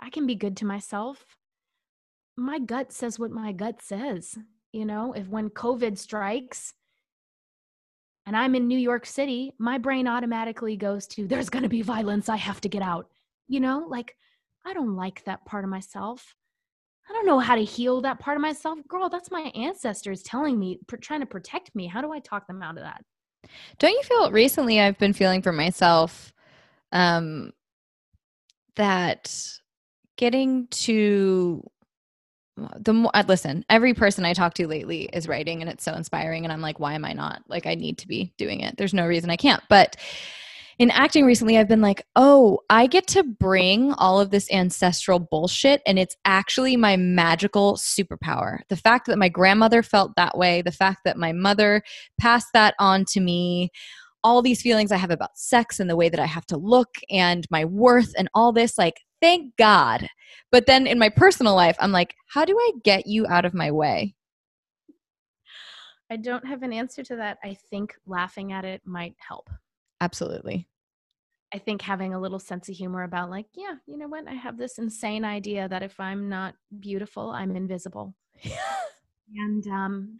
i 0.00 0.10
can 0.10 0.26
be 0.26 0.34
good 0.34 0.56
to 0.58 0.66
myself. 0.66 1.24
My 2.36 2.60
gut 2.60 2.92
says 2.92 3.18
what 3.18 3.30
my 3.30 3.52
gut 3.52 3.82
says 3.82 4.38
you 4.72 4.84
know 4.84 5.12
if 5.12 5.28
when 5.28 5.50
covid 5.50 5.98
strikes 5.98 6.72
and 8.28 8.36
I'm 8.36 8.54
in 8.54 8.68
New 8.68 8.78
York 8.78 9.06
City, 9.06 9.54
my 9.58 9.78
brain 9.78 10.06
automatically 10.06 10.76
goes 10.76 11.06
to 11.08 11.26
there's 11.26 11.48
going 11.48 11.62
to 11.62 11.68
be 11.70 11.80
violence. 11.80 12.28
I 12.28 12.36
have 12.36 12.60
to 12.60 12.68
get 12.68 12.82
out. 12.82 13.08
You 13.48 13.58
know, 13.58 13.86
like 13.88 14.14
I 14.66 14.74
don't 14.74 14.96
like 14.96 15.24
that 15.24 15.46
part 15.46 15.64
of 15.64 15.70
myself. 15.70 16.34
I 17.08 17.14
don't 17.14 17.24
know 17.24 17.38
how 17.38 17.54
to 17.54 17.64
heal 17.64 18.02
that 18.02 18.20
part 18.20 18.36
of 18.36 18.42
myself. 18.42 18.80
Girl, 18.86 19.08
that's 19.08 19.30
my 19.30 19.50
ancestors 19.54 20.22
telling 20.22 20.58
me, 20.58 20.78
trying 21.00 21.20
to 21.20 21.26
protect 21.26 21.74
me. 21.74 21.86
How 21.86 22.02
do 22.02 22.12
I 22.12 22.18
talk 22.18 22.46
them 22.46 22.62
out 22.62 22.76
of 22.76 22.82
that? 22.82 23.02
Don't 23.78 23.94
you 23.94 24.02
feel 24.02 24.30
recently 24.30 24.78
I've 24.78 24.98
been 24.98 25.14
feeling 25.14 25.40
for 25.40 25.52
myself 25.52 26.30
um 26.92 27.52
that 28.76 29.34
getting 30.18 30.66
to 30.68 31.66
the 32.76 32.92
more 32.92 33.10
listen 33.26 33.64
every 33.68 33.94
person 33.94 34.24
i 34.24 34.32
talk 34.32 34.54
to 34.54 34.66
lately 34.66 35.08
is 35.12 35.28
writing 35.28 35.60
and 35.60 35.70
it's 35.70 35.84
so 35.84 35.92
inspiring 35.94 36.44
and 36.44 36.52
i'm 36.52 36.60
like 36.60 36.80
why 36.80 36.94
am 36.94 37.04
i 37.04 37.12
not? 37.12 37.42
Like 37.48 37.66
i 37.66 37.74
need 37.74 37.98
to 37.98 38.08
be 38.08 38.32
doing 38.38 38.60
it. 38.60 38.76
There's 38.76 38.94
no 38.94 39.06
reason 39.06 39.30
i 39.30 39.36
can't. 39.36 39.62
But 39.68 39.96
in 40.78 40.92
acting 40.92 41.24
recently, 41.24 41.58
I've 41.58 41.66
been 41.66 41.80
like, 41.80 42.06
oh, 42.14 42.60
I 42.70 42.86
get 42.86 43.08
to 43.08 43.24
bring 43.24 43.92
all 43.94 44.20
of 44.20 44.30
this 44.30 44.48
ancestral 44.52 45.18
bullshit, 45.18 45.82
and 45.86 45.98
it's 45.98 46.16
actually 46.24 46.76
my 46.76 46.96
magical 46.96 47.74
superpower. 47.74 48.60
The 48.68 48.76
fact 48.76 49.06
that 49.06 49.18
my 49.18 49.28
grandmother 49.28 49.82
felt 49.82 50.14
that 50.14 50.38
way, 50.38 50.62
the 50.62 50.70
fact 50.70 51.00
that 51.04 51.16
my 51.16 51.32
mother 51.32 51.82
passed 52.20 52.48
that 52.54 52.74
on 52.78 53.04
to 53.06 53.20
me, 53.20 53.70
all 54.22 54.40
these 54.40 54.62
feelings 54.62 54.92
I 54.92 54.98
have 54.98 55.10
about 55.10 55.36
sex 55.36 55.80
and 55.80 55.90
the 55.90 55.96
way 55.96 56.08
that 56.08 56.20
I 56.20 56.26
have 56.26 56.46
to 56.46 56.56
look 56.56 56.98
and 57.10 57.44
my 57.50 57.64
worth 57.64 58.12
and 58.16 58.28
all 58.32 58.52
this, 58.52 58.78
like, 58.78 59.00
thank 59.20 59.56
God. 59.56 60.08
But 60.50 60.66
then 60.66 60.86
in 60.86 60.98
my 60.98 61.08
personal 61.08 61.54
life, 61.54 61.76
I'm 61.78 61.92
like, 61.92 62.14
how 62.28 62.44
do 62.44 62.56
I 62.58 62.72
get 62.84 63.06
you 63.06 63.26
out 63.26 63.44
of 63.44 63.54
my 63.54 63.70
way? 63.70 64.14
I 66.10 66.16
don't 66.16 66.46
have 66.46 66.62
an 66.62 66.72
answer 66.72 67.02
to 67.04 67.16
that. 67.16 67.38
I 67.44 67.56
think 67.70 67.94
laughing 68.06 68.52
at 68.52 68.64
it 68.64 68.80
might 68.84 69.14
help. 69.18 69.50
Absolutely. 70.00 70.66
I 71.52 71.58
think 71.58 71.82
having 71.82 72.14
a 72.14 72.20
little 72.20 72.38
sense 72.38 72.68
of 72.68 72.76
humor 72.76 73.04
about, 73.04 73.30
like, 73.30 73.46
yeah, 73.54 73.74
you 73.86 73.98
know 73.98 74.08
what? 74.08 74.28
I 74.28 74.34
have 74.34 74.58
this 74.58 74.78
insane 74.78 75.24
idea 75.24 75.68
that 75.68 75.82
if 75.82 75.98
I'm 75.98 76.28
not 76.28 76.54
beautiful, 76.80 77.30
I'm 77.30 77.56
invisible. 77.56 78.14
and 79.36 79.66
um, 79.66 80.18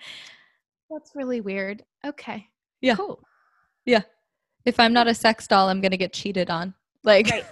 that's 0.91 1.13
really 1.15 1.41
weird. 1.41 1.85
Okay. 2.07 2.49
Yeah. 2.81 2.97
Cool. 2.97 3.23
Yeah. 3.85 4.03
If 4.65 4.81
I'm 4.81 4.93
not 4.93 5.09
a 5.09 5.15
sex 5.15 5.47
doll, 5.47 5.69
I'm 5.69 5.81
going 5.81 5.93
to 5.93 5.97
get 5.99 6.13
cheated 6.13 6.51
on. 6.51 6.75
Like, 7.05 7.29
right. 7.31 7.47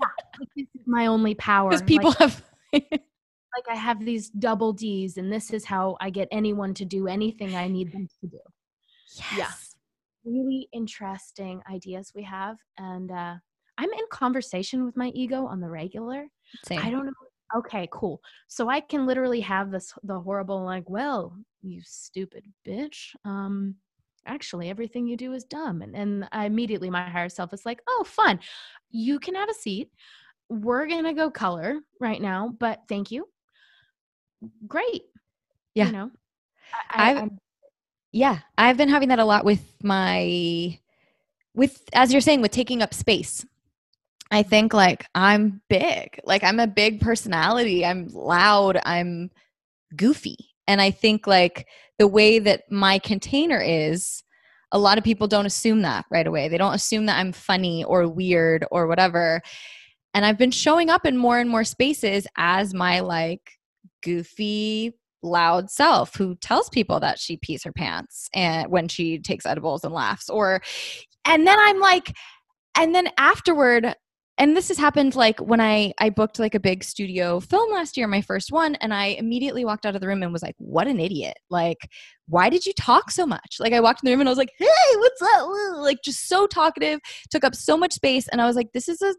yeah. 0.56 0.64
My 0.86 1.06
only 1.06 1.34
power. 1.34 1.70
Because 1.70 1.82
people 1.82 2.10
like, 2.10 2.18
have. 2.18 2.44
like, 2.72 3.68
I 3.70 3.74
have 3.74 4.04
these 4.04 4.30
double 4.30 4.72
D's, 4.72 5.16
and 5.16 5.32
this 5.32 5.52
is 5.52 5.64
how 5.64 5.96
I 6.00 6.10
get 6.10 6.28
anyone 6.30 6.74
to 6.74 6.84
do 6.84 7.08
anything 7.08 7.54
I 7.54 7.68
need 7.68 7.92
them 7.92 8.08
to 8.20 8.26
do. 8.26 8.40
Yes. 9.16 9.36
Yeah 9.38 9.48
really 10.24 10.68
interesting 10.72 11.60
ideas 11.70 12.12
we 12.14 12.22
have 12.22 12.56
and 12.78 13.10
uh 13.10 13.34
i'm 13.78 13.92
in 13.92 14.04
conversation 14.10 14.84
with 14.84 14.96
my 14.96 15.08
ego 15.14 15.46
on 15.46 15.60
the 15.60 15.68
regular 15.68 16.26
Same. 16.64 16.80
i 16.80 16.90
don't 16.90 17.06
know 17.06 17.12
okay 17.56 17.88
cool 17.92 18.20
so 18.48 18.68
i 18.68 18.80
can 18.80 19.06
literally 19.06 19.40
have 19.40 19.70
this 19.70 19.92
the 20.04 20.18
horrible 20.18 20.64
like 20.64 20.88
well 20.88 21.36
you 21.62 21.80
stupid 21.84 22.44
bitch 22.66 23.14
um 23.24 23.74
actually 24.26 24.70
everything 24.70 25.08
you 25.08 25.16
do 25.16 25.32
is 25.32 25.42
dumb 25.42 25.82
and, 25.82 25.96
and 25.96 26.28
I 26.30 26.46
immediately 26.46 26.88
my 26.90 27.10
higher 27.10 27.28
self 27.28 27.52
is 27.52 27.66
like 27.66 27.82
oh 27.88 28.04
fun 28.06 28.38
you 28.92 29.18
can 29.18 29.34
have 29.34 29.48
a 29.48 29.54
seat 29.54 29.90
we're 30.60 30.86
gonna 30.86 31.14
go 31.14 31.30
color 31.30 31.80
right 32.00 32.20
now 32.20 32.54
but 32.58 32.80
thank 32.88 33.10
you 33.10 33.26
great 34.66 35.02
yeah 35.74 35.86
you 35.86 35.92
know 35.92 36.10
I, 36.90 37.14
I've, 37.14 37.30
yeah, 38.12 38.40
I've 38.58 38.76
been 38.76 38.90
having 38.90 39.08
that 39.08 39.18
a 39.18 39.24
lot 39.24 39.44
with 39.44 39.64
my 39.82 40.78
with 41.54 41.82
as 41.92 42.12
you're 42.12 42.20
saying 42.20 42.42
with 42.42 42.52
taking 42.52 42.82
up 42.82 42.94
space. 42.94 43.44
I 44.30 44.42
mm-hmm. 44.42 44.50
think 44.50 44.74
like 44.74 45.06
I'm 45.14 45.62
big. 45.68 46.20
Like 46.24 46.44
I'm 46.44 46.60
a 46.60 46.66
big 46.66 47.00
personality. 47.00 47.84
I'm 47.84 48.08
loud, 48.08 48.78
I'm 48.84 49.30
goofy. 49.96 50.36
And 50.68 50.80
I 50.80 50.90
think 50.90 51.26
like 51.26 51.66
the 51.98 52.06
way 52.06 52.38
that 52.38 52.70
my 52.70 52.98
container 52.98 53.60
is 53.60 54.22
a 54.74 54.78
lot 54.78 54.96
of 54.96 55.04
people 55.04 55.26
don't 55.26 55.46
assume 55.46 55.82
that 55.82 56.06
right 56.10 56.26
away. 56.26 56.48
They 56.48 56.56
don't 56.56 56.74
assume 56.74 57.06
that 57.06 57.18
I'm 57.18 57.32
funny 57.32 57.84
or 57.84 58.08
weird 58.08 58.64
or 58.70 58.86
whatever. 58.86 59.42
And 60.14 60.26
I've 60.26 60.38
been 60.38 60.50
showing 60.50 60.90
up 60.90 61.06
in 61.06 61.16
more 61.16 61.38
and 61.38 61.48
more 61.48 61.64
spaces 61.64 62.26
as 62.36 62.74
my 62.74 63.00
like 63.00 63.52
goofy 64.02 64.92
loud 65.22 65.70
self 65.70 66.16
who 66.16 66.34
tells 66.36 66.68
people 66.68 66.98
that 67.00 67.18
she 67.18 67.36
pees 67.36 67.62
her 67.62 67.72
pants 67.72 68.28
and 68.34 68.70
when 68.70 68.88
she 68.88 69.18
takes 69.18 69.46
edibles 69.46 69.84
and 69.84 69.94
laughs 69.94 70.28
or 70.28 70.60
and 71.24 71.46
then 71.46 71.56
i'm 71.60 71.78
like 71.78 72.12
and 72.76 72.92
then 72.92 73.08
afterward 73.18 73.94
and 74.38 74.56
this 74.56 74.66
has 74.66 74.78
happened 74.78 75.14
like 75.14 75.38
when 75.40 75.60
i 75.60 75.92
i 75.98 76.10
booked 76.10 76.40
like 76.40 76.56
a 76.56 76.60
big 76.60 76.82
studio 76.82 77.38
film 77.38 77.72
last 77.72 77.96
year 77.96 78.08
my 78.08 78.20
first 78.20 78.50
one 78.50 78.74
and 78.76 78.92
i 78.92 79.06
immediately 79.06 79.64
walked 79.64 79.86
out 79.86 79.94
of 79.94 80.00
the 80.00 80.08
room 80.08 80.24
and 80.24 80.32
was 80.32 80.42
like 80.42 80.56
what 80.58 80.88
an 80.88 80.98
idiot. 80.98 81.36
Like 81.50 81.88
why 82.28 82.48
did 82.48 82.64
you 82.66 82.72
talk 82.72 83.10
so 83.10 83.24
much? 83.26 83.58
Like 83.60 83.72
i 83.72 83.80
walked 83.80 84.02
in 84.02 84.06
the 84.06 84.12
room 84.12 84.20
and 84.20 84.28
i 84.28 84.32
was 84.32 84.38
like 84.38 84.52
hey 84.58 84.66
what's 84.96 85.22
up? 85.22 85.48
Like 85.76 85.98
just 86.02 86.28
so 86.28 86.46
talkative 86.46 86.98
took 87.30 87.44
up 87.44 87.54
so 87.54 87.76
much 87.76 87.92
space 87.92 88.26
and 88.28 88.40
i 88.40 88.46
was 88.46 88.56
like 88.56 88.72
this 88.72 88.88
is 88.88 89.00
a 89.02 89.14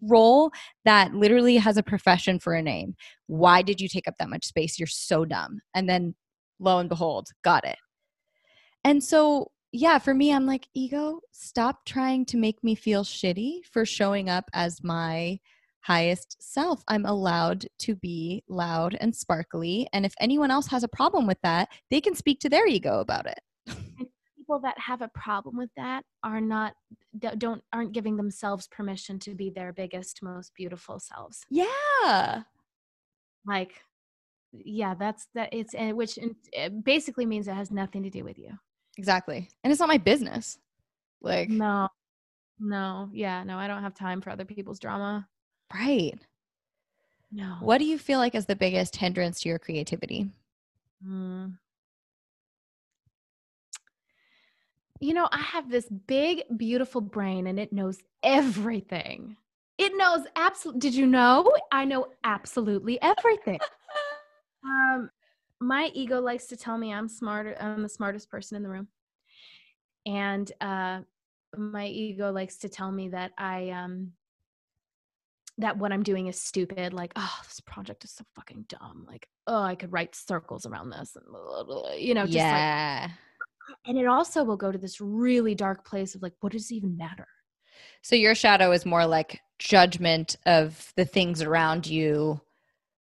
role 0.00 0.50
that 0.84 1.14
literally 1.14 1.56
has 1.56 1.76
a 1.76 1.82
profession 1.82 2.38
for 2.38 2.54
a 2.54 2.62
name. 2.62 2.94
Why 3.26 3.62
did 3.62 3.80
you 3.80 3.88
take 3.88 4.08
up 4.08 4.14
that 4.18 4.30
much 4.30 4.44
space? 4.44 4.78
You're 4.78 4.86
so 4.86 5.24
dumb. 5.24 5.60
And 5.74 5.88
then 5.88 6.14
lo 6.58 6.78
and 6.78 6.88
behold, 6.88 7.28
got 7.42 7.64
it. 7.64 7.78
And 8.84 9.02
so, 9.02 9.50
yeah, 9.72 9.98
for 9.98 10.14
me, 10.14 10.32
I'm 10.32 10.46
like, 10.46 10.68
ego, 10.74 11.20
stop 11.32 11.84
trying 11.84 12.26
to 12.26 12.36
make 12.36 12.62
me 12.62 12.74
feel 12.74 13.02
shitty 13.02 13.64
for 13.70 13.84
showing 13.84 14.28
up 14.28 14.44
as 14.52 14.82
my 14.82 15.38
highest 15.80 16.36
self. 16.40 16.82
I'm 16.88 17.04
allowed 17.04 17.66
to 17.80 17.94
be 17.96 18.42
loud 18.48 18.96
and 19.00 19.14
sparkly. 19.14 19.88
And 19.92 20.06
if 20.06 20.14
anyone 20.20 20.50
else 20.50 20.66
has 20.68 20.82
a 20.82 20.88
problem 20.88 21.26
with 21.26 21.38
that, 21.42 21.68
they 21.90 22.00
can 22.00 22.14
speak 22.14 22.40
to 22.40 22.48
their 22.48 22.66
ego 22.66 23.00
about 23.00 23.26
it 23.26 23.40
people 24.44 24.60
that 24.60 24.78
have 24.78 25.00
a 25.00 25.08
problem 25.08 25.56
with 25.56 25.70
that 25.76 26.04
are 26.22 26.40
not 26.40 26.74
don't 27.38 27.62
aren't 27.72 27.92
giving 27.92 28.16
themselves 28.16 28.68
permission 28.68 29.18
to 29.18 29.34
be 29.34 29.50
their 29.50 29.72
biggest 29.72 30.22
most 30.22 30.52
beautiful 30.54 30.98
selves. 30.98 31.44
Yeah. 31.50 32.42
Like 33.46 33.72
yeah 34.52 34.94
that's 34.94 35.26
that 35.34 35.48
it's 35.52 35.74
eh, 35.74 35.90
which 35.92 36.16
it 36.52 36.84
basically 36.84 37.26
means 37.26 37.48
it 37.48 37.54
has 37.54 37.70
nothing 37.70 38.02
to 38.02 38.10
do 38.10 38.22
with 38.22 38.38
you. 38.38 38.50
Exactly. 38.98 39.48
And 39.62 39.72
it's 39.72 39.80
not 39.80 39.88
my 39.88 39.98
business. 39.98 40.58
Like 41.22 41.48
no. 41.48 41.88
No. 42.60 43.08
Yeah 43.12 43.44
no 43.44 43.56
i 43.56 43.66
don't 43.66 43.82
have 43.82 43.94
time 43.94 44.20
for 44.20 44.30
other 44.30 44.44
people's 44.44 44.78
drama. 44.78 45.26
Right. 45.72 46.18
No. 47.32 47.56
What 47.60 47.78
do 47.78 47.84
you 47.84 47.98
feel 47.98 48.18
like 48.18 48.34
is 48.34 48.46
the 48.46 48.56
biggest 48.56 48.94
hindrance 48.96 49.40
to 49.40 49.48
your 49.48 49.58
creativity? 49.58 50.30
Mm. 51.04 51.54
You 55.04 55.12
know, 55.12 55.28
I 55.30 55.38
have 55.38 55.70
this 55.70 55.86
big, 55.86 56.44
beautiful 56.56 57.02
brain 57.02 57.46
and 57.46 57.60
it 57.60 57.74
knows 57.74 57.98
everything. 58.22 59.36
It 59.76 59.92
knows 59.96 60.24
absolutely. 60.34 60.80
Did 60.80 60.94
you 60.94 61.06
know? 61.06 61.52
I 61.70 61.84
know 61.84 62.06
absolutely 62.24 62.98
everything. 63.02 63.58
um, 64.64 65.10
my 65.60 65.90
ego 65.92 66.20
likes 66.20 66.46
to 66.46 66.56
tell 66.56 66.78
me 66.78 66.90
I'm 66.90 67.08
smarter. 67.08 67.54
I'm 67.60 67.82
the 67.82 67.88
smartest 67.88 68.30
person 68.30 68.56
in 68.56 68.62
the 68.62 68.70
room, 68.70 68.88
and 70.06 70.50
uh, 70.60 71.00
my 71.54 71.86
ego 71.86 72.32
likes 72.32 72.58
to 72.58 72.70
tell 72.70 72.90
me 72.90 73.08
that 73.08 73.32
I 73.36 73.70
um 73.70 74.12
that 75.58 75.76
what 75.76 75.92
I'm 75.92 76.02
doing 76.02 76.28
is 76.28 76.40
stupid. 76.40 76.94
Like, 76.94 77.12
oh, 77.16 77.40
this 77.44 77.60
project 77.60 78.04
is 78.04 78.12
so 78.12 78.24
fucking 78.36 78.66
dumb. 78.68 79.06
Like, 79.08 79.28
oh, 79.46 79.62
I 79.62 79.74
could 79.74 79.92
write 79.92 80.14
circles 80.14 80.66
around 80.66 80.90
this, 80.90 81.14
and 81.16 81.26
blah, 81.26 81.64
blah, 81.64 81.64
blah, 81.64 81.92
you 81.92 82.14
know, 82.14 82.24
just 82.24 82.36
yeah. 82.36 83.02
like 83.02 83.10
and 83.86 83.98
it 83.98 84.06
also 84.06 84.44
will 84.44 84.56
go 84.56 84.72
to 84.72 84.78
this 84.78 85.00
really 85.00 85.54
dark 85.54 85.84
place 85.86 86.14
of 86.14 86.22
like 86.22 86.32
what 86.40 86.52
does 86.52 86.70
it 86.70 86.74
even 86.76 86.96
matter? 86.96 87.26
So 88.02 88.16
your 88.16 88.34
shadow 88.34 88.72
is 88.72 88.86
more 88.86 89.06
like 89.06 89.40
judgment 89.58 90.36
of 90.46 90.92
the 90.96 91.04
things 91.04 91.42
around 91.42 91.86
you. 91.86 92.40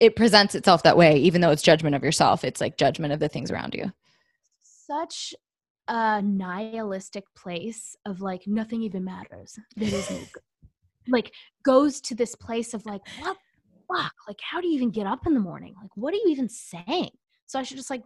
It 0.01 0.17
presents 0.17 0.55
itself 0.55 0.83
that 0.83 0.97
way 0.97 1.17
even 1.19 1.41
though 1.41 1.51
it's 1.51 1.63
judgment 1.63 1.95
of 1.95 2.03
yourself. 2.03 2.45
It's 2.45 2.61
like 2.61 2.77
judgment 2.77 3.13
of 3.13 3.21
the 3.21 3.29
things 3.29 3.51
around 3.51 3.75
you. 3.75 3.93
Such 4.63 5.35
a 5.89 6.21
nihilistic 6.23 7.25
place 7.37 7.97
of 8.07 8.21
like 8.21 8.43
nothing 8.47 8.83
even 8.83 9.05
matters. 9.05 9.59
That 9.77 9.93
is 9.93 10.11
like 11.09 11.33
goes 11.65 12.01
to 12.03 12.15
this 12.15 12.35
place 12.35 12.75
of 12.75 12.85
like 12.87 13.03
what 13.21 13.37
fuck? 13.93 14.15
Like 14.29 14.39
how 14.43 14.61
do 14.61 14.69
you 14.69 14.75
even 14.75 14.91
get 14.91 15.07
up 15.07 15.27
in 15.27 15.35
the 15.35 15.41
morning? 15.41 15.75
Like 15.81 15.91
what 15.97 16.13
are 16.15 16.19
you 16.19 16.29
even 16.29 16.49
saying? 16.49 17.11
So 17.47 17.59
i 17.59 17.63
should 17.63 17.77
just 17.77 17.91
like 17.91 18.03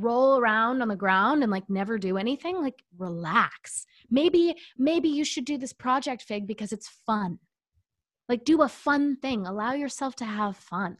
roll 0.00 0.38
around 0.38 0.82
on 0.82 0.88
the 0.88 0.96
ground 0.96 1.42
and 1.42 1.50
like 1.50 1.68
never 1.68 1.98
do 1.98 2.16
anything 2.16 2.60
like 2.60 2.82
relax. 2.98 3.86
Maybe 4.10 4.54
maybe 4.76 5.08
you 5.08 5.24
should 5.24 5.44
do 5.44 5.58
this 5.58 5.72
project 5.72 6.22
fig 6.22 6.46
because 6.46 6.72
it's 6.72 6.88
fun. 7.06 7.38
Like 8.28 8.44
do 8.44 8.62
a 8.62 8.68
fun 8.68 9.16
thing. 9.16 9.46
Allow 9.46 9.72
yourself 9.72 10.16
to 10.16 10.24
have 10.24 10.56
fun. 10.56 10.96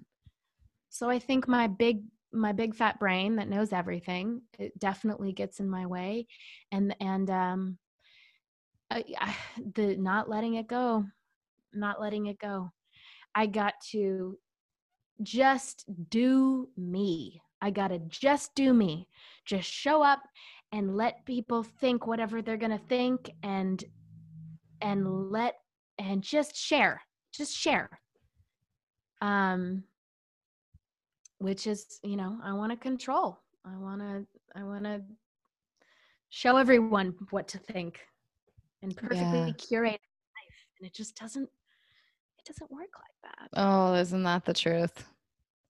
So 0.88 1.10
i 1.10 1.18
think 1.18 1.46
my 1.46 1.66
big 1.66 2.04
my 2.32 2.52
big 2.52 2.74
fat 2.74 2.98
brain 2.98 3.36
that 3.36 3.48
knows 3.48 3.72
everything 3.72 4.42
it 4.58 4.78
definitely 4.78 5.32
gets 5.32 5.60
in 5.60 5.68
my 5.68 5.86
way. 5.86 6.26
And 6.72 6.94
and 7.00 7.30
um 7.30 7.78
I, 8.88 9.04
I, 9.18 9.36
the 9.74 9.96
not 9.96 10.28
letting 10.30 10.54
it 10.54 10.68
go 10.68 11.04
not 11.76 12.00
letting 12.00 12.26
it 12.26 12.38
go. 12.38 12.72
I 13.34 13.46
got 13.46 13.74
to 13.92 14.38
just 15.22 15.84
do 16.10 16.68
me. 16.76 17.42
I 17.60 17.70
got 17.70 17.88
to 17.88 17.98
just 18.08 18.54
do 18.54 18.72
me. 18.74 19.08
Just 19.44 19.68
show 19.70 20.02
up 20.02 20.20
and 20.72 20.96
let 20.96 21.24
people 21.24 21.62
think 21.62 22.06
whatever 22.06 22.42
they're 22.42 22.56
going 22.56 22.76
to 22.78 22.84
think 22.86 23.30
and 23.42 23.82
and 24.82 25.30
let 25.30 25.54
and 25.98 26.22
just 26.22 26.54
share. 26.56 27.00
Just 27.32 27.56
share. 27.56 27.88
Um 29.22 29.84
which 31.38 31.66
is, 31.66 31.98
you 32.02 32.16
know, 32.16 32.38
I 32.42 32.52
want 32.54 32.72
to 32.72 32.76
control. 32.78 33.38
I 33.64 33.76
want 33.76 34.00
to 34.00 34.26
I 34.54 34.62
want 34.62 34.84
to 34.84 35.02
show 36.28 36.56
everyone 36.56 37.14
what 37.30 37.48
to 37.48 37.58
think 37.58 38.00
and 38.82 38.96
perfectly 38.96 39.38
Yeah. 39.46 39.52
curate 39.54 39.92
life 39.92 40.58
and 40.78 40.86
it 40.86 40.94
just 40.94 41.16
doesn't 41.16 41.48
it 42.38 42.44
doesn't 42.46 42.70
work 42.70 42.90
like 42.96 43.32
that 43.32 43.48
Oh, 43.54 43.94
isn't 43.94 44.22
that 44.24 44.44
the 44.44 44.52
truth? 44.54 45.06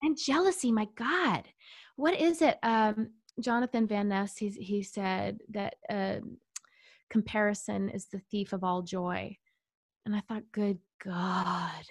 And 0.06 0.16
jealousy 0.16 0.72
my 0.72 0.86
god. 0.96 1.48
What 1.96 2.18
is 2.18 2.42
it 2.42 2.58
um 2.62 3.10
jonathan 3.38 3.86
van 3.86 4.08
ness 4.08 4.36
he's, 4.38 4.56
he 4.56 4.82
said 4.82 5.38
that 5.50 5.74
um 5.90 6.38
comparison 7.10 7.90
is 7.90 8.06
the 8.06 8.20
thief 8.30 8.52
of 8.52 8.64
all 8.64 8.82
joy. 8.82 9.36
And 10.04 10.14
i 10.16 10.20
thought 10.20 10.52
good 10.52 10.78
god 11.04 11.84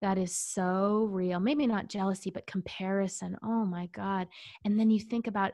that 0.00 0.16
is 0.16 0.34
so 0.34 1.08
real. 1.10 1.40
Maybe 1.40 1.66
not 1.66 1.88
jealousy 1.88 2.30
but 2.30 2.46
comparison. 2.46 3.36
Oh 3.42 3.64
my 3.64 3.86
god. 3.88 4.28
And 4.64 4.78
then 4.78 4.90
you 4.90 4.98
think 5.00 5.26
about 5.26 5.52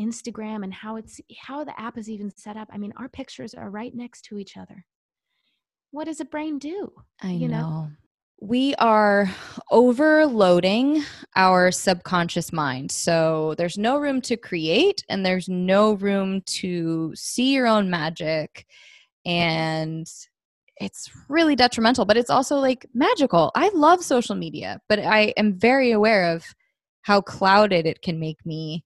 instagram 0.00 0.64
and 0.64 0.74
how 0.74 0.96
it's 0.96 1.20
how 1.38 1.62
the 1.62 1.80
app 1.80 1.96
is 1.96 2.10
even 2.10 2.36
set 2.36 2.56
up. 2.56 2.68
I 2.72 2.78
mean 2.78 2.92
our 2.96 3.08
pictures 3.08 3.54
are 3.54 3.70
right 3.70 3.94
next 3.94 4.22
to 4.26 4.38
each 4.38 4.56
other. 4.56 4.84
What 5.92 6.06
does 6.06 6.20
a 6.20 6.24
brain 6.24 6.58
do? 6.58 6.92
I 7.22 7.30
you 7.30 7.46
know. 7.46 7.60
know? 7.60 7.90
We 8.46 8.74
are 8.74 9.30
overloading 9.70 11.02
our 11.34 11.72
subconscious 11.72 12.52
mind. 12.52 12.92
So 12.92 13.54
there's 13.56 13.78
no 13.78 13.96
room 13.96 14.20
to 14.20 14.36
create 14.36 15.02
and 15.08 15.24
there's 15.24 15.48
no 15.48 15.94
room 15.94 16.42
to 16.42 17.14
see 17.14 17.54
your 17.54 17.66
own 17.66 17.88
magic. 17.88 18.66
And 19.24 20.06
it's 20.76 21.10
really 21.30 21.56
detrimental, 21.56 22.04
but 22.04 22.18
it's 22.18 22.28
also 22.28 22.56
like 22.56 22.84
magical. 22.92 23.50
I 23.54 23.70
love 23.70 24.04
social 24.04 24.34
media, 24.34 24.78
but 24.90 24.98
I 24.98 25.32
am 25.38 25.58
very 25.58 25.92
aware 25.92 26.30
of 26.30 26.44
how 27.00 27.22
clouded 27.22 27.86
it 27.86 28.02
can 28.02 28.20
make 28.20 28.44
me 28.44 28.84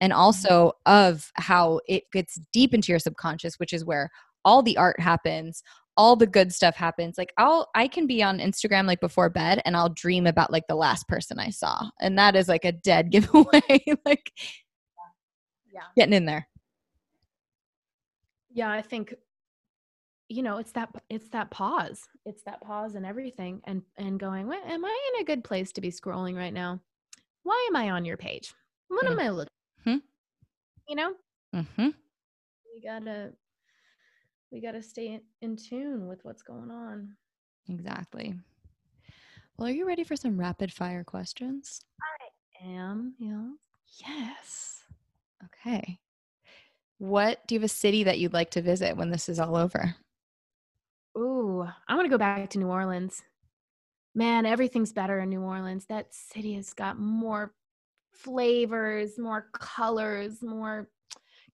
and 0.00 0.12
also 0.12 0.74
mm-hmm. 0.86 0.92
of 0.92 1.32
how 1.34 1.80
it 1.88 2.04
gets 2.12 2.38
deep 2.52 2.72
into 2.72 2.92
your 2.92 3.00
subconscious, 3.00 3.58
which 3.58 3.72
is 3.72 3.84
where 3.84 4.10
all 4.44 4.62
the 4.62 4.76
art 4.76 5.00
happens, 5.00 5.64
all 5.96 6.16
the 6.16 6.26
good 6.26 6.52
stuff 6.52 6.74
happens 6.74 7.18
like 7.18 7.32
i'll 7.36 7.68
i 7.74 7.86
can 7.86 8.06
be 8.06 8.22
on 8.22 8.38
instagram 8.38 8.86
like 8.86 9.00
before 9.00 9.28
bed 9.28 9.60
and 9.64 9.76
i'll 9.76 9.90
dream 9.90 10.26
about 10.26 10.50
like 10.50 10.66
the 10.68 10.74
last 10.74 11.06
person 11.06 11.38
i 11.38 11.50
saw 11.50 11.82
and 12.00 12.18
that 12.18 12.34
is 12.34 12.48
like 12.48 12.64
a 12.64 12.72
dead 12.72 13.10
giveaway 13.10 13.60
like 14.06 14.32
yeah. 15.72 15.80
Getting 15.96 16.12
in 16.12 16.26
there. 16.26 16.46
Yeah 18.50 18.70
i 18.70 18.82
think 18.82 19.14
you 20.28 20.42
know 20.42 20.58
it's 20.58 20.72
that 20.72 20.90
it's 21.10 21.28
that 21.30 21.50
pause. 21.50 22.08
It's 22.24 22.42
that 22.44 22.60
pause 22.60 22.94
and 22.94 23.04
everything 23.04 23.60
and 23.64 23.82
and 23.96 24.18
going 24.20 24.48
"Wait, 24.48 24.60
am 24.66 24.84
i 24.84 25.10
in 25.14 25.22
a 25.22 25.24
good 25.24 25.44
place 25.44 25.72
to 25.72 25.80
be 25.80 25.90
scrolling 25.90 26.36
right 26.36 26.52
now? 26.52 26.80
Why 27.42 27.66
am 27.68 27.76
i 27.76 27.90
on 27.90 28.04
your 28.04 28.16
page? 28.16 28.54
What 28.88 29.06
am 29.06 29.18
i 29.18 29.30
looking 29.30 29.48
Hmm. 29.84 29.96
you 30.88 30.96
know? 30.96 31.14
Mm-hmm. 31.54 31.88
we 32.74 32.82
gotta 32.82 33.32
we 34.52 34.60
gotta 34.60 34.82
stay 34.82 35.20
in, 35.40 35.56
tune 35.56 36.06
with 36.06 36.24
what's 36.24 36.42
going 36.42 36.70
on. 36.70 37.16
Exactly. 37.68 38.34
Well 39.56 39.68
are 39.68 39.72
you 39.72 39.86
ready 39.86 40.04
for 40.04 40.16
some 40.16 40.38
rapid 40.38 40.72
fire 40.72 41.04
questions? 41.04 41.80
I 42.02 42.66
am 42.68 43.14
know 43.18 43.54
yes. 44.06 44.82
Okay. 45.44 45.98
What 46.98 47.46
do 47.46 47.54
you 47.54 47.60
have 47.60 47.64
a 47.64 47.68
city 47.68 48.04
that 48.04 48.18
you'd 48.18 48.32
like 48.32 48.50
to 48.52 48.62
visit 48.62 48.96
when 48.96 49.10
this 49.10 49.28
is 49.28 49.40
all 49.40 49.56
over? 49.56 49.96
Ooh 51.16 51.66
i 51.88 51.94
want 51.94 52.04
to 52.06 52.10
go 52.10 52.18
back 52.18 52.50
to 52.50 52.58
new 52.58 52.68
orleans. 52.68 53.22
Man 54.14 54.44
everything's 54.44 54.92
better 54.92 55.20
in 55.20 55.30
new 55.30 55.40
orleans. 55.42 55.86
That 55.86 56.14
city 56.14 56.54
has 56.54 56.74
got 56.74 56.98
more 56.98 57.54
flavors 58.12 59.18
more 59.18 59.48
colors 59.54 60.42
more 60.42 60.90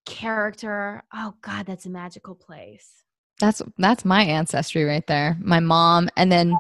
character 0.07 1.03
oh 1.13 1.35
god 1.43 1.67
that's 1.67 1.87
a 1.87 1.91
magical 1.91 2.35
place 2.35 3.05
That's 3.41 3.63
that's 3.79 4.05
my 4.05 4.23
ancestry 4.23 4.85
right 4.85 5.07
there. 5.07 5.37
My 5.41 5.61
mom 5.61 6.09
and 6.17 6.33
then 6.33 6.57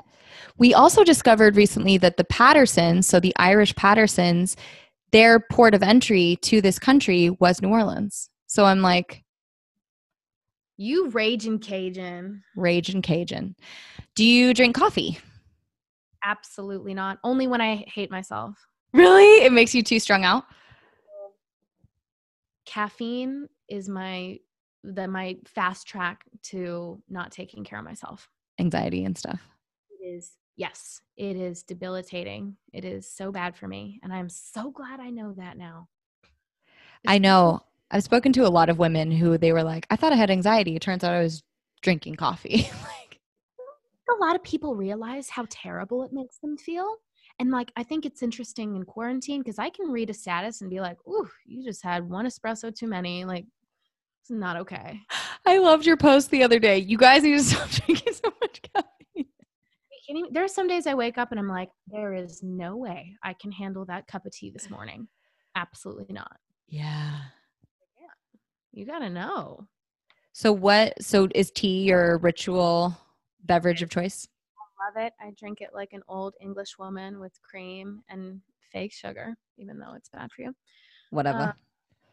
we 0.58 0.74
also 0.74 1.02
discovered 1.02 1.56
recently 1.56 1.98
that 1.98 2.16
the 2.16 2.24
Pattersons, 2.24 3.06
so 3.06 3.18
the 3.18 3.34
Irish 3.36 3.74
Pattersons, 3.74 4.56
their 5.10 5.40
port 5.40 5.74
of 5.74 5.82
entry 5.82 6.38
to 6.42 6.60
this 6.60 6.78
country 6.78 7.30
was 7.40 7.62
New 7.62 7.70
Orleans. 7.70 8.28
So 8.46 8.64
I'm 8.64 8.82
like 8.82 9.24
you 10.76 11.08
raging 11.10 11.58
cajun 11.58 12.42
rage 12.54 12.90
and 12.90 13.02
Cajun. 13.02 13.56
Do 14.14 14.24
you 14.24 14.54
drink 14.54 14.76
coffee? 14.76 15.18
absolutely 16.24 16.92
not 16.94 17.16
only 17.22 17.46
when 17.46 17.60
i 17.60 17.76
hate 17.94 18.10
myself 18.10 18.58
Really? 18.92 19.44
It 19.44 19.52
makes 19.52 19.74
you 19.74 19.82
too 19.82 20.00
strung 20.00 20.24
out? 20.24 20.44
Caffeine 22.68 23.48
is 23.68 23.88
my 23.88 24.38
that 24.84 25.08
my 25.10 25.36
fast 25.46 25.86
track 25.88 26.24
to 26.42 27.02
not 27.08 27.32
taking 27.32 27.64
care 27.64 27.78
of 27.78 27.84
myself 27.84 28.28
Anxiety 28.60 29.04
and 29.04 29.16
stuff. 29.16 29.40
it 29.90 30.04
is 30.04 30.32
yes 30.56 31.00
it 31.16 31.36
is 31.36 31.62
debilitating 31.62 32.56
it 32.72 32.84
is 32.84 33.10
so 33.10 33.32
bad 33.32 33.56
for 33.56 33.66
me 33.66 33.98
and 34.02 34.12
i'm 34.12 34.28
so 34.28 34.70
glad 34.70 35.00
i 35.00 35.08
know 35.08 35.32
that 35.36 35.56
now 35.56 35.88
I 37.06 37.18
know. 37.18 37.60
I've 37.90 38.02
spoken 38.02 38.32
to 38.34 38.46
a 38.46 38.50
lot 38.50 38.68
of 38.68 38.78
women 38.78 39.10
who 39.10 39.38
they 39.38 39.52
were 39.52 39.62
like, 39.62 39.86
I 39.90 39.96
thought 39.96 40.12
I 40.12 40.16
had 40.16 40.30
anxiety. 40.30 40.76
It 40.76 40.82
turns 40.82 41.02
out 41.02 41.14
I 41.14 41.22
was 41.22 41.42
drinking 41.80 42.16
coffee. 42.16 42.68
like, 42.82 43.18
a 44.10 44.20
lot 44.20 44.36
of 44.36 44.42
people 44.42 44.76
realize 44.76 45.30
how 45.30 45.46
terrible 45.48 46.02
it 46.02 46.12
makes 46.12 46.38
them 46.38 46.58
feel. 46.58 46.96
And 47.38 47.50
like, 47.50 47.70
I 47.76 47.82
think 47.82 48.04
it's 48.04 48.22
interesting 48.22 48.76
in 48.76 48.84
quarantine 48.84 49.40
because 49.42 49.58
I 49.58 49.70
can 49.70 49.90
read 49.90 50.10
a 50.10 50.14
status 50.14 50.60
and 50.60 50.70
be 50.70 50.80
like, 50.80 50.96
ooh, 51.06 51.28
you 51.46 51.64
just 51.64 51.82
had 51.84 52.08
one 52.08 52.26
espresso 52.26 52.74
too 52.74 52.88
many. 52.88 53.24
Like, 53.24 53.44
it's 54.20 54.30
not 54.30 54.56
okay. 54.56 55.00
I 55.46 55.58
loved 55.58 55.86
your 55.86 55.96
post 55.96 56.30
the 56.30 56.42
other 56.42 56.58
day. 56.58 56.78
You 56.78 56.98
guys 56.98 57.22
need 57.22 57.38
to 57.38 57.42
stop 57.44 57.70
drinking 57.70 58.12
so 58.12 58.32
much 58.40 58.60
coffee. 58.74 59.28
You? 60.08 60.28
There 60.32 60.44
are 60.44 60.48
some 60.48 60.66
days 60.66 60.86
I 60.86 60.94
wake 60.94 61.18
up 61.18 61.30
and 61.30 61.38
I'm 61.38 61.48
like, 61.48 61.68
there 61.86 62.14
is 62.14 62.42
no 62.42 62.76
way 62.76 63.14
I 63.22 63.34
can 63.34 63.52
handle 63.52 63.84
that 63.86 64.06
cup 64.06 64.26
of 64.26 64.32
tea 64.32 64.50
this 64.50 64.70
morning. 64.70 65.06
Absolutely 65.54 66.12
not. 66.12 66.36
Yeah. 66.66 67.18
You 68.72 68.86
got 68.86 69.00
to 69.00 69.10
know. 69.10 69.66
So 70.32 70.52
what 70.52 71.02
so 71.02 71.28
is 71.34 71.50
tea 71.50 71.82
your 71.82 72.18
ritual 72.18 72.96
beverage 73.44 73.82
of 73.82 73.90
choice? 73.90 74.28
Love 74.80 75.04
it. 75.04 75.12
I 75.20 75.32
drink 75.38 75.60
it 75.60 75.70
like 75.74 75.92
an 75.92 76.02
old 76.08 76.34
English 76.40 76.78
woman 76.78 77.18
with 77.18 77.32
cream 77.42 78.02
and 78.08 78.40
fake 78.72 78.92
sugar, 78.92 79.36
even 79.56 79.78
though 79.78 79.94
it's 79.94 80.08
bad 80.08 80.30
for 80.32 80.42
you. 80.42 80.54
Whatever. 81.10 81.38
Uh, 81.38 81.52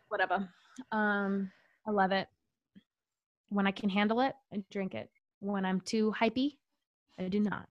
whatever. 0.09 0.49
Um, 0.91 1.51
I 1.87 1.91
love 1.91 2.11
it. 2.11 2.27
When 3.49 3.67
I 3.67 3.71
can 3.71 3.89
handle 3.89 4.21
it, 4.21 4.33
I 4.53 4.63
drink 4.71 4.95
it. 4.95 5.09
When 5.39 5.65
I'm 5.65 5.81
too 5.81 6.13
hypey, 6.19 6.57
I 7.19 7.27
do 7.27 7.39
not. 7.39 7.67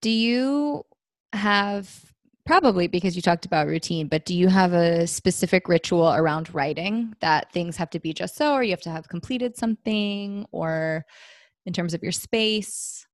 do 0.00 0.10
you 0.10 0.84
have 1.32 2.12
probably 2.44 2.86
because 2.86 3.16
you 3.16 3.22
talked 3.22 3.44
about 3.44 3.66
routine, 3.66 4.06
but 4.06 4.24
do 4.24 4.34
you 4.34 4.46
have 4.48 4.72
a 4.72 5.06
specific 5.06 5.68
ritual 5.68 6.12
around 6.12 6.54
writing 6.54 7.12
that 7.20 7.52
things 7.52 7.76
have 7.76 7.90
to 7.90 7.98
be 7.98 8.12
just 8.12 8.36
so 8.36 8.54
or 8.54 8.62
you 8.62 8.70
have 8.70 8.80
to 8.80 8.90
have 8.90 9.08
completed 9.08 9.56
something 9.56 10.46
or 10.52 11.04
in 11.64 11.72
terms 11.72 11.92
of 11.92 12.04
your 12.04 12.12
space? 12.12 13.04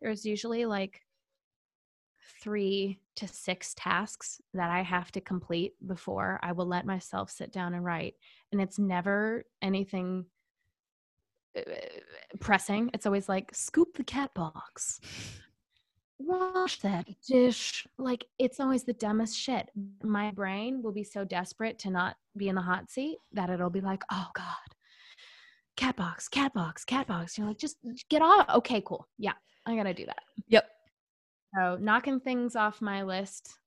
There's 0.00 0.24
usually 0.24 0.64
like 0.64 1.02
three 2.42 2.98
to 3.16 3.28
six 3.28 3.74
tasks 3.76 4.40
that 4.54 4.70
I 4.70 4.82
have 4.82 5.12
to 5.12 5.20
complete 5.20 5.74
before 5.86 6.38
I 6.42 6.52
will 6.52 6.66
let 6.66 6.86
myself 6.86 7.30
sit 7.30 7.52
down 7.52 7.74
and 7.74 7.84
write. 7.84 8.14
And 8.52 8.60
it's 8.60 8.78
never 8.78 9.44
anything 9.60 10.24
uh, 11.56 11.62
pressing. 12.38 12.90
It's 12.94 13.06
always 13.06 13.28
like 13.28 13.54
scoop 13.54 13.94
the 13.94 14.04
cat 14.04 14.32
box, 14.34 15.00
wash 16.18 16.80
that 16.80 17.06
dish. 17.26 17.86
Like 17.98 18.24
it's 18.38 18.60
always 18.60 18.84
the 18.84 18.92
dumbest 18.94 19.36
shit. 19.36 19.68
My 20.02 20.30
brain 20.30 20.82
will 20.82 20.92
be 20.92 21.04
so 21.04 21.24
desperate 21.24 21.78
to 21.80 21.90
not 21.90 22.16
be 22.36 22.48
in 22.48 22.54
the 22.54 22.62
hot 22.62 22.90
seat 22.90 23.18
that 23.32 23.50
it'll 23.50 23.70
be 23.70 23.80
like, 23.80 24.02
oh 24.10 24.28
God, 24.34 24.46
cat 25.76 25.96
box, 25.96 26.28
cat 26.28 26.54
box, 26.54 26.84
cat 26.84 27.06
box. 27.06 27.36
You're 27.36 27.48
like, 27.48 27.58
just 27.58 27.78
get 28.08 28.22
off. 28.22 28.48
Okay, 28.56 28.82
cool. 28.84 29.08
Yeah, 29.18 29.34
I 29.70 29.76
gotta 29.76 29.94
do 29.94 30.06
that. 30.06 30.22
Yep. 30.48 30.68
So 31.54 31.76
knocking 31.80 32.20
things 32.20 32.56
off 32.56 32.80
my 32.82 33.02
list, 33.02 33.58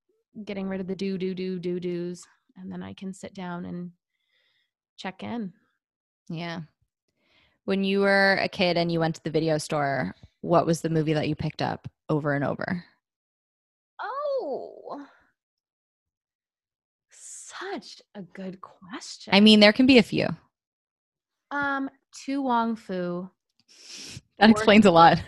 getting 0.46 0.68
rid 0.70 0.82
of 0.82 0.88
the 0.88 0.96
do 0.96 1.18
do 1.18 1.34
do 1.34 1.60
do 1.60 1.80
do's, 1.80 2.26
and 2.58 2.72
then 2.72 2.84
I 2.84 2.94
can 2.94 3.14
sit 3.14 3.34
down 3.34 3.66
and 3.66 3.92
check 4.98 5.24
in. 5.24 5.54
Yeah. 6.30 6.62
When 7.66 7.84
you 7.84 8.02
were 8.02 8.38
a 8.42 8.50
kid 8.50 8.78
and 8.78 8.92
you 8.92 9.00
went 9.00 9.16
to 9.16 9.24
the 9.24 9.30
video 9.32 9.58
store, 9.58 10.16
what 10.42 10.66
was 10.66 10.82
the 10.82 10.90
movie 10.90 11.14
that 11.14 11.28
you 11.30 11.36
picked 11.36 11.62
up? 11.62 11.88
over 12.10 12.34
and 12.34 12.44
over? 12.46 12.84
Oh, 14.02 15.06
such 17.10 18.02
a 18.16 18.22
good 18.22 18.60
question. 18.62 19.34
I 19.34 19.40
mean, 19.40 19.60
there 19.60 19.74
can 19.74 19.86
be 19.86 19.98
a 19.98 20.04
few. 20.04 20.28
um, 21.52 21.90
To 22.26 22.42
Wong 22.42 22.76
Foo, 22.76 23.30
That 24.38 24.50
explains 24.50 24.86
a 24.86 24.92
lot. 24.92 25.22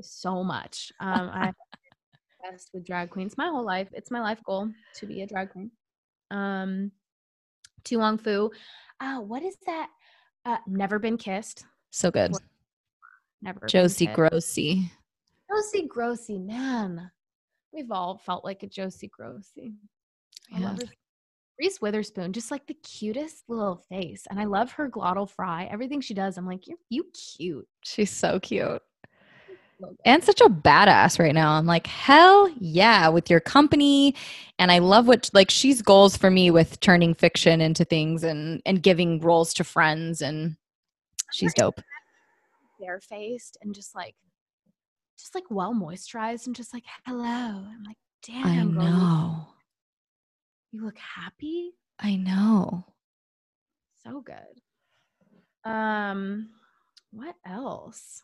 So 0.00 0.42
much. 0.44 0.92
Um, 1.00 1.30
I've 1.32 1.54
been 1.54 2.50
obsessed 2.50 2.70
with 2.74 2.86
drag 2.86 3.10
queens 3.10 3.36
my 3.36 3.48
whole 3.48 3.64
life. 3.64 3.88
It's 3.92 4.10
my 4.10 4.20
life 4.20 4.42
goal 4.44 4.70
to 4.96 5.06
be 5.06 5.22
a 5.22 5.26
drag 5.26 5.50
queen. 5.50 5.70
Um, 6.30 6.92
To 7.84 7.96
Wong 7.98 8.18
Foo. 8.18 8.50
Uh, 9.00 9.20
what 9.20 9.42
is 9.42 9.56
that? 9.66 9.88
Uh, 10.44 10.58
Never 10.66 10.98
Been 10.98 11.18
Kissed. 11.18 11.64
So 11.90 12.10
good. 12.10 12.32
Never. 13.42 13.66
Josie. 13.66 14.06
Grossie. 14.06 14.90
Josie 15.50 15.88
Grossie, 15.88 16.44
man. 16.44 17.10
We've 17.72 17.90
all 17.90 18.18
felt 18.18 18.44
like 18.44 18.62
a 18.62 18.66
Josie 18.66 19.10
Grossie. 19.10 19.74
Yeah. 20.50 20.76
Reese 21.58 21.80
Witherspoon, 21.80 22.32
just 22.32 22.50
like 22.50 22.66
the 22.66 22.74
cutest 22.74 23.44
little 23.48 23.76
face. 23.88 24.26
And 24.28 24.38
I 24.38 24.44
love 24.44 24.72
her 24.72 24.90
glottal 24.90 25.28
fry. 25.28 25.64
Everything 25.70 26.00
she 26.00 26.12
does, 26.12 26.36
I'm 26.36 26.46
like, 26.46 26.66
you're 26.66 26.78
you 26.90 27.06
cute. 27.14 27.66
She's 27.82 28.10
so 28.10 28.38
cute. 28.40 28.82
And 30.04 30.24
such 30.24 30.40
a 30.40 30.48
badass 30.48 31.18
right 31.18 31.34
now. 31.34 31.52
I'm 31.52 31.66
like, 31.66 31.86
hell 31.86 32.50
yeah, 32.58 33.08
with 33.08 33.28
your 33.28 33.40
company. 33.40 34.14
And 34.58 34.72
I 34.72 34.78
love 34.78 35.06
what 35.06 35.30
like 35.34 35.50
she's 35.50 35.82
goals 35.82 36.16
for 36.16 36.30
me 36.30 36.50
with 36.50 36.80
turning 36.80 37.14
fiction 37.14 37.60
into 37.60 37.84
things 37.84 38.24
and 38.24 38.62
and 38.64 38.82
giving 38.82 39.20
roles 39.20 39.52
to 39.54 39.64
friends 39.64 40.22
and 40.22 40.56
she's 41.32 41.52
dope. 41.54 41.80
Barefaced 42.80 43.58
and 43.62 43.74
just 43.74 43.94
like 43.94 44.14
just 45.18 45.34
like 45.34 45.44
well 45.50 45.74
moisturized 45.74 46.46
and 46.46 46.56
just 46.56 46.72
like 46.72 46.84
hello. 47.04 47.26
I'm 47.26 47.84
like, 47.86 47.98
damn, 48.22 48.46
I 48.46 48.56
girl, 48.56 48.72
know. 48.72 49.46
You 50.72 50.84
look 50.84 50.98
happy. 50.98 51.72
I 51.98 52.16
know. 52.16 52.84
So 54.04 54.20
good. 54.20 54.60
Um, 55.70 56.50
what 57.10 57.34
else? 57.46 58.22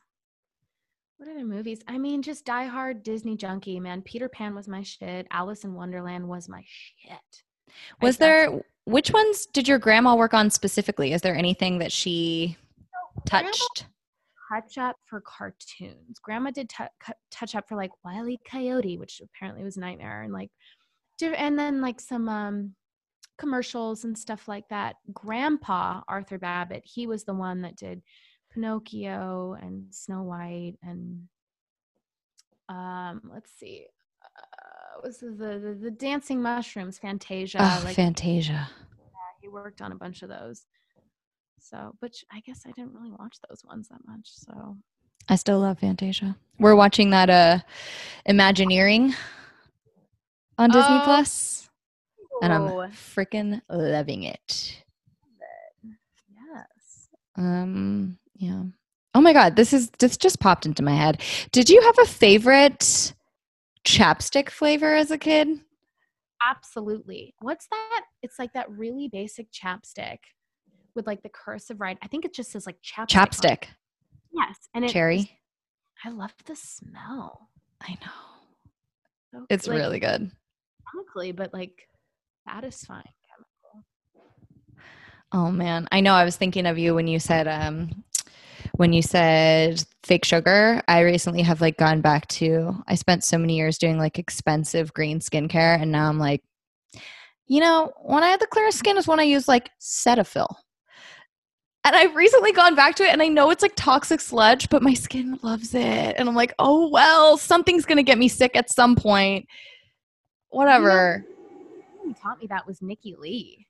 What 1.22 1.30
other 1.30 1.44
movies? 1.44 1.78
I 1.86 1.98
mean, 1.98 2.20
just 2.20 2.44
Die 2.44 2.66
Hard, 2.66 3.04
Disney 3.04 3.36
junkie, 3.36 3.78
man. 3.78 4.02
Peter 4.02 4.28
Pan 4.28 4.56
was 4.56 4.66
my 4.66 4.82
shit. 4.82 5.24
Alice 5.30 5.62
in 5.62 5.72
Wonderland 5.72 6.26
was 6.26 6.48
my 6.48 6.64
shit. 6.66 7.44
Was 8.00 8.16
there 8.16 8.60
which 8.86 9.12
ones 9.12 9.46
did 9.46 9.68
your 9.68 9.78
grandma 9.78 10.16
work 10.16 10.34
on 10.34 10.50
specifically? 10.50 11.12
Is 11.12 11.22
there 11.22 11.36
anything 11.36 11.78
that 11.78 11.92
she 11.92 12.56
touched? 13.24 13.86
touch 14.52 14.78
up 14.78 14.96
for 15.06 15.20
cartoons? 15.20 16.18
Grandma 16.20 16.50
did 16.50 16.68
cu- 16.68 17.12
touch 17.30 17.54
up 17.54 17.68
for 17.68 17.76
like 17.76 17.92
Wile 18.04 18.28
E. 18.28 18.40
Coyote, 18.44 18.98
which 18.98 19.22
apparently 19.22 19.62
was 19.62 19.76
a 19.76 19.80
nightmare, 19.80 20.22
and 20.22 20.32
like, 20.32 20.50
and 21.22 21.56
then 21.56 21.80
like 21.80 22.00
some 22.00 22.28
um 22.28 22.74
commercials 23.38 24.02
and 24.02 24.18
stuff 24.18 24.48
like 24.48 24.68
that. 24.70 24.96
Grandpa 25.12 26.00
Arthur 26.08 26.38
Babbitt, 26.38 26.82
he 26.84 27.06
was 27.06 27.22
the 27.22 27.32
one 27.32 27.62
that 27.62 27.76
did 27.76 28.02
Pinocchio 28.54 29.56
and 29.60 29.86
Snow 29.94 30.22
White 30.22 30.74
and 30.82 31.28
um 32.68 33.20
let's 33.32 33.50
see 33.58 33.86
uh 34.24 35.00
was 35.02 35.18
the, 35.18 35.30
the 35.30 35.78
the 35.80 35.90
dancing 35.90 36.40
mushrooms 36.40 36.98
fantasia 36.98 37.58
Oh, 37.60 37.82
like 37.84 37.96
Fantasia. 37.96 38.68
he 39.40 39.48
worked 39.48 39.82
on 39.82 39.92
a 39.92 39.96
bunch 39.96 40.22
of 40.22 40.28
those 40.28 40.64
so 41.60 41.94
but 42.00 42.12
i 42.32 42.40
guess 42.40 42.62
i 42.66 42.70
didn't 42.72 42.94
really 42.94 43.10
watch 43.10 43.36
those 43.48 43.62
ones 43.64 43.88
that 43.88 44.00
much 44.06 44.28
so 44.28 44.76
I 45.28 45.36
still 45.36 45.60
love 45.60 45.78
Fantasia. 45.78 46.36
We're 46.58 46.74
watching 46.74 47.10
that 47.10 47.30
uh 47.30 47.58
Imagineering 48.26 49.14
on 50.58 50.70
Disney 50.70 51.00
Oh. 51.04 51.68
And 52.42 52.52
I'm 52.52 52.90
freaking 52.90 53.60
loving 53.70 54.24
it. 54.24 54.82
yes 56.28 57.08
Um, 57.36 58.18
yeah. 58.42 58.62
Oh 59.14 59.20
my 59.20 59.32
god, 59.32 59.56
this 59.56 59.72
is 59.72 59.90
this 59.98 60.16
just 60.16 60.40
popped 60.40 60.66
into 60.66 60.82
my 60.82 60.94
head. 60.94 61.20
Did 61.52 61.68
you 61.70 61.80
have 61.82 61.98
a 61.98 62.06
favorite 62.06 63.12
chapstick 63.84 64.48
flavor 64.50 64.94
as 64.94 65.10
a 65.10 65.18
kid? 65.18 65.48
absolutely 66.44 67.32
what's 67.38 67.68
that 67.68 68.02
it's 68.20 68.36
like 68.36 68.52
that 68.52 68.68
really 68.68 69.06
basic 69.08 69.46
chapstick 69.52 70.18
with 70.96 71.06
like 71.06 71.22
the 71.22 71.28
cursive 71.28 71.80
right 71.80 71.96
i 72.02 72.08
think 72.08 72.24
it 72.24 72.34
just 72.34 72.50
says 72.50 72.66
like 72.66 72.74
chapstick. 72.82 73.06
Chapstick. 73.10 73.64
yes 74.32 74.56
and 74.74 74.84
it 74.84 74.90
Cherry. 74.90 75.18
is- 75.20 75.28
i 76.04 76.10
love 76.10 76.32
the 76.46 76.56
smell 76.56 77.48
I 77.80 77.92
know. 77.92 78.20
So, 79.32 79.46
It's 79.50 79.68
like, 79.68 79.76
really 79.78 80.00
good. 80.00 80.32
chemically 80.92 81.30
but 81.30 81.52
like 81.54 81.86
satisfying 82.48 83.04
chemical 83.28 83.86
Oh 85.32 85.50
man. 85.52 85.86
I 85.92 86.00
know 86.00 86.14
I 86.14 86.24
was 86.24 86.36
thinking 86.36 86.66
of 86.66 86.76
you 86.76 86.92
when 86.94 87.06
you 87.06 87.20
said 87.20 87.46
um 87.46 88.02
when 88.82 88.92
you 88.92 89.00
said 89.00 89.80
fake 90.02 90.24
sugar. 90.24 90.82
I 90.88 91.02
recently 91.02 91.40
have 91.42 91.60
like 91.60 91.76
gone 91.76 92.00
back 92.00 92.26
to 92.30 92.74
I 92.88 92.96
spent 92.96 93.22
so 93.22 93.38
many 93.38 93.56
years 93.56 93.78
doing 93.78 93.96
like 93.96 94.18
expensive 94.18 94.92
green 94.92 95.20
skincare 95.20 95.80
and 95.80 95.92
now 95.92 96.08
I'm 96.08 96.18
like 96.18 96.42
you 97.46 97.60
know, 97.60 97.92
when 98.00 98.24
I 98.24 98.28
had 98.28 98.40
the 98.40 98.48
clearest 98.48 98.78
skin 98.78 98.98
is 98.98 99.06
when 99.06 99.20
I 99.20 99.22
used 99.22 99.46
like 99.46 99.70
Cetaphil. 99.80 100.52
And 101.84 101.94
I've 101.94 102.16
recently 102.16 102.50
gone 102.50 102.74
back 102.74 102.96
to 102.96 103.04
it 103.04 103.12
and 103.12 103.22
I 103.22 103.28
know 103.28 103.50
it's 103.50 103.62
like 103.62 103.74
toxic 103.76 104.20
sludge, 104.20 104.68
but 104.68 104.82
my 104.82 104.94
skin 104.94 105.38
loves 105.42 105.76
it. 105.76 106.16
And 106.18 106.28
I'm 106.28 106.34
like, 106.34 106.52
oh 106.58 106.88
well, 106.88 107.36
something's 107.36 107.86
gonna 107.86 108.02
get 108.02 108.18
me 108.18 108.26
sick 108.26 108.56
at 108.56 108.68
some 108.68 108.96
point. 108.96 109.46
Whatever. 110.48 111.24
who 112.02 112.14
taught 112.14 112.40
me 112.40 112.48
that 112.48 112.66
was 112.66 112.82
Nikki 112.82 113.14
Lee. 113.16 113.64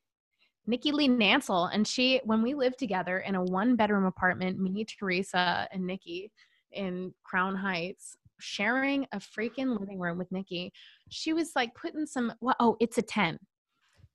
Nikki 0.66 0.92
Lee 0.92 1.08
Nansel. 1.08 1.70
And 1.72 1.86
she, 1.86 2.20
when 2.24 2.42
we 2.42 2.54
lived 2.54 2.78
together 2.78 3.18
in 3.20 3.34
a 3.34 3.42
one 3.42 3.76
bedroom 3.76 4.04
apartment, 4.04 4.58
me, 4.58 4.84
Teresa, 4.84 5.68
and 5.72 5.86
Nikki 5.86 6.30
in 6.72 7.12
Crown 7.24 7.54
Heights, 7.56 8.16
sharing 8.40 9.06
a 9.12 9.18
freaking 9.18 9.78
living 9.78 9.98
room 9.98 10.18
with 10.18 10.30
Nikki, 10.32 10.72
she 11.10 11.32
was 11.32 11.52
like 11.56 11.74
putting 11.74 12.06
some, 12.06 12.32
well, 12.40 12.56
oh, 12.60 12.76
it's 12.80 12.98
a 12.98 13.02
10. 13.02 13.38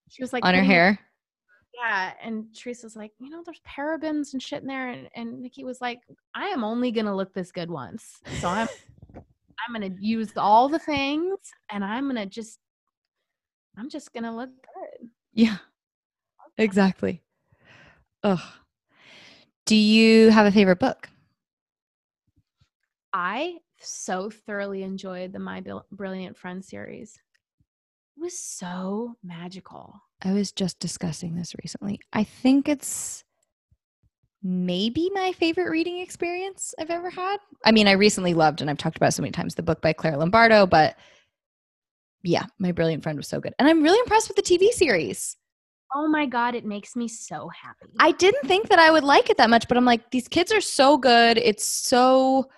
She 0.10 0.24
was 0.24 0.34
like, 0.34 0.46
on 0.46 0.54
her 0.54 0.64
hair. 0.64 1.00
Yeah. 1.74 2.14
And 2.24 2.46
Teresa's 2.56 2.96
like, 2.96 3.12
you 3.20 3.30
know, 3.30 3.44
there's 3.46 3.62
parabens 3.68 4.34
and 4.34 4.42
shit 4.42 4.62
in 4.62 4.68
there. 4.68 4.90
And, 4.90 5.10
and 5.16 5.42
Nikki 5.42 5.64
was 5.64 5.80
like, 5.82 6.00
I 6.34 6.48
am 6.48 6.64
only 6.64 6.92
going 6.92 7.06
to 7.06 7.16
look 7.16 7.34
this 7.34 7.52
good 7.52 7.70
once. 7.70 8.20
So 8.40 8.48
I'm, 8.48 8.68
I'm 9.16 9.80
going 9.80 9.94
to 9.94 10.04
use 10.04 10.32
all 10.38 10.70
the 10.70 10.80
things 10.80 11.38
and 11.70 11.84
I'm 11.84 12.06
going 12.06 12.16
to 12.16 12.26
just, 12.26 12.60
I'm 13.78 13.90
just 13.90 14.12
going 14.14 14.24
to 14.24 14.32
look 14.32 14.50
good. 14.50 15.10
Yeah, 15.34 15.58
exactly. 16.58 17.22
Ugh. 18.24 18.40
Do 19.66 19.76
you 19.76 20.30
have 20.32 20.46
a 20.46 20.52
favorite 20.52 20.80
book? 20.80 21.10
I 23.14 23.58
so 23.80 24.30
thoroughly 24.30 24.84
enjoyed 24.84 25.34
the 25.34 25.40
My 25.40 25.64
Brilliant 25.92 26.38
Friend 26.38 26.64
series. 26.64 27.20
It 28.16 28.22
was 28.22 28.38
so 28.38 29.16
magical. 29.24 29.94
I 30.24 30.34
was 30.34 30.52
just 30.52 30.80
discussing 30.80 31.36
this 31.36 31.54
recently. 31.62 32.00
I 32.14 32.24
think 32.24 32.68
it's 32.68 33.24
maybe 34.42 35.12
my 35.14 35.34
favorite 35.34 35.70
reading 35.70 36.00
experience 36.00 36.74
I've 36.80 36.90
ever 36.90 37.10
had. 37.10 37.38
I 37.66 37.72
mean, 37.72 37.88
I 37.88 37.92
recently 37.92 38.34
loved, 38.34 38.62
and 38.62 38.70
I've 38.70 38.78
talked 38.78 38.98
about 38.98 39.14
so 39.14 39.22
many 39.22 39.32
times, 39.32 39.56
the 39.56 39.64
book 39.64 39.82
by 39.82 39.94
Claire 39.94 40.18
Lombardo, 40.18 40.66
but 40.66 40.96
yeah, 42.24 42.46
My 42.58 42.72
Brilliant 42.72 43.04
Friend 43.04 43.18
was 43.18 43.28
so 43.28 43.40
good. 43.40 43.54
And 43.60 43.68
I'm 43.68 43.84
really 43.84 44.00
impressed 44.00 44.28
with 44.28 44.38
the 44.38 44.42
TV 44.42 44.70
series. 44.72 45.38
Oh 45.94 46.08
my 46.08 46.26
God, 46.26 46.54
it 46.56 46.66
makes 46.66 46.96
me 46.96 47.08
so 47.08 47.50
happy. 47.50 47.94
I 48.00 48.12
didn't 48.12 48.48
think 48.48 48.70
that 48.70 48.80
I 48.80 48.92
would 48.92 49.04
like 49.04 49.30
it 49.30 49.38
that 49.38 49.50
much, 49.50 49.68
but 49.68 49.78
I'm 49.78 49.86
like, 49.86 50.12
these 50.12 50.28
kids 50.28 50.52
are 50.52 50.62
so 50.62 50.98
good. 50.98 51.38
It's 51.38 51.66
so 51.66 52.50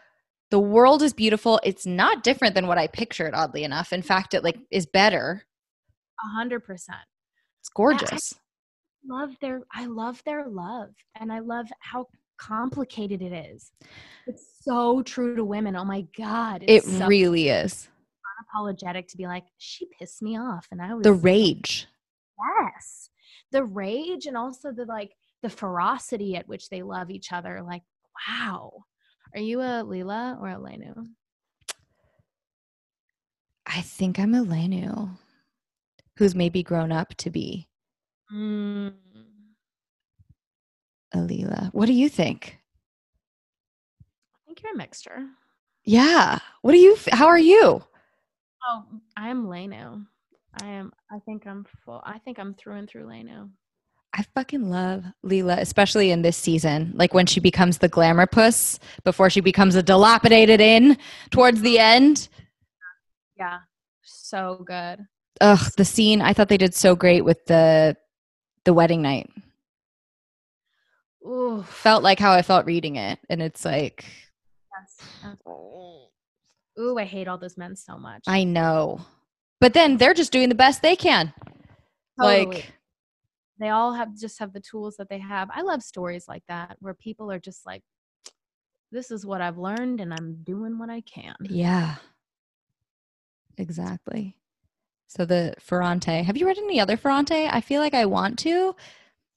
the 0.52 0.60
world 0.60 1.04
is 1.04 1.14
beautiful. 1.14 1.60
It's 1.64 1.86
not 1.86 2.24
different 2.24 2.56
than 2.56 2.68
what 2.68 2.78
I 2.78 2.88
pictured, 2.88 3.34
oddly 3.36 3.64
enough. 3.64 3.94
In 3.94 4.02
fact, 4.02 4.34
it 4.34 4.44
like 4.44 4.58
is 4.72 4.86
better. 4.86 5.44
A 6.24 6.28
hundred 6.28 6.62
percent. 6.62 6.98
It's 7.62 7.70
gorgeous. 7.70 8.34
Love 9.08 9.32
their 9.42 9.62
I 9.74 9.86
love 9.86 10.22
their 10.26 10.48
love. 10.48 10.90
And 11.20 11.32
I 11.32 11.40
love 11.40 11.68
how 11.82 12.08
complicated 12.40 13.22
it 13.22 13.32
is. 13.32 13.72
It's 14.26 14.46
so 14.62 15.04
true 15.04 15.36
to 15.36 15.46
women. 15.46 15.76
Oh 15.76 15.86
my 15.86 16.06
God. 16.18 16.64
It 16.68 16.84
so 16.84 17.06
really 17.06 17.50
is. 17.50 17.90
unapologetic 18.56 19.08
to 19.10 19.18
be 19.18 19.28
like, 19.28 19.46
she 19.58 19.88
pissed 20.00 20.22
me 20.22 20.38
off. 20.38 20.68
And 20.72 20.82
I 20.82 20.94
was 20.94 21.04
The 21.04 21.14
rage. 21.14 21.88
Yes. 22.58 23.10
The 23.52 23.64
rage 23.64 24.26
and 24.26 24.38
also 24.38 24.72
the 24.72 24.86
like 24.86 25.12
the 25.42 25.50
ferocity 25.50 26.36
at 26.36 26.48
which 26.48 26.70
they 26.70 26.82
love 26.84 27.10
each 27.10 27.32
other. 27.32 27.62
Like, 27.64 27.84
wow. 28.28 28.84
Are 29.34 29.40
you 29.42 29.62
a 29.62 29.84
Lila 29.84 30.38
or 30.40 30.50
a 30.50 30.56
Lenu? 30.58 31.08
I 33.66 33.82
think 33.82 34.20
I'm 34.20 34.34
a 34.36 34.44
Lenu 34.44 35.12
who's 36.18 36.36
maybe 36.36 36.64
grown 36.64 36.92
up 36.92 37.16
to 37.18 37.30
be 37.30 37.68
Mm. 38.32 38.94
a 41.14 41.20
Lila. 41.22 41.70
What 41.74 41.88
do 41.88 41.94
you 41.94 42.10
think? 42.10 42.60
I 44.02 44.38
think 44.46 44.62
you're 44.62 44.74
a 44.74 44.78
mixture. 44.78 45.26
Yeah. 45.84 46.38
What 46.62 46.74
do 46.74 46.78
you? 46.78 46.96
How 47.12 47.26
are 47.28 47.40
you? 47.40 47.82
Oh, 48.68 48.84
I 49.18 49.30
am 49.30 49.46
Lenu. 49.48 50.06
I 50.62 50.68
am. 50.68 50.92
I 51.12 51.20
think 51.26 51.46
I'm 51.46 51.66
full. 51.86 52.02
I 52.06 52.20
think 52.20 52.40
I'm 52.40 52.54
through 52.56 52.76
and 52.78 52.90
through 52.90 53.06
Lenu. 53.06 53.50
I 54.14 54.24
fucking 54.34 54.70
love 54.70 55.06
Lila, 55.22 55.58
especially 55.60 56.10
in 56.10 56.24
this 56.24 56.36
season. 56.36 56.92
Like 56.96 57.14
when 57.14 57.28
she 57.28 57.40
becomes 57.40 57.78
the 57.78 57.88
glamour 57.88 58.26
puss 58.26 58.80
before 59.04 59.30
she 59.30 59.40
becomes 59.40 59.76
a 59.76 59.84
dilapidated 59.84 60.60
inn 60.60 60.98
towards 61.30 61.62
the 61.62 61.78
end. 61.78 62.28
Yeah, 63.38 63.60
so 64.02 64.64
good. 64.66 65.06
Ugh, 65.42 65.72
the 65.78 65.86
scene. 65.86 66.22
I 66.22 66.34
thought 66.34 66.50
they 66.50 66.58
did 66.58 66.74
so 66.74 66.96
great 66.96 67.24
with 67.24 67.46
the 67.46 67.96
the 68.66 68.74
wedding 68.74 69.02
night. 69.02 69.30
Ooh, 71.26 71.64
Felt 71.68 72.02
like 72.02 72.20
how 72.20 72.32
I 72.32 72.42
felt 72.42 72.66
reading 72.66 72.96
it, 72.96 73.20
and 73.30 73.42
it's 73.42 73.64
like 73.64 74.06
yes. 75.24 75.36
Ooh, 76.80 76.98
I 76.98 77.04
hate 77.04 77.28
all 77.28 77.38
those 77.38 77.58
men 77.58 77.76
so 77.76 77.98
much. 77.98 78.24
I 78.26 78.44
know, 78.46 79.02
but 79.60 79.74
then 79.74 79.98
they're 79.98 80.14
just 80.14 80.32
doing 80.32 80.50
the 80.50 80.56
best 80.56 80.82
they 80.82 80.96
can. 80.96 81.34
Totally. 82.20 82.46
Like 82.46 82.74
they 83.60 83.70
all 83.70 83.94
have 83.94 84.18
just 84.18 84.40
have 84.40 84.54
the 84.54 84.62
tools 84.62 84.96
that 84.98 85.10
they 85.10 85.20
have. 85.20 85.50
I 85.54 85.62
love 85.62 85.84
stories 85.84 86.28
like 86.28 86.44
that 86.48 86.78
where 86.80 86.94
people 86.94 87.32
are 87.32 87.40
just 87.40 87.66
like, 87.66 87.84
"This 88.92 89.12
is 89.12 89.26
what 89.26 89.42
I've 89.42 89.58
learned, 89.58 90.00
and 90.00 90.14
I'm 90.14 90.44
doing 90.44 90.80
what 90.80 90.90
I 90.90 91.02
can." 91.02 91.36
Yeah. 91.42 91.96
Exactly. 93.58 94.38
So 95.08 95.26
the 95.26 95.56
Ferrante. 95.60 96.24
Have 96.24 96.38
you 96.38 96.48
read 96.48 96.58
any 96.58 96.80
other 96.80 96.96
Ferrante? 96.96 97.48
I 97.50 97.62
feel 97.62 97.82
like 97.82 97.94
I 97.94 98.06
want 98.06 98.40
to. 98.40 98.76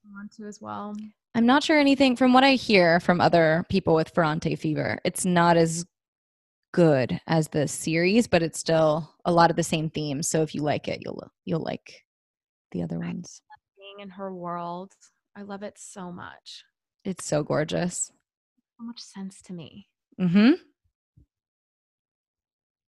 I 0.05 0.12
want 0.12 0.32
to 0.36 0.47
as 0.47 0.61
well. 0.61 0.94
I'm 1.35 1.47
not 1.47 1.65
sure 1.65 1.81
anything 1.81 2.15
from 2.15 2.32
what 2.32 2.44
I 2.44 2.53
hear 2.53 3.01
from 3.01 3.20
other 3.20 3.65
people 3.70 3.94
with 3.94 4.11
Ferrante 4.11 4.55
fever. 4.55 4.99
It's 5.05 5.24
not 5.24 5.57
as 5.57 5.86
good 6.73 7.20
as 7.27 7.49
the 7.49 7.69
series, 7.69 8.27
but 8.27 8.43
it's 8.43 8.59
still 8.59 9.15
a 9.24 9.32
lot 9.32 9.51
of 9.51 9.57
the 9.57 9.62
same 9.62 9.90
themes. 9.90 10.28
So 10.28 10.43
if 10.43 10.55
you 10.55 10.62
like 10.62 10.89
it, 10.89 11.01
you'll 11.05 11.31
you'll 11.44 11.62
like 11.62 12.05
the 12.73 12.82
other 12.82 12.99
ones. 12.99 13.43
Being 13.78 14.01
in 14.01 14.11
her 14.11 14.35
world, 14.35 14.93
I 15.36 15.43
love 15.43 15.62
it 15.62 15.74
so 15.78 16.11
much. 16.11 16.65
It's 17.05 17.24
so 17.24 17.43
gorgeous. 17.43 18.11
So 18.78 18.85
much 18.85 19.01
sense 19.01 19.43
to 19.43 19.53
me. 19.53 19.89
Mhm. 20.19 20.55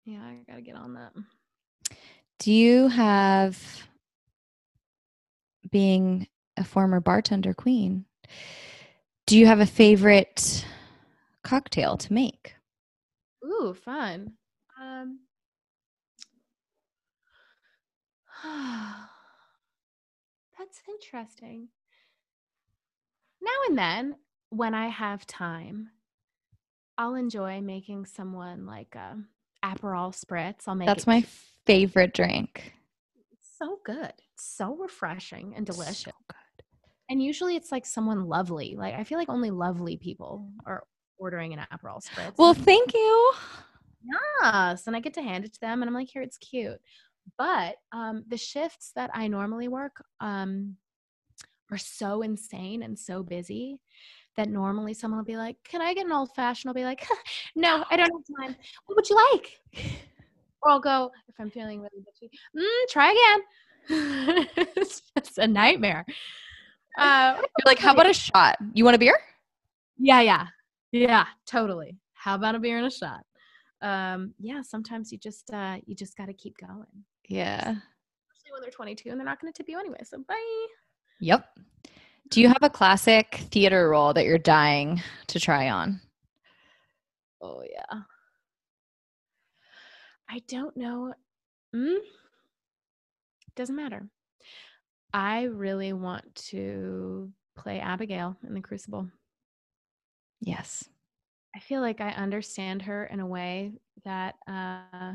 Yeah, 0.04 0.20
I 0.22 0.42
gotta 0.48 0.62
get 0.62 0.76
on 0.76 0.94
that. 0.94 1.12
Do 2.38 2.52
you 2.52 2.88
have 2.88 3.88
being 5.70 6.26
a 6.56 6.64
former 6.64 7.00
bartender 7.00 7.54
queen? 7.54 8.04
Do 9.26 9.38
you 9.38 9.46
have 9.46 9.60
a 9.60 9.66
favorite 9.66 10.66
cocktail 11.44 11.96
to 11.96 12.12
make? 12.12 12.54
Ooh, 13.44 13.74
fun. 13.74 14.32
Um, 14.80 15.20
that's 20.58 20.82
interesting. 20.88 21.68
Now 23.40 23.50
and 23.68 23.76
then, 23.78 24.16
when 24.50 24.74
I 24.74 24.88
have 24.88 25.26
time, 25.26 25.90
I'll 26.96 27.14
enjoy 27.14 27.60
making 27.60 28.06
someone 28.06 28.66
like 28.66 28.94
a 28.94 29.18
Aperol 29.64 30.14
spritz. 30.14 30.68
I'll 30.68 30.74
make 30.74 30.86
That's 30.86 31.04
it 31.04 31.08
my 31.08 31.22
favorite 31.66 32.14
drink. 32.14 32.74
It's 33.32 33.48
so 33.58 33.80
good. 33.84 34.12
It's 34.32 34.44
so 34.44 34.76
refreshing 34.76 35.54
and 35.56 35.66
delicious. 35.66 36.02
So 36.02 36.10
good. 36.28 36.64
And 37.08 37.22
usually, 37.22 37.56
it's 37.56 37.72
like 37.72 37.86
someone 37.86 38.26
lovely. 38.26 38.76
Like 38.76 38.94
I 38.94 39.04
feel 39.04 39.18
like 39.18 39.28
only 39.28 39.50
lovely 39.50 39.96
people 39.96 40.48
are 40.66 40.84
ordering 41.22 41.52
an 41.52 41.60
Aperol 41.72 42.04
spritz. 42.04 42.36
Well, 42.36 42.52
thank 42.52 42.92
you. 42.92 43.32
Yes, 44.42 44.88
and 44.88 44.96
I 44.96 45.00
get 45.00 45.14
to 45.14 45.22
hand 45.22 45.44
it 45.44 45.52
to 45.54 45.60
them, 45.60 45.80
and 45.80 45.88
I'm 45.88 45.94
like, 45.94 46.08
here, 46.08 46.22
it's 46.22 46.36
cute. 46.36 46.80
But 47.38 47.76
um, 47.92 48.24
the 48.26 48.36
shifts 48.36 48.90
that 48.96 49.10
I 49.14 49.28
normally 49.28 49.68
work 49.68 50.04
um, 50.20 50.76
are 51.70 51.78
so 51.78 52.22
insane 52.22 52.82
and 52.82 52.98
so 52.98 53.22
busy 53.22 53.78
that 54.36 54.48
normally 54.48 54.94
someone 54.94 55.18
will 55.18 55.24
be 55.24 55.36
like, 55.36 55.56
"Can 55.62 55.80
I 55.80 55.94
get 55.94 56.06
an 56.06 56.12
old 56.12 56.34
fashioned?" 56.34 56.70
I'll 56.70 56.74
be 56.74 56.84
like, 56.84 57.06
"No, 57.54 57.84
I 57.88 57.96
don't 57.96 58.10
have 58.10 58.40
time. 58.40 58.56
What 58.86 58.96
would 58.96 59.08
you 59.08 59.16
like?" 59.32 59.60
Or 60.62 60.72
I'll 60.72 60.80
go 60.80 61.12
if 61.28 61.34
I'm 61.38 61.50
feeling 61.50 61.80
really 61.80 62.02
bitchy. 62.02 62.30
Mm, 62.56 62.88
try 62.88 63.10
again. 63.12 64.48
it's 64.76 65.02
just 65.18 65.38
a 65.38 65.46
nightmare. 65.46 66.04
Uh, 66.98 67.34
You're 67.36 67.66
like, 67.66 67.78
how 67.78 67.92
about 67.92 68.08
a 68.08 68.12
shot? 68.12 68.58
You 68.74 68.84
want 68.84 68.94
a 68.94 68.98
beer? 68.98 69.18
yeah, 69.98 70.20
yeah, 70.20 70.46
yeah, 70.92 71.26
totally. 71.46 71.98
How 72.14 72.34
about 72.36 72.54
a 72.54 72.58
beer 72.60 72.78
and 72.78 72.86
a 72.86 72.90
shot? 72.90 73.20
Um, 73.80 74.34
yeah, 74.38 74.62
sometimes 74.62 75.10
you 75.10 75.18
just 75.18 75.50
uh, 75.52 75.78
you 75.86 75.94
just 75.96 76.16
got 76.16 76.26
to 76.26 76.34
keep 76.34 76.56
going, 76.58 76.86
Yeah. 77.28 77.58
especially 77.58 78.52
when 78.52 78.60
they're 78.62 78.70
22 78.70 79.10
and 79.10 79.18
they're 79.18 79.24
not 79.26 79.40
going 79.40 79.52
to 79.52 79.56
tip 79.56 79.68
you 79.68 79.78
anyway. 79.78 79.98
So 80.04 80.18
bye. 80.28 80.66
Yep. 81.20 81.44
Do 82.30 82.40
you 82.40 82.48
have 82.48 82.62
a 82.62 82.70
classic 82.70 83.46
theater 83.50 83.88
role 83.90 84.12
that 84.14 84.24
you're 84.24 84.38
dying 84.38 85.02
to 85.26 85.40
try 85.40 85.68
on? 85.70 86.00
Oh 87.40 87.62
yeah. 87.68 88.00
I 90.30 90.40
don't 90.48 90.76
know. 90.76 91.12
Mm, 91.74 91.98
doesn't 93.56 93.74
matter. 93.76 94.06
I 95.12 95.42
really 95.44 95.92
want 95.92 96.34
to 96.50 97.30
play 97.56 97.80
Abigail 97.80 98.36
in 98.46 98.54
the 98.54 98.60
Crucible. 98.60 99.08
Yes. 100.42 100.88
I 101.54 101.60
feel 101.60 101.80
like 101.80 102.00
I 102.00 102.10
understand 102.10 102.82
her 102.82 103.04
in 103.06 103.20
a 103.20 103.26
way 103.26 103.72
that 104.04 104.34
uh, 104.48 105.12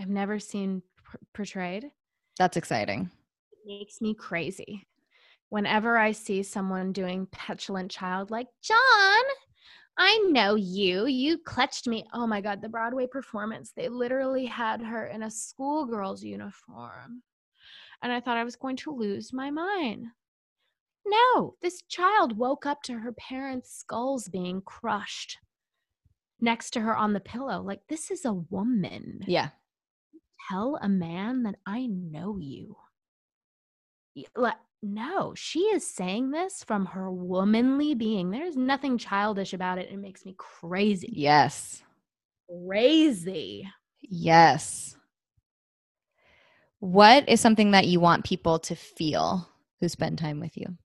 I've 0.00 0.08
never 0.08 0.38
seen 0.38 0.82
p- 1.12 1.18
portrayed. 1.34 1.90
That's 2.38 2.56
exciting. 2.56 3.10
It 3.52 3.78
makes 3.80 4.00
me 4.00 4.14
crazy. 4.14 4.86
Whenever 5.50 5.98
I 5.98 6.12
see 6.12 6.42
someone 6.42 6.92
doing 6.92 7.26
petulant 7.32 7.90
child 7.90 8.30
like, 8.30 8.46
John, 8.62 8.78
I 9.98 10.18
know 10.30 10.54
you. 10.54 11.06
You 11.06 11.38
clutched 11.38 11.86
me. 11.86 12.04
Oh 12.14 12.26
my 12.26 12.40
God, 12.40 12.62
the 12.62 12.68
Broadway 12.68 13.06
performance, 13.06 13.72
they 13.76 13.88
literally 13.88 14.46
had 14.46 14.82
her 14.82 15.06
in 15.06 15.22
a 15.22 15.30
schoolgirl's 15.30 16.22
uniform. 16.24 17.22
And 18.02 18.12
I 18.12 18.20
thought 18.20 18.36
I 18.38 18.44
was 18.44 18.56
going 18.56 18.76
to 18.76 18.90
lose 18.94 19.32
my 19.32 19.50
mind. 19.50 20.06
No, 21.06 21.54
this 21.62 21.82
child 21.82 22.36
woke 22.36 22.66
up 22.66 22.82
to 22.84 22.98
her 22.98 23.12
parents' 23.12 23.72
skulls 23.72 24.28
being 24.28 24.60
crushed 24.62 25.38
next 26.40 26.70
to 26.72 26.80
her 26.80 26.96
on 26.96 27.12
the 27.12 27.20
pillow. 27.20 27.62
Like, 27.62 27.80
this 27.88 28.10
is 28.10 28.24
a 28.24 28.32
woman 28.32 29.24
Yeah. 29.26 29.50
tell 30.50 30.76
a 30.82 30.88
man 30.88 31.44
that 31.44 31.56
I 31.64 31.86
know 31.86 32.38
you. 32.38 32.76
Like, 34.34 34.56
no, 34.82 35.34
she 35.34 35.60
is 35.60 35.86
saying 35.86 36.30
this 36.30 36.64
from 36.64 36.86
her 36.86 37.10
womanly 37.10 37.94
being. 37.94 38.30
There's 38.30 38.56
nothing 38.56 38.98
childish 38.98 39.52
about 39.52 39.78
it. 39.78 39.90
It 39.90 39.98
makes 39.98 40.24
me 40.24 40.34
crazy. 40.36 41.12
Yes. 41.12 41.82
Crazy. 42.66 43.68
Yes. 44.00 44.96
What 46.78 47.28
is 47.28 47.40
something 47.40 47.70
that 47.72 47.86
you 47.86 48.00
want 48.00 48.24
people 48.24 48.58
to 48.60 48.76
feel 48.76 49.48
who 49.80 49.88
spend 49.88 50.18
time 50.18 50.40
with 50.40 50.56
you? 50.56 50.76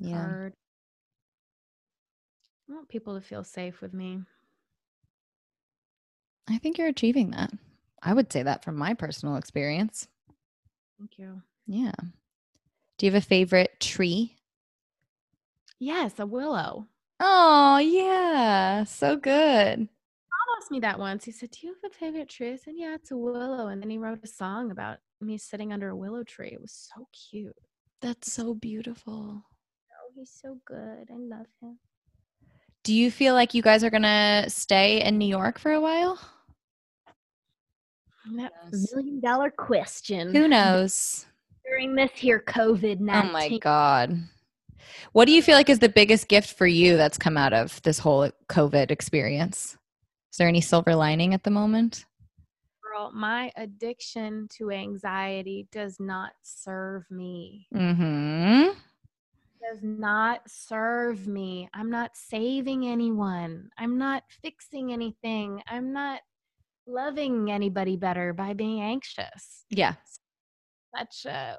Yeah. 0.00 0.48
I 2.68 2.74
want 2.74 2.88
people 2.88 3.14
to 3.14 3.20
feel 3.20 3.44
safe 3.44 3.80
with 3.80 3.94
me. 3.94 4.20
I 6.48 6.58
think 6.58 6.78
you're 6.78 6.88
achieving 6.88 7.30
that. 7.32 7.52
I 8.02 8.14
would 8.14 8.32
say 8.32 8.42
that 8.42 8.64
from 8.64 8.76
my 8.76 8.94
personal 8.94 9.36
experience. 9.36 10.08
Thank 10.98 11.18
you. 11.18 11.42
Yeah. 11.66 11.92
Do 12.96 13.06
you 13.06 13.12
have 13.12 13.22
a 13.22 13.26
favorite 13.26 13.78
tree? 13.80 14.36
Yes, 15.78 16.18
a 16.18 16.26
willow. 16.26 16.86
Oh, 17.20 17.78
yeah. 17.78 18.84
So 18.84 19.16
good. 19.16 19.78
Bob 19.78 20.56
asked 20.58 20.70
me 20.70 20.80
that 20.80 20.98
once. 20.98 21.24
He 21.24 21.32
said, 21.32 21.50
Do 21.50 21.66
you 21.66 21.74
have 21.82 21.90
a 21.90 21.94
favorite 21.94 22.28
tree? 22.28 22.52
I 22.52 22.56
said, 22.56 22.74
Yeah, 22.76 22.94
it's 22.94 23.10
a 23.10 23.16
willow. 23.16 23.68
And 23.68 23.82
then 23.82 23.90
he 23.90 23.98
wrote 23.98 24.20
a 24.22 24.26
song 24.26 24.70
about 24.70 24.98
me 25.20 25.38
sitting 25.38 25.72
under 25.72 25.88
a 25.88 25.96
willow 25.96 26.24
tree. 26.24 26.50
It 26.52 26.60
was 26.60 26.90
so 26.94 27.08
cute. 27.30 27.56
That's 28.00 28.32
so 28.32 28.54
beautiful. 28.54 29.42
Oh, 29.42 30.12
he's 30.14 30.30
so 30.30 30.58
good. 30.64 31.08
I 31.10 31.16
love 31.16 31.46
him. 31.60 31.78
Do 32.84 32.94
you 32.94 33.10
feel 33.10 33.34
like 33.34 33.54
you 33.54 33.62
guys 33.62 33.82
are 33.84 33.90
going 33.90 34.02
to 34.02 34.44
stay 34.48 35.02
in 35.02 35.18
New 35.18 35.26
York 35.28 35.58
for 35.58 35.72
a 35.72 35.80
while? 35.80 36.18
That 38.36 38.52
million 38.92 39.20
dollar 39.20 39.50
question. 39.50 40.34
Who 40.34 40.48
knows? 40.48 41.26
During 41.64 41.94
this 41.94 42.10
here 42.14 42.42
COVID 42.46 43.00
night. 43.00 43.26
Oh 43.28 43.32
my 43.32 43.58
God. 43.58 44.18
What 45.12 45.26
do 45.26 45.32
you 45.32 45.42
feel 45.42 45.56
like 45.56 45.68
is 45.68 45.80
the 45.80 45.88
biggest 45.88 46.28
gift 46.28 46.56
for 46.56 46.66
you 46.66 46.96
that's 46.96 47.18
come 47.18 47.36
out 47.36 47.52
of 47.52 47.80
this 47.82 47.98
whole 47.98 48.30
COVID 48.48 48.90
experience? 48.90 49.76
Is 50.32 50.38
there 50.38 50.48
any 50.48 50.60
silver 50.60 50.94
lining 50.94 51.34
at 51.34 51.42
the 51.42 51.50
moment? 51.50 52.04
Girl, 52.98 53.12
my 53.12 53.52
addiction 53.56 54.48
to 54.56 54.70
anxiety 54.70 55.68
does 55.70 55.98
not 56.00 56.32
serve 56.42 57.04
me. 57.10 57.68
Mm-hmm. 57.74 58.70
does 59.60 59.82
not 59.82 60.40
serve 60.48 61.26
me. 61.26 61.68
I'm 61.74 61.90
not 61.90 62.12
saving 62.14 62.86
anyone. 62.86 63.70
I'm 63.78 63.98
not 63.98 64.24
fixing 64.42 64.92
anything. 64.92 65.62
I'm 65.68 65.92
not 65.92 66.20
loving 66.86 67.50
anybody 67.50 67.96
better 67.96 68.32
by 68.32 68.54
being 68.54 68.80
anxious. 68.80 69.64
Yeah. 69.70 69.94
Such 70.96 71.26
a 71.26 71.56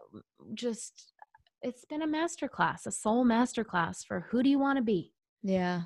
just 0.53 1.13
it's 1.61 1.85
been 1.85 2.01
a 2.01 2.07
masterclass, 2.07 2.85
a 2.85 2.91
soul 2.91 3.25
masterclass 3.25 4.05
for 4.05 4.25
who 4.29 4.43
do 4.43 4.49
you 4.49 4.59
want 4.59 4.77
to 4.77 4.83
be? 4.83 5.13
Yeah. 5.43 5.83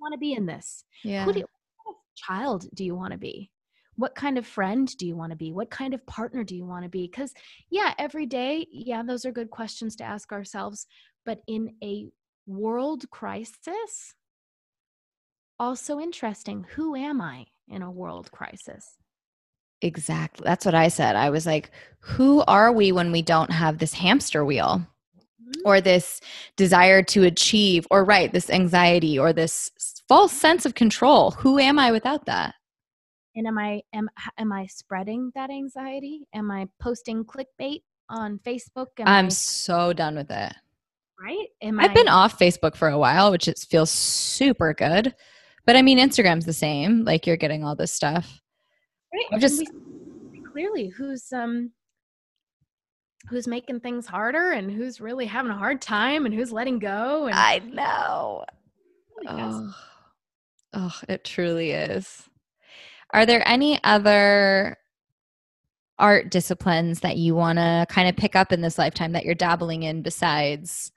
Want 0.00 0.14
to 0.14 0.18
be 0.18 0.32
in 0.32 0.46
this? 0.46 0.84
Yeah. 1.04 1.24
Who 1.24 1.32
do 1.32 1.38
you, 1.40 1.46
what 1.84 1.94
kind 1.94 1.96
of 1.96 2.16
child 2.16 2.74
do 2.74 2.84
you 2.84 2.94
want 2.94 3.12
to 3.12 3.18
be? 3.18 3.50
What 3.96 4.14
kind 4.14 4.38
of 4.38 4.46
friend 4.46 4.94
do 4.96 5.06
you 5.06 5.16
want 5.16 5.30
to 5.30 5.36
be? 5.36 5.52
What 5.52 5.70
kind 5.70 5.94
of 5.94 6.06
partner 6.06 6.44
do 6.44 6.54
you 6.54 6.64
want 6.64 6.84
to 6.84 6.88
be? 6.88 7.06
Because, 7.06 7.32
yeah, 7.70 7.94
every 7.98 8.26
day, 8.26 8.66
yeah, 8.70 9.02
those 9.02 9.24
are 9.24 9.32
good 9.32 9.50
questions 9.50 9.96
to 9.96 10.04
ask 10.04 10.32
ourselves. 10.32 10.86
But 11.24 11.40
in 11.46 11.74
a 11.82 12.06
world 12.46 13.10
crisis, 13.10 14.14
also 15.58 15.98
interesting. 15.98 16.66
Who 16.74 16.94
am 16.94 17.20
I 17.20 17.46
in 17.68 17.82
a 17.82 17.90
world 17.90 18.30
crisis? 18.30 18.96
Exactly. 19.82 20.44
That's 20.44 20.64
what 20.64 20.74
I 20.74 20.88
said. 20.88 21.16
I 21.16 21.30
was 21.30 21.46
like, 21.46 21.70
who 22.00 22.42
are 22.46 22.72
we 22.72 22.92
when 22.92 23.12
we 23.12 23.22
don't 23.22 23.50
have 23.50 23.78
this 23.78 23.94
hamster 23.94 24.44
wheel? 24.44 24.86
Mm-hmm. 25.46 25.68
or 25.68 25.80
this 25.80 26.20
desire 26.56 27.04
to 27.04 27.22
achieve 27.22 27.86
or 27.88 28.04
right 28.04 28.32
this 28.32 28.50
anxiety 28.50 29.16
or 29.16 29.32
this 29.32 29.70
false 30.08 30.32
sense 30.32 30.66
of 30.66 30.74
control 30.74 31.30
who 31.30 31.60
am 31.60 31.78
i 31.78 31.92
without 31.92 32.26
that 32.26 32.55
And 33.36 33.46
am 33.46 33.58
I 33.58 33.82
am 33.92 34.08
am 34.38 34.52
I 34.52 34.66
spreading 34.66 35.30
that 35.34 35.50
anxiety? 35.50 36.26
Am 36.34 36.50
I 36.50 36.66
posting 36.80 37.24
clickbait 37.24 37.82
on 38.08 38.38
Facebook? 38.38 38.86
Am 38.98 39.08
i'm 39.08 39.26
I, 39.26 39.28
so 39.28 39.92
done 39.92 40.16
with 40.16 40.30
it 40.30 40.52
right. 41.20 41.46
Am 41.62 41.80
i've 41.80 41.90
I, 41.90 41.94
been 41.94 42.08
off 42.08 42.38
facebook 42.38 42.76
for 42.76 42.88
a 42.88 42.98
while 42.98 43.30
which 43.30 43.48
it 43.48 43.58
feels 43.58 43.90
super 43.90 44.74
good 44.74 45.14
but 45.64 45.76
i 45.76 45.82
mean 45.82 45.98
instagram's 45.98 46.44
the 46.44 46.52
same 46.52 47.04
like 47.04 47.26
you're 47.26 47.36
getting 47.36 47.64
all 47.64 47.76
this 47.76 47.92
stuff 47.92 48.40
right? 49.12 49.24
I'm 49.32 49.40
just- 49.40 49.58
we 50.30 50.42
clearly 50.52 50.88
who's 50.88 51.32
um 51.32 51.72
who's 53.28 53.48
making 53.48 53.80
things 53.80 54.06
harder 54.06 54.52
and 54.52 54.70
who's 54.70 55.00
really 55.00 55.26
having 55.26 55.50
a 55.50 55.56
hard 55.56 55.82
time 55.82 56.26
and 56.26 56.34
who's 56.34 56.52
letting 56.52 56.78
go 56.78 57.26
and 57.26 57.34
i 57.34 57.58
know 57.58 58.44
oh, 59.26 59.74
oh 60.74 61.00
it 61.08 61.24
truly 61.24 61.72
is 61.72 62.28
are 63.12 63.26
there 63.26 63.46
any 63.46 63.78
other 63.84 64.76
art 65.98 66.30
disciplines 66.30 67.00
that 67.00 67.16
you 67.16 67.34
want 67.34 67.58
to 67.58 67.86
kind 67.88 68.08
of 68.08 68.16
pick 68.16 68.36
up 68.36 68.52
in 68.52 68.60
this 68.60 68.76
lifetime 68.78 69.12
that 69.12 69.24
you're 69.24 69.34
dabbling 69.34 69.82
in 69.82 70.02
besides 70.02 70.92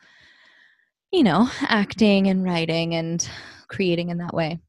you 1.11 1.23
know 1.23 1.49
acting 1.61 2.27
and 2.27 2.43
writing 2.43 2.95
and 2.95 3.29
creating 3.67 4.09
in 4.09 4.17
that 4.17 4.33
way 4.33 4.59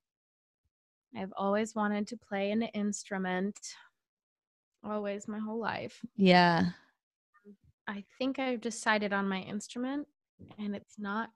I've 1.16 1.32
always 1.36 1.74
wanted 1.74 2.06
to 2.08 2.16
play 2.16 2.52
an 2.52 2.62
instrument. 2.62 3.58
Always 4.84 5.26
my 5.26 5.40
whole 5.40 5.58
life. 5.58 6.00
yeah 6.16 6.66
I 7.88 8.04
think 8.18 8.38
I've 8.38 8.60
decided 8.60 9.12
on 9.12 9.28
my 9.28 9.40
instrument 9.40 10.06
and 10.58 10.76
it's 10.76 10.94
not 10.98 11.30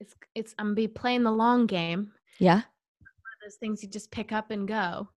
it's 0.00 0.14
it's 0.34 0.54
I'm 0.58 0.74
be 0.74 0.88
playing 0.88 1.24
the 1.24 1.30
long 1.30 1.66
game. 1.66 2.12
yeah 2.38 2.62
Those 3.42 3.56
things 3.56 3.82
you 3.82 3.88
just 3.88 4.10
pick 4.10 4.32
up 4.32 4.50
and 4.50 4.68
go. 4.68 5.08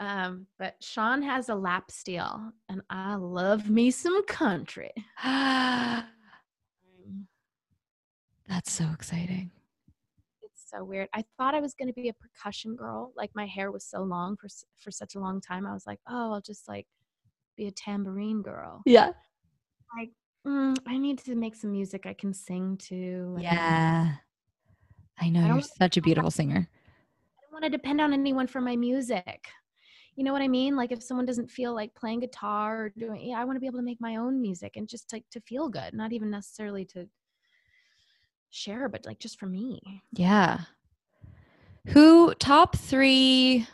Um, 0.00 0.46
but 0.58 0.76
Sean 0.80 1.22
has 1.22 1.48
a 1.48 1.54
lap 1.54 1.90
steel 1.90 2.52
and 2.68 2.82
I 2.88 3.16
love 3.16 3.68
me 3.68 3.90
some 3.90 4.24
country. 4.26 4.92
that's 8.46 8.72
so 8.72 8.86
exciting 8.94 9.50
It's 10.42 10.70
so 10.70 10.84
weird. 10.84 11.08
I 11.12 11.24
thought 11.36 11.54
I 11.54 11.60
was 11.60 11.74
going 11.74 11.88
to 11.88 11.94
be 11.94 12.08
a 12.08 12.14
percussion 12.14 12.76
girl. 12.76 13.12
Like 13.16 13.30
my 13.34 13.46
hair 13.46 13.70
was 13.72 13.84
so 13.84 14.02
long 14.02 14.36
for 14.36 14.48
for 14.78 14.90
such 14.90 15.16
a 15.16 15.20
long 15.20 15.40
time. 15.40 15.66
I 15.66 15.72
was 15.72 15.86
like, 15.86 16.00
"Oh, 16.08 16.32
I'll 16.32 16.40
just 16.40 16.68
like 16.68 16.86
be 17.56 17.66
a 17.66 17.70
tambourine 17.72 18.42
girl." 18.42 18.82
yeah 18.86 19.12
Mm, 20.46 20.78
I 20.86 20.96
need 20.96 21.18
to 21.20 21.34
make 21.34 21.54
some 21.56 21.72
music 21.72 22.06
I 22.06 22.14
can 22.14 22.32
sing 22.32 22.78
to. 22.88 23.36
yeah 23.38 24.14
i 25.20 25.28
know 25.28 25.42
I 25.42 25.48
you're 25.48 25.60
such 25.60 25.96
a 25.96 26.00
beautiful 26.02 26.30
singer 26.30 26.68
want 27.60 27.72
to 27.72 27.76
depend 27.76 28.00
on 28.00 28.12
anyone 28.12 28.46
for 28.46 28.60
my 28.60 28.76
music. 28.76 29.48
You 30.14 30.24
know 30.24 30.32
what 30.32 30.42
I 30.42 30.48
mean? 30.48 30.76
Like 30.76 30.92
if 30.92 31.02
someone 31.02 31.26
doesn't 31.26 31.50
feel 31.50 31.74
like 31.74 31.94
playing 31.94 32.20
guitar 32.20 32.84
or 32.84 32.92
doing, 32.96 33.20
yeah, 33.20 33.40
I 33.40 33.44
want 33.44 33.56
to 33.56 33.60
be 33.60 33.66
able 33.66 33.78
to 33.78 33.84
make 33.84 34.00
my 34.00 34.16
own 34.16 34.40
music 34.40 34.76
and 34.76 34.88
just 34.88 35.12
like 35.12 35.24
to 35.30 35.40
feel 35.40 35.68
good, 35.68 35.94
not 35.94 36.12
even 36.12 36.30
necessarily 36.30 36.84
to 36.86 37.08
share, 38.50 38.88
but 38.88 39.06
like 39.06 39.18
just 39.18 39.38
for 39.38 39.46
me. 39.46 40.02
yeah 40.12 40.60
who 41.88 42.34
top 42.34 42.76
three 42.76 43.66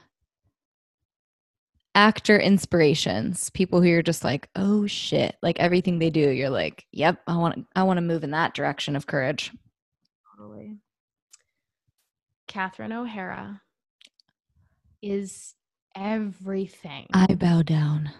actor 1.96 2.38
inspirations 2.38 3.50
people 3.50 3.80
who 3.80 3.88
you're 3.88 4.02
just 4.02 4.22
like 4.22 4.48
oh 4.54 4.86
shit 4.86 5.36
like 5.42 5.58
everything 5.58 5.98
they 5.98 6.10
do 6.10 6.30
you're 6.30 6.50
like 6.50 6.84
yep 6.92 7.18
i 7.26 7.36
want 7.36 7.66
i 7.74 7.82
want 7.82 7.96
to 7.96 8.02
move 8.02 8.22
in 8.22 8.30
that 8.30 8.54
direction 8.54 8.94
of 8.94 9.06
courage 9.06 9.50
Totally. 10.36 10.78
Catherine 12.46 12.92
O'Hara 12.92 13.62
is 15.04 15.54
everything. 15.94 17.06
i 17.12 17.26
bow 17.34 17.62
down 17.62 18.10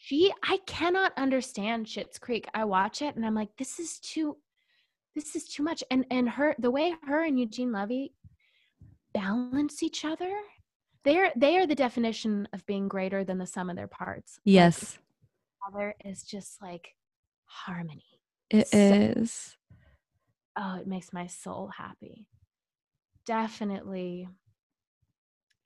she 0.00 0.32
I 0.42 0.58
cannot 0.66 1.12
understand 1.18 1.84
Schitt's 1.84 2.18
Creek. 2.18 2.48
I 2.54 2.64
watch 2.64 3.02
it 3.02 3.14
and 3.16 3.26
I'm 3.26 3.34
like, 3.34 3.50
this 3.58 3.78
is 3.78 3.98
too 3.98 4.38
this 5.14 5.36
is 5.36 5.44
too 5.48 5.62
much. 5.62 5.84
And 5.90 6.06
and 6.10 6.28
her 6.30 6.54
the 6.58 6.70
way 6.70 6.94
her 7.06 7.24
and 7.24 7.38
Eugene 7.38 7.72
Levy 7.72 8.14
balance 9.12 9.82
each 9.82 10.06
other, 10.06 10.32
they're 11.04 11.30
they 11.36 11.58
are 11.58 11.66
the 11.66 11.74
definition 11.74 12.48
of 12.54 12.64
being 12.64 12.88
greater 12.88 13.22
than 13.22 13.36
the 13.36 13.46
sum 13.46 13.68
of 13.68 13.76
their 13.76 13.88
parts. 13.88 14.38
Like, 14.38 14.54
yes 14.54 14.98
other 15.68 15.94
is 16.04 16.22
just 16.22 16.62
like 16.62 16.94
harmony. 17.44 18.20
it 18.50 18.68
so- 18.68 18.78
is 18.78 19.56
Oh, 20.56 20.76
it 20.80 20.86
makes 20.86 21.12
my 21.12 21.26
soul 21.26 21.70
happy. 21.76 22.26
Definitely 23.26 24.26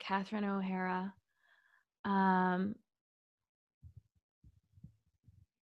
Catherine 0.03 0.45
O'Hara. 0.45 1.15
Um 2.05 2.75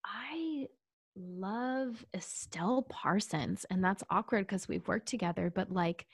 I 0.03 0.67
love 1.15 2.03
Estelle 2.13 2.81
Parsons, 2.83 3.65
and 3.69 3.83
that's 3.83 4.03
awkward 4.09 4.47
because 4.47 4.67
we've 4.67 4.87
worked 4.87 5.07
together, 5.07 5.51
but 5.53 5.71
like 5.71 6.07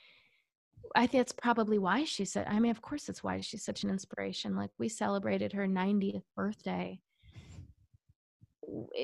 I 0.95 1.07
think 1.07 1.21
that's 1.21 1.31
probably 1.31 1.77
why 1.77 2.03
she 2.03 2.25
said 2.25 2.47
I 2.49 2.59
mean, 2.59 2.71
of 2.71 2.81
course 2.81 3.07
it's 3.09 3.23
why 3.23 3.39
she's 3.41 3.63
such 3.63 3.83
an 3.83 3.89
inspiration. 3.89 4.55
Like 4.55 4.71
we 4.77 4.89
celebrated 4.89 5.53
her 5.53 5.67
90th 5.67 6.23
birthday 6.35 6.99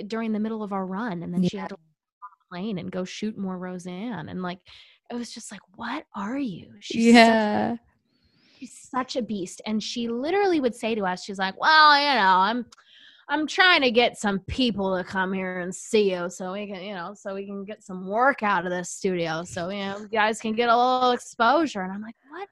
during 0.08 0.34
the 0.34 0.40
middle 0.40 0.64
of 0.64 0.74
our 0.74 0.86
run, 0.86 1.24
and 1.24 1.34
then 1.34 1.44
she 1.44 1.58
had 1.58 1.70
to 1.70 1.76
on 1.76 1.80
a 1.80 2.50
plane 2.50 2.78
and 2.78 2.92
go 2.92 3.06
shoot 3.06 3.38
more 3.38 3.58
Roseanne. 3.58 4.28
And 4.28 4.42
like 4.42 4.60
it 5.10 5.16
was 5.16 5.32
just 5.32 5.52
like, 5.52 5.62
what 5.76 6.06
are 6.16 6.38
you? 6.38 6.74
She's 6.82 7.06
such 7.06 7.16
yeah 7.16 7.78
she's 8.64 8.88
such 8.90 9.16
a 9.16 9.22
beast 9.22 9.62
and 9.66 9.82
she 9.82 10.08
literally 10.08 10.60
would 10.60 10.76
say 10.76 10.96
to 10.96 11.06
us 11.06 11.24
she's 11.24 11.40
like 11.40 11.60
well 11.60 11.98
you 11.98 12.14
know 12.14 12.38
i'm 12.38 12.66
i'm 13.28 13.46
trying 13.46 13.82
to 13.82 13.92
get 13.92 14.18
some 14.18 14.40
people 14.42 14.98
to 14.98 15.04
come 15.04 15.34
here 15.34 15.60
and 15.60 15.74
see 15.74 16.14
you 16.14 16.30
so 16.30 16.54
we 16.54 16.68
can 16.68 16.82
you 16.82 16.94
know 16.94 17.14
so 17.14 17.34
we 17.36 17.46
can 17.46 17.66
get 17.66 17.84
some 17.84 18.08
work 18.08 18.42
out 18.42 18.66
of 18.66 18.72
this 18.72 18.90
studio 18.90 19.44
so 19.44 19.70
you 19.70 19.80
know 19.80 20.00
you 20.00 20.08
guys 20.08 20.40
can 20.40 20.54
get 20.54 20.70
a 20.70 20.78
little 20.78 21.12
exposure. 21.12 21.82
And 21.82 21.92
i'm 21.92 22.02
like 22.02 22.16
what? 22.30 22.48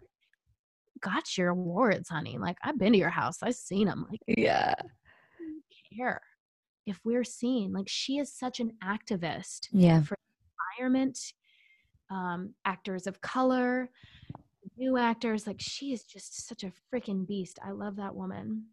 Got 1.01 1.37
your 1.37 1.49
awards 1.49 2.09
honey. 2.09 2.37
Like 2.37 2.57
i've 2.63 2.77
been 2.77 2.93
to 2.93 2.99
your 2.99 3.09
house. 3.09 3.37
I've 3.41 3.55
seen 3.55 3.87
them 3.87 4.05
like 4.09 4.19
yeah. 4.27 4.73
Who 5.39 5.45
do 5.45 5.53
you 5.53 5.97
care 5.97 6.21
if 6.85 6.99
we're 7.03 7.23
seen. 7.23 7.73
Like 7.73 7.87
she 7.87 8.17
is 8.17 8.33
such 8.33 8.59
an 8.59 8.73
activist 8.83 9.67
yeah. 9.71 10.01
for 10.01 10.17
environment, 10.77 11.17
um, 12.09 12.53
actors 12.65 13.07
of 13.07 13.21
color, 13.21 13.89
new 14.77 14.97
actors. 14.97 15.45
Like 15.47 15.59
she 15.59 15.93
is 15.93 16.03
just 16.03 16.47
such 16.47 16.63
a 16.63 16.71
freaking 16.93 17.27
beast. 17.27 17.59
I 17.63 17.71
love 17.71 17.95
that 17.97 18.15
woman. 18.15 18.65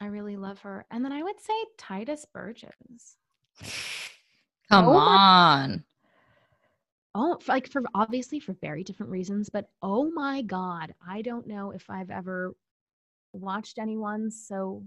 I 0.00 0.06
really 0.06 0.36
love 0.36 0.58
her. 0.60 0.84
And 0.90 1.04
then 1.04 1.12
I 1.12 1.22
would 1.22 1.40
say 1.40 1.54
Tituss 1.78 2.24
Burgess. 2.32 3.16
come 4.68 4.86
Oh 4.86 4.92
my- 4.94 4.98
on 4.98 5.84
Oh, 7.14 7.36
f- 7.40 7.46
like 7.48 7.68
for 7.70 7.82
obviously 7.94 8.40
for 8.40 8.54
very 8.54 8.82
different 8.82 9.12
reasons, 9.12 9.50
but 9.50 9.68
oh 9.82 10.10
my 10.10 10.40
God, 10.40 10.94
I 11.06 11.20
don't 11.20 11.46
know 11.46 11.70
if 11.72 11.90
I've 11.90 12.10
ever 12.10 12.54
watched 13.34 13.78
anyone 13.78 14.30
so 14.30 14.82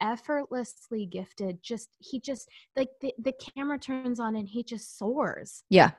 effortlessly 0.00 1.06
gifted. 1.06 1.62
Just 1.62 1.90
he 2.00 2.18
just 2.18 2.48
like 2.76 2.88
the, 3.00 3.14
the 3.18 3.32
camera 3.54 3.78
turns 3.78 4.18
on 4.18 4.34
and 4.34 4.48
he 4.48 4.62
just 4.64 4.98
soars. 4.98 5.62
yeah 5.70 5.92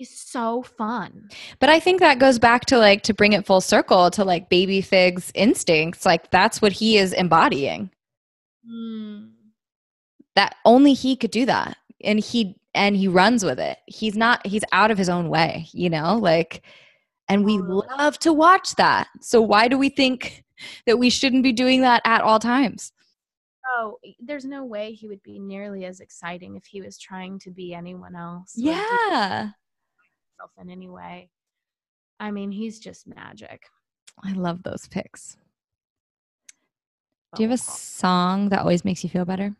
He's 0.00 0.18
so 0.18 0.62
fun. 0.62 1.28
But 1.58 1.68
I 1.68 1.78
think 1.78 2.00
that 2.00 2.18
goes 2.18 2.38
back 2.38 2.64
to 2.66 2.78
like 2.78 3.02
to 3.02 3.12
bring 3.12 3.34
it 3.34 3.44
full 3.44 3.60
circle 3.60 4.10
to 4.12 4.24
like 4.24 4.48
baby 4.48 4.80
fig's 4.80 5.30
instincts. 5.34 6.06
Like 6.06 6.30
that's 6.30 6.62
what 6.62 6.72
he 6.72 6.96
is 6.96 7.12
embodying. 7.12 7.90
Mm. 8.66 9.32
That 10.36 10.54
only 10.64 10.94
he 10.94 11.16
could 11.16 11.30
do 11.30 11.44
that. 11.44 11.76
And 12.02 12.18
he 12.18 12.56
and 12.72 12.96
he 12.96 13.08
runs 13.08 13.44
with 13.44 13.60
it. 13.60 13.76
He's 13.84 14.16
not 14.16 14.46
he's 14.46 14.64
out 14.72 14.90
of 14.90 14.96
his 14.96 15.10
own 15.10 15.28
way, 15.28 15.68
you 15.72 15.90
know? 15.90 16.16
Like 16.16 16.62
and 17.28 17.44
we 17.44 17.58
love 17.58 18.18
to 18.20 18.32
watch 18.32 18.76
that. 18.76 19.08
So 19.20 19.42
why 19.42 19.68
do 19.68 19.76
we 19.76 19.90
think 19.90 20.44
that 20.86 20.98
we 20.98 21.10
shouldn't 21.10 21.42
be 21.42 21.52
doing 21.52 21.82
that 21.82 22.00
at 22.06 22.22
all 22.22 22.38
times? 22.38 22.90
Oh, 23.76 23.98
there's 24.18 24.46
no 24.46 24.64
way 24.64 24.92
he 24.92 25.08
would 25.08 25.22
be 25.22 25.38
nearly 25.38 25.84
as 25.84 26.00
exciting 26.00 26.56
if 26.56 26.64
he 26.64 26.80
was 26.80 26.96
trying 26.96 27.38
to 27.40 27.50
be 27.50 27.74
anyone 27.74 28.16
else. 28.16 28.54
Yeah. 28.56 29.50
do 29.50 29.54
Yeah. 30.40 30.46
himself 30.46 30.50
in 30.60 30.70
any 30.70 30.88
way. 30.88 31.30
I 32.18 32.30
mean, 32.30 32.50
he's 32.52 32.78
just 32.80 33.06
magic. 33.06 33.62
I 34.22 34.32
love 34.32 34.62
those 34.62 34.86
pics. 34.88 35.36
Do 37.34 37.42
you 37.42 37.48
have 37.48 37.58
a 37.58 37.62
Oh, 37.62 37.66
song 37.66 38.48
that 38.48 38.60
always 38.60 38.84
makes 38.84 39.04
you 39.04 39.10
feel 39.10 39.24
better? 39.24 39.54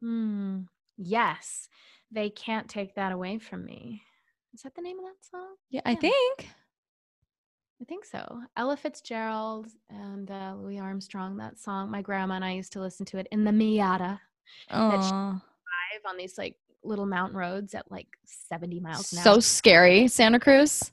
Hmm. 0.00 0.60
Yes, 0.96 1.68
they 2.10 2.30
can't 2.30 2.68
take 2.68 2.94
that 2.94 3.12
away 3.12 3.38
from 3.38 3.64
me. 3.64 4.02
Is 4.54 4.62
that 4.62 4.74
the 4.74 4.82
name 4.82 4.98
of 4.98 5.04
that 5.04 5.24
song? 5.30 5.54
Yeah, 5.70 5.80
I 5.84 5.94
think. 5.94 6.48
I 7.80 7.84
think 7.84 8.04
so. 8.04 8.40
Ella 8.56 8.76
Fitzgerald 8.76 9.66
and 9.90 10.30
uh, 10.30 10.54
Louis 10.56 10.78
Armstrong. 10.78 11.36
That 11.38 11.58
song, 11.58 11.90
my 11.90 12.00
grandma 12.00 12.34
and 12.34 12.44
I 12.44 12.52
used 12.52 12.72
to 12.74 12.80
listen 12.80 13.04
to 13.06 13.18
it 13.18 13.26
in 13.32 13.44
the 13.44 13.50
Miata 13.50 14.20
Oh, 14.70 14.88
drive 14.90 16.02
on 16.08 16.16
these 16.16 16.38
like 16.38 16.56
little 16.84 17.06
mountain 17.06 17.38
roads 17.38 17.74
at 17.74 17.90
like 17.90 18.08
70 18.24 18.80
miles 18.80 19.12
an 19.12 19.18
so 19.18 19.34
hour. 19.34 19.40
scary, 19.40 20.08
Santa 20.08 20.40
Cruz. 20.40 20.90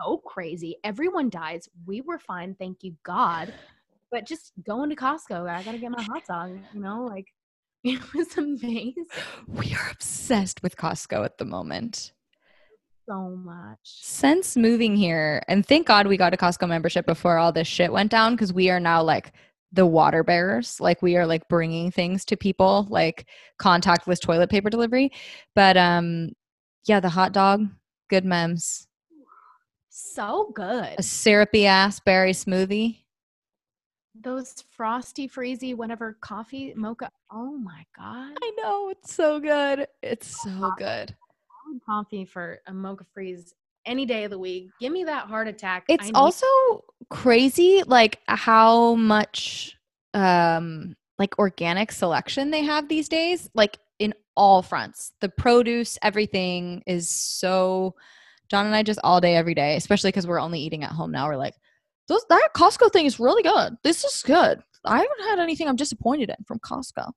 So 0.00 0.18
crazy. 0.18 0.76
Everyone 0.82 1.28
dies. 1.28 1.68
We 1.86 2.00
were 2.00 2.18
fine, 2.18 2.54
thank 2.58 2.82
you 2.82 2.96
God. 3.02 3.52
But 4.10 4.26
just 4.26 4.52
going 4.64 4.90
to 4.90 4.96
Costco, 4.96 5.48
I 5.48 5.62
gotta 5.62 5.78
get 5.78 5.90
my 5.90 6.02
hot 6.02 6.22
dog. 6.28 6.58
You 6.74 6.80
know, 6.80 7.04
like 7.04 7.26
it 7.84 8.00
was 8.14 8.36
amazing. 8.36 9.06
We 9.46 9.74
are 9.74 9.90
obsessed 9.90 10.62
with 10.62 10.76
Costco 10.76 11.24
at 11.24 11.38
the 11.38 11.44
moment. 11.44 12.12
So 13.08 13.30
much. 13.30 13.78
Since 13.82 14.56
moving 14.56 14.96
here, 14.96 15.42
and 15.48 15.66
thank 15.66 15.86
God 15.86 16.06
we 16.06 16.16
got 16.16 16.34
a 16.34 16.36
Costco 16.36 16.68
membership 16.68 17.06
before 17.06 17.38
all 17.38 17.52
this 17.52 17.66
shit 17.66 17.92
went 17.92 18.10
down 18.10 18.34
because 18.34 18.52
we 18.52 18.70
are 18.70 18.78
now 18.78 19.02
like 19.02 19.32
the 19.72 19.86
water 19.86 20.24
bearers. 20.24 20.80
Like 20.80 21.02
we 21.02 21.16
are 21.16 21.26
like 21.26 21.48
bringing 21.48 21.90
things 21.90 22.24
to 22.26 22.36
people, 22.36 22.86
like 22.90 23.26
contactless 23.60 24.20
toilet 24.20 24.50
paper 24.50 24.70
delivery. 24.70 25.12
But 25.54 25.76
um, 25.76 26.30
yeah, 26.86 27.00
the 27.00 27.08
hot 27.08 27.32
dog, 27.32 27.68
good 28.08 28.24
memes. 28.24 28.86
So 29.88 30.52
good. 30.54 30.94
A 30.98 31.02
syrupy 31.02 31.66
ass 31.66 32.00
berry 32.00 32.32
smoothie. 32.32 32.98
Those 34.22 34.54
frosty, 34.70 35.28
freezy, 35.28 35.74
whatever 35.74 36.16
coffee, 36.20 36.72
mocha. 36.76 37.10
Oh 37.30 37.56
my 37.56 37.84
God. 37.96 38.36
I 38.42 38.52
know 38.56 38.90
it's 38.90 39.14
so 39.14 39.40
good. 39.40 39.86
It's 40.02 40.42
so 40.42 40.72
good. 40.76 41.14
Coffee 41.86 42.24
for 42.24 42.60
a 42.66 42.72
mocha 42.74 43.04
freeze 43.14 43.54
any 43.86 44.06
day 44.06 44.24
of 44.24 44.30
the 44.30 44.38
week. 44.38 44.70
Give 44.80 44.92
me 44.92 45.04
that 45.04 45.26
heart 45.26 45.48
attack. 45.48 45.84
It's 45.88 46.06
need- 46.06 46.14
also 46.14 46.46
crazy 47.08 47.82
like 47.86 48.20
how 48.28 48.94
much 48.94 49.76
um 50.14 50.94
like 51.18 51.38
organic 51.38 51.90
selection 51.90 52.50
they 52.50 52.62
have 52.62 52.88
these 52.88 53.08
days 53.08 53.50
like 53.54 53.78
in 53.98 54.14
all 54.36 54.62
fronts. 54.62 55.12
The 55.20 55.28
produce, 55.28 55.98
everything 56.02 56.82
is 56.86 57.10
so 57.10 57.94
John 58.48 58.66
and 58.66 58.74
I 58.74 58.82
just 58.82 59.00
all 59.04 59.20
day 59.20 59.36
every 59.36 59.54
day, 59.54 59.76
especially 59.76 60.12
cuz 60.12 60.26
we're 60.26 60.40
only 60.40 60.60
eating 60.60 60.84
at 60.84 60.92
home 60.92 61.10
now. 61.12 61.28
We're 61.28 61.36
like 61.36 61.54
those 62.08 62.24
that 62.28 62.50
Costco 62.56 62.92
thing 62.92 63.06
is 63.06 63.20
really 63.20 63.42
good. 63.42 63.76
This 63.84 64.04
is 64.04 64.22
good. 64.22 64.60
I 64.84 64.96
haven't 64.98 65.28
had 65.28 65.38
anything 65.38 65.68
I'm 65.68 65.76
disappointed 65.76 66.30
in 66.30 66.44
from 66.44 66.58
Costco. 66.58 67.12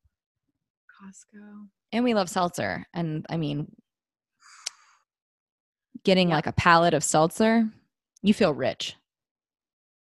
Costco. 1.02 1.68
And 1.92 2.04
we 2.04 2.14
love 2.14 2.30
seltzer. 2.30 2.86
And 2.94 3.26
I 3.30 3.38
mean, 3.38 3.72
getting 6.04 6.30
Yeah. 6.30 6.36
like 6.36 6.48
a 6.48 6.54
pallet 6.54 6.94
of 6.94 7.04
seltzer, 7.04 7.70
you 8.22 8.34
feel 8.34 8.54
rich. 8.54 8.96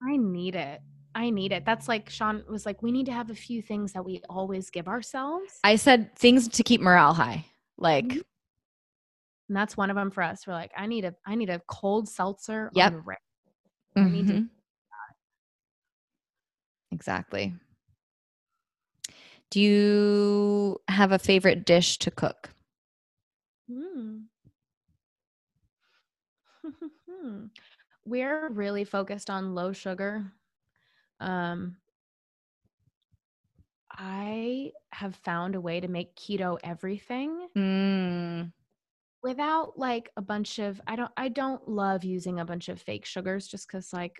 I 0.03 0.16
need 0.16 0.55
it. 0.55 0.81
I 1.15 1.31
need 1.31 1.53
it. 1.53 1.65
That's 1.65 1.89
like 1.89 2.09
Sean 2.11 2.45
was 2.49 2.66
like, 2.66 2.83
we 2.83 2.93
need 2.93 3.07
to 3.07 3.12
have 3.12 3.31
a 3.31 3.35
few 3.35 3.62
things 3.62 3.93
that 3.95 4.05
we 4.05 4.20
always 4.29 4.70
give 4.70 4.87
ourselves. 4.87 5.59
I 5.65 5.77
said 5.77 6.15
things 6.16 6.47
to 6.49 6.62
keep 6.62 6.81
morale 6.81 7.15
high. 7.15 7.47
Like, 7.77 8.05
Mhm. 8.07 8.23
and 9.49 9.57
that's 9.57 9.77
one 9.77 9.91
of 9.91 9.97
them 9.97 10.11
for 10.11 10.23
us. 10.23 10.47
We're 10.47 10.53
like, 10.53 10.73
I 10.77 10.87
need 10.87 11.05
a 11.05 11.15
I 11.27 11.35
need 11.35 11.51
a 11.51 11.61
cold 11.66 12.09
seltzer. 12.09 12.70
Yep. 12.75 12.93
On 12.93 13.05
the 13.05 13.16
I 14.01 14.05
need 14.09 14.27
to- 14.29 14.33
mhm. 14.35 14.49
exactly. 16.93 17.55
Do 19.51 19.61
you 19.61 20.81
have 20.89 21.11
a 21.11 21.19
favorite 21.19 21.65
dish 21.65 21.97
to 21.99 22.11
cook? 22.11 22.51
Mm. 23.70 24.18
We're 28.05 28.48
really 28.48 28.84
focused 28.84 29.30
on 29.30 29.55
low 29.55 29.72
sugar. 29.72 30.32
Um, 31.20 31.76
I 33.90 34.72
have 34.92 35.16
found 35.16 35.55
a 35.55 35.60
way 35.60 35.80
to 35.80 35.88
make 35.88 36.14
keto 36.16 36.59
everything 36.62 37.48
Mm, 37.56 38.52
without 39.22 39.78
like 39.78 40.10
a 40.16 40.22
bunch 40.22 40.59
of 40.59 40.80
I 40.86 40.96
don't 40.96 41.10
I 41.16 41.28
don't 41.28 41.68
love 41.68 42.05
using 42.05 42.40
a 42.40 42.44
bunch 42.44 42.68
of 42.68 42.80
fake 42.80 43.05
sugars 43.05 43.48
just 43.48 43.66
because 43.66 43.92
like 43.92 44.16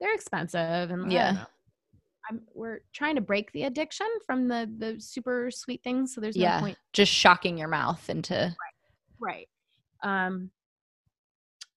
they're 0.00 0.14
expensive 0.14 0.90
and 0.90 1.10
Yeah. 1.10 1.46
I'm, 2.28 2.42
we're 2.54 2.80
trying 2.92 3.14
to 3.14 3.20
break 3.20 3.52
the 3.52 3.64
addiction 3.64 4.08
from 4.26 4.48
the 4.48 4.70
the 4.78 5.00
super 5.00 5.50
sweet 5.50 5.82
things, 5.84 6.12
so 6.14 6.20
there's 6.20 6.36
yeah, 6.36 6.56
no 6.56 6.60
point 6.66 6.78
just 6.92 7.12
shocking 7.12 7.56
your 7.56 7.68
mouth 7.68 8.08
into. 8.10 8.54
Right. 9.20 9.48
Um 10.02 10.50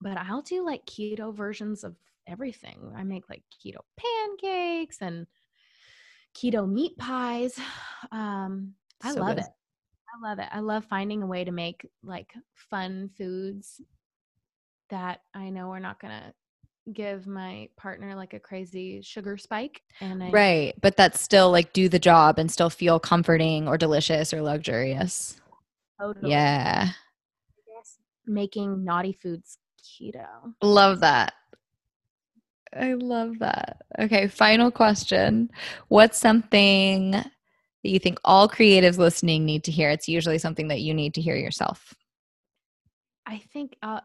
but 0.01 0.17
I'll 0.17 0.41
do 0.41 0.65
like 0.65 0.85
keto 0.85 1.33
versions 1.33 1.83
of 1.83 1.95
everything. 2.27 2.93
I 2.95 3.03
make 3.03 3.29
like 3.29 3.43
keto 3.63 3.81
pancakes 3.97 4.97
and 5.01 5.27
keto 6.35 6.69
meat 6.69 6.97
pies. 6.97 7.59
Um 8.11 8.73
I 9.03 9.11
So 9.13 9.21
love 9.21 9.37
good. 9.37 9.39
it. 9.39 9.45
I 9.45 10.29
love 10.29 10.39
it. 10.39 10.47
I 10.51 10.59
love 10.61 10.85
finding 10.85 11.21
a 11.21 11.27
way 11.27 11.43
to 11.43 11.51
make 11.51 11.85
like 12.03 12.33
fun 12.55 13.09
foods 13.17 13.81
that 14.89 15.21
I 15.33 15.49
know 15.49 15.71
are 15.71 15.79
not 15.79 15.99
going 15.99 16.13
to 16.13 16.33
give 16.91 17.27
my 17.27 17.69
partner 17.77 18.15
like 18.15 18.33
a 18.33 18.39
crazy 18.39 19.01
sugar 19.01 19.37
spike 19.37 19.81
and 20.01 20.23
I 20.23 20.31
Right, 20.31 20.73
but 20.81 20.95
that's 20.97 21.19
still 21.19 21.51
like 21.51 21.73
do 21.73 21.89
the 21.89 21.99
job 21.99 22.39
and 22.39 22.51
still 22.51 22.69
feel 22.69 22.99
comforting 22.99 23.67
or 23.67 23.77
delicious 23.77 24.33
or 24.33 24.41
luxurious. 24.41 25.39
totally 25.99 26.29
Yeah, 26.29 26.91
making 28.25 28.83
naughty 28.83 29.13
foods 29.13 29.57
keto. 29.89 30.53
love 30.61 30.99
that. 31.01 31.33
I 32.77 32.93
love 32.93 33.39
that. 33.39 33.81
Okay, 33.97 34.27
final 34.27 34.69
question. 34.69 35.49
What's 35.87 36.19
something 36.19 37.11
that 37.11 37.31
you 37.83 37.99
think 37.99 38.19
all 38.23 38.47
creatives 38.47 38.97
listening 38.97 39.45
need 39.45 39.63
to 39.63 39.71
hear? 39.71 39.89
It's 39.89 40.07
usually 40.07 40.37
something 40.37 40.67
that 40.67 40.81
you 40.81 40.93
need 40.93 41.15
to 41.15 41.21
hear 41.21 41.35
yourself. 41.35 41.95
I 43.25 43.39
think 43.53 43.75
uh, 43.81 44.01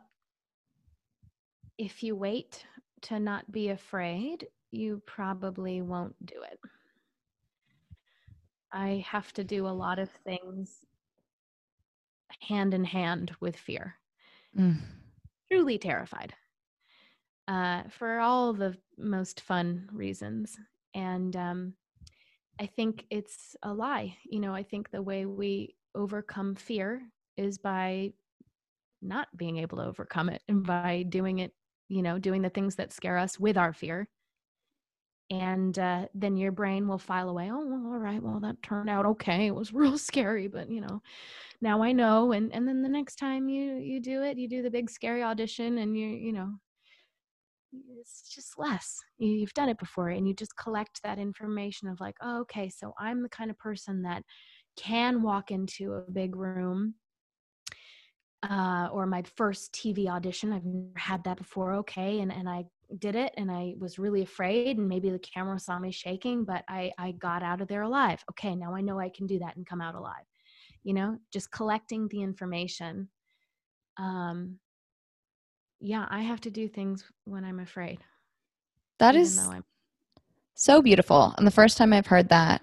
if 1.79 2.03
you 2.03 2.17
wait 2.17 2.65
to 3.03 3.19
not 3.19 3.51
be 3.51 3.69
afraid, 3.71 4.47
you 4.71 5.03
probably 5.07 5.83
won't 5.83 6.15
do 6.25 6.37
it. 6.51 6.59
I 8.73 9.05
have 9.09 9.33
to 9.35 9.45
do 9.45 9.67
a 9.67 9.69
lot 9.69 9.99
of 9.99 10.11
things 10.25 10.85
hand 12.41 12.75
in 12.75 12.85
hand 12.85 13.33
with 13.41 13.57
fear. 13.57 13.95
Mm. 14.59 14.79
Truly 15.51 15.79
terrified 15.79 16.35
uh, 17.49 17.83
for 17.91 18.19
all 18.21 18.53
the 18.53 18.77
most 18.97 19.41
fun 19.41 19.89
reasons. 19.93 20.59
And 20.95 21.35
um, 21.37 21.75
I 22.61 22.67
think 22.67 23.07
it's 23.11 23.57
a 23.63 23.73
lie. 23.73 24.17
You 24.25 24.41
know, 24.41 24.55
I 24.55 24.63
think 24.63 24.91
the 24.91 25.03
way 25.03 25.27
we 25.27 25.75
overcome 25.95 26.55
fear 26.55 27.03
is 27.37 27.59
by 27.59 28.13
not 29.03 29.29
being 29.37 29.59
able 29.59 29.79
to 29.79 29.85
overcome 29.85 30.29
it 30.29 30.43
and 30.49 30.67
by 30.67 31.05
doing 31.09 31.41
it, 31.41 31.53
you 31.89 32.03
know, 32.03 32.19
doing 32.19 32.43
the 32.43 32.51
things 32.51 32.77
that 32.77 32.93
scare 32.93 33.19
us 33.19 33.39
with 33.39 33.59
our 33.59 33.73
fear. 33.73 34.09
And 35.31 35.79
uh, 35.79 36.07
then 36.15 36.37
your 36.37 36.53
brain 36.53 36.87
will 36.87 36.99
file 36.99 37.31
away. 37.31 37.51
Oh, 37.51 37.65
well, 37.67 37.93
all 37.93 37.99
right. 37.99 38.23
Well, 38.23 38.41
that 38.41 38.63
turned 38.63 38.91
out 38.91 39.07
okay. 39.07 39.47
It 39.47 39.55
was 39.55 39.73
real 39.75 39.99
scary, 39.99 40.49
but 40.49 40.71
you 40.71 40.81
know, 40.81 41.03
now 41.61 41.83
I 41.83 41.93
know. 41.93 42.33
And 42.33 42.53
and 42.55 42.69
then 42.69 42.83
the 42.83 42.89
next 42.89 43.17
time 43.17 43.49
you 43.49 43.77
you 43.77 44.01
do 44.01 44.23
it, 44.23 44.39
you 44.39 44.49
do 44.49 44.63
the 44.63 44.71
big 44.71 44.91
scary 44.91 45.23
audition, 45.23 45.79
and 45.79 45.97
you 45.97 46.07
you 46.09 46.33
know, 46.33 46.55
it's 47.99 48.29
just 48.35 48.59
less. 48.59 48.99
You, 49.19 49.31
you've 49.33 49.55
done 49.55 49.69
it 49.69 49.79
before, 49.79 50.09
and 50.09 50.27
you 50.29 50.35
just 50.35 50.57
collect 50.57 51.03
that 51.03 51.19
information 51.19 51.89
of 51.89 52.01
like, 52.01 52.17
oh, 52.23 52.41
okay, 52.43 52.69
so 52.69 52.93
I'm 52.99 53.23
the 53.23 53.29
kind 53.29 53.51
of 53.51 53.59
person 53.59 54.03
that 54.03 54.23
can 54.77 55.23
walk 55.23 55.51
into 55.51 55.95
a 55.95 56.11
big 56.11 56.37
room 56.37 56.95
uh, 58.43 58.89
or 58.93 59.07
my 59.07 59.23
first 59.37 59.73
TV 59.73 60.09
audition. 60.09 60.53
I've 60.53 60.65
never 60.65 60.99
had 60.99 61.25
that 61.25 61.39
before. 61.39 61.75
Okay, 61.75 62.21
and 62.21 62.33
and 62.33 62.49
I 62.49 62.65
did 62.99 63.17
it, 63.17 63.33
and 63.37 63.51
I 63.51 63.75
was 63.79 63.99
really 63.99 64.23
afraid, 64.23 64.79
and 64.79 64.89
maybe 64.89 65.11
the 65.11 65.19
camera 65.19 65.59
saw 65.59 65.79
me 65.79 65.91
shaking, 65.91 66.45
but 66.45 66.65
I 66.69 66.93
I 66.99 67.13
got 67.13 67.43
out 67.43 67.61
of 67.61 67.69
there 67.69 67.83
alive. 67.83 68.23
Okay, 68.31 68.55
now 68.55 68.75
I 68.75 68.81
know 68.81 68.99
I 69.01 69.09
can 69.11 69.27
do 69.27 69.39
that 69.41 69.57
and 69.57 69.67
come 69.67 69.81
out 69.81 69.95
alive. 69.95 70.27
you 70.85 70.93
know, 70.95 71.19
just 71.33 71.51
collecting 71.51 72.09
the 72.09 72.23
information. 72.23 73.09
Um, 73.97 74.59
yeah, 75.81 76.07
I 76.11 76.21
have 76.23 76.41
to 76.43 76.51
do 76.51 76.69
things 76.69 77.05
when 77.25 77.45
I'm 77.45 77.61
afraid. 77.61 78.01
That 78.99 79.17
is 79.17 79.41
so 80.55 80.81
beautiful. 80.83 81.35
And 81.37 81.47
the 81.47 81.51
first 81.51 81.77
time 81.77 81.93
I've 81.93 82.07
heard 82.07 82.29
that, 82.29 82.61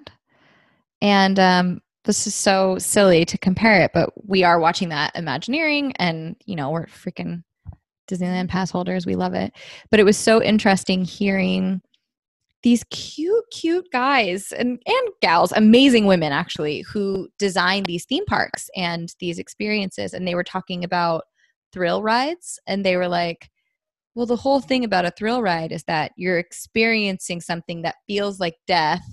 and 1.01 1.39
um, 1.39 1.81
this 2.05 2.25
is 2.27 2.35
so 2.35 2.77
silly 2.77 3.25
to 3.25 3.37
compare 3.37 3.81
it, 3.81 3.91
but 3.93 4.11
we 4.27 4.43
are 4.43 4.59
watching 4.59 4.89
that 4.89 5.15
Imagineering, 5.15 5.93
and 5.97 6.35
you 6.45 6.55
know 6.55 6.69
we're 6.69 6.85
freaking 6.85 7.43
Disneyland 8.07 8.49
pass 8.49 8.71
holders. 8.71 9.05
We 9.05 9.15
love 9.15 9.33
it. 9.33 9.53
But 9.89 9.99
it 9.99 10.03
was 10.03 10.17
so 10.17 10.41
interesting 10.41 11.05
hearing 11.05 11.81
these 12.63 12.83
cute, 12.91 13.45
cute 13.51 13.87
guys 13.91 14.51
and, 14.51 14.81
and 14.85 15.09
gals, 15.21 15.51
amazing 15.51 16.05
women 16.05 16.31
actually, 16.31 16.81
who 16.81 17.27
design 17.39 17.83
these 17.83 18.05
theme 18.05 18.25
parks 18.25 18.69
and 18.75 19.13
these 19.19 19.39
experiences. 19.39 20.13
And 20.13 20.27
they 20.27 20.35
were 20.35 20.43
talking 20.43 20.83
about 20.83 21.23
thrill 21.73 22.03
rides. 22.03 22.59
And 22.67 22.85
they 22.85 22.97
were 22.97 23.07
like, 23.07 23.49
well, 24.13 24.25
the 24.25 24.35
whole 24.35 24.61
thing 24.61 24.83
about 24.83 25.05
a 25.05 25.11
thrill 25.11 25.41
ride 25.41 25.71
is 25.71 25.83
that 25.85 26.11
you're 26.17 26.37
experiencing 26.37 27.41
something 27.41 27.81
that 27.83 27.95
feels 28.07 28.39
like 28.39 28.55
death 28.67 29.03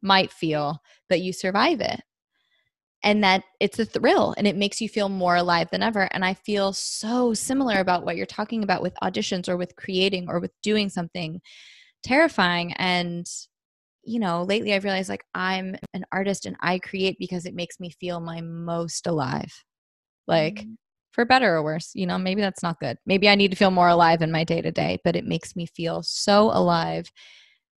might 0.00 0.30
feel, 0.30 0.78
but 1.08 1.20
you 1.20 1.32
survive 1.32 1.80
it. 1.80 2.00
And 3.04 3.22
that 3.22 3.44
it's 3.60 3.78
a 3.78 3.84
thrill 3.84 4.34
and 4.36 4.46
it 4.46 4.56
makes 4.56 4.80
you 4.80 4.88
feel 4.88 5.08
more 5.08 5.36
alive 5.36 5.68
than 5.70 5.82
ever. 5.82 6.08
And 6.10 6.24
I 6.24 6.34
feel 6.34 6.72
so 6.72 7.34
similar 7.34 7.78
about 7.78 8.04
what 8.04 8.16
you're 8.16 8.26
talking 8.26 8.64
about 8.64 8.82
with 8.82 8.94
auditions 9.02 9.48
or 9.48 9.56
with 9.56 9.76
creating 9.76 10.26
or 10.28 10.40
with 10.40 10.52
doing 10.62 10.88
something 10.88 11.40
terrifying 12.04 12.72
and 12.74 13.26
you 14.04 14.20
know 14.20 14.42
lately 14.42 14.74
i've 14.74 14.84
realized 14.84 15.08
like 15.08 15.24
i'm 15.34 15.74
an 15.94 16.04
artist 16.12 16.46
and 16.46 16.56
i 16.60 16.78
create 16.78 17.16
because 17.18 17.46
it 17.46 17.54
makes 17.54 17.80
me 17.80 17.90
feel 17.98 18.20
my 18.20 18.40
most 18.42 19.06
alive 19.06 19.52
like 20.28 20.56
mm-hmm. 20.56 20.74
for 21.12 21.24
better 21.24 21.56
or 21.56 21.62
worse 21.62 21.92
you 21.94 22.06
know 22.06 22.18
maybe 22.18 22.42
that's 22.42 22.62
not 22.62 22.78
good 22.78 22.98
maybe 23.06 23.28
i 23.28 23.34
need 23.34 23.50
to 23.50 23.56
feel 23.56 23.70
more 23.70 23.88
alive 23.88 24.20
in 24.20 24.30
my 24.30 24.44
day 24.44 24.60
to 24.60 24.70
day 24.70 24.98
but 25.02 25.16
it 25.16 25.24
makes 25.24 25.56
me 25.56 25.66
feel 25.66 26.02
so 26.02 26.50
alive 26.52 27.10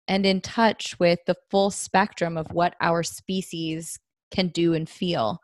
and 0.09 0.25
in 0.25 0.41
touch 0.41 0.97
with 0.99 1.19
the 1.25 1.35
full 1.49 1.71
spectrum 1.71 2.37
of 2.37 2.51
what 2.51 2.75
our 2.81 3.03
species 3.03 3.97
can 4.31 4.47
do 4.49 4.73
and 4.73 4.89
feel 4.89 5.39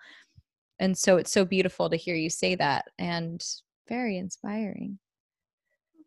and 0.79 0.97
so 0.97 1.17
it's 1.17 1.31
so 1.31 1.45
beautiful 1.45 1.89
to 1.89 1.95
hear 1.95 2.15
you 2.15 2.29
say 2.29 2.55
that 2.55 2.85
and 2.99 3.43
very 3.87 4.17
inspiring 4.17 4.97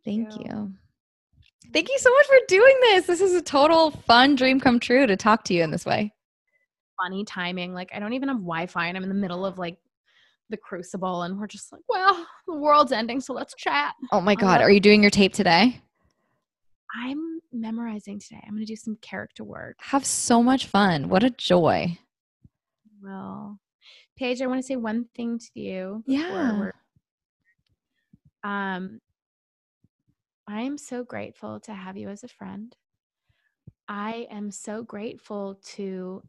thank, 0.05 0.31
thank 0.31 0.47
you. 0.47 0.73
Thank 1.73 1.89
you 1.89 1.99
so 1.99 2.11
much 2.11 2.27
for 2.27 2.39
doing 2.49 2.77
this. 2.81 3.07
This 3.07 3.21
is 3.21 3.35
a 3.35 3.43
total 3.43 3.91
fun 3.91 4.37
dream 4.37 4.61
come 4.61 4.79
true 4.79 5.07
to 5.07 5.17
talk 5.17 5.45
to 5.45 5.55
you 5.55 5.63
in 5.63 5.71
this 5.71 5.85
way. 5.85 6.13
Funny 7.03 7.25
timing. 7.25 7.75
Like, 7.75 7.91
I 7.95 7.99
don't 7.99 8.13
even 8.13 8.29
have 8.29 8.39
Wi 8.39 8.67
Fi 8.67 8.87
and 8.87 8.97
I'm 8.97 9.03
in 9.03 9.09
the 9.09 9.15
middle 9.15 9.45
of 9.45 9.59
like 9.59 9.79
the 10.49 10.57
crucible 10.57 11.23
and 11.23 11.39
we're 11.39 11.47
just 11.47 11.73
like, 11.73 11.83
well, 11.89 12.27
the 12.47 12.55
world's 12.55 12.93
ending, 12.93 13.21
so 13.21 13.33
let's 13.33 13.55
chat. 13.57 13.95
Oh 14.13 14.21
my 14.21 14.35
God. 14.35 14.63
Are 14.63 14.71
you 14.71 14.81
doing 14.81 15.03
your 15.03 15.11
tape 15.11 15.33
today? 15.33 15.81
I'm 16.95 17.41
memorizing 17.53 18.21
today. 18.21 18.41
I'm 18.45 18.55
going 18.55 18.65
to 18.65 18.73
do 18.73 18.77
some 18.77 18.97
character 19.03 19.45
work. 19.45 19.77
Have 19.81 20.07
so 20.07 20.43
much 20.43 20.67
fun. 20.67 21.09
What 21.09 21.25
a 21.25 21.31
joy. 21.31 21.99
Well, 23.07 23.61
Paige, 24.17 24.43
I 24.43 24.47
want 24.47 24.59
to 24.59 24.67
say 24.67 24.75
one 24.75 25.07
thing 25.15 25.39
to 25.39 25.61
you. 25.61 26.03
Yeah. 26.07 26.71
Um, 28.43 29.01
I 30.49 30.63
am 30.63 30.77
so 30.77 31.05
grateful 31.05 31.61
to 31.61 31.73
have 31.73 31.97
you 31.97 32.09
as 32.09 32.25
a 32.25 32.29
friend. 32.29 32.75
I 33.89 34.27
am 34.31 34.51
so 34.51 34.83
grateful 34.83 35.61
to 35.77 36.23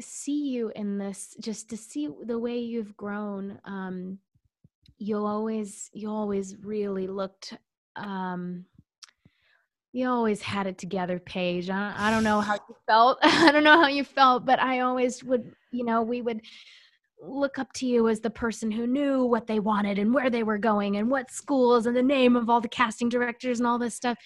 see 0.00 0.48
you 0.48 0.72
in 0.74 0.98
this, 0.98 1.36
just 1.40 1.70
to 1.70 1.76
see 1.76 2.08
the 2.24 2.38
way 2.38 2.58
you've 2.58 2.96
grown. 2.96 3.60
Um, 3.64 4.18
you 4.98 5.24
always, 5.24 5.90
you 5.92 6.10
always 6.10 6.56
really 6.56 7.06
looked, 7.06 7.56
um, 7.94 8.64
you 9.96 10.06
always 10.06 10.42
had 10.42 10.66
it 10.66 10.76
together, 10.76 11.18
Paige. 11.18 11.70
I, 11.70 11.94
I 11.96 12.10
don't 12.10 12.22
know 12.22 12.42
how 12.42 12.54
you 12.68 12.76
felt. 12.86 13.18
I 13.22 13.50
don't 13.50 13.64
know 13.64 13.80
how 13.80 13.88
you 13.88 14.04
felt, 14.04 14.44
but 14.44 14.60
I 14.60 14.80
always 14.80 15.24
would, 15.24 15.52
you 15.72 15.84
know, 15.84 16.02
we 16.02 16.20
would 16.20 16.42
look 17.22 17.58
up 17.58 17.72
to 17.72 17.86
you 17.86 18.06
as 18.08 18.20
the 18.20 18.28
person 18.28 18.70
who 18.70 18.86
knew 18.86 19.24
what 19.24 19.46
they 19.46 19.58
wanted 19.58 19.98
and 19.98 20.12
where 20.12 20.28
they 20.28 20.42
were 20.42 20.58
going 20.58 20.98
and 20.98 21.10
what 21.10 21.30
schools 21.30 21.86
and 21.86 21.96
the 21.96 22.02
name 22.02 22.36
of 22.36 22.50
all 22.50 22.60
the 22.60 22.68
casting 22.68 23.08
directors 23.08 23.58
and 23.58 23.66
all 23.66 23.78
this 23.78 23.94
stuff 23.94 24.18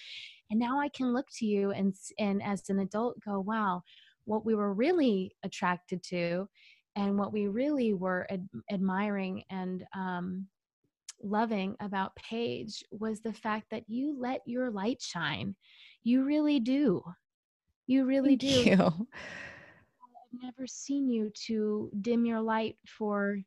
and 0.49 0.59
now 0.59 0.77
i 0.77 0.89
can 0.89 1.13
look 1.13 1.25
to 1.31 1.45
you 1.45 1.71
and 1.71 1.95
and 2.19 2.43
as 2.43 2.69
an 2.69 2.79
adult 2.79 3.15
go 3.25 3.39
wow 3.39 3.81
what 4.25 4.45
we 4.45 4.53
were 4.53 4.73
really 4.73 5.33
attracted 5.43 6.03
to 6.03 6.45
and 6.97 7.17
what 7.17 7.31
we 7.31 7.47
really 7.47 7.93
were 7.93 8.27
ad- 8.29 8.49
admiring 8.69 9.41
and 9.49 9.85
um, 9.95 10.45
loving 11.23 11.75
about 11.79 12.15
Paige 12.15 12.83
was 12.91 13.21
the 13.21 13.33
fact 13.33 13.67
that 13.71 13.83
you 13.87 14.15
let 14.19 14.41
your 14.45 14.71
light 14.71 15.01
shine. 15.01 15.55
You 16.03 16.23
really 16.23 16.59
do. 16.59 17.03
You 17.87 18.05
really 18.05 18.37
Thank 18.37 18.65
do. 18.65 18.69
You 18.69 19.07
I've 20.33 20.43
never 20.43 20.65
seen 20.65 21.09
you 21.09 21.31
to 21.47 21.91
dim 22.01 22.25
your 22.25 22.41
light 22.41 22.77
for 22.87 23.37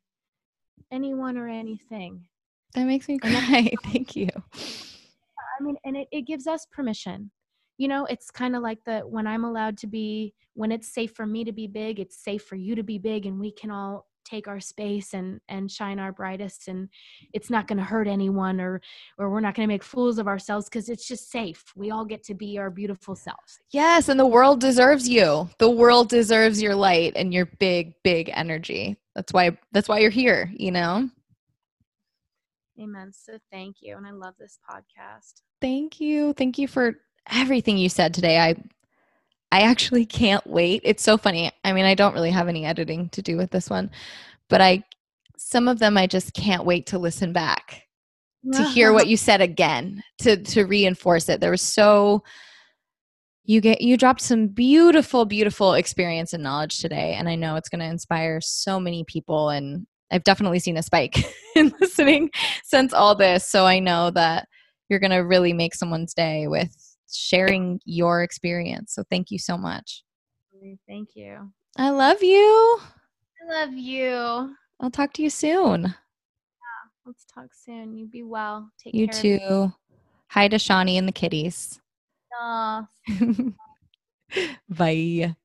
anyone 0.91 1.37
or 1.37 1.47
anything. 1.47 2.25
That 2.75 2.85
makes 2.85 3.07
me 3.07 3.17
cry. 3.17 3.71
Thank 3.83 4.15
you. 4.15 4.29
I 4.53 5.63
mean, 5.63 5.77
and 5.85 5.95
it, 5.95 6.07
it 6.11 6.21
gives 6.23 6.47
us 6.47 6.67
permission. 6.71 7.31
You 7.77 7.87
know, 7.87 8.05
it's 8.05 8.31
kind 8.31 8.55
of 8.55 8.61
like 8.61 8.79
the 8.85 8.99
when 9.01 9.27
I'm 9.27 9.45
allowed 9.45 9.77
to 9.79 9.87
be, 9.87 10.33
when 10.53 10.71
it's 10.71 10.93
safe 10.93 11.11
for 11.13 11.25
me 11.25 11.43
to 11.43 11.51
be 11.51 11.67
big, 11.67 11.99
it's 11.99 12.23
safe 12.23 12.43
for 12.43 12.55
you 12.55 12.75
to 12.75 12.83
be 12.83 12.97
big, 12.97 13.25
and 13.25 13.39
we 13.39 13.51
can 13.51 13.71
all 13.71 14.05
take 14.25 14.47
our 14.47 14.59
space 14.59 15.13
and 15.13 15.39
and 15.47 15.71
shine 15.71 15.99
our 15.99 16.11
brightest 16.11 16.67
and 16.67 16.89
it's 17.33 17.49
not 17.49 17.67
going 17.67 17.77
to 17.77 17.83
hurt 17.83 18.07
anyone 18.07 18.59
or 18.59 18.81
or 19.17 19.29
we're 19.29 19.39
not 19.39 19.55
going 19.55 19.67
to 19.67 19.73
make 19.73 19.83
fools 19.83 20.17
of 20.17 20.27
ourselves 20.27 20.67
because 20.67 20.89
it's 20.89 21.07
just 21.07 21.31
safe. 21.31 21.63
We 21.75 21.91
all 21.91 22.05
get 22.05 22.23
to 22.25 22.33
be 22.33 22.57
our 22.57 22.69
beautiful 22.69 23.15
selves. 23.15 23.59
Yes 23.71 24.09
and 24.09 24.19
the 24.19 24.25
world 24.25 24.59
deserves 24.59 25.07
you. 25.07 25.49
The 25.59 25.69
world 25.69 26.09
deserves 26.09 26.61
your 26.61 26.75
light 26.75 27.13
and 27.15 27.33
your 27.33 27.45
big 27.45 27.93
big 28.03 28.31
energy. 28.33 28.97
That's 29.15 29.31
why 29.31 29.57
that's 29.71 29.87
why 29.87 29.99
you're 29.99 30.09
here 30.09 30.51
you 30.57 30.71
know? 30.71 31.09
Amen. 32.79 33.11
So 33.13 33.37
thank 33.51 33.77
you 33.81 33.95
and 33.95 34.05
i 34.05 34.11
love 34.11 34.33
this 34.39 34.59
podcast. 34.69 35.41
Thank 35.61 35.99
you. 35.99 36.33
Thank 36.33 36.57
you 36.57 36.67
for 36.67 36.95
everything 37.31 37.77
you 37.77 37.89
said 37.89 38.13
today. 38.13 38.39
I 38.39 38.55
I 39.55 39.61
actually 39.61 40.05
can't 40.05 40.45
wait. 40.45 40.81
It's 40.83 41.01
so 41.01 41.15
funny. 41.15 41.49
I 41.63 41.71
mean, 41.71 41.85
I 41.85 41.95
don't 41.95 42.13
really 42.13 42.31
have 42.31 42.49
any 42.49 42.65
editing 42.65 43.07
to 43.11 43.21
do 43.21 43.37
with 43.37 43.51
this 43.51 43.69
one, 43.69 43.89
but 44.49 44.59
I 44.59 44.83
some 45.37 45.69
of 45.69 45.79
them 45.79 45.95
I 45.95 46.07
just 46.07 46.33
can't 46.33 46.65
wait 46.65 46.87
to 46.87 46.99
listen 46.99 47.31
back 47.31 47.83
to 48.51 48.63
hear 48.65 48.91
what 48.91 49.03
uh-huh. 49.03 49.11
you 49.11 49.15
said 49.15 49.39
again 49.39 50.03
to 50.19 50.35
to 50.35 50.65
reinforce 50.65 51.29
it. 51.29 51.39
There 51.39 51.51
was 51.51 51.61
so 51.61 52.21
you 53.45 53.61
get 53.61 53.79
you 53.79 53.95
dropped 53.95 54.19
some 54.19 54.47
beautiful 54.47 55.23
beautiful 55.23 55.75
experience 55.75 56.33
and 56.33 56.43
knowledge 56.43 56.79
today 56.79 57.13
and 57.13 57.29
I 57.29 57.35
know 57.35 57.55
it's 57.55 57.69
going 57.69 57.79
to 57.79 57.85
inspire 57.85 58.41
so 58.41 58.77
many 58.77 59.05
people 59.05 59.51
and 59.51 59.87
I've 60.11 60.25
definitely 60.25 60.59
seen 60.59 60.75
a 60.75 60.83
spike 60.83 61.17
in 61.55 61.73
listening 61.79 62.29
since 62.65 62.91
all 62.91 63.15
this, 63.15 63.47
so 63.47 63.65
I 63.65 63.79
know 63.79 64.11
that 64.11 64.49
you're 64.89 64.99
going 64.99 65.11
to 65.11 65.19
really 65.19 65.53
make 65.53 65.75
someone's 65.75 66.13
day 66.13 66.47
with 66.47 66.75
sharing 67.11 67.79
your 67.85 68.23
experience. 68.23 68.93
So 68.93 69.03
thank 69.09 69.31
you 69.31 69.39
so 69.39 69.57
much. 69.57 70.03
Mm, 70.55 70.77
thank 70.87 71.09
you. 71.15 71.51
I 71.77 71.89
love 71.89 72.23
you. 72.23 72.79
I 73.41 73.59
love 73.61 73.73
you. 73.73 74.55
I'll 74.79 74.91
talk 74.91 75.13
to 75.13 75.21
you 75.21 75.29
soon. 75.29 75.83
Yeah, 75.83 75.93
let's 77.05 77.25
talk 77.25 77.53
soon. 77.53 77.93
You 77.95 78.07
be 78.07 78.23
well. 78.23 78.71
Take 78.81 78.93
you 78.93 79.07
care. 79.07 79.25
You 79.25 79.39
too. 79.39 79.73
Hi 80.29 80.47
to 80.47 80.59
Shawnee 80.59 80.97
and 80.97 81.07
the 81.07 81.11
kitties. 81.11 81.79
Bye. 84.69 85.35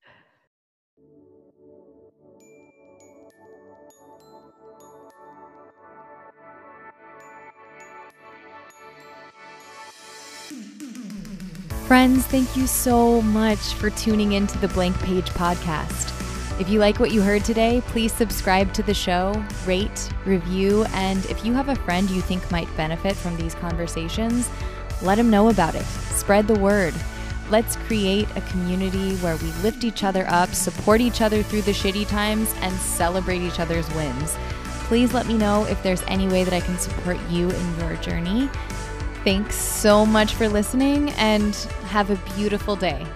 Friends, 11.91 12.25
thank 12.27 12.57
you 12.57 12.69
so 12.69 13.21
much 13.21 13.75
for 13.75 13.91
tuning 13.91 14.35
into 14.35 14.57
the 14.59 14.69
Blank 14.69 14.97
Paige 15.01 15.29
podcast. 15.31 16.09
If 16.61 16.69
you 16.69 16.79
like 16.79 17.01
what 17.01 17.11
you 17.11 17.21
heard 17.21 17.45
today, 17.45 17.83
please 17.87 18.13
subscribe 18.13 18.73
to 18.75 18.85
the 18.85 18.95
show, 18.95 19.45
rate, 19.67 20.09
review, 20.25 20.85
and 20.95 21.27
if 21.27 21.45
you 21.45 21.53
have 21.53 21.69
a 21.69 21.75
friend 21.75 22.09
you 22.09 22.21
think 22.21 22.49
might 22.53 22.69
benefit 22.77 23.17
from 23.17 23.37
these 23.37 23.57
conversations, 23.57 24.49
let 25.03 25.17
them 25.17 25.31
know 25.31 25.49
about 25.49 25.75
it. 25.75 25.83
Spread 25.83 26.47
the 26.47 26.61
word. 26.61 26.95
Let's 27.51 27.75
create 27.75 28.29
a 28.37 28.41
community 28.43 29.17
where 29.17 29.37
we 29.39 29.51
lift 29.55 29.83
each 29.83 30.05
other 30.05 30.27
up, 30.29 30.55
support 30.55 31.01
each 31.01 31.21
other 31.21 31.43
through 31.43 31.63
the 31.63 31.73
shitty 31.73 32.07
times, 32.07 32.55
and 32.61 32.73
celebrate 32.77 33.43
each 33.43 33.59
other's 33.59 33.93
wins. 33.97 34.37
Please 34.85 35.13
let 35.13 35.27
me 35.27 35.37
know 35.37 35.65
if 35.65 35.83
there's 35.83 36.03
any 36.07 36.29
way 36.29 36.45
that 36.45 36.55
I 36.55 36.61
can 36.61 36.79
support 36.79 37.19
you 37.29 37.51
in 37.51 37.79
your 37.81 37.97
journey. 37.97 38.49
Thanks 39.23 39.55
so 39.55 40.07
much 40.07 40.33
for 40.35 40.49
listening 40.49 41.11
and 41.13 41.55
have 41.85 42.11
a 42.11 42.17
beautiful 42.35 42.75
day. 42.75 43.07